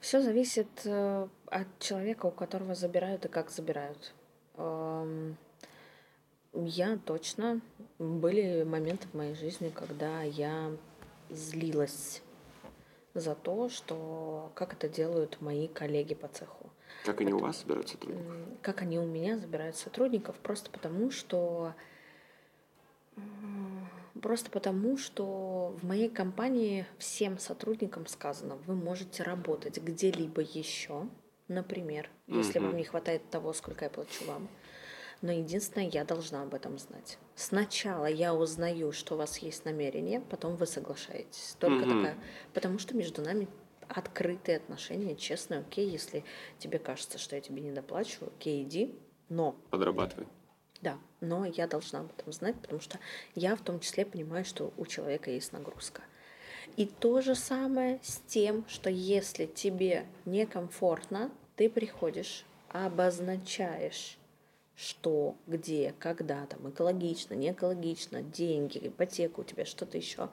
Все 0.00 0.20
зависит 0.20 0.68
э, 0.84 1.28
от 1.46 1.66
человека, 1.78 2.26
у 2.26 2.30
которого 2.30 2.74
забирают 2.74 3.24
и 3.24 3.28
как 3.28 3.50
забирают. 3.50 4.12
Эм, 4.56 5.36
Я 6.52 6.98
точно... 7.04 7.60
Были 7.98 8.62
моменты 8.62 9.08
в 9.08 9.14
моей 9.14 9.34
жизни, 9.34 9.70
когда 9.74 10.22
я 10.22 10.70
злилась 11.30 12.22
за 13.14 13.34
то, 13.34 13.68
что 13.68 14.52
как 14.54 14.72
это 14.72 14.88
делают 14.88 15.40
мои 15.40 15.66
коллеги 15.66 16.14
по 16.14 16.28
цеху. 16.28 16.70
Как 17.04 17.20
они 17.20 17.32
у 17.32 17.38
вас 17.38 17.58
собирают 17.58 17.88
сотрудников? 17.88 18.36
Как 18.62 18.82
они 18.82 18.98
у 18.98 19.06
меня 19.06 19.38
забирают 19.38 19.76
сотрудников, 19.76 20.36
просто 20.36 20.70
потому 20.70 21.10
что 21.10 21.74
просто 24.20 24.50
потому, 24.50 24.96
что 24.96 25.74
в 25.80 25.86
моей 25.86 26.08
компании 26.08 26.86
всем 26.98 27.38
сотрудникам 27.38 28.06
сказано, 28.06 28.56
вы 28.66 28.74
можете 28.74 29.22
работать 29.22 29.78
где-либо 29.78 30.40
еще, 30.40 31.08
например, 31.46 32.10
если 32.26 32.58
вам 32.58 32.76
не 32.76 32.84
хватает 32.84 33.28
того, 33.30 33.52
сколько 33.52 33.84
я 33.84 33.90
плачу 33.90 34.24
вам. 34.26 34.48
Но 35.20 35.32
единственное, 35.32 35.88
я 35.88 36.04
должна 36.04 36.42
об 36.42 36.54
этом 36.54 36.78
знать. 36.78 37.18
Сначала 37.34 38.06
я 38.06 38.34
узнаю, 38.34 38.92
что 38.92 39.14
у 39.14 39.18
вас 39.18 39.38
есть 39.38 39.64
намерение, 39.64 40.20
потом 40.20 40.54
вы 40.54 40.66
соглашаетесь. 40.66 41.56
Только 41.58 41.84
такая. 41.84 42.16
Потому 42.54 42.78
что 42.78 42.96
между 42.96 43.20
нами 43.22 43.48
открытые 43.88 44.58
отношения, 44.58 45.16
честные, 45.16 45.60
окей, 45.60 45.88
если 45.88 46.24
тебе 46.58 46.78
кажется, 46.78 47.18
что 47.18 47.36
я 47.36 47.40
тебе 47.42 47.62
не 47.62 47.72
доплачу, 47.72 48.26
окей, 48.26 48.62
иди, 48.62 48.94
но 49.28 49.56
Подрабатывай. 49.70 50.26
да, 50.82 50.98
но 51.20 51.44
я 51.46 51.66
должна 51.66 52.00
об 52.00 52.10
этом 52.16 52.32
знать, 52.32 52.56
потому 52.60 52.80
что 52.80 52.98
я 53.34 53.56
в 53.56 53.62
том 53.62 53.80
числе 53.80 54.04
понимаю, 54.04 54.44
что 54.44 54.72
у 54.76 54.86
человека 54.86 55.30
есть 55.30 55.52
нагрузка. 55.52 56.02
И 56.76 56.86
то 56.86 57.20
же 57.22 57.34
самое 57.34 57.98
с 58.02 58.18
тем, 58.26 58.64
что 58.68 58.90
если 58.90 59.46
тебе 59.46 60.06
некомфортно, 60.26 61.30
ты 61.56 61.68
приходишь, 61.70 62.44
обозначаешь, 62.68 64.17
что, 64.78 65.34
где, 65.48 65.92
когда, 65.98 66.46
там, 66.46 66.70
экологично, 66.70 67.34
не 67.34 67.50
экологично, 67.50 68.22
деньги, 68.22 68.78
ипотека 68.80 69.40
у 69.40 69.44
тебя, 69.44 69.64
что-то 69.64 69.98
еще. 69.98 70.28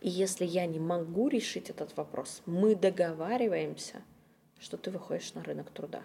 И 0.00 0.08
если 0.08 0.46
я 0.46 0.64
не 0.64 0.80
могу 0.80 1.28
решить 1.28 1.68
этот 1.68 1.94
вопрос, 1.98 2.40
мы 2.46 2.74
договариваемся, 2.74 4.02
что 4.58 4.78
ты 4.78 4.90
выходишь 4.90 5.34
на 5.34 5.44
рынок 5.44 5.70
труда. 5.70 6.02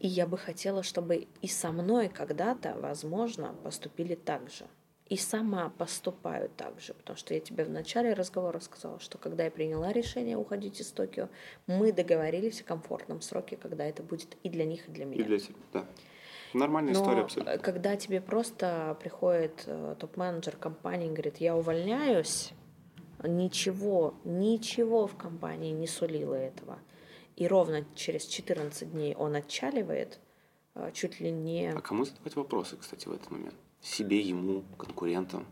И 0.00 0.06
я 0.06 0.26
бы 0.26 0.36
хотела, 0.36 0.82
чтобы 0.82 1.28
и 1.40 1.48
со 1.48 1.72
мной 1.72 2.10
когда-то, 2.10 2.76
возможно, 2.78 3.54
поступили 3.64 4.14
так 4.14 4.50
же. 4.50 4.66
И 5.08 5.16
сама 5.16 5.70
поступаю 5.78 6.50
так 6.54 6.78
же, 6.78 6.92
потому 6.92 7.16
что 7.16 7.32
я 7.32 7.40
тебе 7.40 7.64
в 7.64 7.70
начале 7.70 8.12
разговора 8.12 8.60
сказала, 8.60 9.00
что 9.00 9.16
когда 9.16 9.44
я 9.44 9.50
приняла 9.50 9.94
решение 9.94 10.36
уходить 10.36 10.78
из 10.82 10.88
Токио, 10.88 11.30
мы 11.66 11.90
договорились 11.90 12.60
о 12.60 12.64
комфортном 12.64 13.22
сроке, 13.22 13.56
когда 13.56 13.86
это 13.86 14.02
будет 14.02 14.36
и 14.42 14.50
для 14.50 14.66
них, 14.66 14.86
и 14.88 14.92
для 14.92 15.06
меня. 15.06 15.22
И 15.22 15.24
для 15.24 15.38
тебя, 15.38 15.56
да. 15.72 15.86
Нормальная 16.54 16.92
история 16.92 17.16
Но 17.16 17.22
абсолютно. 17.24 17.50
э, 17.50 17.58
когда 17.58 17.96
тебе 17.96 18.20
просто 18.20 18.96
приходит 19.00 19.64
э, 19.66 19.96
топ-менеджер 19.98 20.56
компании 20.56 21.08
и 21.08 21.10
говорит, 21.10 21.38
я 21.38 21.56
увольняюсь, 21.56 22.52
ничего, 23.22 24.14
ничего 24.24 25.06
в 25.06 25.16
компании 25.16 25.72
не 25.72 25.86
сулило 25.86 26.34
этого. 26.34 26.78
И 27.36 27.46
ровно 27.46 27.84
через 27.94 28.26
14 28.26 28.90
дней 28.92 29.14
он 29.14 29.34
отчаливает, 29.36 30.18
э, 30.74 30.90
чуть 30.92 31.20
ли 31.20 31.30
не... 31.30 31.72
А 31.72 31.80
кому 31.80 32.04
задавать 32.04 32.36
вопросы, 32.36 32.76
кстати, 32.76 33.08
в 33.08 33.12
этот 33.12 33.30
момент? 33.30 33.54
Себе, 33.80 34.20
ему, 34.20 34.64
конкурентам? 34.76 35.46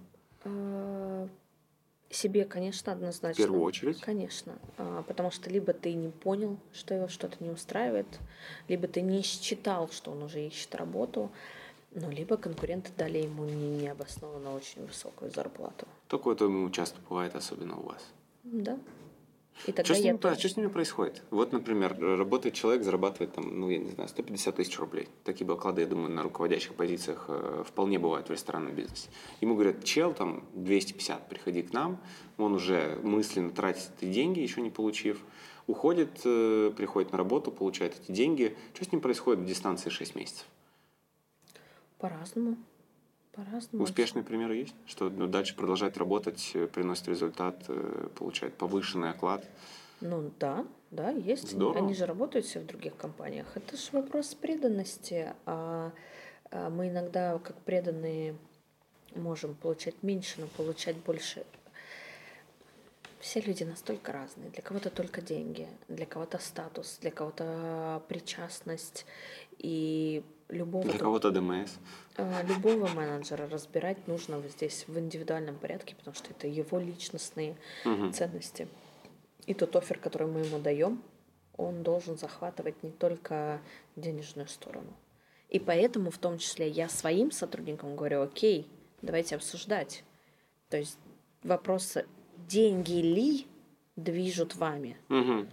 Себе, 2.16 2.44
конечно, 2.44 2.92
В 2.92 2.96
однозначно. 2.96 3.42
первую 3.42 3.62
очередь? 3.62 4.00
Конечно, 4.00 4.58
а, 4.78 5.02
потому 5.02 5.30
что 5.30 5.50
либо 5.50 5.72
ты 5.72 5.92
не 5.94 6.08
понял, 6.08 6.56
что 6.72 6.94
его 6.94 7.08
что-то 7.08 7.36
не 7.40 7.50
устраивает, 7.50 8.06
либо 8.68 8.88
ты 8.88 9.02
не 9.02 9.22
считал, 9.22 9.88
что 9.90 10.10
он 10.10 10.22
уже 10.22 10.40
ищет 10.46 10.74
работу, 10.74 11.30
ну, 11.92 12.10
либо 12.10 12.36
конкуренты 12.36 12.90
дали 12.96 13.18
ему 13.18 13.44
не 13.44 13.78
необоснованно 13.82 14.54
очень 14.54 14.86
высокую 14.86 15.30
зарплату. 15.30 15.86
Такое 16.08 16.34
то 16.36 16.70
часто 16.70 17.00
бывает, 17.08 17.34
особенно 17.34 17.78
у 17.78 17.82
вас. 17.82 18.02
Да. 18.44 18.78
И 19.64 19.72
тогда 19.72 19.84
Что 19.84 19.94
с, 19.94 20.04
ними, 20.04 20.16
тоже- 20.18 20.38
что 20.38 20.48
с 20.50 20.56
ними 20.56 20.68
происходит? 20.68 21.22
Вот, 21.30 21.52
например, 21.52 21.98
работает 21.98 22.54
человек, 22.54 22.84
зарабатывает 22.84 23.32
там, 23.32 23.58
ну, 23.58 23.70
я 23.70 23.78
не 23.78 23.90
знаю, 23.90 24.08
150 24.08 24.56
тысяч 24.56 24.78
рублей. 24.78 25.08
Такие 25.24 25.50
оклады, 25.50 25.80
я 25.80 25.86
думаю, 25.86 26.10
на 26.10 26.22
руководящих 26.22 26.74
позициях 26.74 27.24
э, 27.28 27.64
вполне 27.66 27.98
бывают 27.98 28.28
в 28.28 28.32
ресторанном 28.32 28.74
бизнесе. 28.74 29.08
Ему 29.40 29.54
говорят, 29.54 29.82
чел, 29.82 30.12
там, 30.12 30.44
250, 30.54 31.28
приходи 31.28 31.62
к 31.62 31.72
нам. 31.72 31.98
Он 32.36 32.54
уже 32.54 33.00
мысленно 33.02 33.50
тратит 33.50 33.90
эти 34.00 34.10
деньги, 34.12 34.40
еще 34.40 34.60
не 34.60 34.70
получив. 34.70 35.20
Уходит, 35.66 36.20
э, 36.24 36.72
приходит 36.76 37.12
на 37.12 37.18
работу, 37.18 37.50
получает 37.50 37.98
эти 38.00 38.12
деньги. 38.12 38.56
Что 38.74 38.84
с 38.84 38.92
ним 38.92 39.00
происходит 39.00 39.42
в 39.42 39.46
дистанции 39.46 39.88
6 39.90 40.14
месяцев? 40.14 40.44
По-разному. 41.98 42.56
По-разному. 43.36 43.84
Успешные 43.84 44.24
примеры 44.24 44.56
есть? 44.56 44.74
Что 44.86 45.10
ну, 45.10 45.26
дальше 45.26 45.54
продолжает 45.54 45.98
работать, 45.98 46.52
э, 46.54 46.66
приносит 46.66 47.08
результат, 47.08 47.64
э, 47.68 48.08
получает 48.18 48.54
повышенный 48.54 49.10
оклад. 49.10 49.44
Ну 50.00 50.30
да, 50.40 50.64
да, 50.90 51.10
есть. 51.10 51.50
Здорово. 51.50 51.84
Они 51.84 51.94
же 51.94 52.06
работают 52.06 52.46
все 52.46 52.60
в 52.60 52.66
других 52.66 52.96
компаниях. 52.96 53.46
Это 53.54 53.76
же 53.76 53.88
вопрос 53.92 54.34
преданности. 54.34 55.34
А, 55.44 55.92
а 56.50 56.70
мы 56.70 56.88
иногда, 56.88 57.38
как 57.38 57.56
преданные, 57.58 58.36
можем 59.14 59.54
получать 59.54 60.02
меньше, 60.02 60.40
но 60.40 60.46
получать 60.46 60.96
больше. 60.96 61.44
Все 63.20 63.40
люди 63.40 63.64
настолько 63.64 64.12
разные. 64.12 64.50
Для 64.50 64.62
кого-то 64.62 64.88
только 64.88 65.20
деньги, 65.20 65.68
для 65.88 66.06
кого-то 66.06 66.38
статус, 66.38 66.98
для 67.00 67.10
кого-то 67.10 68.02
причастность. 68.08 69.04
И 69.58 70.22
любого, 70.48 70.84
Для 70.84 70.98
кого-то 70.98 71.30
ДМС. 71.30 71.72
а, 72.16 72.42
любого 72.42 72.88
менеджера 72.88 73.48
разбирать 73.48 74.06
нужно 74.06 74.38
вот 74.38 74.50
здесь 74.52 74.84
в 74.86 74.98
индивидуальном 74.98 75.56
порядке, 75.58 75.94
потому 75.96 76.14
что 76.14 76.30
это 76.30 76.46
его 76.46 76.78
личностные 76.78 77.56
Мгм. 77.84 78.12
ценности. 78.12 78.68
И 79.46 79.54
тот 79.54 79.74
офер, 79.76 79.98
который 79.98 80.26
мы 80.28 80.40
ему 80.40 80.58
даем, 80.58 81.02
он 81.56 81.82
должен 81.82 82.16
захватывать 82.18 82.82
не 82.82 82.90
только 82.90 83.60
денежную 83.96 84.48
сторону. 84.48 84.92
И 85.48 85.58
поэтому, 85.58 86.10
в 86.10 86.18
том 86.18 86.38
числе, 86.38 86.68
я 86.68 86.88
своим 86.88 87.30
сотрудникам 87.30 87.96
говорю, 87.96 88.22
окей, 88.22 88.68
давайте 89.02 89.36
обсуждать. 89.36 90.02
То 90.68 90.76
есть 90.76 90.98
вопрос, 91.42 91.96
деньги 92.48 92.94
ли 93.00 93.46
движут 93.94 94.56
вами? 94.56 94.96
Мгм. 95.08 95.48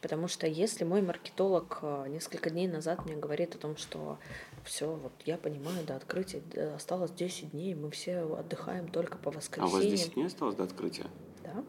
Потому 0.00 0.28
что 0.28 0.46
если 0.46 0.84
мой 0.84 1.02
маркетолог 1.02 1.78
э, 1.82 2.06
несколько 2.08 2.50
дней 2.50 2.68
назад 2.68 3.04
мне 3.06 3.16
говорит 3.16 3.54
о 3.54 3.58
том, 3.58 3.76
что 3.76 4.18
все, 4.64 4.94
вот 4.94 5.12
я 5.24 5.38
понимаю, 5.38 5.84
до 5.86 5.96
открытия 5.96 6.42
осталось 6.74 7.10
10 7.12 7.52
дней, 7.52 7.74
мы 7.74 7.90
все 7.90 8.20
отдыхаем 8.20 8.88
только 8.88 9.16
по 9.18 9.30
А 9.30 9.32
у 9.32 9.34
вас 9.34 9.44
воскресеньям. 9.44 9.90
10 9.96 10.14
дней 10.14 10.26
осталось 10.26 10.54
до 10.54 10.64
открытия? 10.64 11.06
Да. 11.42 11.64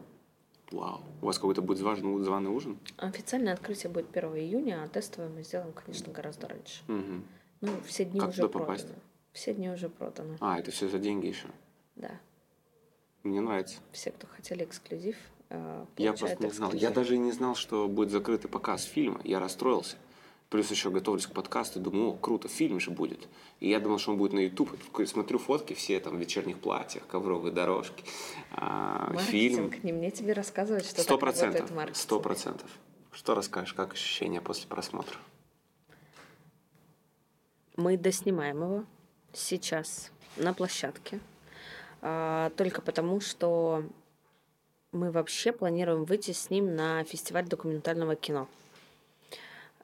Вау. 0.70 1.00
У 1.22 1.26
вас 1.26 1.38
какой-то 1.38 1.62
будет 1.62 1.78
званый, 1.78 2.22
званый 2.22 2.50
ужин? 2.50 2.78
Официальное 2.98 3.54
открытие 3.54 3.90
будет 3.90 4.14
1 4.14 4.36
июня, 4.36 4.82
а 4.84 4.88
тестовое 4.88 5.30
мы 5.30 5.42
сделаем, 5.42 5.72
конечно, 5.72 6.12
гораздо 6.12 6.48
раньше. 6.48 6.82
Мгм. 6.88 7.24
Ну, 7.62 7.72
все 7.86 8.04
дни 8.04 8.20
Как 8.20 8.28
уже 8.30 8.42
туда 8.42 8.58
попасть? 8.58 8.84
проданы. 8.84 9.02
Все 9.32 9.54
дни 9.54 9.70
уже 9.70 9.88
проданы. 9.88 10.36
А, 10.40 10.58
это 10.58 10.70
все 10.70 10.88
за 10.88 10.98
деньги 10.98 11.26
еще. 11.26 11.48
Да. 11.96 12.20
Мне 13.22 13.40
нравится. 13.40 13.78
Все, 13.92 14.10
кто 14.10 14.26
хотели 14.26 14.64
эксклюзив, 14.64 15.16
Я 15.50 15.56
получают 16.12 16.18
просто 16.18 16.44
не 16.44 16.50
знал. 16.50 16.72
Я 16.72 16.90
даже 16.90 17.14
и 17.14 17.18
не 17.18 17.32
знал, 17.32 17.54
что 17.54 17.88
будет 17.88 18.10
закрытый 18.10 18.50
показ 18.50 18.84
фильма. 18.84 19.20
Я 19.24 19.40
расстроился. 19.40 19.96
Плюс 20.50 20.70
еще 20.70 20.90
готовлюсь 20.90 21.26
к 21.26 21.32
подкасту, 21.32 21.78
думаю, 21.78 22.10
о, 22.10 22.16
круто, 22.16 22.48
фильм 22.48 22.80
же 22.80 22.90
будет. 22.90 23.28
И 23.60 23.68
я 23.68 23.80
думал, 23.80 23.98
что 23.98 24.12
он 24.12 24.18
будет 24.18 24.32
на 24.32 24.38
YouTube. 24.38 24.70
Смотрю 25.06 25.38
фотки, 25.38 25.74
все 25.74 26.00
там 26.00 26.16
в 26.16 26.18
вечерних 26.20 26.58
платьях, 26.58 27.06
ковровые 27.06 27.52
дорожки. 27.52 28.02
А, 28.52 29.14
фильм. 29.18 29.70
Не 29.82 29.92
мне 29.92 30.10
тебе 30.10 30.32
рассказывать, 30.32 30.86
что 30.86 31.02
Сто 31.02 31.16
так 31.16 31.22
работает 31.22 31.52
процентов. 31.52 31.76
маркетинг. 31.76 31.96
Сто 32.02 32.20
процентов. 32.20 32.70
Что 33.12 33.34
расскажешь, 33.34 33.74
как 33.74 33.92
ощущения 33.92 34.40
после 34.40 34.68
просмотра? 34.68 35.16
Мы 37.76 37.98
доснимаем 37.98 38.62
его 38.62 38.84
сейчас 39.34 40.10
на 40.36 40.54
площадке. 40.54 41.20
А, 42.00 42.50
Только 42.56 42.80
потому, 42.80 43.20
что 43.20 43.82
мы 44.92 45.10
вообще 45.10 45.52
планируем 45.52 46.04
выйти 46.04 46.32
с 46.32 46.50
ним 46.50 46.74
на 46.74 47.04
фестиваль 47.04 47.46
документального 47.46 48.16
кино. 48.16 48.48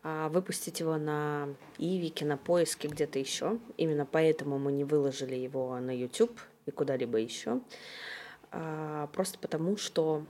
А, 0.03 0.29
Выпустить 0.29 0.81
его 0.81 0.97
на 0.97 1.49
Иви, 1.79 2.09
Кинопоиске, 2.09 2.89
где-то 2.89 3.19
еще. 3.19 3.59
Именно 3.77 4.07
поэтому 4.07 4.59
мы 4.59 4.73
не 4.73 4.85
выложили 4.85 5.35
его 5.35 5.79
на 5.79 5.97
YouTube 5.97 6.39
и 6.67 6.71
куда-либо 6.71 7.19
еще. 7.19 7.61
А, 8.51 9.09
Просто 9.09 9.39
потому, 9.39 9.77
что 9.77 10.25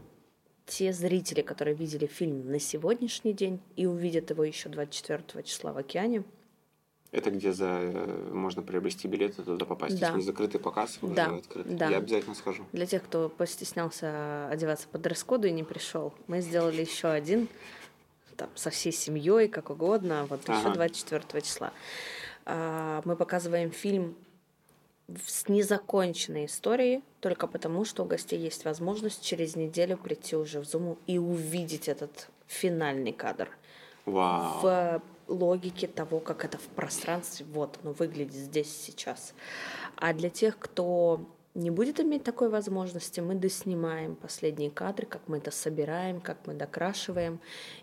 те 0.66 0.92
зрители, 0.92 1.42
которые 1.42 1.76
видели 1.76 2.06
фильм 2.06 2.50
на 2.50 2.58
сегодняшний 2.58 3.32
день 3.32 3.60
и 3.76 3.86
увидят 3.86 4.30
его 4.30 4.44
еще 4.44 4.68
24 4.68 5.44
числа 5.44 5.72
в 5.72 5.78
океане, 5.78 6.24
Это 7.14 7.30
где 7.30 7.52
за 7.52 7.66
э, 7.80 8.30
можно 8.32 8.60
приобрести 8.60 9.06
билеты, 9.06 9.44
туда 9.44 9.64
попасть. 9.64 10.00
Да. 10.00 10.10
Не 10.10 10.22
закрытый 10.22 10.58
показ, 10.60 10.98
Да, 11.00 11.36
открытый. 11.36 11.76
да. 11.76 11.88
Я 11.88 11.98
обязательно 11.98 12.34
схожу. 12.34 12.64
Для 12.72 12.86
тех, 12.86 13.04
кто 13.04 13.28
постеснялся 13.28 14.48
одеваться 14.48 14.88
по 14.90 14.98
дресс-коду 14.98 15.46
и 15.46 15.52
не 15.52 15.62
пришел, 15.62 16.12
мы 16.26 16.40
сделали 16.40 16.80
еще 16.80 17.06
один 17.08 17.46
там, 18.36 18.48
со 18.56 18.70
всей 18.70 18.90
семьей, 18.90 19.46
как 19.46 19.70
угодно, 19.70 20.26
вот 20.28 20.42
еще 20.42 20.66
Ага. 20.66 20.74
24 20.74 21.40
числа. 21.42 21.72
А, 22.46 23.00
Мы 23.04 23.14
показываем 23.14 23.70
фильм 23.70 24.16
с 25.24 25.48
незаконченной 25.48 26.46
историей, 26.46 27.00
только 27.20 27.46
потому, 27.46 27.84
что 27.84 28.02
у 28.02 28.06
гостей 28.06 28.40
есть 28.40 28.64
возможность 28.64 29.22
через 29.22 29.54
неделю 29.54 29.96
прийти 29.98 30.34
уже 30.34 30.58
в 30.58 30.64
Zoom 30.64 30.98
и 31.06 31.18
увидеть 31.18 31.86
этот 31.88 32.28
финальный 32.48 33.12
кадр 33.12 33.50
Вау. 34.04 34.60
в 34.62 35.02
логике 35.28 35.86
того, 35.86 36.20
как 36.20 36.44
это 36.44 36.58
в 36.58 36.66
пространстве, 36.68 37.46
вот 37.52 37.78
оно 37.82 37.92
выглядит 37.92 38.34
здесь 38.34 38.74
сейчас. 38.74 39.34
А 39.96 40.12
для 40.12 40.30
тех, 40.30 40.58
кто 40.58 41.26
не 41.54 41.70
будет 41.70 42.00
иметь 42.00 42.24
такой 42.24 42.48
возможности, 42.48 43.20
мы 43.20 43.34
доснимаем 43.36 44.16
последние 44.16 44.70
кадры, 44.70 45.06
как 45.06 45.22
мы 45.28 45.38
это 45.38 45.50
собираем, 45.52 46.20
как 46.20 46.38
мы 46.46 46.54
докрашиваем, 46.54 47.38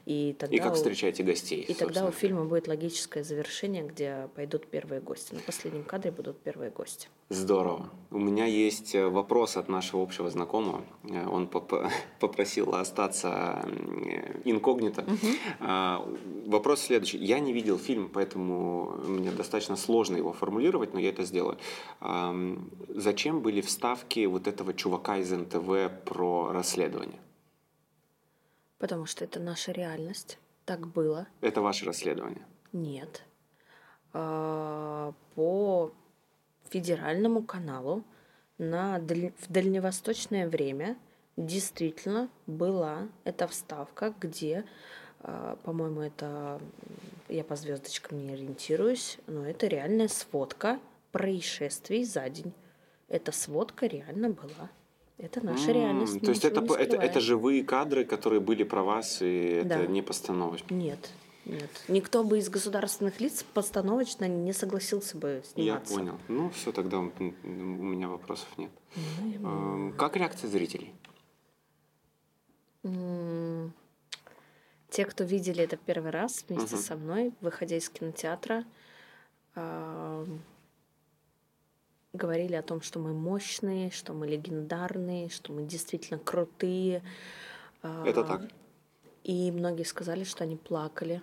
и 0.06 0.36
тогда, 0.38 0.56
И 0.56 0.60
как 0.60 0.74
у- 0.74 0.76
встречаете 0.76 1.24
гостей. 1.24 1.62
и 1.62 1.74
тогда 1.74 2.06
у 2.06 2.12
фильма 2.12 2.44
будет 2.44 2.68
логическое 2.68 3.24
завершение, 3.24 3.84
где 3.84 4.28
пойдут 4.36 4.68
первые 4.68 5.00
гости. 5.00 5.34
На 5.36 5.40
последнем 5.40 5.84
кадре 5.84 6.12
будут 6.12 6.38
первые 6.42 6.70
гости. 6.72 7.08
Здорово. 7.30 7.90
У 8.10 8.20
меня 8.20 8.46
есть 8.46 8.94
э, 8.94 9.08
вопрос 9.08 9.56
от 9.56 9.70
нашего 9.70 10.04
общего 10.04 10.30
знакомого. 10.30 10.84
Э, 11.10 11.26
Он 11.28 11.48
поп- 11.48 11.86
попросил 12.20 12.76
остаться 12.76 13.64
э, 13.64 14.42
инкогнито. 14.44 15.06
А, 15.62 16.06
Вопрос 16.46 16.82
следующий. 16.82 17.20
Я 17.20 17.40
не 17.40 17.54
видел 17.54 17.78
фильм, 17.78 18.10
поэтому 18.14 18.96
мне 19.08 19.32
достаточно 19.32 19.78
сложно 19.78 20.18
его 20.18 20.34
формулировать, 20.34 20.94
но 20.94 21.00
я 21.00 21.10
это 21.10 21.24
сделаю. 21.24 21.58
Ам, 22.02 22.70
Зачем 22.90 23.40
были 23.42 23.61
вставки 23.62 24.26
вот 24.26 24.48
этого 24.48 24.74
чувака 24.74 25.18
из 25.18 25.32
НТВ 25.32 26.04
про 26.06 26.52
расследование? 26.52 27.20
Потому 28.78 29.06
что 29.06 29.24
это 29.24 29.40
наша 29.40 29.72
реальность. 29.72 30.40
Так 30.66 30.88
было. 30.88 31.28
Это 31.42 31.62
ваше 31.62 31.86
расследование. 31.86 32.46
Нет. 32.72 33.24
А, 34.14 35.14
По 35.36 35.92
федеральному 36.70 37.44
каналу 37.44 38.04
на 38.58 39.00
даль- 39.00 39.34
в 39.40 39.52
дальневосточное 39.52 40.48
время 40.48 40.98
действительно 41.38 42.30
была 42.48 43.08
эта 43.24 43.48
вставка, 43.48 44.14
где, 44.20 44.66
а, 45.20 45.58
по-моему, 45.64 46.02
это 46.02 46.60
я 47.30 47.44
по 47.44 47.56
звездочкам 47.56 48.20
не 48.26 48.34
ориентируюсь, 48.34 49.18
но 49.28 49.46
это 49.46 49.68
реальная 49.68 50.08
сводка 50.08 50.80
происшествий 51.12 52.04
за 52.04 52.30
день. 52.30 52.54
Эта 53.12 53.34
сводка 53.34 53.88
реально 53.88 54.30
была. 54.30 54.70
Это 55.18 55.46
наша 55.46 55.72
М, 55.72 55.76
реальность. 55.78 56.22
То 56.22 56.30
есть 56.32 56.46
это, 56.46 56.62
это, 56.62 56.96
это 56.96 57.20
живые 57.20 57.62
кадры, 57.64 58.06
которые 58.06 58.40
были 58.40 58.64
про 58.64 58.84
вас, 58.84 59.18
и 59.22 59.62
Да. 59.66 59.82
это 59.82 59.92
не 59.92 60.02
постановочно. 60.02 60.74
Нет, 60.74 61.12
нет. 61.46 61.70
Никто 61.90 62.24
бы 62.24 62.40
из 62.40 62.48
государственных 62.50 63.20
лиц 63.20 63.44
постановочно 63.54 64.30
не 64.30 64.54
согласился 64.54 65.18
бы 65.18 65.44
Я 65.44 65.44
сниматься. 65.44 65.94
понял. 65.94 66.18
Ну, 66.30 66.50
все, 66.52 66.72
тогда 66.72 67.00
у 67.00 67.12
меня 67.44 68.08
вопросов 68.08 68.48
нет. 68.58 68.72
Ну, 68.96 69.50
Эм, 69.90 69.94
Как 69.98 70.16
реакция 70.16 70.50
зрителей? 70.50 70.94
Те, 74.90 75.06
кто 75.06 75.26
видели 75.26 75.64
это 75.66 75.76
первый 75.76 76.12
раз 76.12 76.46
вместе 76.48 76.76
Мгм. 76.78 76.84
со 76.86 76.96
мной, 76.96 77.34
выходя 77.42 77.76
из 77.78 77.90
кинотеатра, 77.90 78.64
говорили 82.14 82.56
о 82.56 82.62
том, 82.62 82.82
что 82.82 83.00
мы 83.00 83.14
мощные, 83.14 83.92
что 83.92 84.14
мы 84.14 84.28
легендарные, 84.28 85.30
что 85.30 85.54
мы 85.54 85.64
действительно 85.64 86.20
крутые. 86.20 87.04
Это 87.82 88.22
А, 88.22 88.24
так? 88.24 88.42
И 89.24 89.52
многие 89.52 89.84
сказали, 89.84 90.24
что 90.24 90.44
они 90.44 90.56
плакали 90.56 91.22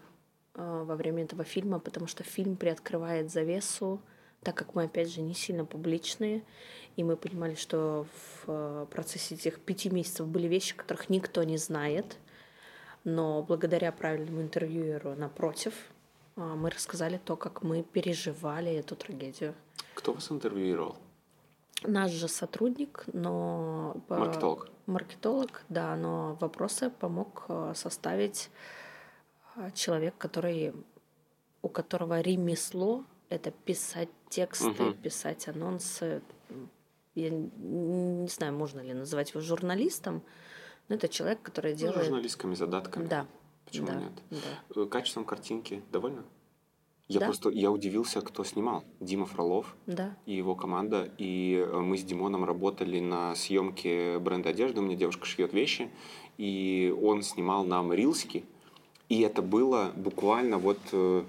а, 0.55 0.85
во 0.85 0.97
время 0.97 1.24
этого 1.24 1.44
фильма, 1.44 1.78
потому 1.78 2.06
что 2.06 2.23
фильм 2.23 2.56
приоткрывает 2.56 3.31
завесу, 3.31 4.01
так 4.43 4.56
как 4.56 4.74
мы, 4.74 4.85
опять 4.85 5.12
же, 5.12 5.20
не 5.20 5.35
сильно 5.35 5.65
публичные, 5.65 6.43
и 6.97 7.05
мы 7.05 7.16
понимали, 7.16 7.55
что 7.55 8.06
в 8.44 8.44
э, 8.47 8.86
процессе 8.90 9.35
этих 9.35 9.60
пяти 9.60 9.90
месяцев 9.90 10.27
были 10.27 10.47
вещи, 10.47 10.77
которых 10.77 11.09
никто 11.09 11.43
не 11.43 11.56
знает, 11.56 12.19
но 13.05 13.43
благодаря 13.43 13.90
правильному 13.93 14.43
интервьюеру 14.43 15.15
напротив, 15.16 15.74
мы 16.44 16.70
рассказали 16.70 17.19
то, 17.24 17.36
как 17.36 17.62
мы 17.62 17.82
переживали 17.82 18.73
эту 18.73 18.97
трагедию. 18.97 19.55
Кто 19.94 20.12
вас 20.12 20.31
интервьюировал? 20.31 20.97
Наш 21.82 22.10
же 22.10 22.28
сотрудник, 22.28 23.05
но... 23.12 23.97
э, 24.09 24.19
Маркетолог. 24.19 24.69
Маркетолог, 24.86 25.62
да, 25.69 25.94
но 25.97 26.36
вопросы 26.40 26.90
помог 26.90 27.44
э, 27.48 27.73
составить 27.74 28.51
э, 29.56 29.70
человек, 29.74 30.15
который, 30.19 30.73
у 31.62 31.69
которого 31.69 32.20
ремесло— 32.20 33.05
это 33.28 33.51
писать 33.51 34.09
тексты, 34.28 34.69
Мгм. 34.82 34.94
писать 34.94 35.48
анонсы. 35.48 36.20
Я 37.15 37.31
не 37.31 38.28
знаю, 38.28 38.52
можно 38.55 38.81
ли 38.81 38.93
называть 38.94 39.31
его 39.31 39.40
журналистом, 39.40 40.23
но 40.89 40.94
это 40.97 41.09
человек, 41.09 41.43
который 41.43 41.73
Ну, 41.73 41.78
делает... 41.78 42.05
журналистскими 42.06 42.55
задатками. 42.55 43.06
Да. 43.06 43.27
Почему 43.69 43.86
да, 43.89 43.95
нет? 43.97 44.12
Да. 44.31 44.82
Э, 44.82 44.86
Качеством 44.86 45.24
картинки 45.24 45.82
довольно? 45.93 46.24
Я 47.09 47.20
Да. 47.20 47.27
просто 47.27 47.51
я 47.51 47.70
удивился, 47.70 48.20
кто 48.20 48.45
снимал. 48.45 48.85
Дима 49.01 49.24
Фролов 49.27 49.74
Да. 49.86 50.16
и 50.27 50.35
его 50.35 50.55
команда. 50.55 51.11
И 51.19 51.55
э, 51.66 51.78
мы 51.81 51.97
с 51.97 52.03
Димоном 52.05 52.45
работали 52.45 53.01
на 53.01 53.35
съемке 53.35 54.19
бренда 54.19 54.51
одежды. 54.51 54.81
У 54.81 54.82
меня 54.82 54.97
девушка 54.97 55.24
шьет 55.27 55.53
вещи. 55.53 55.90
И 56.36 56.95
он 57.03 57.23
снимал 57.23 57.65
нам 57.65 57.93
рилски. 57.93 58.45
И 59.09 59.20
это 59.23 59.40
было 59.40 59.90
буквально 59.97 60.59
вот 60.59 60.78
э, 60.93 61.24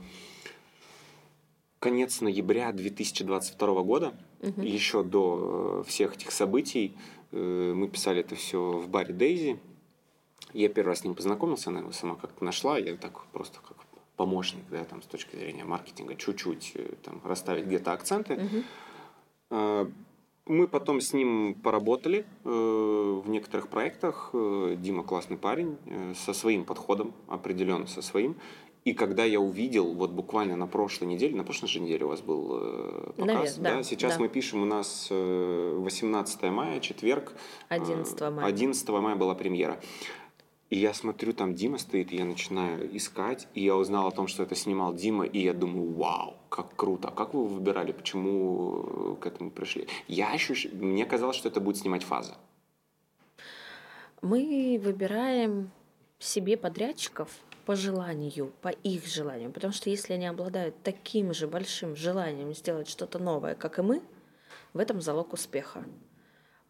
конец 1.79 2.19
ноября 2.21 2.71
2022 2.73 3.81
года. 3.83 4.13
Мгм. 4.41 4.61
Еще 4.61 5.03
до 5.03 5.83
всех 5.87 6.15
этих 6.15 6.31
событий 6.31 6.95
мы 7.31 7.87
писали 7.87 8.21
это 8.21 8.35
все 8.35 8.71
в 8.71 8.89
баре 8.89 9.13
Дейзи. 9.13 9.59
Я 10.53 10.69
первый 10.69 10.89
раз 10.89 10.99
с 10.99 11.03
ним 11.03 11.15
познакомился, 11.15 11.69
она 11.69 11.79
его 11.79 11.91
сама 11.91 12.15
как-то 12.15 12.43
нашла, 12.43 12.77
я 12.77 12.95
так 12.95 13.25
просто 13.31 13.59
как 13.67 13.77
помощник, 14.15 14.63
да, 14.69 14.83
там, 14.83 15.01
с 15.01 15.05
точки 15.05 15.37
зрения 15.37 15.63
маркетинга, 15.63 16.15
чуть-чуть 16.15 16.73
э, 16.75 16.95
там 17.03 17.21
расставить 17.23 17.65
где-то 17.65 17.93
акценты. 17.93 18.37
А, 19.49 19.89
Мы 20.45 20.67
потом 20.67 20.99
с 20.99 21.13
ним 21.13 21.53
поработали 21.53 22.25
э, 22.43 22.49
в 22.49 23.29
некоторых 23.29 23.69
проектах. 23.69 24.31
Э, 24.33 24.75
Дима 24.77 25.03
классный 25.03 25.37
парень, 25.37 25.77
со 26.15 26.33
своим 26.33 26.65
подходом, 26.65 27.13
определенно 27.27 27.87
со 27.87 28.01
своим. 28.01 28.35
И 28.85 28.93
когда 28.93 29.25
я 29.25 29.39
увидел, 29.39 29.93
вот 29.93 30.11
буквально 30.11 30.55
на 30.55 30.65
прошлой 30.65 31.05
неделе, 31.07 31.35
на 31.35 31.43
прошлой 31.43 31.67
же 31.67 31.79
неделе 31.79 32.05
у 32.05 32.07
вас 32.07 32.21
был 32.21 33.11
показ, 33.17 33.57
Наверно, 33.57 33.77
да, 33.77 33.83
сейчас 33.83 34.13
да. 34.13 34.19
мы 34.19 34.29
пишем, 34.29 34.63
у 34.63 34.65
нас 34.65 35.07
э, 35.11 35.75
18 35.77 36.43
мая, 36.43 36.79
четверг. 36.79 37.33
э, 37.69 37.75
11 37.75 38.21
мая. 38.31 38.45
11 38.45 38.89
мая 38.89 39.15
была 39.15 39.35
премьера. 39.35 39.79
И 40.69 40.77
я 40.77 40.93
смотрю, 40.93 41.33
там 41.33 41.55
Дима 41.55 41.79
стоит, 41.79 42.11
и 42.11 42.17
я 42.17 42.25
начинаю 42.25 42.95
искать, 42.95 43.47
и 43.55 43.63
я 43.63 43.75
узнал 43.75 44.07
о 44.07 44.11
том, 44.11 44.27
что 44.27 44.43
это 44.43 44.53
снимал 44.55 44.93
Дима, 44.93 45.25
и 45.25 45.39
я 45.39 45.53
думаю, 45.53 45.91
вау, 45.93 46.35
как 46.49 46.75
круто. 46.75 47.07
А 47.07 47.11
как 47.11 47.33
вы 47.33 47.47
выбирали, 47.47 47.91
почему 47.91 48.83
э, 48.85 49.15
к 49.19 49.25
этому 49.25 49.49
пришли? 49.49 49.87
Я 50.07 50.31
ощущаю, 50.31 50.75
мне 50.75 51.05
казалось, 51.05 51.37
что 51.37 51.49
это 51.49 51.59
будет 51.59 51.77
снимать 51.77 52.03
фаза. 52.03 52.37
Мы 54.21 54.79
выбираем 54.83 55.71
себе 56.19 56.55
подрядчиков 56.55 57.29
по 57.65 57.75
желанию, 57.75 58.51
по 58.61 58.69
их 58.69 59.07
желанию. 59.07 59.51
Потому 59.51 59.73
что 59.73 59.89
если 59.89 60.13
они 60.13 60.27
обладают 60.27 60.75
таким 60.83 61.33
же 61.33 61.47
большим 61.47 61.95
желанием 61.95 62.53
сделать 62.53 62.89
что-то 62.89 63.17
новое, 63.17 63.55
как 63.55 63.79
и 63.79 63.81
мы, 63.81 64.01
в 64.73 64.79
этом 64.79 65.01
залог 65.01 65.33
успеха. 65.33 65.83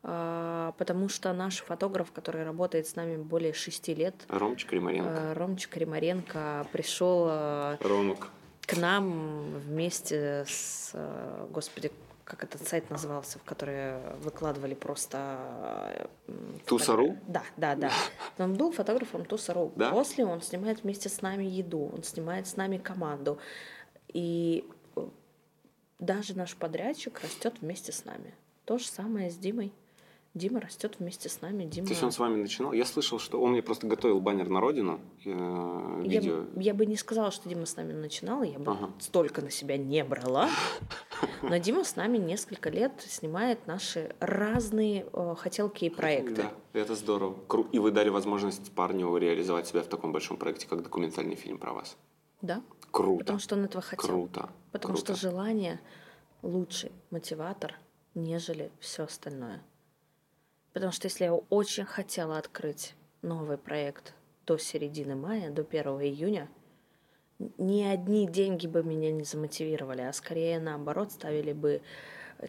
А, 0.02 0.74
Потому 0.78 1.10
что 1.10 1.34
наш 1.34 1.62
фотограф, 1.62 2.12
который 2.12 2.44
работает 2.44 2.88
с 2.88 2.96
нами 2.96 3.18
более 3.18 3.54
шести 3.54 3.94
лет, 3.94 4.16
Ромчик 4.30 4.72
Римаренко. 4.72 5.10
э, 5.10 5.34
Ромчик 5.34 5.76
Римаренко, 5.78 6.68
пришел 6.72 7.28
э, 7.30 7.78
Ромок. 7.82 8.30
к 8.62 8.78
нам 8.78 9.60
вместе 9.60 10.46
с, 10.48 10.94
господи, 11.52 11.92
как 12.24 12.44
этот 12.44 12.68
сайт 12.68 12.90
назывался, 12.92 13.40
в 13.40 13.44
который 13.44 14.00
выкладывали 14.20 14.76
просто... 14.76 16.08
Тусару? 16.66 17.18
Да, 17.28 17.42
да, 17.58 17.76
да. 17.76 17.92
Он 18.38 18.54
был 18.54 18.72
фотографом 18.72 19.26
Тусару. 19.26 19.74
Да? 19.76 19.90
После 19.90 20.26
он 20.26 20.42
снимает 20.42 20.84
вместе 20.84 21.10
с 21.10 21.22
нами 21.24 21.44
еду, 21.46 21.90
он 21.92 22.04
снимает 22.04 22.48
с 22.48 22.56
нами 22.56 22.78
команду. 22.78 23.40
И 24.10 24.64
э, 24.96 25.08
даже 25.98 26.38
наш 26.38 26.56
подрядчик 26.56 27.20
растет 27.22 27.56
вместе 27.62 27.92
с 27.92 28.06
нами. 28.06 28.34
То 28.66 28.78
же 28.78 28.86
самое 28.86 29.32
с 29.32 29.36
Димой. 29.36 29.74
Дима 30.36 30.60
растет 30.62 30.96
вместе 31.00 31.28
с 31.28 31.42
нами. 31.42 31.66
Дима... 31.66 31.88
То 31.88 31.92
есть 31.94 32.04
он 32.04 32.12
с 32.12 32.20
вами 32.20 32.36
начинал? 32.36 32.72
Я 32.72 32.86
слышал, 32.86 33.18
что 33.18 33.42
он 33.42 33.52
мне 33.52 33.64
просто 33.64 33.88
готовил 33.88 34.22
баннер 34.22 34.48
на 34.48 34.60
родину, 34.62 35.00
э, 35.26 36.02
я, 36.06 36.20
видео. 36.20 36.42
б- 36.44 36.62
я 36.62 36.74
бы 36.76 36.86
не 36.86 36.96
сказала, 36.98 37.32
что 37.32 37.50
Дима 37.50 37.66
с 37.66 37.76
нами 37.76 37.94
начинал, 37.94 38.44
я 38.44 38.60
бы 38.60 38.72
Ага. 38.72 38.92
столько 39.00 39.42
на 39.42 39.50
себя 39.50 39.78
не 39.78 40.04
брала. 40.04 40.48
Но 41.42 41.58
Дима 41.58 41.84
с 41.84 41.96
нами 41.96 42.18
несколько 42.20 42.70
лет 42.70 42.92
снимает 43.08 43.66
наши 43.66 44.16
разные 44.20 45.08
э, 45.12 45.36
хотелки 45.38 45.86
и 45.86 45.90
проекты. 45.90 46.44
Да, 46.74 46.80
это 46.80 46.94
здорово. 46.96 47.36
И 47.72 47.80
вы 47.80 47.90
дали 47.92 48.10
возможность 48.10 48.72
парню 48.74 49.18
реализовать 49.18 49.68
себя 49.68 49.82
в 49.82 49.88
таком 49.88 50.12
большом 50.12 50.38
проекте, 50.38 50.68
как 50.68 50.84
документальный 50.84 51.36
фильм 51.36 51.58
про 51.58 51.74
вас. 51.74 51.98
Да, 52.44 52.62
Круто. 52.92 53.20
потому 53.20 53.40
что 53.40 53.56
он 53.56 53.66
этого 53.66 53.82
хотел. 53.82 54.08
Круто. 54.08 54.50
Потому 54.72 54.94
Круто. 54.94 55.16
что 55.16 55.22
желание 55.30 55.80
лучший 56.44 56.92
мотиватор, 57.10 57.74
нежели 58.14 58.72
все 58.80 59.04
остальное. 59.04 59.62
Потому 60.74 60.92
что 60.92 61.08
если 61.08 61.26
я 61.26 61.34
очень 61.34 61.86
хотела 61.86 62.38
открыть 62.38 62.96
новый 63.22 63.58
проект 63.58 64.14
до 64.46 64.58
середины 64.58 65.16
мая, 65.16 65.50
до 65.50 65.64
1 65.64 65.84
июня, 66.02 66.50
ни 67.58 67.84
одни 67.84 68.28
деньги 68.28 68.68
бы 68.68 68.84
меня 68.84 69.12
не 69.12 69.24
замотивировали, 69.24 70.02
а 70.02 70.14
скорее 70.14 70.60
наоборот 70.60 71.12
ставили 71.12 71.54
бы, 71.54 71.82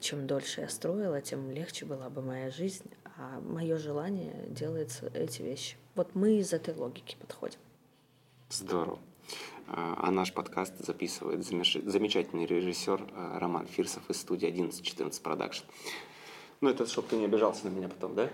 чем 0.01 0.27
дольше 0.27 0.63
я 0.63 0.69
строила, 0.69 1.21
тем 1.21 1.51
легче 1.51 1.87
была 1.87 2.11
бы 2.11 2.23
моя 2.23 2.51
жизнь, 2.51 2.91
а 3.17 3.41
мое 3.41 3.77
желание 3.77 4.47
делает 4.49 5.03
эти 5.15 5.43
вещи. 5.43 5.77
Вот 5.95 6.15
мы 6.15 6.39
из 6.39 6.53
этой 6.53 6.75
логики 6.75 7.17
подходим. 7.21 7.59
Здорово. 8.49 8.99
А 9.69 10.09
а 10.09 10.11
наш 10.11 10.33
подкаст 10.33 10.75
записывает 10.79 11.41
замеш- 11.41 11.89
замечательный 11.89 12.47
режиссер 12.47 13.01
э, 13.01 13.39
Роман 13.39 13.67
Фирсов 13.69 14.09
из 14.11 14.21
студии 14.21 14.49
1114 14.49 15.23
Production. 15.23 15.65
Ну, 16.61 16.69
это 16.69 16.87
чтобы 16.87 17.09
ты 17.09 17.17
не 17.17 17.25
обижался 17.25 17.69
на 17.69 17.71
меня 17.71 17.89
потом, 17.89 18.15
да? 18.15 18.29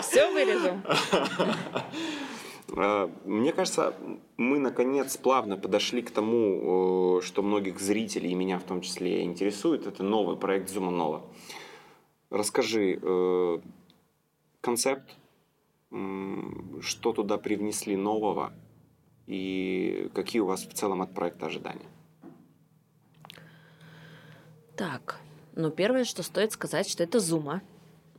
Все 0.00 0.30
вырежем. 0.32 0.82
Э, 2.76 3.08
Мне 3.24 3.52
кажется, 3.52 3.94
мы 4.36 4.58
наконец 4.58 5.16
плавно 5.16 5.56
подошли 5.56 6.02
к 6.02 6.10
тому, 6.10 7.20
что 7.22 7.42
многих 7.42 7.78
зрителей, 7.78 8.32
и 8.32 8.34
меня 8.34 8.58
в 8.58 8.64
том 8.64 8.80
числе, 8.80 9.22
интересует. 9.22 9.86
Это 9.86 10.02
новый 10.02 10.36
проект 10.36 10.68
Zuma 10.70 10.90
Nova. 10.90 11.22
Расскажи 12.30 12.98
э, 13.00 13.58
концепт, 14.60 15.16
что 15.90 17.12
туда 17.12 17.38
привнесли 17.38 17.96
нового 17.96 18.52
и 19.28 20.10
какие 20.14 20.40
у 20.40 20.46
вас 20.46 20.66
в 20.66 20.72
целом 20.74 21.00
от 21.02 21.14
проекта 21.14 21.46
ожидания. 21.46 21.86
Так, 24.76 25.20
ну 25.54 25.70
первое, 25.70 26.04
что 26.04 26.22
стоит 26.22 26.52
сказать, 26.52 26.88
что 26.88 27.02
это 27.02 27.18
Зума. 27.18 27.62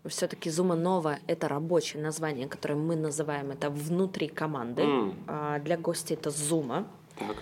Все-таки 0.06 0.50
Зума 0.50 0.76
Нова– 0.76 1.20
это 1.28 1.48
рабочее 1.48 2.02
название, 2.02 2.48
которое 2.48 2.76
мы 2.76 2.96
называем 2.96 3.52
это 3.52 3.70
внутри 3.70 4.28
команды. 4.28 4.82
М. 4.82 5.24
А 5.28 5.60
для 5.60 5.78
гостя 5.78 6.14
это 6.14 6.32
Зума. 6.32 6.88
Так. 7.20 7.36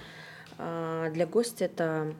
А 0.57 1.09
для 1.11 1.27
гостя 1.27 1.65
это 1.65 2.13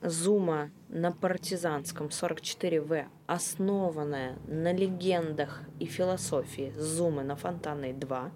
Зума 0.00 0.70
на 0.88 1.12
партизанском 1.12 2.08
44В, 2.08 3.06
основанная 3.26 4.36
на 4.48 4.72
легендах 4.72 5.60
и 5.78 5.84
философии 5.86 6.72
Зумы 6.76 7.22
на 7.22 7.36
Фонтанной 7.36 7.92
2. 7.92 8.32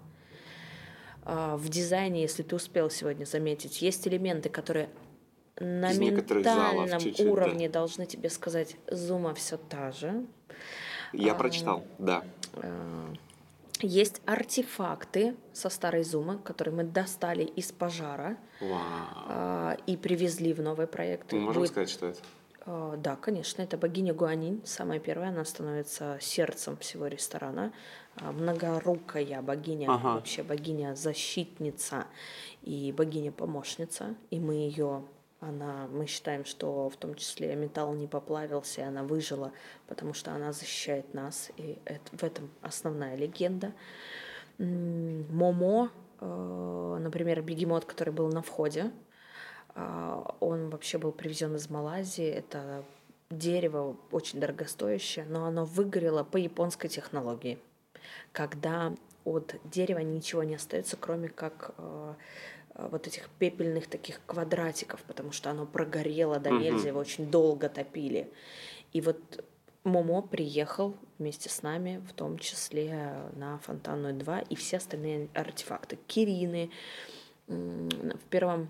А, 1.23 1.57
В 1.57 1.67
дизайне, 1.67 2.21
если 2.21 2.43
ты 2.43 2.55
успел 2.55 2.89
сегодня 2.89 3.25
заметить, 3.25 3.81
есть 3.81 4.07
элементы, 4.07 4.47
которые 4.47 4.89
на 5.59 5.91
Из 5.91 5.99
ментальном 5.99 6.99
чуть-чуть, 6.99 7.25
да. 7.25 7.31
уровне 7.31 7.69
должны 7.69 8.05
тебе 8.05 8.29
сказать, 8.29 8.75
Зума 8.91 9.33
все 9.33 9.57
та 9.57 9.91
же. 9.91 10.25
Я 11.13 11.33
А. 11.33 11.35
прочитал, 11.35 11.83
да. 11.99 12.23
Э, 12.55 13.13
Есть 13.81 14.21
артефакты 14.25 15.35
со 15.53 15.69
старой 15.69 16.03
Зумы, 16.03 16.39
которые 16.39 16.73
мы 16.75 16.83
достали 16.83 17.43
из 17.43 17.71
пожара 17.71 18.35
Вау. 18.59 18.71
а, 19.27 19.77
и 19.85 19.95
привезли 19.95 20.51
в 20.53 20.61
новый 20.61 20.87
проект. 20.87 21.31
Мы 21.31 21.39
можем 21.41 21.61
Будет- 21.61 21.71
сказать, 21.71 21.89
что 21.89 22.07
это? 22.07 22.19
А, 22.65 22.97
Да, 22.97 23.15
конечно, 23.15 23.61
это 23.61 23.77
богиня 23.77 24.13
Гуанин, 24.15 24.61
самая 24.65 24.99
первая, 24.99 25.29
она 25.29 25.45
становится 25.45 26.17
сердцем 26.19 26.75
всего 26.77 27.05
ресторана. 27.07 27.71
А, 28.15 28.31
Многорукая 28.31 29.41
богиня, 29.43 29.91
Ага. 29.91 30.15
вообще 30.15 30.41
богиня-защитница 30.43 32.05
и 32.63 32.91
богиня-помощница. 32.91 34.15
И 34.31 34.39
мы 34.39 34.55
ее, 34.55 35.03
она, 35.39 35.87
мы 35.87 36.07
считаем, 36.07 36.45
что 36.45 36.89
в 36.89 36.97
том 36.97 37.15
числе 37.15 37.55
металл 37.55 37.93
не 37.93 38.07
поплавился, 38.07 38.81
и 38.81 38.83
она 38.83 39.03
выжила, 39.03 39.51
потому 39.87 40.13
что 40.13 40.31
она 40.31 40.51
защищает 40.51 41.13
нас, 41.13 41.51
и 41.57 41.77
это- 41.85 42.17
в 42.17 42.23
этом 42.23 42.49
основная 42.61 43.15
легенда. 43.15 43.73
Момо, 44.57 45.91
э, 46.19 46.97
например, 46.99 47.41
бегемот, 47.43 47.85
который 47.85 48.13
был 48.13 48.29
на 48.29 48.41
входе, 48.41 48.91
а, 49.75 50.35
Он 50.39 50.71
вообще 50.71 50.97
был 50.97 51.11
привезен 51.11 51.55
из 51.55 51.69
Малайзии. 51.69 52.25
Это 52.25 52.83
дерево 53.29 53.95
очень 54.11 54.39
дорогостоящее, 54.39 55.25
но 55.25 55.45
оно 55.45 55.65
выгорело 55.65 56.23
по 56.23 56.37
японской 56.37 56.87
технологии, 56.87 57.59
когда 58.31 58.95
от 59.23 59.55
дерева 59.65 59.99
ничего 59.99 60.43
не 60.43 60.55
остается, 60.55 60.97
кроме 60.97 61.27
как 61.27 61.75
э, 61.77 62.13
вот 62.77 63.07
этих 63.07 63.29
пепельных 63.29 63.87
таких 63.87 64.21
квадратиков, 64.25 65.01
потому 65.03 65.31
что 65.31 65.49
оно 65.49 65.65
прогорело 65.65 66.39
до 66.39 66.51
нельзя, 66.51 66.89
его 66.89 66.99
очень 66.99 67.29
долго 67.29 67.69
топили. 67.69 68.31
И 68.93 69.01
вот 69.01 69.43
Момо 69.83 70.21
приехал 70.21 70.95
вместе 71.17 71.49
с 71.49 71.63
нами, 71.63 72.03
в 72.09 72.13
том 72.13 72.37
числе 72.37 73.15
на 73.35 73.57
Фонтанную 73.59 74.13
2 74.13 74.39
и 74.41 74.55
все 74.55 74.77
остальные 74.77 75.29
артефакты. 75.33 75.97
Кирины. 76.07 76.69
В 77.47 78.25
первом 78.29 78.69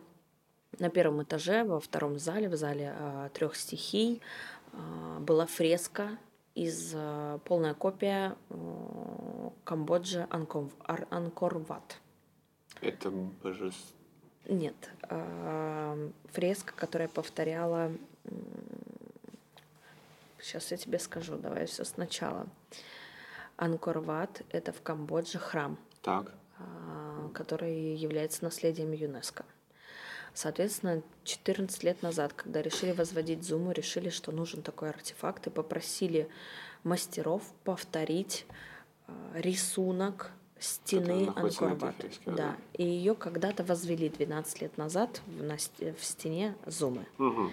на 0.80 0.90
первом 0.90 1.24
этаже, 1.24 1.64
во 1.64 1.80
втором 1.80 2.20
зале, 2.20 2.50
в 2.50 2.56
зале 2.56 2.96
трех 3.34 3.56
стихий, 3.56 4.22
а, 4.74 5.20
была 5.20 5.46
фреска 5.46 6.18
из 6.56 6.94
а, 6.96 7.40
полная 7.40 7.74
копия 7.74 8.36
а, 8.50 9.52
Камбоджи 9.64 10.28
Ар- 10.30 11.08
Ангкор-Ват. 11.10 12.00
Это 12.82 13.10
божество. 13.10 13.97
Нет, 14.48 14.76
фреска, 16.32 16.74
которая 16.74 17.10
повторяла. 17.10 17.92
Сейчас 20.40 20.72
я 20.72 20.78
тебе 20.78 21.00
скажу, 21.00 21.36
давай 21.38 21.66
все 21.66 21.84
сначала. 21.84 22.48
Анкор-Ват– 23.58 24.44
это 24.52 24.72
в 24.72 24.82
Камбодже 24.82 25.40
храм, 25.40 25.78
Так. 26.02 26.32
а, 26.60 27.30
который 27.34 27.96
является 27.96 28.44
наследием 28.44 28.92
ЮНЕСКО. 28.92 29.46
Соответственно, 30.34 31.02
14 31.24 31.84
лет 31.84 32.04
назад, 32.04 32.34
когда 32.34 32.62
решили 32.62 32.92
возводить 32.92 33.44
Зуму, 33.44 33.72
решили, 33.72 34.10
что 34.10 34.32
нужен 34.32 34.62
такой 34.62 34.90
артефакт, 34.90 35.48
и 35.48 35.50
попросили 35.50 36.30
мастеров 36.84 37.42
повторить 37.64 38.46
а, 39.08 39.14
рисунок 39.34 40.32
стены 40.60 41.32
фреске, 41.36 42.32
да. 42.32 42.58
И 42.74 42.84
ее 42.84 43.16
когда-то 43.16 43.64
возвели 43.64 44.10
12 44.10 44.62
лет 44.62 44.78
назад 44.78 45.22
в, 45.26 45.44
на 45.44 45.58
в 45.58 46.04
стене 46.04 46.56
Зумы. 46.66 47.06
Мгм. 47.18 47.52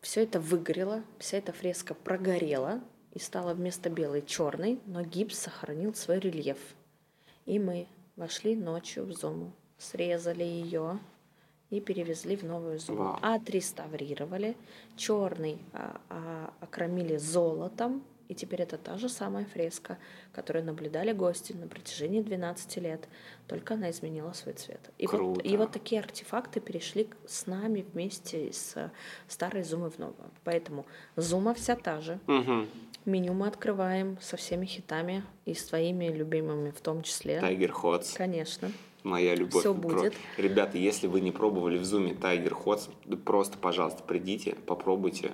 Все 0.00 0.24
это 0.24 0.40
выгорело, 0.40 1.04
вся 1.18 1.38
эта 1.38 1.52
фреска 1.52 1.94
прогорела 1.94 2.80
и 3.12 3.18
стала 3.18 3.54
вместо 3.54 3.88
белой 3.88 4.22
черной, 4.22 4.80
но 4.86 5.02
гипс 5.02 5.38
сохранил 5.38 5.94
свой 5.94 6.18
рельеф. 6.18 6.58
И 7.46 7.58
мы 7.58 7.86
вошли 8.16 8.56
ночью 8.56 9.04
в 9.04 9.12
Зуму, 9.12 9.52
срезали 9.78 10.42
ее 10.42 10.98
и 11.70 11.80
перевезли 11.80 12.36
в 12.36 12.42
новую 12.42 12.78
Зуму. 12.78 12.98
Вау. 13.04 13.18
Отреставрировали. 13.22 14.56
Черный 14.96 15.58
а, 15.72 16.00
а, 16.08 16.52
окромили 16.60 17.16
золотом. 17.16 18.02
И 18.28 18.34
теперь 18.34 18.62
это 18.62 18.78
та 18.78 18.96
же 18.98 19.08
самая 19.08 19.44
фреска, 19.44 19.98
которую 20.32 20.64
наблюдали 20.64 21.12
гости 21.12 21.52
на 21.52 21.66
протяжении 21.66 22.20
12 22.22 22.76
лет, 22.78 23.08
только 23.46 23.74
она 23.74 23.90
изменила 23.90 24.32
свой 24.32 24.54
цвет. 24.54 24.80
И, 24.98 25.06
вот, 25.06 25.16
Круто. 25.16 25.40
и 25.42 25.56
вот 25.56 25.72
такие 25.72 26.00
артефакты 26.00 26.60
перешли 26.60 27.08
с 27.26 27.46
нами 27.46 27.84
вместе 27.92 28.52
с 28.52 28.90
старой 29.28 29.62
Зумой 29.62 29.90
в 29.90 29.98
новую. 29.98 30.30
Поэтому 30.44 30.86
Зума 31.16 31.52
вся 31.54 31.76
та 31.76 32.00
же. 32.00 32.18
Мгм. 32.26 32.68
Меню 33.04 33.32
мы 33.34 33.48
открываем 33.48 34.16
со 34.20 34.36
всеми 34.36 34.64
хитами 34.64 35.24
и 35.44 35.54
с 35.54 35.64
твоими 35.66 36.06
любимыми 36.06 36.70
в 36.70 36.80
том 36.80 37.02
числе. 37.02 37.40
Тайгер 37.40 37.72
Ходс. 37.72 38.12
Конечно. 38.14 38.70
Моя 39.02 39.34
любовь. 39.34 39.64
Про- 39.64 39.72
будет. 39.74 40.14
Ребята, 40.36 40.78
если 40.78 41.08
вы 41.08 41.20
не 41.20 41.32
пробовали 41.32 41.76
в 41.76 41.84
зуме 41.84 42.14
Тайгер 42.14 42.54
Ходс, 42.54 42.88
просто, 43.24 43.58
пожалуйста, 43.58 44.04
придите, 44.04 44.54
попробуйте 44.66 45.32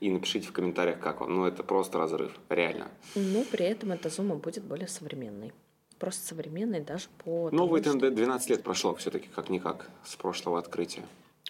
и 0.00 0.10
напишите 0.10 0.46
в 0.48 0.52
комментариях, 0.52 1.00
как 1.00 1.20
вам. 1.20 1.34
Ну, 1.34 1.44
это 1.46 1.62
просто 1.62 1.98
разрыв. 1.98 2.38
Реально. 2.48 2.90
Но 3.14 3.42
при 3.44 3.64
этом 3.66 3.92
эта 3.92 4.08
Зума 4.10 4.34
будет 4.36 4.64
более 4.64 4.88
современной. 4.88 5.52
Просто 5.98 6.26
современной 6.26 6.80
даже 6.80 7.08
по 7.24 7.48
Новый 7.50 7.80
тому, 7.80 7.98
что- 7.98 8.08
ТНД 8.10 8.14
12 8.16 8.50
лет 8.50 8.62
прошло 8.62 8.94
все-таки, 8.96 9.28
как-никак, 9.28 9.88
с 10.04 10.14
прошлого 10.16 10.58
открытия. 10.58 11.02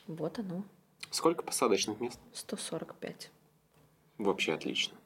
Вот 0.07 0.39
оно. 0.39 0.63
Сколько 1.11 1.43
посадочных 1.43 2.01
мест? 2.01 2.21
145. 2.33 3.31
Вообще 4.19 4.53
отлично. 4.55 4.97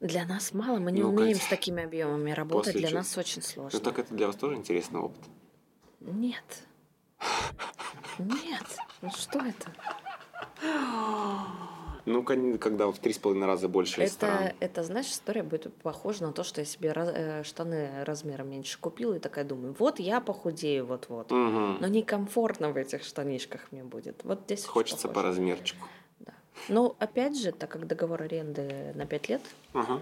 Для 0.00 0.24
нас 0.24 0.52
мало, 0.54 0.78
мы 0.78 0.90
не 0.92 1.02
Ну, 1.02 1.10
умеем 1.10 1.34
Катя, 1.34 1.44
с 1.46 1.48
такими 1.48 1.84
объемами 1.84 2.30
работать, 2.32 2.74
для 2.74 2.88
чё- 2.88 2.94
нас 2.96 3.16
очень 3.18 3.42
Ну 3.42 3.48
сложно. 3.48 3.80
так 3.80 3.98
это 3.98 4.14
для 4.14 4.26
вас 4.26 4.36
тоже 4.36 4.56
интересный 4.56 4.98
опыт. 5.00 5.20
Нет. 6.00 6.64
Нет. 8.18 8.64
Ну 9.02 9.10
что 9.10 9.38
это? 9.40 9.72
Ну, 12.04 12.24
когда 12.58 12.90
в 12.90 12.98
три 12.98 13.12
с 13.12 13.18
половиной 13.18 13.46
раза 13.46 13.68
больше 13.68 14.00
ресторан. 14.02 14.42
Это, 14.44 14.54
это, 14.60 14.82
знаешь, 14.82 15.06
история 15.06 15.42
будет 15.42 15.72
похожа 15.82 16.24
на 16.24 16.32
то, 16.32 16.42
что 16.42 16.60
я 16.60 16.64
себе 16.64 16.92
раз- 16.92 17.12
э, 17.14 17.42
штаны 17.44 18.04
размером 18.04 18.50
меньше 18.50 18.78
купила 18.80 19.14
и 19.14 19.18
такая 19.18 19.44
думаю, 19.44 19.74
вот 19.78 20.00
я 20.00 20.20
похудею 20.20 20.86
вот-вот. 20.86 21.30
Мгм. 21.30 21.78
Но 21.80 21.86
некомфортно 21.86 22.70
в 22.72 22.76
этих 22.76 23.04
штанишках 23.04 23.70
мне 23.70 23.84
будет. 23.84 24.20
Вот 24.24 24.40
здесь 24.46 24.64
Хочется 24.64 25.08
по 25.08 25.22
размерчику. 25.22 25.86
Да. 26.20 26.32
Но 26.68 26.96
опять 26.98 27.38
же, 27.40 27.52
так 27.52 27.70
как 27.70 27.86
договор 27.86 28.22
аренды 28.22 28.92
на 28.94 29.06
5 29.06 29.28
лет, 29.28 29.42
Ага. 29.72 30.00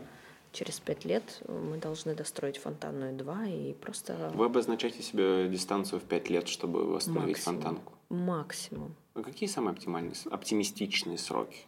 через 0.53 0.81
5 0.81 1.05
лет 1.05 1.23
мы 1.49 1.77
должны 1.77 2.15
достроить 2.15 2.57
фонтанную 2.57 3.15
2 3.15 3.45
и 3.47 3.75
просто 3.75 4.33
Вы 4.35 4.47
обозначаете 4.47 5.03
себе 5.03 5.49
дистанцию 5.49 6.01
в 6.01 6.05
5 6.05 6.31
лет, 6.31 6.49
чтобы 6.49 6.85
восстановить 6.85 7.37
Максимум. 7.37 7.61
фонтанку. 7.63 7.93
максимум. 8.09 8.95
А 9.15 9.23
какие 9.23 9.49
самые 9.49 9.73
оптимальные, 9.73 10.15
оптимистичные 10.31 11.19
сроки? 11.19 11.59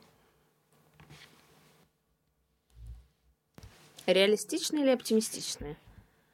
Реалистичные 4.07 4.85
или 4.85 4.91
оптимистичные? 4.91 5.77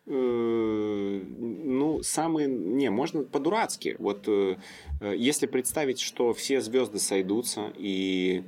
Э, 0.07 1.21
Ну, 1.39 2.03
самые... 2.03 2.49
Не, 2.49 2.91
можно 2.91 3.23
по-дурацки. 3.25 3.97
Вот 3.99 4.25
э, 4.27 4.57
э, 5.01 5.15
если 5.17 5.47
представить, 5.47 6.01
что 6.01 6.33
все 6.33 6.61
звезды 6.61 6.99
сойдутся, 6.99 7.73
и... 7.77 8.43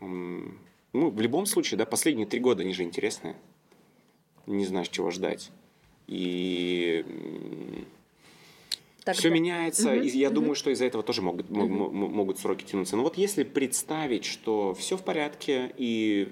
Ну, 0.00 1.08
в 1.10 1.20
любом 1.20 1.46
случае, 1.46 1.78
да, 1.78 1.86
последние 1.86 2.26
три 2.26 2.38
года, 2.40 2.62
они 2.62 2.74
же 2.74 2.82
интересные. 2.82 3.34
Не 4.46 4.64
знаешь, 4.66 4.88
чего 4.88 5.10
ждать. 5.10 5.50
И 6.08 7.04
Тогда- 9.04 9.18
все 9.18 9.30
меняется, 9.30 9.90
Мгм, 9.92 10.02
и 10.02 10.08
я 10.10 10.28
мгм. 10.28 10.34
думаю, 10.34 10.54
что 10.54 10.70
из-за 10.70 10.84
этого 10.84 11.02
тоже 11.02 11.22
могут, 11.22 11.48
мо- 11.50 11.66
мо- 11.66 11.88
могут 11.90 12.38
сроки 12.38 12.64
тянуться. 12.64 12.96
Но 12.96 13.02
вот 13.04 13.16
если 13.16 13.42
представить, 13.44 14.24
что 14.24 14.74
все 14.74 14.96
в 14.96 15.02
порядке, 15.04 15.72
и 15.76 16.28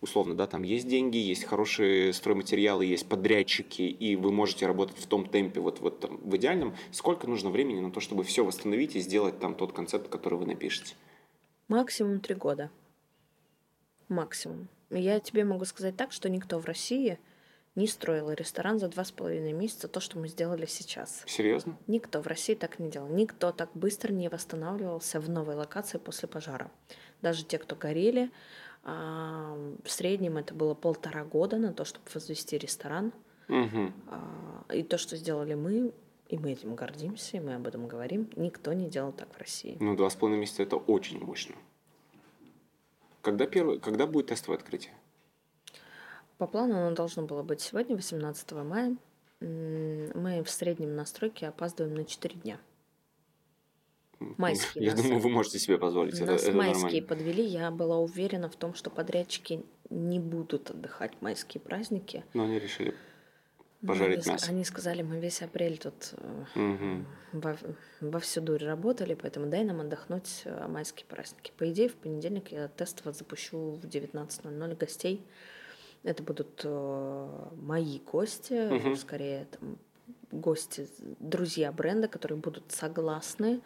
условно, 0.00 0.34
да, 0.34 0.46
там 0.46 0.62
есть 0.62 0.88
деньги, 0.88 1.16
есть 1.16 1.44
хорошие 1.44 2.12
стройматериалы, 2.12 2.84
есть 2.84 3.08
подрядчики, 3.08 3.82
и 3.82 4.16
вы 4.16 4.32
можете 4.32 4.66
работать 4.66 4.98
в 4.98 5.06
том 5.06 5.26
темпе, 5.26 5.60
вот, 5.60 5.80
вот 5.80 6.00
там, 6.00 6.18
в 6.18 6.36
идеальном, 6.36 6.76
сколько 6.92 7.26
нужно 7.26 7.50
времени 7.50 7.80
на 7.80 7.90
то, 7.90 8.00
чтобы 8.00 8.24
все 8.24 8.44
восстановить 8.44 8.96
и 8.96 9.00
сделать 9.00 9.38
там 9.38 9.54
тот 9.54 9.72
концепт, 9.72 10.08
который 10.08 10.38
вы 10.38 10.46
напишете? 10.46 10.94
Максимум 11.68 12.20
три 12.20 12.34
года. 12.34 12.70
Максимум. 14.08 14.68
Я 14.90 15.20
тебе 15.20 15.44
могу 15.44 15.64
сказать 15.66 15.96
так, 15.96 16.12
что 16.12 16.30
никто 16.30 16.58
в 16.58 16.64
России 16.64 17.18
не 17.74 17.86
строил 17.86 18.30
ресторан 18.32 18.78
за 18.78 18.88
два 18.88 19.04
с 19.04 19.12
половиной 19.12 19.52
месяца 19.52 19.86
то, 19.86 20.00
что 20.00 20.18
мы 20.18 20.28
сделали 20.28 20.66
сейчас. 20.66 21.22
Серьезно? 21.26 21.76
Никто 21.86 22.20
в 22.20 22.26
России 22.26 22.54
так 22.54 22.78
не 22.78 22.90
делал. 22.90 23.08
Никто 23.08 23.52
так 23.52 23.70
быстро 23.74 24.12
не 24.12 24.28
восстанавливался 24.28 25.20
в 25.20 25.28
новой 25.28 25.54
локации 25.54 25.98
после 25.98 26.26
пожара. 26.26 26.70
Даже 27.22 27.44
те, 27.44 27.58
кто 27.58 27.76
горели, 27.76 28.30
в 28.88 29.90
среднем 29.90 30.38
это 30.38 30.54
было 30.54 30.74
полтора 30.74 31.24
года 31.24 31.58
на 31.58 31.72
то, 31.72 31.84
чтобы 31.84 32.06
возвести 32.12 32.56
ресторан. 32.58 33.12
А, 33.48 34.64
И 34.72 34.82
то, 34.82 34.98
что 34.98 35.16
сделали 35.16 35.54
мы, 35.54 35.92
и 36.28 36.38
мы 36.38 36.52
этим 36.52 36.74
гордимся, 36.74 37.38
и 37.38 37.40
мы 37.40 37.54
об 37.54 37.66
этом 37.66 37.88
говорим, 37.88 38.30
никто 38.36 38.72
не 38.72 38.88
делал 38.88 39.12
так 39.12 39.34
в 39.34 39.38
России. 39.38 39.76
Ну, 39.80 39.96
два 39.96 40.10
с 40.10 40.14
половиной 40.14 40.40
месяца 40.40 40.62
это 40.62 40.76
очень 40.76 41.18
мощно. 41.24 41.54
Когда, 43.22 43.46
первый, 43.46 43.78
когда 43.80 44.06
будет 44.06 44.26
тестовое 44.26 44.58
открытие? 44.58 44.94
По 46.36 46.46
плану 46.46 46.76
оно 46.78 46.94
должно 46.94 47.24
было 47.24 47.42
быть 47.42 47.60
сегодня, 47.60 47.96
18 47.96 48.52
мая. 48.52 48.96
Мы 49.40 50.42
в 50.44 50.50
среднем 50.50 50.94
на 50.94 51.04
стройке 51.04 51.48
опаздываем 51.48 51.94
на 51.94 52.04
4 52.04 52.34
дня. 52.40 52.58
Майские 54.20 54.84
Я 54.84 54.92
нас- 54.92 55.02
думаю, 55.02 55.20
вы 55.20 55.28
можете 55.30 55.58
себе 55.58 55.78
позволить. 55.78 56.14
Это, 56.20 56.32
Нас 56.32 56.42
это 56.42 56.52
майские 56.56 56.82
нормально. 57.02 57.06
подвели. 57.08 57.44
Я 57.44 57.70
была 57.70 57.98
уверена 57.98 58.48
в 58.48 58.56
том, 58.56 58.74
что 58.74 58.90
подрядчики 58.90 59.62
не 59.90 60.18
будут 60.18 60.70
отдыхать 60.70 61.12
в 61.18 61.22
майские 61.22 61.60
праздники. 61.60 62.24
Но 62.34 62.44
они 62.44 62.58
решили 62.58 62.94
Но 63.80 63.88
пожарить 63.92 64.24
они, 64.26 64.32
мясо. 64.32 64.50
они 64.50 64.64
сказали, 64.64 65.02
мы 65.02 65.20
весь 65.20 65.40
апрель 65.40 65.78
тут 65.78 66.14
Мгм. 66.56 67.06
во, 67.32 67.56
во 68.00 68.18
всю 68.18 68.40
дурь 68.40 68.64
работали, 68.64 69.14
поэтому 69.14 69.46
дай 69.46 69.62
нам 69.64 69.80
отдохнуть 69.80 70.42
э, 70.44 70.66
майские 70.66 71.06
праздники. 71.06 71.52
По 71.56 71.70
идее, 71.70 71.88
в 71.88 71.94
понедельник 71.94 72.50
я 72.50 72.68
тестово 72.68 73.12
запущу 73.12 73.72
в 73.72 73.86
19.00 73.86 74.74
гостей. 74.76 75.24
Это 76.02 76.22
будут 76.24 76.60
э, 76.64 77.48
мои 77.62 78.00
гости, 78.00 78.68
Мгм. 78.68 78.96
скорее 78.96 79.46
там, 79.46 79.78
гости, 80.32 80.88
друзья 81.20 81.70
бренда, 81.72 82.08
которые 82.08 82.38
будут 82.38 82.64
согласны, 82.72 83.60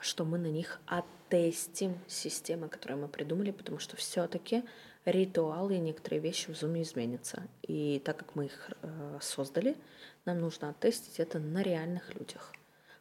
что 0.00 0.24
мы 0.24 0.38
на 0.38 0.46
них 0.46 0.80
оттестим 0.86 1.98
системы, 2.06 2.68
которые 2.68 2.98
мы 2.98 3.08
придумали, 3.08 3.50
потому 3.50 3.78
что 3.78 3.96
все-таки 3.96 4.64
ритуалы 5.04 5.76
и 5.76 5.80
некоторые 5.80 6.20
вещи 6.20 6.46
в 6.46 6.50
Zoom 6.50 6.82
изменятся. 6.82 7.46
И 7.62 8.00
так 8.04 8.16
как 8.16 8.34
мы 8.34 8.46
их 8.46 8.70
э, 8.82 9.18
создали, 9.20 9.76
нам 10.24 10.40
нужно 10.40 10.70
оттестить 10.70 11.20
это 11.20 11.38
на 11.38 11.62
реальных 11.62 12.14
людях. 12.14 12.52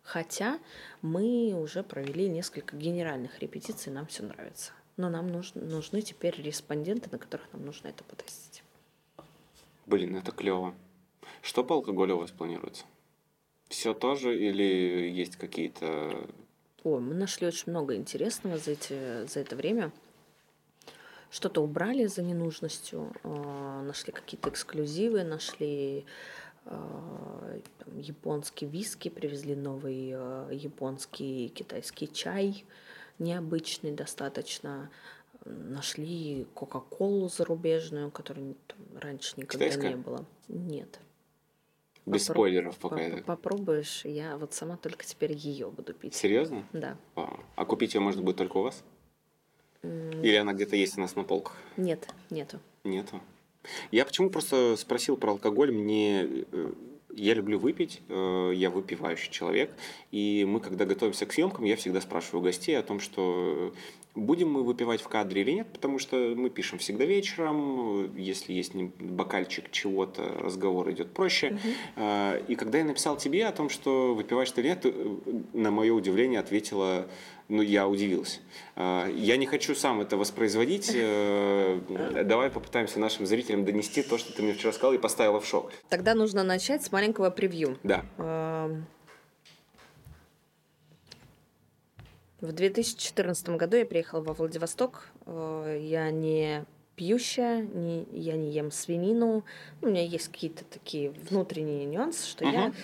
Хотя 0.04 0.60
мы 1.02 1.54
уже 1.56 1.82
провели 1.82 2.30
несколько 2.30 2.78
генеральных 2.78 3.40
репетиций, 3.40 3.92
нам 3.92 4.06
все 4.06 4.24
нравится. 4.24 4.72
Но 4.98 5.10
нам 5.10 5.28
нужны, 5.28 5.62
нужны 5.62 6.02
теперь 6.02 6.40
респонденты, 6.42 7.10
на 7.12 7.18
которых 7.18 7.52
нам 7.52 7.66
нужно 7.66 7.88
это 7.88 8.04
потестить. 8.04 8.64
Блин, 9.88 10.16
это 10.16 10.32
клево. 10.32 10.76
Что 11.42 11.64
по 11.64 11.76
алкоголю 11.76 12.16
у 12.16 12.20
вас 12.20 12.32
планируется? 12.32 12.86
Все 13.68 13.94
тоже 13.94 14.38
или 14.38 15.10
есть 15.10 15.38
какие-то... 15.38 16.30
Ой, 16.86 17.02
мы 17.02 17.16
нашли 17.16 17.48
очень 17.48 17.72
много 17.72 17.96
интересного 17.96 18.60
за, 18.60 18.72
эти, 18.72 19.26
за 19.26 19.40
это 19.40 19.56
время. 19.56 19.92
Что-то 21.32 21.64
убрали 21.64 22.06
за 22.06 22.22
ненужностью, 22.22 23.12
э, 23.24 23.82
нашли 23.88 24.14
какие-то 24.14 24.50
эксклюзивы, 24.50 25.24
нашли 25.24 26.06
э, 26.66 27.60
там, 27.80 27.98
японский 27.98 28.68
виски, 28.68 29.10
привезли 29.10 29.56
новый 29.56 30.12
э, 30.14 30.50
японский 30.52 31.50
китайский 31.50 32.08
чай, 32.08 32.64
необычный 33.18 33.92
достаточно. 33.92 34.92
Нашли 35.44 36.46
Кока-Колу 36.54 37.30
зарубежную, 37.30 38.12
которой 38.12 38.56
там 38.68 39.00
раньше 39.00 39.34
никогда 39.38 39.66
Китайская? 39.66 39.90
не 39.90 39.96
было. 39.96 40.26
Нет. 40.50 41.00
Без 42.06 42.30
Попро- 42.30 42.34
спойлеров 42.34 42.78
пока. 42.78 42.98
Поп- 42.98 43.24
Попробуешь, 43.26 44.06
я 44.06 44.38
вот 44.38 44.54
сама 44.54 44.78
только 44.78 45.06
теперь 45.06 45.34
ее 45.34 45.70
буду 45.72 45.94
пить. 45.94 46.14
Серьезно? 46.14 46.64
Да. 46.72 46.98
А, 47.16 47.40
а 47.56 47.66
купить 47.66 47.96
ее 47.96 48.00
можно 48.02 48.22
будет 48.22 48.38
только 48.38 48.58
у 48.58 48.62
вас? 48.64 48.84
Или 49.82 50.36
она 50.36 50.54
где-то 50.54 50.76
есть 50.76 50.98
у 50.98 51.02
нас 51.02 51.16
на 51.16 51.24
полках? 51.24 51.56
Нет, 51.78 52.08
нету. 52.30 52.60
Нету. 52.84 53.22
Я 53.92 54.06
почему 54.06 54.30
просто 54.30 54.76
спросил 54.78 55.18
про 55.18 55.32
алкоголь. 55.32 55.72
Мне 55.72 56.24
э, 56.52 56.72
я 57.16 57.34
люблю 57.34 57.60
выпить, 57.60 58.02
э, 58.10 58.52
я 58.56 58.70
выпивающий 58.70 59.32
человек, 59.32 59.74
и 60.12 60.46
мы, 60.48 60.60
когда 60.60 60.86
готовимся 60.86 61.26
к 61.26 61.34
съемкам, 61.34 61.66
я 61.66 61.76
всегда 61.76 62.02
спрашиваю 62.02 62.44
гостей 62.44 62.78
о 62.78 62.84
том, 62.84 63.00
что 63.00 63.72
э, 63.74 63.78
будем 64.16 64.52
мы 64.52 64.64
выпивать 64.64 65.02
в 65.02 65.08
кадре 65.08 65.42
или 65.42 65.52
нет, 65.52 65.68
потому 65.72 66.00
что 66.00 66.34
мы 66.36 66.50
пишем 66.50 66.80
всегда 66.80 67.06
вечером, 67.06 68.06
э, 68.06 68.10
если 68.18 68.54
есть 68.54 68.76
бокальчик 68.76 69.72
чего-то, 69.72 70.24
разговор 70.40 70.92
идет 70.92 71.14
проще. 71.14 71.58
Э, 71.96 72.42
И 72.48 72.56
когда 72.56 72.78
я 72.80 72.86
написал 72.86 73.18
тебе 73.18 73.46
о 73.46 73.52
том, 73.52 73.70
что 73.70 74.14
выпиваешь 74.14 74.52
ты 74.52 74.62
или 74.62 74.70
нет, 74.70 74.82
ты, 74.82 74.94
на 75.54 75.72
мое 75.72 75.94
удивление 75.94 76.40
ответила, 76.40 77.08
ну, 77.48 77.62
я 77.62 77.88
удивился. 77.88 78.40
Э, 78.76 79.08
Я 79.16 79.38
не 79.38 79.46
хочу 79.46 79.76
сам 79.76 80.02
это 80.02 80.18
воспроизводить. 80.18 80.92
э, 80.94 82.24
Давай 82.26 82.50
попытаемся 82.50 83.00
нашим 83.00 83.26
зрителям 83.26 83.66
донести 83.66 84.02
то, 84.04 84.18
что 84.18 84.34
ты 84.34 84.42
мне 84.44 84.54
вчера 84.54 84.72
сказал 84.74 84.94
и 84.94 84.98
поставила 84.98 85.40
в 85.40 85.46
шок. 85.46 85.72
Тогда 85.90 86.14
нужно 86.16 86.44
начать 86.44 86.84
с 86.84 86.92
маленького 86.92 87.30
превью. 87.30 87.78
Да. 87.84 88.06
Эм, 88.18 88.86
В 92.42 92.52
2014 92.52 93.50
году 93.50 93.78
я 93.78 93.86
приехала 93.86 94.22
во 94.22 94.34
Владивосток. 94.34 95.10
Э, 95.26 95.80
Я 95.82 96.12
не 96.12 96.66
пьющая, 96.96 97.62
не, 97.62 98.08
я 98.12 98.36
не 98.38 98.52
ем 98.52 98.72
свинину. 98.72 99.44
Ну, 99.82 99.88
У 99.88 99.92
меня 99.92 100.04
есть 100.04 100.30
какие-то 100.30 100.64
такие 100.66 101.12
внутренние 101.12 101.86
нюансы, 101.86 102.26
что 102.28 102.46
я 102.46 102.68
Мгм. 102.68 102.76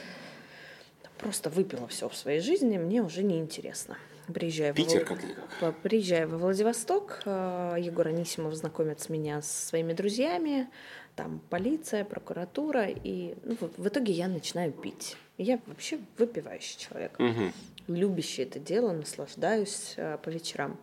просто 1.17 1.49
выпила 1.49 1.87
все 1.87 2.09
в 2.09 2.15
своей 2.15 2.39
жизни, 2.41 2.77
мне 2.77 3.01
уже 3.03 3.23
не 3.23 3.39
интересно. 3.39 3.97
Приезжаю 4.33 4.73
в 4.73 4.77
Питер 4.77 5.01
Вла- 5.01 5.05
как-никак. 5.05 5.45
по- 5.59 5.71
Приезжаю 5.71 6.29
во 6.29 6.37
Владивосток, 6.37 7.21
э, 7.25 7.75
Егор 7.79 8.07
Анисимов 8.07 8.53
знакомит 8.55 9.07
меня 9.09 9.41
со 9.41 9.67
своими 9.67 9.93
друзьями, 9.93 10.69
там 11.15 11.41
полиция, 11.49 12.03
прокуратура, 12.05 12.87
и 12.87 13.35
ну, 13.43 13.55
в, 13.59 13.81
в 13.81 13.87
итоге 13.87 14.13
я 14.13 14.27
начинаю 14.27 14.71
пить. 14.71 15.17
Я 15.37 15.59
вообще 15.65 15.99
выпивающий 16.17 16.77
человек, 16.79 17.17
Мгм. 17.19 17.51
любящий 17.87 18.43
это 18.43 18.59
дело, 18.59 18.91
наслаждаюсь 18.93 19.93
э, 19.97 20.17
по 20.23 20.29
вечерам. 20.29 20.77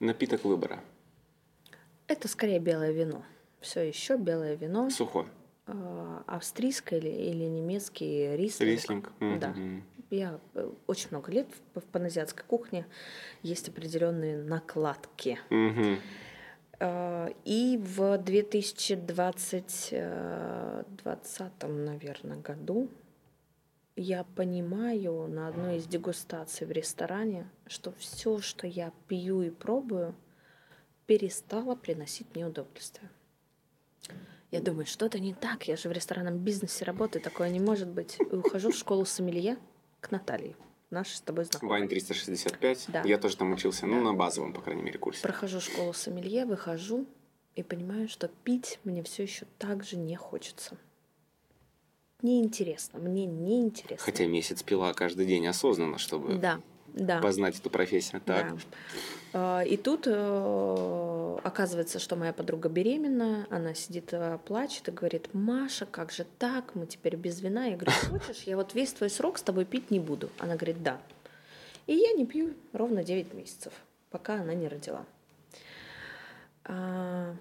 Напиток 0.00 0.44
выбора. 0.44 0.80
Это 2.08 2.28
скорее 2.28 2.58
белое 2.58 2.92
вино. 2.92 3.22
Все 3.60 3.80
еще 3.80 4.16
белое 4.16 4.54
вино. 4.56 4.90
Сухое. 4.90 5.26
А, 5.72 6.22
Австрийское 6.26 6.98
или, 6.98 7.08
или 7.08 7.44
немецкий 7.44 8.36
рислинг. 8.36 8.70
Рислинг. 8.70 9.12
Да. 9.40 9.48
Мгм. 9.48 9.84
Я 10.10 10.38
э, 10.54 10.70
очень 10.86 11.08
много 11.10 11.32
лет 11.32 11.48
в, 11.74 11.80
в 11.80 11.84
паназиатской 11.84 12.44
кухне. 12.46 12.86
Есть 13.42 13.68
определенные 13.68 14.36
накладки. 14.36 15.38
А, 16.80 17.28
И 17.44 17.78
в 17.78 18.18
2020, 18.18 19.92
наверное, 21.62 22.36
году 22.38 22.88
я 23.96 24.24
понимаю 24.24 25.28
на 25.28 25.48
одной 25.48 25.76
из 25.76 25.86
дегустаций 25.86 26.66
в 26.66 26.72
ресторане, 26.72 27.48
что 27.66 27.92
все, 27.92 28.38
что 28.38 28.66
я 28.66 28.92
пью 29.06 29.42
и 29.42 29.50
пробую, 29.50 30.14
перестало 31.06 31.74
приносить 31.74 32.26
мне 32.34 32.46
удовольствие. 32.46 33.10
Я 34.52 34.60
думаю, 34.60 34.84
что-то 34.84 35.18
не 35.18 35.32
так, 35.32 35.66
я 35.66 35.76
же 35.76 35.88
в 35.88 35.92
ресторанном 35.92 36.36
бизнесе 36.38 36.84
работаю, 36.84 37.22
такое 37.22 37.48
не 37.48 37.58
может 37.58 37.88
быть. 37.88 38.18
И 38.20 38.34
ухожу 38.36 38.70
в 38.70 38.76
школу 38.76 39.06
сомелье 39.06 39.56
к 40.00 40.10
Наталье, 40.10 40.54
нашей 40.90 41.14
с 41.16 41.20
тобой 41.22 41.46
знакомой. 41.46 41.78
Вайн 41.78 41.88
365. 41.88 42.84
Да. 42.88 43.02
Я 43.06 43.16
тоже 43.16 43.38
там 43.38 43.50
учился, 43.52 43.86
ну, 43.86 43.96
Да. 43.96 44.02
на 44.02 44.12
базовом, 44.12 44.52
по 44.52 44.60
крайней 44.60 44.82
мере, 44.82 44.98
курсе. 44.98 45.22
Прохожу 45.22 45.58
школу 45.60 45.94
сомелье, 45.94 46.44
выхожу 46.44 47.06
и 47.54 47.62
понимаю, 47.62 48.08
что 48.08 48.28
пить 48.28 48.78
мне 48.84 49.02
все 49.02 49.22
еще 49.22 49.46
так 49.58 49.84
же 49.84 49.96
не 49.96 50.16
хочется. 50.16 50.76
Неинтересно, 52.20 52.98
мне 53.00 53.24
неинтересно. 53.24 54.04
Хотя 54.04 54.26
месяц 54.26 54.62
пила 54.62 54.92
каждый 54.92 55.24
день 55.26 55.46
осознанно, 55.46 55.96
чтобы 55.98 56.34
Да, 56.34 56.60
да. 56.94 57.20
познать 57.20 57.58
эту 57.58 57.70
профессию. 57.70 58.20
Так. 58.20 58.54
Да. 59.32 59.62
И 59.64 59.76
тут 59.78 60.06
э, 60.06 61.38
оказывается, 61.42 61.98
что 61.98 62.16
моя 62.16 62.34
подруга 62.34 62.68
беременная, 62.68 63.46
она 63.48 63.72
сидит, 63.72 64.12
э, 64.12 64.38
плачет 64.44 64.88
и 64.88 64.90
говорит, 64.90 65.32
Маша, 65.32 65.86
как 65.86 66.12
же 66.12 66.26
так, 66.38 66.74
мы 66.74 66.86
теперь 66.86 67.16
без 67.16 67.40
вина. 67.40 67.64
Я 67.66 67.76
говорю, 67.76 67.92
хочешь, 68.10 68.42
я 68.42 68.56
вот 68.56 68.74
весь 68.74 68.92
твой 68.92 69.08
срок 69.08 69.38
с 69.38 69.42
тобой 69.42 69.64
пить 69.64 69.90
не 69.90 70.00
буду. 70.00 70.28
Она 70.38 70.56
говорит, 70.56 70.82
да. 70.82 71.00
И 71.86 71.94
я 71.94 72.12
не 72.12 72.26
пью 72.26 72.54
ровно 72.72 73.02
9 73.02 73.32
месяцев, 73.34 73.72
пока 74.10 74.34
она 74.34 74.54
не 74.54 74.68
родила. 74.68 75.04
А, 76.64 77.34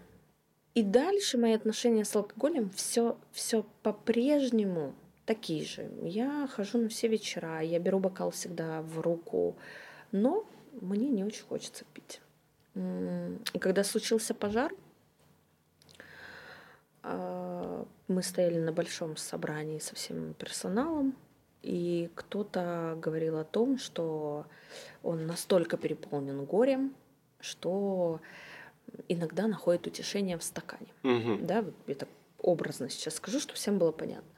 И 0.73 0.83
дальше 0.83 1.37
мои 1.37 1.53
отношения 1.53 2.05
с 2.05 2.15
алкоголем 2.15 2.71
все, 2.71 3.17
все 3.31 3.65
по-прежнему 3.83 4.95
такие 5.25 5.65
же. 5.65 5.89
Я 6.01 6.47
хожу 6.51 6.77
на 6.77 6.89
все 6.89 7.07
вечера, 7.07 7.61
я 7.61 7.79
беру 7.79 7.99
бокал 7.99 8.31
всегда 8.31 8.81
в 8.81 8.99
руку, 9.01 9.55
но 10.11 10.45
мне 10.79 11.09
не 11.09 11.23
очень 11.23 11.43
хочется 11.43 11.85
пить. 11.93 12.21
И 12.75 13.59
когда 13.59 13.83
случился 13.83 14.33
пожар, 14.33 14.73
а, 17.03 17.85
мы 18.07 18.23
стояли 18.23 18.59
на 18.59 18.71
большом 18.71 19.17
собрании 19.17 19.79
со 19.79 19.95
всем 19.95 20.33
персоналом, 20.33 21.15
и 21.61 22.09
кто-то 22.15 22.97
говорил 22.99 23.37
о 23.37 23.43
том, 23.43 23.77
что 23.77 24.45
он 25.03 25.27
настолько 25.27 25.77
переполнен 25.77 26.43
горем, 26.45 26.95
что 27.39 28.19
иногда 29.07 29.47
находит 29.47 29.87
утешение 29.87 30.37
в 30.37 30.43
стакане. 30.43 30.87
Мгм. 31.03 31.45
Да, 31.45 31.61
вот 31.61 31.73
я 31.87 31.95
так 31.95 32.09
образно 32.39 32.89
сейчас 32.89 33.15
скажу, 33.15 33.39
чтобы 33.39 33.57
всем 33.57 33.77
было 33.77 33.91
понятно. 33.91 34.29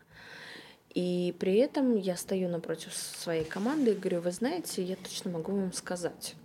И 0.94 1.36
при 1.40 1.56
этом 1.56 1.96
я 1.96 2.16
стою 2.16 2.50
напротив 2.50 2.94
своей 2.94 3.44
команды 3.44 3.92
и 3.92 3.96
говорю, 3.96 4.22
вы 4.22 4.32
знаете, 4.32 4.84
я 4.84 4.96
точно 4.96 5.32
могу 5.32 5.52
вам 5.52 5.74
сказать, 5.74 6.36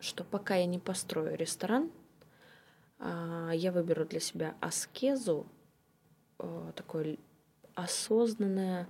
что 0.00 0.24
пока 0.24 0.54
я 0.54 0.66
не 0.66 0.78
построю 0.78 1.36
ресторан, 1.36 1.90
а, 2.98 3.50
я 3.52 3.70
выберу 3.70 4.06
для 4.06 4.20
себя 4.20 4.54
аскезу, 4.60 5.46
э, 6.38 6.72
такой 6.74 7.18
осознанный 7.74 8.86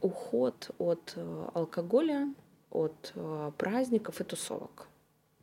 уход 0.00 0.70
от 0.78 1.12
э, 1.16 1.48
алкоголя, 1.54 2.32
от 2.70 3.12
э, 3.14 3.52
праздников 3.58 4.20
и 4.20 4.24
тусовок. 4.24 4.88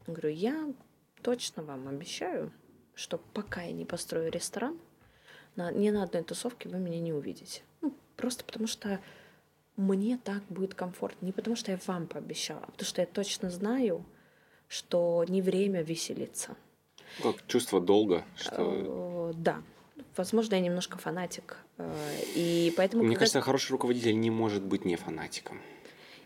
Говорю, 0.07 0.29
я 0.29 0.73
точно 1.21 1.63
вам 1.63 1.87
обещаю, 1.87 2.51
что 2.93 3.17
пока 3.17 3.61
я 3.61 3.71
не 3.71 3.85
построю 3.85 4.31
ресторан, 4.31 4.79
на, 5.55 5.71
ни 5.71 5.89
на 5.89 6.03
одной 6.03 6.23
тусовке 6.23 6.69
вы 6.69 6.79
меня 6.79 6.99
не 6.99 7.13
увидите. 7.13 7.61
Ну, 7.81 7.95
просто 8.15 8.43
потому 8.43 8.67
что 8.67 8.99
мне 9.77 10.19
так 10.23 10.43
будет 10.49 10.73
комфортно. 10.73 11.25
Не 11.25 11.31
потому 11.31 11.55
что 11.55 11.71
я 11.71 11.79
вам 11.87 12.07
пообещала, 12.07 12.61
а 12.63 12.71
потому 12.71 12.85
что 12.87 13.01
я 13.01 13.07
точно 13.07 13.49
знаю, 13.49 14.05
что 14.67 15.25
не 15.27 15.41
время 15.41 15.81
веселиться. 15.81 16.55
Как 17.21 17.45
чувство 17.47 17.79
долга, 17.81 18.23
что... 18.35 19.31
Э, 19.31 19.33
Да. 19.37 19.61
Возможно, 20.15 20.55
я 20.55 20.61
немножко 20.61 20.97
фанатик. 20.97 21.57
э, 21.77 21.95
И 22.35 22.73
поэтому, 22.77 23.03
Мне 23.03 23.13
когда- 23.15 23.19
кажется, 23.21 23.41
хороший 23.41 23.71
руководитель 23.71 24.19
не 24.19 24.29
может 24.31 24.63
быть 24.63 24.85
не 24.85 24.95
фанатиком. 24.95 25.59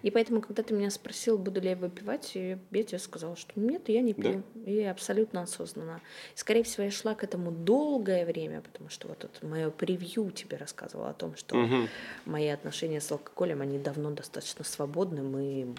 И 0.03 0.11
поэтому, 0.11 0.41
когда 0.41 0.64
ты 0.64 0.74
меня 0.74 0.90
спросил, 0.90 1.38
буду 1.38 1.60
ли 1.61 1.69
я 1.69 1.76
выпивать, 1.76 2.36
я 2.36 2.57
тебе 2.84 2.99
сказала, 2.99 3.36
что 3.36 3.60
нет, 3.60 3.90
я 3.90 4.02
не 4.02 4.14
Да. 4.14 4.22
пью. 4.32 4.44
И 4.65 4.82
абсолютно 4.84 5.41
осознанно. 5.41 6.02
И, 6.36 6.38
скорее 6.38 6.64
всего, 6.64 6.84
я 6.84 6.91
шла 6.91 7.15
к 7.15 7.24
этому 7.24 7.52
долгое 7.52 8.26
время, 8.26 8.61
потому 8.61 8.90
что 8.90 9.07
вот 9.07 9.24
это 9.24 9.45
мое 9.45 9.69
превью 9.69 10.32
тебе 10.32 10.57
рассказывало 10.57 11.10
о 11.10 11.14
том, 11.14 11.36
что 11.36 11.56
Мгм. 11.56 11.88
мои 12.26 12.48
отношения 12.48 13.02
с 13.02 13.11
алкоголем, 13.11 13.61
они 13.61 13.80
давно 13.80 14.11
достаточно 14.11 14.64
свободны, 14.64 15.24
мы 15.24 15.76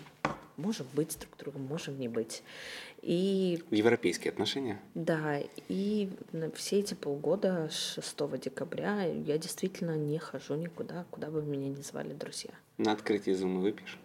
можем 0.56 0.86
быть 0.94 1.16
друг 1.20 1.36
другом, 1.38 1.62
можем 1.62 1.98
не 2.00 2.08
быть. 2.08 2.42
И 3.02 3.62
Европейские 3.70 4.32
отношения. 4.32 4.80
да, 4.94 5.40
и 5.68 6.10
все 6.56 6.80
эти 6.80 6.94
полгода, 6.94 7.70
6 7.70 8.36
декабря, 8.38 9.02
я 9.04 9.38
действительно 9.38 9.96
не 9.96 10.18
хожу 10.18 10.56
никуда, 10.56 11.04
куда 11.12 11.30
бы 11.30 11.42
меня 11.42 11.68
ни 11.68 11.80
звали 11.82 12.12
друзья. 12.12 12.50
На 12.76 12.92
открытии 12.92 13.30
зумы 13.32 13.60
выпьешь? 13.60 13.98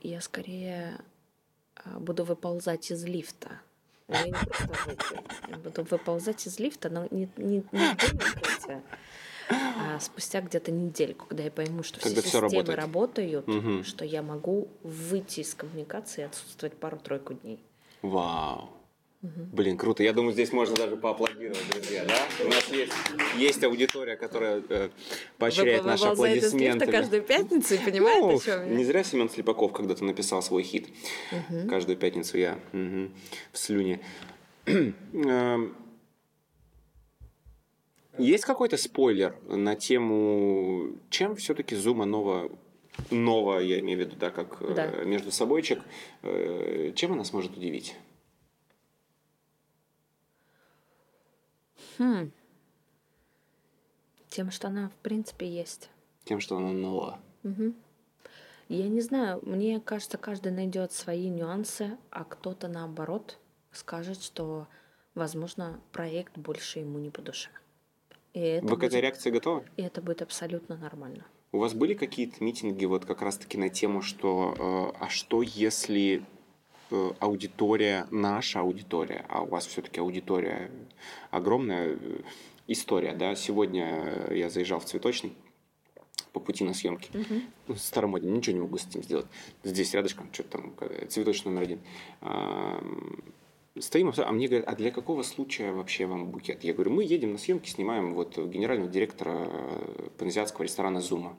Я 0.00 0.20
скорее 0.20 0.98
а, 1.76 1.98
буду 1.98 2.24
выползать 2.24 2.90
из 2.90 3.04
лифта. 3.04 3.60
Я 4.08 4.24
не 4.26 4.32
просто 4.32 4.68
выпью. 4.86 5.22
Я 5.48 5.56
буду 5.56 5.82
выползать 5.84 6.46
из 6.46 6.58
лифта, 6.58 6.90
но 6.90 7.06
не, 7.10 7.28
не, 7.36 7.62
не 7.72 7.80
в 7.82 8.82
а 9.52 9.98
спустя 9.98 10.40
где-то 10.40 10.70
недельку, 10.70 11.26
когда 11.26 11.42
я 11.42 11.50
пойму, 11.50 11.82
что 11.82 12.00
Когда 12.00 12.20
все 12.20 12.30
системы 12.30 12.50
работает. 12.50 12.78
работают, 12.78 13.46
Мгм. 13.48 13.84
что 13.84 14.04
я 14.04 14.22
могу 14.22 14.68
выйти 14.82 15.40
из 15.40 15.54
коммуникации 15.54 16.22
и 16.22 16.24
отсутствовать 16.24 16.76
пару-тройку 16.76 17.34
дней. 17.34 17.64
Вау. 18.02 18.70
Блин, 19.22 19.76
круто. 19.76 20.02
Я 20.02 20.14
думаю, 20.14 20.32
здесь 20.32 20.50
можно 20.50 20.74
даже 20.76 20.96
поаплодировать, 20.96 21.60
друзья, 21.70 22.06
да? 22.06 22.16
У 22.42 22.48
нас 22.48 22.66
есть, 22.72 22.92
есть 23.36 23.62
аудитория, 23.62 24.16
которая 24.16 24.62
э, 24.66 24.88
поощряет 25.36 25.84
наши 25.84 26.06
аплодисменты. 26.06 26.86
каждую 26.86 27.22
пятницу 27.22 27.74
и 27.74 27.78
понимает, 27.78 28.22
Ну, 28.22 28.36
о 28.36 28.40
чем 28.40 28.66
я. 28.66 28.74
не 28.74 28.82
зря 28.82 29.04
Семен 29.04 29.28
Слепаков 29.28 29.72
когда-то 29.74 30.04
написал 30.04 30.40
свой 30.42 30.62
хит. 30.62 30.88
Каждую 31.68 31.98
пятницу 31.98 32.38
я 32.38 32.58
мгм, 32.72 33.12
в 33.52 33.58
слюне. 33.58 34.00
Эм, 34.64 35.76
Есть 38.16 38.44
какой-то 38.44 38.78
спойлер 38.78 39.36
на 39.48 39.74
тему, 39.76 40.92
чем 41.10 41.36
все-таки 41.36 41.74
Зума 41.76 42.06
Нова, 42.06 42.50
Нова, 43.10 43.58
я 43.60 43.80
имею 43.80 43.98
в 43.98 44.00
виду, 44.00 44.16
да, 44.18 44.30
как 44.30 44.56
э, 44.60 44.72
Да. 44.74 44.86
между 45.04 45.30
собойчик, 45.30 45.80
э, 46.22 46.92
чем 46.96 47.12
она 47.12 47.24
сможет 47.24 47.56
удивить? 47.56 47.94
Хм. 52.00 52.32
Тем, 54.30 54.50
что 54.50 54.68
она, 54.68 54.88
в 54.88 54.94
принципе, 55.02 55.46
есть. 55.46 55.90
Тем, 56.24 56.40
что 56.40 56.56
она 56.56 56.72
нова. 56.72 57.20
Мгм. 57.42 57.74
Я 58.68 58.88
не 58.88 59.02
знаю, 59.02 59.40
мне 59.42 59.80
кажется, 59.80 60.16
каждый 60.16 60.50
найдет 60.50 60.92
свои 60.92 61.28
нюансы, 61.28 61.98
а 62.10 62.24
кто-то 62.24 62.68
наоборот 62.68 63.38
скажет, 63.70 64.22
что, 64.22 64.66
возможно, 65.14 65.78
проект 65.92 66.38
больше 66.38 66.78
ему 66.78 66.98
не 66.98 67.10
по 67.10 67.20
душе. 67.20 67.50
И 68.32 68.40
это, 68.40 68.66
Вы 68.66 68.76
к 68.76 68.78
этой 68.84 68.92
будет, 68.92 69.02
реакции 69.02 69.30
готовы? 69.30 69.64
и 69.76 69.82
это 69.82 70.00
будет 70.00 70.22
абсолютно 70.22 70.78
нормально. 70.78 71.26
У 71.52 71.58
вас 71.58 71.74
были 71.74 71.92
какие-то 71.92 72.42
митинги 72.42 72.86
вот 72.86 73.04
как 73.04 73.20
раз-таки 73.20 73.58
на 73.58 73.68
тему, 73.68 74.00
что 74.00 74.94
э, 74.96 75.04
а 75.04 75.08
что 75.10 75.42
если 75.42 76.24
аудитория, 77.18 78.06
наша 78.10 78.60
аудитория, 78.60 79.24
а 79.28 79.42
у 79.42 79.46
вас 79.46 79.66
все-таки 79.66 80.00
аудитория 80.00 80.70
огромная, 81.30 81.96
э, 82.00 82.20
история, 82.66 83.14
да, 83.14 83.34
сегодня 83.34 84.28
э, 84.28 84.38
я 84.38 84.50
заезжал 84.50 84.80
в 84.80 84.84
цветочный 84.84 85.34
по 86.32 86.40
пути 86.40 86.62
на 86.64 86.74
съемки. 86.74 87.10
Ну, 87.66 87.74
Старомоден, 87.74 88.32
ничего 88.32 88.54
не 88.54 88.62
могу 88.62 88.78
с 88.78 88.86
этим 88.86 89.02
сделать. 89.02 89.26
Здесь 89.64 89.92
рядышком, 89.94 90.32
что-то 90.32 90.58
там, 90.58 90.74
э, 90.80 91.06
цветочный 91.06 91.52
номер 91.52 91.62
один. 91.62 91.80
Стоим, 93.78 94.12
а 94.16 94.32
мне 94.32 94.48
говорят, 94.48 94.68
а 94.68 94.74
для 94.74 94.90
какого 94.90 95.22
случая 95.22 95.72
вообще 95.72 96.06
вам 96.06 96.26
букет? 96.26 96.64
Я 96.64 96.74
говорю, 96.74 96.90
мы 96.90 97.04
едем 97.04 97.32
на 97.32 97.38
съемки, 97.38 97.68
снимаем 97.68 98.14
вот 98.14 98.36
генерального 98.36 98.90
директора 98.90 99.48
паназиатского 100.18 100.64
ресторана 100.64 101.00
Зума. 101.00 101.36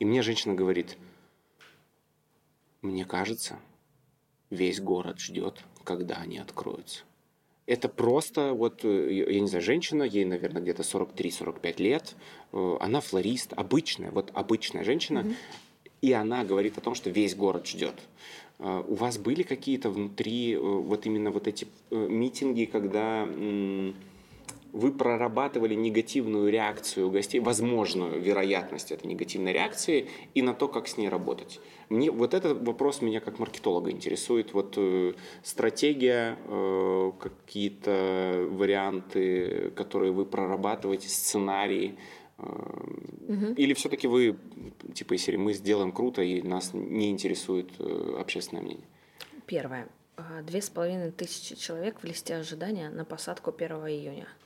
И 0.00 0.04
мне 0.04 0.22
женщина 0.22 0.54
говорит, 0.54 0.98
мне 2.82 3.04
кажется, 3.04 3.60
весь 4.52 4.80
город 4.80 5.18
ждет, 5.18 5.64
когда 5.82 6.16
они 6.16 6.38
откроются. 6.38 7.04
Это 7.66 7.88
просто, 7.88 8.52
вот, 8.52 8.84
э, 8.84 9.24
я 9.32 9.40
не 9.40 9.46
знаю, 9.46 9.64
женщина, 9.64 10.02
ей, 10.02 10.24
наверное, 10.24 10.60
где-то 10.60 10.82
43-45 10.82 11.80
лет, 11.80 12.14
э, 12.52 12.76
она 12.80 13.00
флорист, 13.00 13.52
обычная, 13.54 14.10
вот 14.10 14.30
обычная 14.34 14.84
женщина, 14.84 15.24
и 16.02 16.12
она 16.12 16.44
говорит 16.44 16.76
о 16.78 16.80
том, 16.80 16.94
что 16.94 17.08
весь 17.10 17.34
город 17.34 17.66
ждет. 17.66 17.94
Э, 18.58 18.82
У 18.86 18.94
вас 18.94 19.16
были 19.16 19.42
какие-то 19.42 19.90
внутри 19.90 20.56
вот 20.56 21.06
именно 21.06 21.30
вот 21.30 21.46
эти 21.46 21.66
митинги, 21.90 22.64
когда 22.64 23.26
вы 24.72 24.90
прорабатывали 24.92 25.74
негативную 25.74 26.50
реакцию 26.50 27.10
гостей, 27.10 27.40
возможную 27.40 28.20
вероятность 28.20 28.90
этой 28.90 29.06
негативной 29.06 29.52
реакции 29.52 30.08
и 30.34 30.42
на 30.42 30.54
то, 30.54 30.66
как 30.68 30.88
с 30.88 30.96
ней 30.96 31.08
работать. 31.08 31.60
Мне 31.90 32.10
вот 32.10 32.32
этот 32.32 32.66
вопрос 32.66 33.02
меня 33.02 33.20
как 33.20 33.38
маркетолога 33.38 33.90
интересует. 33.90 34.54
Вот 34.54 34.74
э, 34.78 35.12
стратегия, 35.42 36.38
э, 36.46 37.12
какие-то 37.20 38.46
варианты, 38.50 39.72
которые 39.76 40.12
вы 40.12 40.24
прорабатываете, 40.24 41.08
сценарии. 41.08 41.98
э, 42.38 43.54
Или 43.56 43.74
все-таки 43.74 44.08
вы, 44.08 44.38
типа, 44.94 45.18
серии, 45.18 45.36
мы 45.36 45.52
сделаем 45.52 45.92
круто, 45.92 46.22
и 46.22 46.40
нас 46.40 46.70
не 46.72 47.10
интересует 47.10 47.70
э, 47.78 48.16
общественное 48.18 48.62
мнение? 48.62 48.86
Первое. 49.46 49.88
А, 50.30 50.42
Две 50.42 50.60
с 50.62 50.70
половиной 50.70 51.10
тысячи 51.10 51.54
человек 51.56 52.00
в 52.00 52.04
листе 52.04 52.36
ожидания 52.36 52.90
на 52.90 53.04
посадку 53.04 53.52
1 53.56 53.72
июня. 53.88 54.28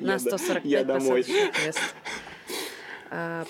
На 0.00 0.12
Я 0.12 0.18
до- 0.18 0.38
145 0.38 0.64
я 0.64 0.84
домой. 0.84 1.22
посадочных 1.22 1.66
мест. 1.66 1.80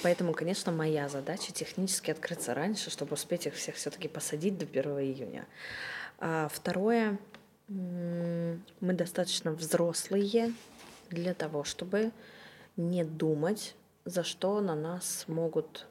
Поэтому, 0.03 0.33
конечно, 0.35 0.71
моя 0.73 1.09
задача 1.09 1.53
технически 1.53 2.11
открыться 2.11 2.53
раньше, 2.55 2.91
чтобы 2.91 3.15
успеть 3.15 3.47
их 3.47 3.55
всех 3.55 3.77
все-таки 3.77 4.09
посадить 4.09 4.59
до 4.59 4.65
1 4.67 4.83
июня. 5.01 5.47
А 6.19 6.49
Второе. 6.53 7.19
Мы 7.69 8.59
достаточно 8.81 9.51
взрослые 9.53 10.53
для 11.11 11.35
того, 11.35 11.65
чтобы 11.65 12.11
не 12.77 13.03
думать, 13.05 13.75
за 14.05 14.23
что 14.23 14.61
на 14.61 14.75
нас 14.77 15.25
могут 15.27 15.87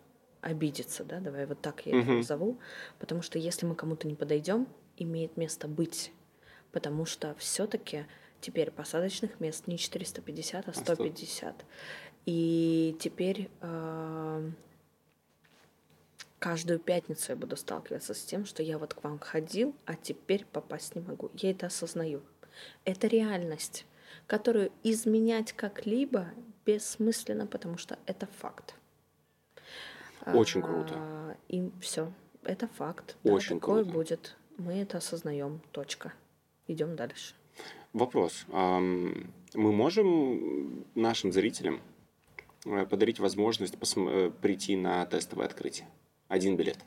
обидеться, 0.46 1.04
да, 1.04 1.20
давай 1.20 1.46
вот 1.48 1.60
так 1.60 1.86
я 1.86 1.98
это 1.98 2.06
Мгм. 2.08 2.18
назову, 2.18 2.60
потому 3.00 3.22
что 3.24 3.40
если 3.40 3.66
мы 3.66 3.76
кому-то 3.76 4.08
не 4.08 4.14
подойдем, 4.16 4.68
имеет 4.96 5.38
место 5.38 5.68
быть, 5.68 6.12
потому 6.72 7.06
что 7.06 7.34
все-таки 7.40 8.06
теперь 8.42 8.70
посадочных 8.70 9.40
мест 9.40 9.66
не 9.68 9.78
450, 9.78 10.68
а 10.68 10.72
А 10.72 10.74
сто. 10.74 10.94
150. 10.94 11.66
И 12.28 12.96
теперь 13.00 13.50
э, 13.62 14.52
каждую 16.38 16.80
пятницу 16.80 17.32
я 17.32 17.36
буду 17.36 17.58
сталкиваться 17.58 18.14
с 18.14 18.24
тем, 18.24 18.46
что 18.46 18.62
я 18.62 18.78
вот 18.78 18.94
к 18.94 19.04
вам 19.04 19.18
ходил, 19.18 19.76
а 19.86 19.96
теперь 19.96 20.46
попасть 20.46 20.96
не 20.96 21.02
могу. 21.02 21.32
Я 21.34 21.52
это 21.52 21.66
осознаю. 21.68 22.22
Это 22.84 23.08
реальность, 23.08 23.86
которую 24.28 24.72
изменять 24.84 25.54
как-либо 25.54 26.28
бессмысленно, 26.66 27.48
потому 27.48 27.78
что 27.78 27.98
это 28.06 28.28
факт. 28.40 28.76
Очень 30.34 30.61
круто. 30.61 30.93
А, 30.95 31.35
И 31.47 31.69
все. 31.81 32.11
Это 32.43 32.68
факт. 32.68 33.18
Очень 33.23 33.60
такое 33.60 33.84
круто. 33.84 33.97
будет. 33.97 34.35
Мы 34.57 34.73
это 34.76 34.97
осознаем. 34.97 35.61
Точка. 35.72 36.14
Идем 36.68 36.95
дальше. 36.95 37.34
Вопрос. 37.93 38.45
Мы 38.49 39.72
можем 39.72 40.85
нашим 40.95 41.31
зрителям 41.31 41.80
э, 42.65 42.85
подарить 42.85 43.19
возможность 43.19 43.76
э, 43.76 44.31
прийти 44.41 44.76
на 44.76 45.06
тестовое 45.06 45.45
открытие? 45.47 45.88
Один 46.27 46.57
билет. 46.57 46.77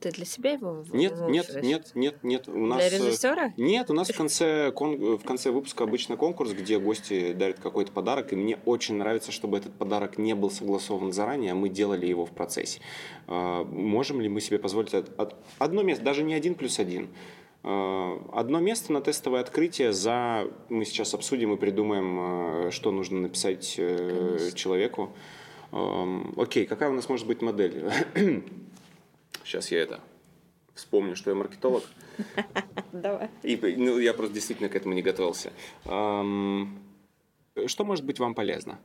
Ты 0.00 0.10
для 0.12 0.26
себя 0.26 0.52
его 0.52 0.84
Нет, 0.92 1.14
нет, 1.28 1.62
нет, 1.62 1.90
нет, 1.94 2.22
нет. 2.22 2.48
У 2.48 2.58
нас, 2.66 2.78
Для 2.78 2.86
э, 2.88 2.90
режиссера? 3.02 3.52
Нет, 3.56 3.90
у 3.90 3.94
нас 3.94 4.08
в 4.10 4.16
конце, 4.16 4.70
кон- 4.70 5.16
в 5.16 5.24
конце 5.24 5.50
выпуска 5.50 5.84
обычно 5.84 6.16
конкурс, 6.16 6.52
где 6.52 6.78
гости 6.78 7.32
дарят 7.32 7.58
какой-то 7.58 7.90
подарок, 7.90 8.32
и 8.32 8.36
мне 8.36 8.58
очень 8.64 8.96
нравится, 8.96 9.32
чтобы 9.32 9.56
этот 9.58 9.72
подарок 9.72 10.18
не 10.18 10.34
был 10.34 10.50
согласован 10.50 11.12
заранее, 11.12 11.52
а 11.52 11.54
мы 11.54 11.68
делали 11.68 12.06
его 12.06 12.26
в 12.26 12.30
процессе. 12.30 12.80
А, 13.26 13.64
Можем 13.64 14.20
ли 14.20 14.28
мы 14.28 14.40
себе 14.40 14.58
позволить 14.58 14.94
от- 14.94 15.18
от- 15.18 15.34
одно 15.58 15.82
место, 15.82 16.04
даже 16.04 16.22
не 16.22 16.34
один 16.34 16.54
плюс 16.54 16.78
один, 16.78 17.08
а, 17.64 18.22
одно 18.34 18.60
место 18.60 18.92
на 18.92 19.00
тестовое 19.00 19.40
открытие 19.40 19.92
за... 19.92 20.48
Мы 20.68 20.84
сейчас 20.84 21.14
обсудим 21.14 21.54
и 21.54 21.56
придумаем, 21.56 22.70
что 22.70 22.92
нужно 22.92 23.20
написать 23.20 23.74
э, 23.78 24.36
Конечно. 24.36 24.56
человеку. 24.56 25.10
Ам, 25.72 26.34
Окей, 26.36 26.66
какая 26.66 26.90
у 26.90 26.94
нас 26.94 27.08
может 27.08 27.26
быть 27.26 27.42
модель? 27.42 27.84
Сейчас 29.48 29.70
я 29.70 29.80
это 29.80 30.00
вспомню, 30.74 31.16
что 31.16 31.30
я 31.30 31.36
маркетолог. 31.36 31.82
Давай. 32.92 33.30
И, 33.42 33.56
ну, 33.78 33.98
я 33.98 34.12
просто 34.12 34.34
действительно 34.34 34.68
к 34.68 34.76
этому 34.76 34.92
не 34.92 35.00
готовился. 35.00 35.54
Что 35.84 36.66
может 37.78 38.04
быть 38.04 38.18
вам 38.18 38.34
полезно? 38.34 38.78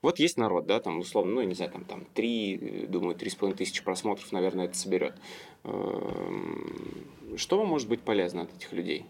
Вот 0.00 0.20
есть 0.20 0.36
народ, 0.36 0.66
да, 0.66 0.78
там, 0.78 1.00
условно, 1.00 1.32
ну, 1.32 1.42
не 1.42 1.54
знаю, 1.54 1.72
там, 1.72 1.84
там, 1.84 2.06
три, 2.14 2.86
думаю, 2.88 3.16
три 3.16 3.30
с 3.30 3.34
половиной 3.34 3.56
тысячи 3.56 3.82
просмотров, 3.82 4.30
наверное, 4.30 4.66
это 4.66 4.76
соберет. 4.76 5.16
Что 5.62 7.58
вам 7.58 7.66
может 7.66 7.88
быть 7.88 8.02
полезно 8.02 8.42
от 8.42 8.54
этих 8.54 8.72
людей? 8.72 9.06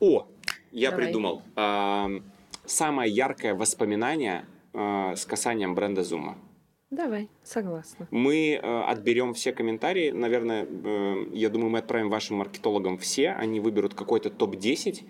О, 0.00 0.26
я 0.70 0.90
Давай. 0.90 1.06
придумал. 1.06 1.42
Ам, 1.56 2.24
Самое 2.66 3.10
яркое 3.10 3.54
воспоминание 3.54 4.44
а, 4.74 5.16
с 5.16 5.24
касанием 5.24 5.74
бренда 5.74 6.04
Зума. 6.04 6.36
Давай, 6.90 7.28
согласна. 7.42 8.08
Мы 8.10 8.54
э, 8.54 8.80
отберем 8.82 9.34
все 9.34 9.52
комментарии. 9.52 10.10
Наверное, 10.10 10.66
э, 10.66 11.26
я 11.34 11.50
думаю, 11.50 11.68
мы 11.68 11.80
отправим 11.80 12.08
вашим 12.08 12.38
маркетологам 12.38 12.96
все. 12.96 13.32
Они 13.32 13.60
выберут 13.60 13.92
какой-то 13.92 14.30
топ-10, 14.30 15.02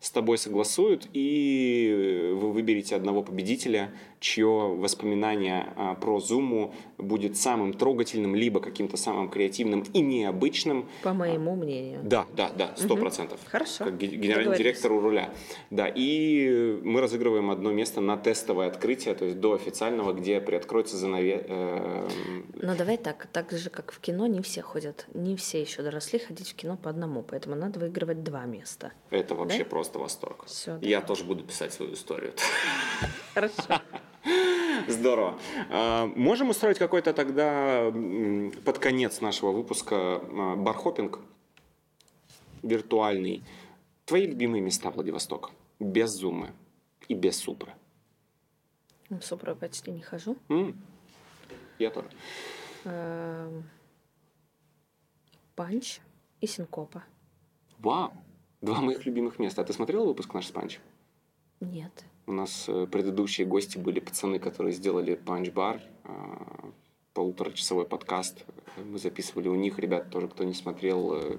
с 0.00 0.10
тобой 0.10 0.38
согласуют, 0.38 1.08
и 1.14 2.30
вы 2.34 2.52
выберете 2.52 2.94
одного 2.96 3.22
победителя, 3.22 3.90
чье 4.20 4.46
воспоминание 4.46 5.72
а, 5.76 5.94
про 5.94 6.20
Зуму 6.20 6.74
будет 6.98 7.36
самым 7.36 7.72
трогательным, 7.72 8.34
либо 8.34 8.60
каким-то 8.60 8.96
самым 8.96 9.28
креативным 9.30 9.84
и 9.92 10.00
необычным. 10.00 10.88
По 11.02 11.12
моему 11.12 11.54
мнению. 11.56 12.00
Да, 12.02 12.26
да, 12.36 12.50
да, 12.56 12.74
сто 12.76 12.96
процентов. 12.96 13.40
Хорошо. 13.46 13.84
Как 13.84 13.96
ге- 13.98 14.06
генеральный 14.08 14.56
директор 14.56 14.92
у 14.92 15.00
руля. 15.00 15.30
Да, 15.70 15.90
и 15.92 16.78
мы 16.82 17.00
разыгрываем 17.00 17.50
одно 17.50 17.72
место 17.72 18.00
на 18.00 18.16
тестовое 18.16 18.68
открытие, 18.68 19.14
то 19.14 19.24
есть 19.24 19.40
до 19.40 19.54
официального, 19.54 20.12
где 20.12 20.40
приоткроется 20.40 20.96
занаве... 20.96 21.44
э, 21.48 22.08
Но 22.54 22.76
давай 22.76 22.96
так, 22.98 23.26
так 23.32 23.50
же, 23.52 23.70
как 23.70 23.92
в 23.92 24.00
кино, 24.00 24.26
не 24.26 24.40
все 24.42 24.62
ходят, 24.62 25.06
не 25.14 25.36
все 25.36 25.60
еще 25.60 25.82
доросли 25.82 26.18
ходить 26.18 26.50
в 26.50 26.54
кино 26.54 26.76
по 26.76 26.90
одному, 26.90 27.22
поэтому 27.22 27.54
надо 27.56 27.80
выигрывать 27.80 28.22
два 28.22 28.44
места. 28.44 28.92
Это 29.10 29.34
вообще 29.34 29.60
Да? 29.60 29.64
просто 29.64 29.85
восторг. 29.94 30.46
Всё, 30.46 30.78
Я 30.80 31.00
тоже 31.00 31.24
буду 31.24 31.44
писать 31.44 31.72
свою 31.72 31.94
историю. 31.94 32.34
Хорошо. 33.34 33.82
Здорово. 34.88 35.38
А, 35.70 36.06
Можем 36.16 36.50
устроить 36.50 36.78
какой-то 36.78 37.12
тогда 37.12 37.92
под 38.64 38.78
конец 38.78 39.20
нашего 39.20 39.52
выпуска 39.52 39.96
а, 39.96 40.56
бархопинг 40.56 41.20
виртуальный. 42.62 43.44
Твои 44.04 44.26
любимые 44.26 44.60
места 44.62 44.90
Владивостока? 44.90 45.50
Без 45.78 46.10
зумы 46.10 46.52
и 47.08 47.14
без 47.14 47.36
супры. 47.38 47.72
В 49.10 49.20
Супру 49.20 49.50
я 49.50 49.56
почти 49.56 49.90
не 49.90 50.02
хожу. 50.02 50.36
Я 51.78 51.90
тоже. 51.90 52.08
Эм, 52.84 53.68
Панч 55.54 56.00
и 56.40 56.46
Синкопа. 56.46 57.04
Вау! 57.78 58.12
Два 58.66 58.80
моих 58.80 59.06
любимых 59.06 59.38
места. 59.38 59.62
А 59.62 59.64
ты 59.64 59.72
смотрела 59.72 60.04
выпуск 60.04 60.34
наш 60.34 60.48
с 60.48 60.50
Панч? 60.50 60.80
Нет. 61.60 62.04
У 62.26 62.32
нас 62.32 62.64
э, 62.66 62.88
предыдущие 62.90 63.46
гости 63.46 63.78
были 63.78 64.00
пацаны, 64.00 64.40
которые 64.40 64.72
сделали 64.72 65.14
панч-бар, 65.14 65.80
э, 66.02 66.10
полуторачасовой 67.14 67.84
подкаст. 67.84 68.44
Мы 68.76 68.98
записывали 68.98 69.46
у 69.46 69.54
них, 69.54 69.78
ребят, 69.78 70.10
тоже, 70.10 70.26
кто 70.26 70.42
не 70.42 70.52
смотрел, 70.52 71.12
э, 71.14 71.38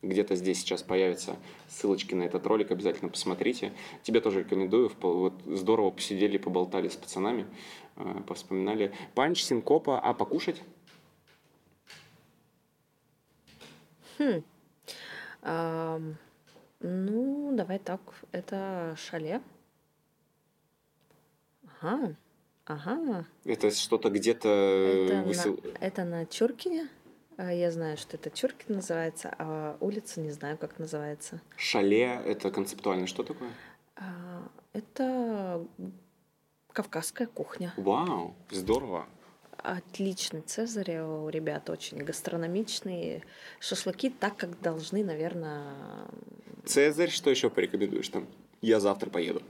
где-то 0.00 0.34
здесь 0.34 0.60
сейчас 0.60 0.82
появятся 0.82 1.36
ссылочки 1.68 2.14
на 2.14 2.22
этот 2.22 2.46
ролик, 2.46 2.70
обязательно 2.70 3.10
посмотрите. 3.10 3.74
Тебе 4.02 4.22
тоже 4.22 4.38
рекомендую, 4.38 4.90
вот 5.02 5.34
здорово 5.44 5.90
посидели, 5.90 6.38
поболтали 6.38 6.88
с 6.88 6.96
пацанами, 6.96 7.46
повспоминали. 8.26 8.94
Панч, 9.14 9.42
синкопа, 9.42 10.00
а 10.00 10.14
покушать? 10.14 10.62
Ам, 15.42 16.16
ну, 16.86 17.54
давай 17.56 17.78
так. 17.78 18.00
Это 18.32 18.94
шале. 18.96 19.40
Ага. 21.80 22.14
Ага. 22.64 23.26
Это 23.44 23.70
что-то 23.70 24.10
где-то 24.10 24.48
э, 24.48 25.06
Это, 25.06 25.28
высыл- 25.28 25.60
на, 25.72 25.78
это 25.84 26.04
на 26.04 26.26
Чуркине. 26.26 26.88
А, 27.36 27.52
Я 27.52 27.70
знаю, 27.70 27.96
что 27.96 28.16
это 28.16 28.30
Чуркин 28.30 28.76
называется, 28.76 29.34
а 29.38 29.76
улица 29.80 30.20
не 30.20 30.30
знаю, 30.30 30.56
как 30.58 30.78
называется. 30.78 31.40
Шале, 31.56 32.02
это 32.24 32.50
концептуально 32.50 33.06
что 33.06 33.22
такое? 33.22 33.50
А, 33.96 34.48
Это 34.72 35.64
кавказская 36.72 37.26
кухня. 37.26 37.72
Вау, 37.76 38.34
здорово. 38.50 39.06
Отличный 39.62 40.40
цезарь 40.42 40.98
у 41.00 41.28
ребят, 41.28 41.68
очень 41.70 41.98
гастрономичные 41.98 43.22
шашлыки, 43.60 44.10
так 44.10 44.36
как 44.36 44.60
должны, 44.60 45.04
наверное. 45.04 45.74
Цезарь, 46.64 47.10
что 47.10 47.30
еще 47.30 47.50
порекомендуешь 47.50 48.08
там? 48.08 48.26
Я 48.62 48.80
завтра 48.80 49.10
поеду. 49.10 49.42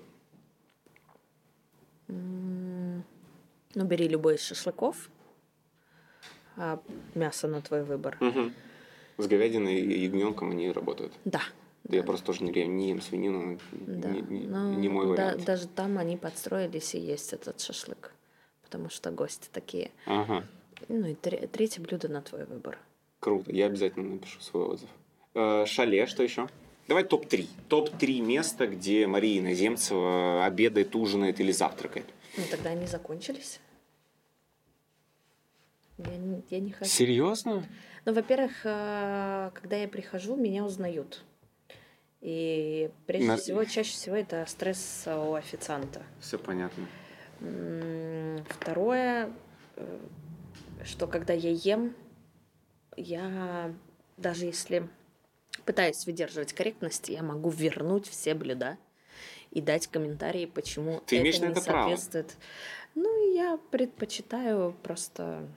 Ну, 2.09 3.85
бери 3.85 4.09
любой 4.09 4.37
из 4.37 4.43
шашлыков. 4.43 5.11
А 6.57 6.81
мясо 7.15 7.49
на 7.49 7.61
твой 7.61 7.85
выбор. 7.85 8.17
Угу. 8.21 8.51
С 9.19 9.27
говядиной 9.27 9.75
и 9.81 10.05
ягненком 10.05 10.51
они 10.53 10.71
работают. 10.73 11.13
Да. 11.25 11.43
Да 11.85 11.97
я 11.97 12.03
просто 12.03 12.27
тоже 12.27 12.43
не, 12.45 12.51
ем- 12.53 12.77
не 12.77 12.89
ем 12.91 13.01
свинину, 13.03 13.59
Да. 13.73 14.09
не, 14.11 14.23
не- 14.23 14.47
Ну, 14.47 14.75
не 14.75 14.89
мой 14.89 15.05
да- 15.17 15.27
вариант. 15.27 15.45
даже 15.45 15.69
там 15.69 15.99
они 15.99 16.17
подстроились 16.17 16.95
и 16.95 16.99
есть 16.99 17.33
этот 17.33 17.61
шашлык. 17.61 18.13
Потому 18.77 18.91
что 18.91 19.11
гости 19.11 19.49
такие. 19.51 19.91
Ага, 20.05 20.45
Ну 20.89 21.07
и 21.07 21.15
тре- 21.15 21.47
третье 21.47 21.81
блюдо 21.81 22.09
на 22.09 22.21
твой 22.21 22.45
выбор. 22.45 22.79
круто, 23.21 23.51
я 23.51 23.65
обязательно 23.67 24.11
напишу 24.17 24.39
свой 24.43 24.65
отзыв. 24.67 24.91
Э, 25.33 25.65
шале, 25.65 26.05
что 26.07 26.23
еще? 26.23 26.47
Давай 26.87 27.03
топ-3. 27.05 27.49
Топ-3 27.71 28.21
места, 28.21 28.67
где 28.67 29.07
Мария 29.07 29.41
Иноземцева 29.41 30.45
обедает, 30.45 30.95
ужинает 30.95 31.41
или 31.41 31.53
завтракает. 31.53 32.05
Ну 32.37 32.43
тогда 32.51 32.69
они 32.71 32.85
закончились. 32.87 33.61
Я 35.97 36.17
не, 36.19 36.43
я 36.51 36.61
не 36.61 36.73
хочу. 36.73 36.91
Серьезно? 36.91 37.65
Ну, 38.05 38.13
во-первых, 38.13 38.61
э, 38.65 39.53
когда 39.55 39.77
я 39.77 39.89
прихожу, 39.89 40.37
меня 40.37 40.67
узнают. 40.67 41.25
И 42.21 42.91
прежде 43.07 43.27
На- 43.29 43.37
всего, 43.39 43.65
чаще 43.65 43.93
всего 43.93 44.17
это 44.17 44.45
стресс 44.47 45.05
у 45.07 45.33
официанта. 45.33 46.03
Все 46.21 46.39
понятно. 46.39 46.87
Второе, 48.49 49.31
э, 49.77 49.99
что 50.85 51.07
когда 51.07 51.33
я 51.33 51.51
ем, 51.51 51.95
я 52.97 53.75
даже 54.17 54.47
если 54.47 54.89
пытаюсь 55.65 56.07
выдерживать 56.07 56.53
корректность, 56.53 57.09
я 57.09 57.23
могу 57.23 57.51
вернуть 57.51 58.09
все 58.09 58.35
блюда 58.35 58.79
и 59.51 59.61
дать 59.61 59.87
комментарии, 59.87 60.47
почему 60.47 61.03
Ты 61.07 61.19
это 61.19 61.25
не 61.25 61.53
это 61.53 61.61
право? 61.63 61.89
соответствует. 61.89 62.37
Ну, 62.95 63.35
я 63.35 63.59
предпочитаю 63.71 64.75
просто 64.83 65.49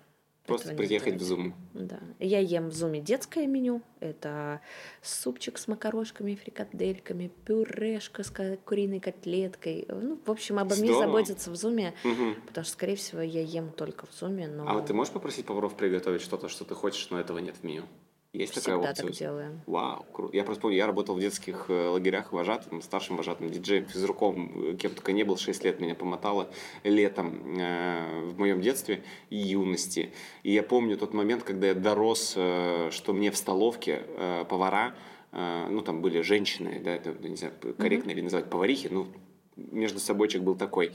Просто 0.50 0.74
приехать 0.76 1.22
в. 1.22 1.32
Zoom. 1.34 1.54
Да. 1.74 2.00
Я 2.20 2.40
ем 2.40 2.70
в 2.70 2.74
зуме 2.74 3.00
детское 3.00 3.48
меню. 3.48 3.82
Это 4.02 4.62
супчик 5.02 5.58
с 5.58 5.68
макарошками, 5.68 6.36
фрикадельками, 6.36 7.32
пюрешка 7.46 8.24
с 8.24 8.32
куриной 8.66 9.00
котлеткой. 9.00 9.86
Ну, 9.90 10.20
в 10.26 10.30
общем, 10.32 10.60
обо 10.60 10.76
мне 10.76 10.86
Здорово. 10.92 11.06
заботятся 11.06 11.52
в 11.52 11.56
зуме, 11.56 11.94
Мгм. 12.04 12.36
потому 12.48 12.64
что, 12.66 12.74
скорее 12.74 12.96
всего, 12.96 13.22
я 13.22 13.42
ем 13.42 13.72
только 13.72 14.06
в 14.06 14.14
зуме, 14.14 14.48
но 14.48 14.68
А 14.70 14.74
вот 14.74 14.86
ты 14.88 14.94
можешь 14.94 15.14
попросить 15.14 15.46
поваров 15.46 15.76
приготовить 15.76 16.22
что-то, 16.22 16.50
что 16.50 16.66
ты 16.66 16.76
хочешь, 16.76 17.10
но 17.10 17.20
этого 17.20 17.40
нет 17.40 17.56
в 17.58 17.64
меню? 17.64 17.84
Есть 18.32 18.54
такая 18.54 18.76
всегда 18.76 18.90
опция? 18.92 19.08
так 19.08 19.16
делаем. 19.16 19.62
Вау, 19.66 20.06
круто. 20.14 20.38
Я 20.38 20.44
просто 20.44 20.62
помню, 20.62 20.78
я 20.78 20.86
работал 20.86 21.16
в 21.16 21.20
детских 21.20 21.66
э, 21.68 21.88
лагерях 21.88 22.32
вожатым, 22.32 22.84
старшим 22.84 23.18
вожатым, 23.18 23.50
диджеем, 23.50 23.88
физруком, 23.88 24.74
э, 24.74 24.76
кем 24.76 24.94
только 24.94 25.14
не 25.14 25.24
был, 25.24 25.38
6 25.38 25.64
лет 25.64 25.80
меня 25.80 25.96
помотало 25.96 26.48
летом 26.84 27.60
э, 27.60 28.26
в 28.26 28.38
моем 28.38 28.62
детстве 28.62 29.04
и 29.32 29.38
юности. 29.38 30.14
И 30.44 30.54
я 30.54 30.62
помню 30.62 30.96
тот 30.96 31.16
момент, 31.16 31.42
когда 31.42 31.68
я 31.68 31.74
дорос, 31.74 32.34
э, 32.36 32.90
что 32.92 33.14
мне 33.14 33.32
в 33.32 33.38
столовке 33.38 34.04
э, 34.06 34.46
повара, 34.48 34.94
э, 35.32 35.68
ну 35.72 35.82
там 35.82 36.04
были 36.04 36.22
женщины, 36.22 36.80
да, 36.84 36.92
это, 36.92 37.16
не 37.28 37.36
знаю, 37.36 37.56
корректно 37.80 38.12
ли 38.12 38.22
называть 38.22 38.48
поварихи, 38.48 38.90
ну 38.92 39.08
между 39.56 40.00
собойчик 40.00 40.44
был 40.44 40.56
такой. 40.56 40.92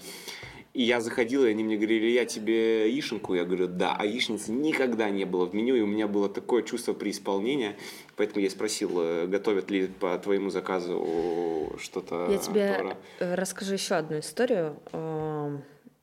И 0.75 0.83
я 0.83 1.01
заходил, 1.01 1.45
и 1.45 1.51
они 1.51 1.63
мне 1.63 1.77
говорили, 1.77 2.07
я 2.07 2.25
тебе 2.27 2.91
яишенку? 2.91 3.35
Я 3.35 3.45
говорю, 3.45 3.69
да. 3.69 3.95
А 3.97 4.05
яичницы 4.05 4.51
никогда 4.51 5.09
не 5.09 5.25
было 5.25 5.47
в 5.47 5.55
меню, 5.55 5.77
и 5.77 5.81
у 5.81 5.87
меня 5.87 6.09
было 6.09 6.29
такое 6.29 6.63
чувство 6.65 6.95
преисполнения. 6.95 7.77
Поэтому 8.17 8.41
я 8.43 8.51
спросил, 8.51 8.91
э, 9.01 9.27
готовят 9.29 9.71
ли 9.71 9.87
по 9.87 10.19
твоему 10.19 10.51
заказу 10.51 11.77
что-то 11.79 12.27
Я 12.29 12.39
тебе 12.39 12.97
э, 13.21 13.35
расскажу 13.37 13.73
еще 13.75 13.95
одну 13.95 14.19
историю. 14.19 14.77
Эм, 14.93 15.63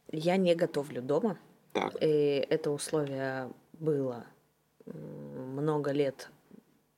Я 0.10 0.38
не 0.38 0.56
готовлю 0.56 1.02
дома. 1.02 1.38
Так, 1.74 1.98
И 2.02 2.46
это 2.50 2.72
условие 2.72 3.50
было 3.74 4.26
много 4.86 5.92
лет. 5.92 6.30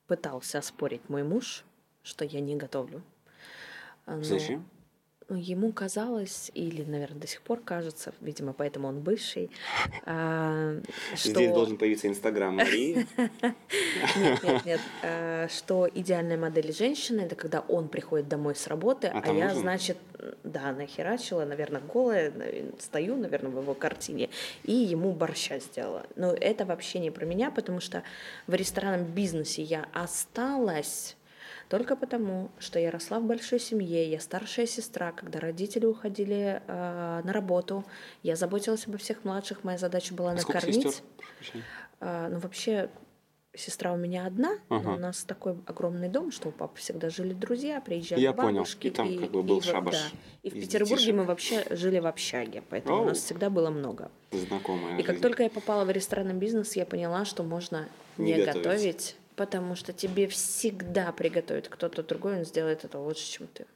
Пытался 0.06 0.58
оспорить 0.58 1.08
мой 1.08 1.24
муж, 1.24 1.64
что 2.04 2.24
я 2.24 2.40
не 2.40 2.54
готовлю. 2.54 3.02
А, 4.06 4.16
но- 4.16 4.22
зачем? 4.22 4.64
Ему 5.30 5.72
казалось, 5.72 6.50
или, 6.54 6.82
наверное, 6.84 7.20
до 7.20 7.26
сих 7.26 7.40
пор 7.40 7.60
кажется, 7.60 8.12
видимо, 8.20 8.52
поэтому 8.52 8.88
он 8.88 9.00
бывший, 9.00 9.50
а, 10.04 10.80
что... 11.14 11.30
Здесь 11.30 11.52
должен 11.52 11.78
появиться 11.78 12.08
Инстаграм 12.08 12.54
Марии. 12.54 13.06
Нет, 14.16 14.42
нет, 14.42 14.64
нет. 14.64 14.80
а, 15.02 15.48
Что 15.48 15.88
идеальная 15.92 16.36
модель 16.36 16.72
женщины 16.72 17.22
это 17.22 17.36
когда 17.36 17.60
он 17.60 17.88
приходит 17.88 18.28
домой 18.28 18.54
с 18.54 18.66
работы, 18.66 19.08
А 19.08 19.22
а, 19.24 19.32
я, 19.32 19.54
значит, 19.54 19.96
да, 20.42 20.72
нахерачила, 20.72 21.44
наверное, 21.44 21.80
голая, 21.80 22.32
стою, 22.78 23.16
наверное, 23.16 23.50
в 23.50 23.60
его 23.60 23.74
картине, 23.74 24.28
и 24.62 24.72
ему 24.72 25.12
борща 25.12 25.58
сделала. 25.58 26.06
Но 26.16 26.32
это 26.32 26.64
вообще 26.66 26.98
не 26.98 27.10
про 27.10 27.24
меня, 27.24 27.50
потому 27.50 27.80
что 27.80 28.02
в 28.46 28.54
ресторанном 28.54 29.06
бизнесе 29.06 29.62
я 29.62 29.86
осталась 29.92 31.16
только 31.74 31.96
потому, 31.96 32.52
что 32.60 32.78
я 32.78 32.92
росла 32.92 33.18
в 33.18 33.24
большой 33.24 33.58
семье, 33.58 34.08
я 34.08 34.20
старшая 34.20 34.64
сестра, 34.64 35.10
когда 35.10 35.40
родители 35.40 35.86
уходили 35.86 36.62
э, 36.64 37.20
на 37.24 37.32
работу, 37.32 37.84
я 38.22 38.36
заботилась 38.36 38.86
обо 38.86 38.96
всех 38.96 39.24
младших, 39.24 39.64
моя 39.64 39.76
задача 39.76 40.14
была 40.14 40.30
А 40.30 40.34
накормить. 40.34 41.02
А, 41.98 42.28
ну, 42.28 42.38
вообще, 42.38 42.90
сестра 43.56 43.92
у 43.92 43.96
меня 43.96 44.24
одна, 44.24 44.56
но 44.68 44.76
Ага. 44.76 44.90
у 44.90 44.98
нас 44.98 45.24
такой 45.24 45.56
огромный 45.66 46.08
дом, 46.08 46.30
что 46.30 46.50
у 46.50 46.52
папы 46.52 46.78
всегда 46.78 47.10
жили 47.10 47.32
друзья, 47.32 47.80
приезжали 47.80 48.20
Я 48.20 48.32
понял. 48.32 48.58
бабушки. 48.58 48.86
И 48.86 48.90
там 48.90 49.18
как 49.18 49.32
бы 49.32 49.42
был 49.42 49.58
в- 49.60 49.64
шабаш 49.64 49.94
да. 49.94 50.18
И 50.44 50.50
в 50.50 50.54
Петербурге 50.54 50.94
детишек. 50.96 51.16
мы 51.16 51.24
вообще 51.24 51.64
жили 51.70 51.98
в 51.98 52.06
общаге, 52.06 52.62
поэтому 52.70 52.98
у 52.98 53.00
Оу. 53.00 53.06
нас 53.06 53.18
всегда 53.18 53.50
было 53.50 53.70
много. 53.70 54.12
Знакомая 54.30 54.96
И 54.98 55.02
как 55.02 55.16
жизнь. 55.16 55.22
только 55.22 55.42
я 55.42 55.50
попала 55.50 55.84
в 55.84 55.90
ресторанный 55.90 56.34
бизнес, 56.34 56.76
я 56.76 56.86
поняла, 56.86 57.24
что 57.24 57.42
можно 57.42 57.88
Не 58.16 58.34
не, 58.34 58.44
готовить. 58.44 59.16
Потому 59.36 59.74
что 59.76 59.92
тебе 59.92 60.26
всегда 60.28 61.12
приготовит 61.12 61.68
кто-то 61.68 62.02
другой, 62.02 62.38
он 62.38 62.44
сделает 62.44 62.84
это 62.84 62.98
лучше, 62.98 63.30
чем 63.30 63.46
ты. 63.48 63.66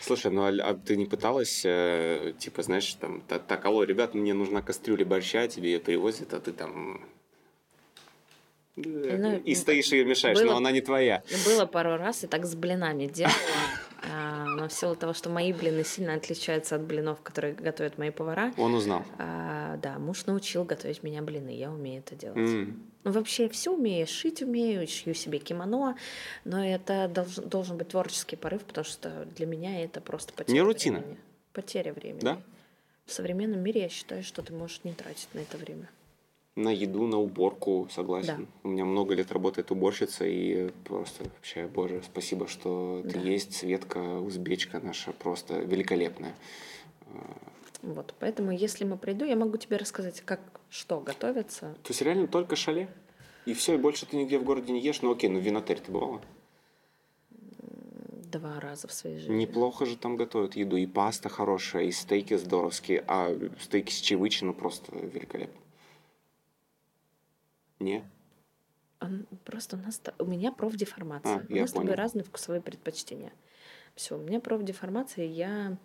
Слушай, 0.00 0.30
ну 0.30 0.42
а, 0.44 0.48
а 0.70 0.74
ты 0.74 0.96
не 0.96 1.06
пыталась, 1.06 1.62
э, 1.64 2.34
типа, 2.38 2.62
знаешь, 2.62 2.92
там, 2.94 3.22
та- 3.22 3.38
так, 3.38 3.64
алло, 3.64 3.84
ребят, 3.84 4.14
мне 4.14 4.34
нужна 4.34 4.60
кастрюля 4.62 5.04
борща, 5.06 5.48
тебе 5.48 5.72
ее 5.72 5.80
привозят, 5.80 6.34
а 6.34 6.40
ты 6.40 6.52
там... 6.52 7.00
Ну, 8.76 9.38
и 9.38 9.54
стоишь 9.54 9.90
ее 9.92 10.04
мешаешь, 10.04 10.38
было- 10.38 10.52
но 10.52 10.56
она 10.56 10.70
не 10.70 10.80
твоя. 10.80 11.22
Было 11.44 11.66
пару 11.66 11.96
раз, 11.96 12.22
и 12.22 12.26
так 12.26 12.44
с 12.44 12.54
блинами 12.54 13.06
делала. 13.06 13.34
А, 14.10 14.44
Но 14.44 14.68
в 14.68 14.72
силу 14.72 14.96
того, 14.96 15.12
что 15.12 15.28
мои 15.30 15.52
блины 15.52 15.84
сильно 15.84 16.14
отличаются 16.14 16.76
от 16.76 16.82
блинов, 16.82 17.20
которые 17.22 17.54
готовят 17.54 17.98
мои 17.98 18.10
повара, 18.10 18.52
Он 18.56 18.74
узнал. 18.74 19.04
а, 19.18 19.76
да, 19.78 19.98
муж 19.98 20.26
научил 20.26 20.64
готовить 20.64 21.02
меня 21.02 21.22
блины, 21.22 21.50
я 21.50 21.70
умею 21.70 22.00
это 22.06 22.14
делать. 22.14 22.36
М. 22.38 22.82
Ну, 23.04 23.12
вообще 23.12 23.48
все 23.48 23.72
умею, 23.72 24.06
шить 24.06 24.42
умею, 24.42 24.86
шью 24.88 25.14
себе 25.14 25.38
кимоно, 25.38 25.96
но 26.44 26.64
это 26.64 27.08
должен, 27.08 27.48
должен 27.48 27.76
быть 27.76 27.88
творческий 27.88 28.36
порыв, 28.36 28.64
потому 28.64 28.84
что 28.84 29.26
для 29.36 29.46
меня 29.46 29.82
это 29.84 30.00
просто 30.00 30.32
потеря 30.32 30.54
Не 30.54 30.62
рутина. 30.62 30.98
времени. 30.98 31.18
Потеря 31.52 31.92
времени. 31.92 32.20
Да? 32.20 32.38
В 33.06 33.12
современном 33.12 33.60
мире 33.60 33.82
я 33.82 33.88
считаю, 33.88 34.22
что 34.22 34.42
ты 34.42 34.52
можешь 34.52 34.80
не 34.84 34.92
тратить 34.92 35.28
на 35.32 35.38
это 35.40 35.56
время. 35.56 35.88
На 36.58 36.70
еду, 36.70 37.06
на 37.06 37.18
уборку, 37.18 37.86
согласен. 37.88 38.48
Да. 38.64 38.68
У 38.68 38.72
меня 38.72 38.84
много 38.84 39.14
лет 39.14 39.30
работает 39.30 39.70
уборщица, 39.70 40.26
и 40.26 40.70
просто 40.82 41.22
вообще, 41.22 41.68
боже, 41.68 42.02
спасибо, 42.04 42.48
что 42.48 43.00
ты 43.04 43.10
Да. 43.10 43.20
есть. 43.20 43.54
Светка, 43.54 44.18
узбечка 44.18 44.80
наша, 44.80 45.12
просто 45.12 45.60
великолепная. 45.60 46.34
Вот, 47.82 48.12
поэтому, 48.18 48.50
если 48.50 48.84
мы 48.84 48.96
приду, 48.98 49.24
я 49.24 49.36
могу 49.36 49.56
тебе 49.56 49.76
рассказать, 49.76 50.20
как 50.22 50.40
что 50.68 50.98
готовится. 50.98 51.76
То 51.84 51.90
есть 51.90 52.02
реально 52.02 52.26
только 52.26 52.56
шале? 52.56 52.88
И 53.46 53.54
все, 53.54 53.74
и 53.74 53.78
больше 53.78 54.04
ты 54.06 54.16
нигде 54.16 54.36
в 54.36 54.42
городе 54.42 54.72
не 54.72 54.80
ешь? 54.80 55.00
Ну 55.00 55.12
окей, 55.12 55.30
ну 55.30 55.38
в 55.38 55.42
винотель 55.42 55.78
ты 55.78 55.92
бывала? 55.92 56.20
Два 57.30 58.58
раза 58.58 58.88
в 58.88 58.92
своей 58.92 59.18
жизни. 59.20 59.32
Неплохо 59.32 59.86
же 59.86 59.96
там 59.96 60.16
готовят 60.16 60.56
еду. 60.56 60.76
И 60.76 60.86
паста 60.86 61.28
хорошая, 61.28 61.84
и 61.84 61.92
стейки 61.92 62.36
здоровские. 62.36 63.04
А 63.06 63.32
стейки 63.60 63.92
с 63.92 64.00
чевычиной 64.00 64.54
просто 64.54 64.96
великолепно. 64.98 65.60
Не? 67.78 68.04
Он- 69.00 69.26
Просто 69.44 69.76
у 69.76 69.80
нас 69.80 70.00
у 70.18 70.24
меня 70.24 70.52
профдеформация. 70.52 71.46
А, 71.48 71.52
у 71.52 71.56
нас 71.56 71.70
с 71.70 71.72
тобой 71.72 71.94
разные 71.94 72.24
вкусовые 72.24 72.60
предпочтения. 72.60 73.32
Все, 73.94 74.16
у 74.16 74.20
меня 74.20 74.40
профдеформация, 74.40 75.24
я. 75.26 75.76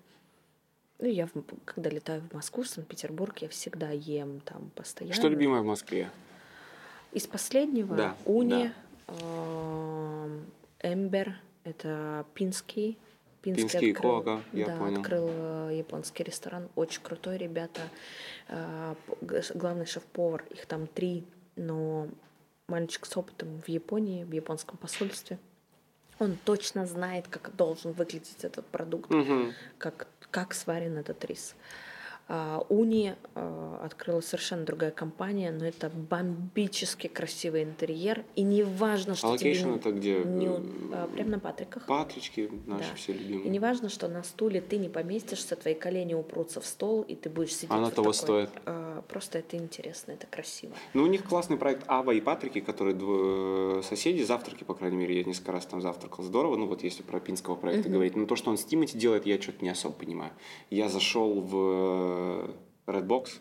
Ну, 0.99 1.07
я, 1.07 1.27
когда 1.65 1.89
летаю 1.89 2.21
в 2.21 2.33
Москву, 2.33 2.63
в 2.63 2.67
Санкт-Петербург, 2.67 3.37
я 3.39 3.49
всегда 3.49 3.89
ем 3.89 4.39
там 4.41 4.69
постоянно. 4.75 5.13
Что 5.15 5.27
любимое 5.27 5.61
в 5.61 5.65
Москве? 5.65 6.09
Из 7.11 7.27
последнего 7.27 7.95
Да, 7.95 8.15
Уни, 8.25 8.71
эм, 9.07 10.45
Эмбер, 10.81 11.35
это 11.63 12.25
пинский 12.33 12.97
Пинский, 13.41 13.63
Пинский 13.63 13.91
открыл, 13.91 14.11
Кока, 14.23 14.41
я 14.53 14.67
да, 14.67 14.77
понял. 14.77 15.01
открыл 15.01 15.27
э, 15.29 15.75
японский 15.79 16.23
ресторан. 16.23 16.69
Очень 16.75 17.01
крутой, 17.01 17.37
ребята. 17.37 17.81
Э, 18.47 18.95
Главный 19.53 19.85
шеф-повар, 19.85 20.45
их 20.49 20.65
там 20.65 20.87
три, 20.87 21.25
но 21.55 22.07
мальчик 22.67 23.05
с 23.05 23.15
опытом 23.17 23.61
в 23.61 23.67
Японии, 23.67 24.23
в 24.23 24.31
японском 24.31 24.77
посольстве. 24.77 25.38
Он 26.19 26.38
точно 26.45 26.85
знает, 26.85 27.27
как 27.27 27.55
должен 27.55 27.91
выглядеть 27.91 28.43
этот 28.43 28.65
продукт, 28.67 29.09
Мгм. 29.09 29.53
как, 29.77 30.07
как 30.31 30.53
сварен 30.53 30.97
этот 30.97 31.23
рис. 31.25 31.55
Уни 32.69 33.15
э, 33.35 33.77
открыла 33.83 34.21
совершенно 34.21 34.63
другая 34.65 34.91
компания, 34.91 35.51
но 35.51 35.65
это 35.65 35.89
бомбически 35.89 37.07
красивый 37.07 37.63
интерьер. 37.63 38.23
И 38.35 38.43
не 38.43 38.63
важно, 38.63 39.15
что 39.15 39.33
А 39.33 39.37
тебе... 39.37 39.51
это 39.53 39.91
где? 39.91 40.19
не 40.23 40.47
а, 40.47 41.07
прям 41.13 41.29
на 41.31 41.39
Патриках. 41.39 41.85
Патрички 41.85 42.49
наши 42.65 42.89
Да. 42.89 42.95
все 42.95 43.11
И 43.11 43.17
любимые. 43.17 43.49
не 43.49 43.59
важно, 43.59 43.89
что 43.89 44.07
на 44.07 44.23
стуле 44.23 44.61
ты 44.61 44.77
не 44.77 44.89
поместишься, 44.89 45.55
твои 45.55 45.73
колени 45.73 46.13
упрутся 46.13 46.61
в 46.61 46.65
стол, 46.65 47.01
и 47.03 47.15
ты 47.15 47.29
будешь 47.29 47.53
сидеть. 47.55 47.71
Оно 47.71 47.85
вот 47.85 47.93
того 47.95 48.11
такой. 48.13 48.23
стоит. 48.25 48.49
А, 48.65 49.01
Просто 49.09 49.39
это 49.39 49.57
интересно, 49.57 50.13
это 50.13 50.25
красиво. 50.27 50.73
Ну, 50.93 51.03
у 51.03 51.07
них 51.07 51.23
классный 51.25 51.57
проект 51.57 51.83
Ава 51.87 52.11
и 52.11 52.21
Патрики, 52.21 52.61
которые 52.61 52.95
дво- 52.95 53.79
э, 53.79 53.83
соседи, 53.83 54.23
завтраки, 54.23 54.63
по 54.63 54.73
крайней 54.73 54.97
мере, 54.97 55.17
я 55.17 55.23
несколько 55.23 55.51
раз 55.51 55.65
там 55.65 55.81
завтракал. 55.81 56.23
Здорово, 56.23 56.55
ну 56.55 56.67
вот 56.67 56.83
если 56.83 57.03
про 57.03 57.19
пинского 57.19 57.55
проекта 57.55 57.89
говорить. 57.89 58.15
Но 58.15 58.25
то, 58.25 58.35
что 58.35 58.49
он 58.49 58.57
с 58.57 58.63
Тимати 58.63 58.97
делает, 58.97 59.25
я 59.25 59.39
что-то 59.41 59.63
не 59.63 59.69
особо 59.69 59.93
понимаю. 59.93 60.31
Я 60.69 60.87
зашел 60.89 61.41
в 61.41 62.12
э, 62.14 62.91
Redbox, 62.91 63.40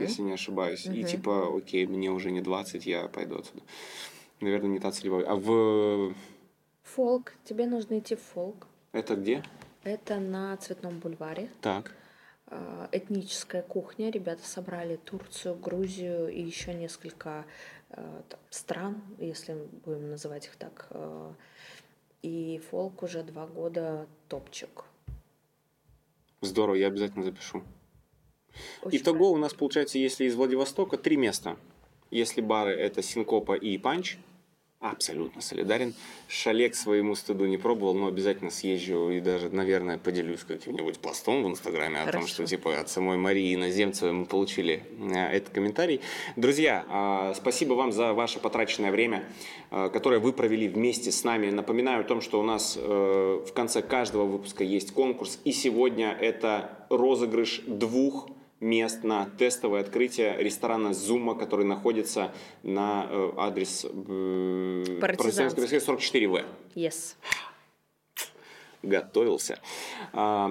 если 0.00 0.22
не 0.22 0.32
ошибаюсь, 0.32 0.86
и 0.86 1.04
типа, 1.04 1.56
окей, 1.56 1.86
мне 1.86 2.10
уже 2.10 2.30
не 2.30 2.42
20, 2.42 2.86
я 2.86 3.08
пойду 3.08 3.38
отсюда. 3.38 3.62
Наверное, 4.40 4.68
не 4.70 4.78
та 4.78 4.90
целевая. 4.90 5.26
А 5.26 5.36
в... 5.36 6.14
Фолк. 6.82 7.32
Тебе 7.44 7.66
нужно 7.66 7.98
идти 7.98 8.14
в 8.14 8.20
фолк. 8.20 8.66
Это 8.92 9.16
где? 9.16 9.42
Это 9.84 10.18
на 10.18 10.56
Цветном 10.58 10.98
бульваре. 10.98 11.48
Так. 11.60 11.92
А, 12.46 12.88
Этническая 12.92 13.62
кухня. 13.62 14.10
Ребята 14.10 14.46
собрали 14.46 14.96
Турцию, 14.96 15.56
Грузию 15.56 16.28
и 16.28 16.42
еще 16.42 16.74
несколько 16.74 17.44
э, 17.90 18.22
там, 18.28 18.40
стран, 18.50 19.02
если 19.18 19.56
будем 19.84 20.10
называть 20.10 20.46
их 20.46 20.56
так. 20.56 20.88
Э, 20.90 21.32
И 22.22 22.60
фолк 22.70 23.02
уже 23.02 23.22
два 23.22 23.46
года 23.46 24.06
топчик. 24.28 24.84
Здорово, 26.44 26.76
я 26.76 26.88
обязательно 26.88 27.24
запишу. 27.24 27.62
Очень 28.82 28.98
Итого 28.98 29.32
у 29.32 29.36
нас 29.36 29.54
получается, 29.54 29.98
если 29.98 30.24
из 30.24 30.34
Владивостока, 30.34 30.96
три 30.96 31.16
места. 31.16 31.56
Если 32.10 32.40
бары 32.40 32.72
это 32.72 33.02
Синкопа 33.02 33.54
и 33.54 33.76
Панч, 33.78 34.18
абсолютно 34.90 35.40
солидарен. 35.40 35.94
Шале 36.28 36.68
к 36.68 36.74
своему 36.74 37.14
стыду 37.14 37.46
не 37.46 37.56
пробовал, 37.56 37.94
но 37.94 38.06
обязательно 38.06 38.50
съезжу 38.50 39.10
и 39.10 39.20
даже, 39.20 39.48
наверное, 39.48 39.98
поделюсь 39.98 40.40
каким-нибудь 40.40 40.98
постом 40.98 41.42
в 41.42 41.48
Инстаграме 41.48 42.00
о 42.00 42.04
том, 42.04 42.22
Хорошо. 42.22 42.28
что 42.28 42.46
типа 42.46 42.78
от 42.78 42.88
самой 42.88 43.16
Марии 43.16 43.54
Иноземцевой 43.54 44.12
мы 44.12 44.26
получили 44.26 44.82
э, 44.98 45.36
этот 45.36 45.54
комментарий. 45.54 46.00
Друзья, 46.36 46.84
а, 46.88 47.34
спасибо 47.34 47.74
вам 47.74 47.92
за 47.92 48.12
ваше 48.12 48.40
потраченное 48.40 48.92
время, 48.92 49.24
а, 49.70 49.88
которое 49.88 50.20
вы 50.20 50.32
провели 50.32 50.68
вместе 50.68 51.12
с 51.12 51.24
нами. 51.24 51.50
Напоминаю 51.50 52.02
о 52.02 52.04
том, 52.04 52.20
что 52.20 52.40
у 52.40 52.42
нас 52.42 52.78
э, 52.78 53.44
в 53.46 53.52
конце 53.52 53.82
каждого 53.82 54.24
выпуска 54.24 54.64
есть 54.64 54.92
конкурс, 54.92 55.40
и 55.44 55.52
сегодня 55.52 56.10
это 56.10 56.86
розыгрыш 56.90 57.62
двух 57.66 58.28
мест 58.60 59.04
на 59.04 59.26
тестовое 59.38 59.80
открытие 59.80 60.36
ресторана 60.38 60.94
Зума, 60.94 61.34
который 61.34 61.64
находится 61.64 62.32
на 62.62 63.06
э, 63.08 63.32
адрес 63.36 63.84
э. 63.84 64.98
Партизанской 65.00 65.64
44В. 65.64 66.44
Yes. 66.74 67.14
Готовился. 68.82 69.60
А, 70.12 70.50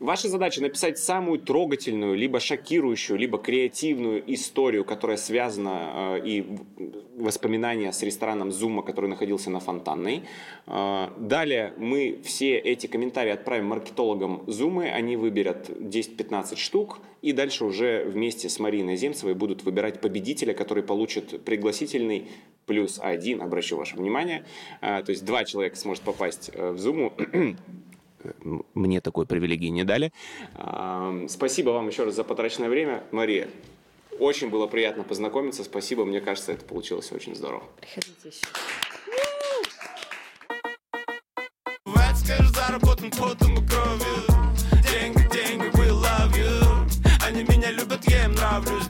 Ваша 0.00 0.28
задача 0.28 0.62
написать 0.62 0.96
самую 0.96 1.40
трогательную, 1.40 2.14
либо 2.14 2.38
шокирующую, 2.38 3.18
либо 3.18 3.36
креативную 3.36 4.22
историю, 4.32 4.84
которая 4.84 5.16
связана 5.16 6.18
э, 6.20 6.20
и 6.24 6.46
воспоминания 7.16 7.92
с 7.92 8.00
рестораном 8.04 8.52
Зума, 8.52 8.82
который 8.82 9.10
находился 9.10 9.50
на 9.50 9.58
Фонтанной. 9.58 10.22
А, 10.66 11.12
Далее 11.18 11.74
мы 11.78 12.20
все 12.22 12.56
эти 12.56 12.86
комментарии 12.86 13.32
отправим 13.32 13.66
маркетологам 13.66 14.44
Зумы, 14.46 14.88
они 14.88 15.16
выберут 15.16 15.68
10-15 15.68 16.54
штук, 16.56 17.00
и 17.20 17.32
дальше 17.32 17.64
уже 17.64 18.04
вместе 18.04 18.48
с 18.48 18.60
Мариной 18.60 18.94
Земцевой 18.94 19.34
будут 19.34 19.64
выбирать 19.64 20.00
победителя, 20.00 20.54
который 20.54 20.84
получит 20.84 21.44
пригласительный 21.44 22.28
плюс 22.66 23.00
один, 23.02 23.42
обращу 23.42 23.76
ваше 23.76 23.96
внимание. 23.96 24.44
А, 24.80 25.02
То 25.02 25.10
есть 25.10 25.24
два 25.24 25.44
человека 25.44 25.74
сможет 25.74 26.04
попасть 26.04 26.52
э, 26.54 26.70
в 26.70 26.78
Зуму. 26.78 27.12
Э, 28.24 28.32
мне 28.74 29.00
такой 29.00 29.26
привилегии 29.26 29.68
не 29.68 29.84
дали. 29.84 30.12
Спасибо 31.28 31.70
вам 31.70 31.88
еще 31.88 32.04
раз 32.04 32.14
за 32.14 32.24
потраченное 32.24 32.68
время. 32.68 33.02
Мария, 33.12 33.48
очень 34.18 34.50
было 34.50 34.66
приятно 34.66 35.04
познакомиться. 35.04 35.64
Спасибо, 35.64 36.04
мне 36.04 36.20
кажется, 36.20 36.52
это 36.52 36.64
получилось 36.64 37.12
очень 37.12 37.34
здорово. 37.34 37.64
Приходите 37.80 38.28
еще. 38.28 38.46
заработан 42.68 43.10
потом 43.10 43.54
и 43.54 43.66
кровью 43.66 44.24
Деньги, 44.90 45.26
деньги, 45.32 45.66
we 45.76 45.88
love 45.88 46.34
you 46.36 47.24
Они 47.24 47.42
меня 47.44 47.70
любят, 47.70 48.04
я 48.08 48.24
им 48.24 48.32
нравлюсь 48.32 48.86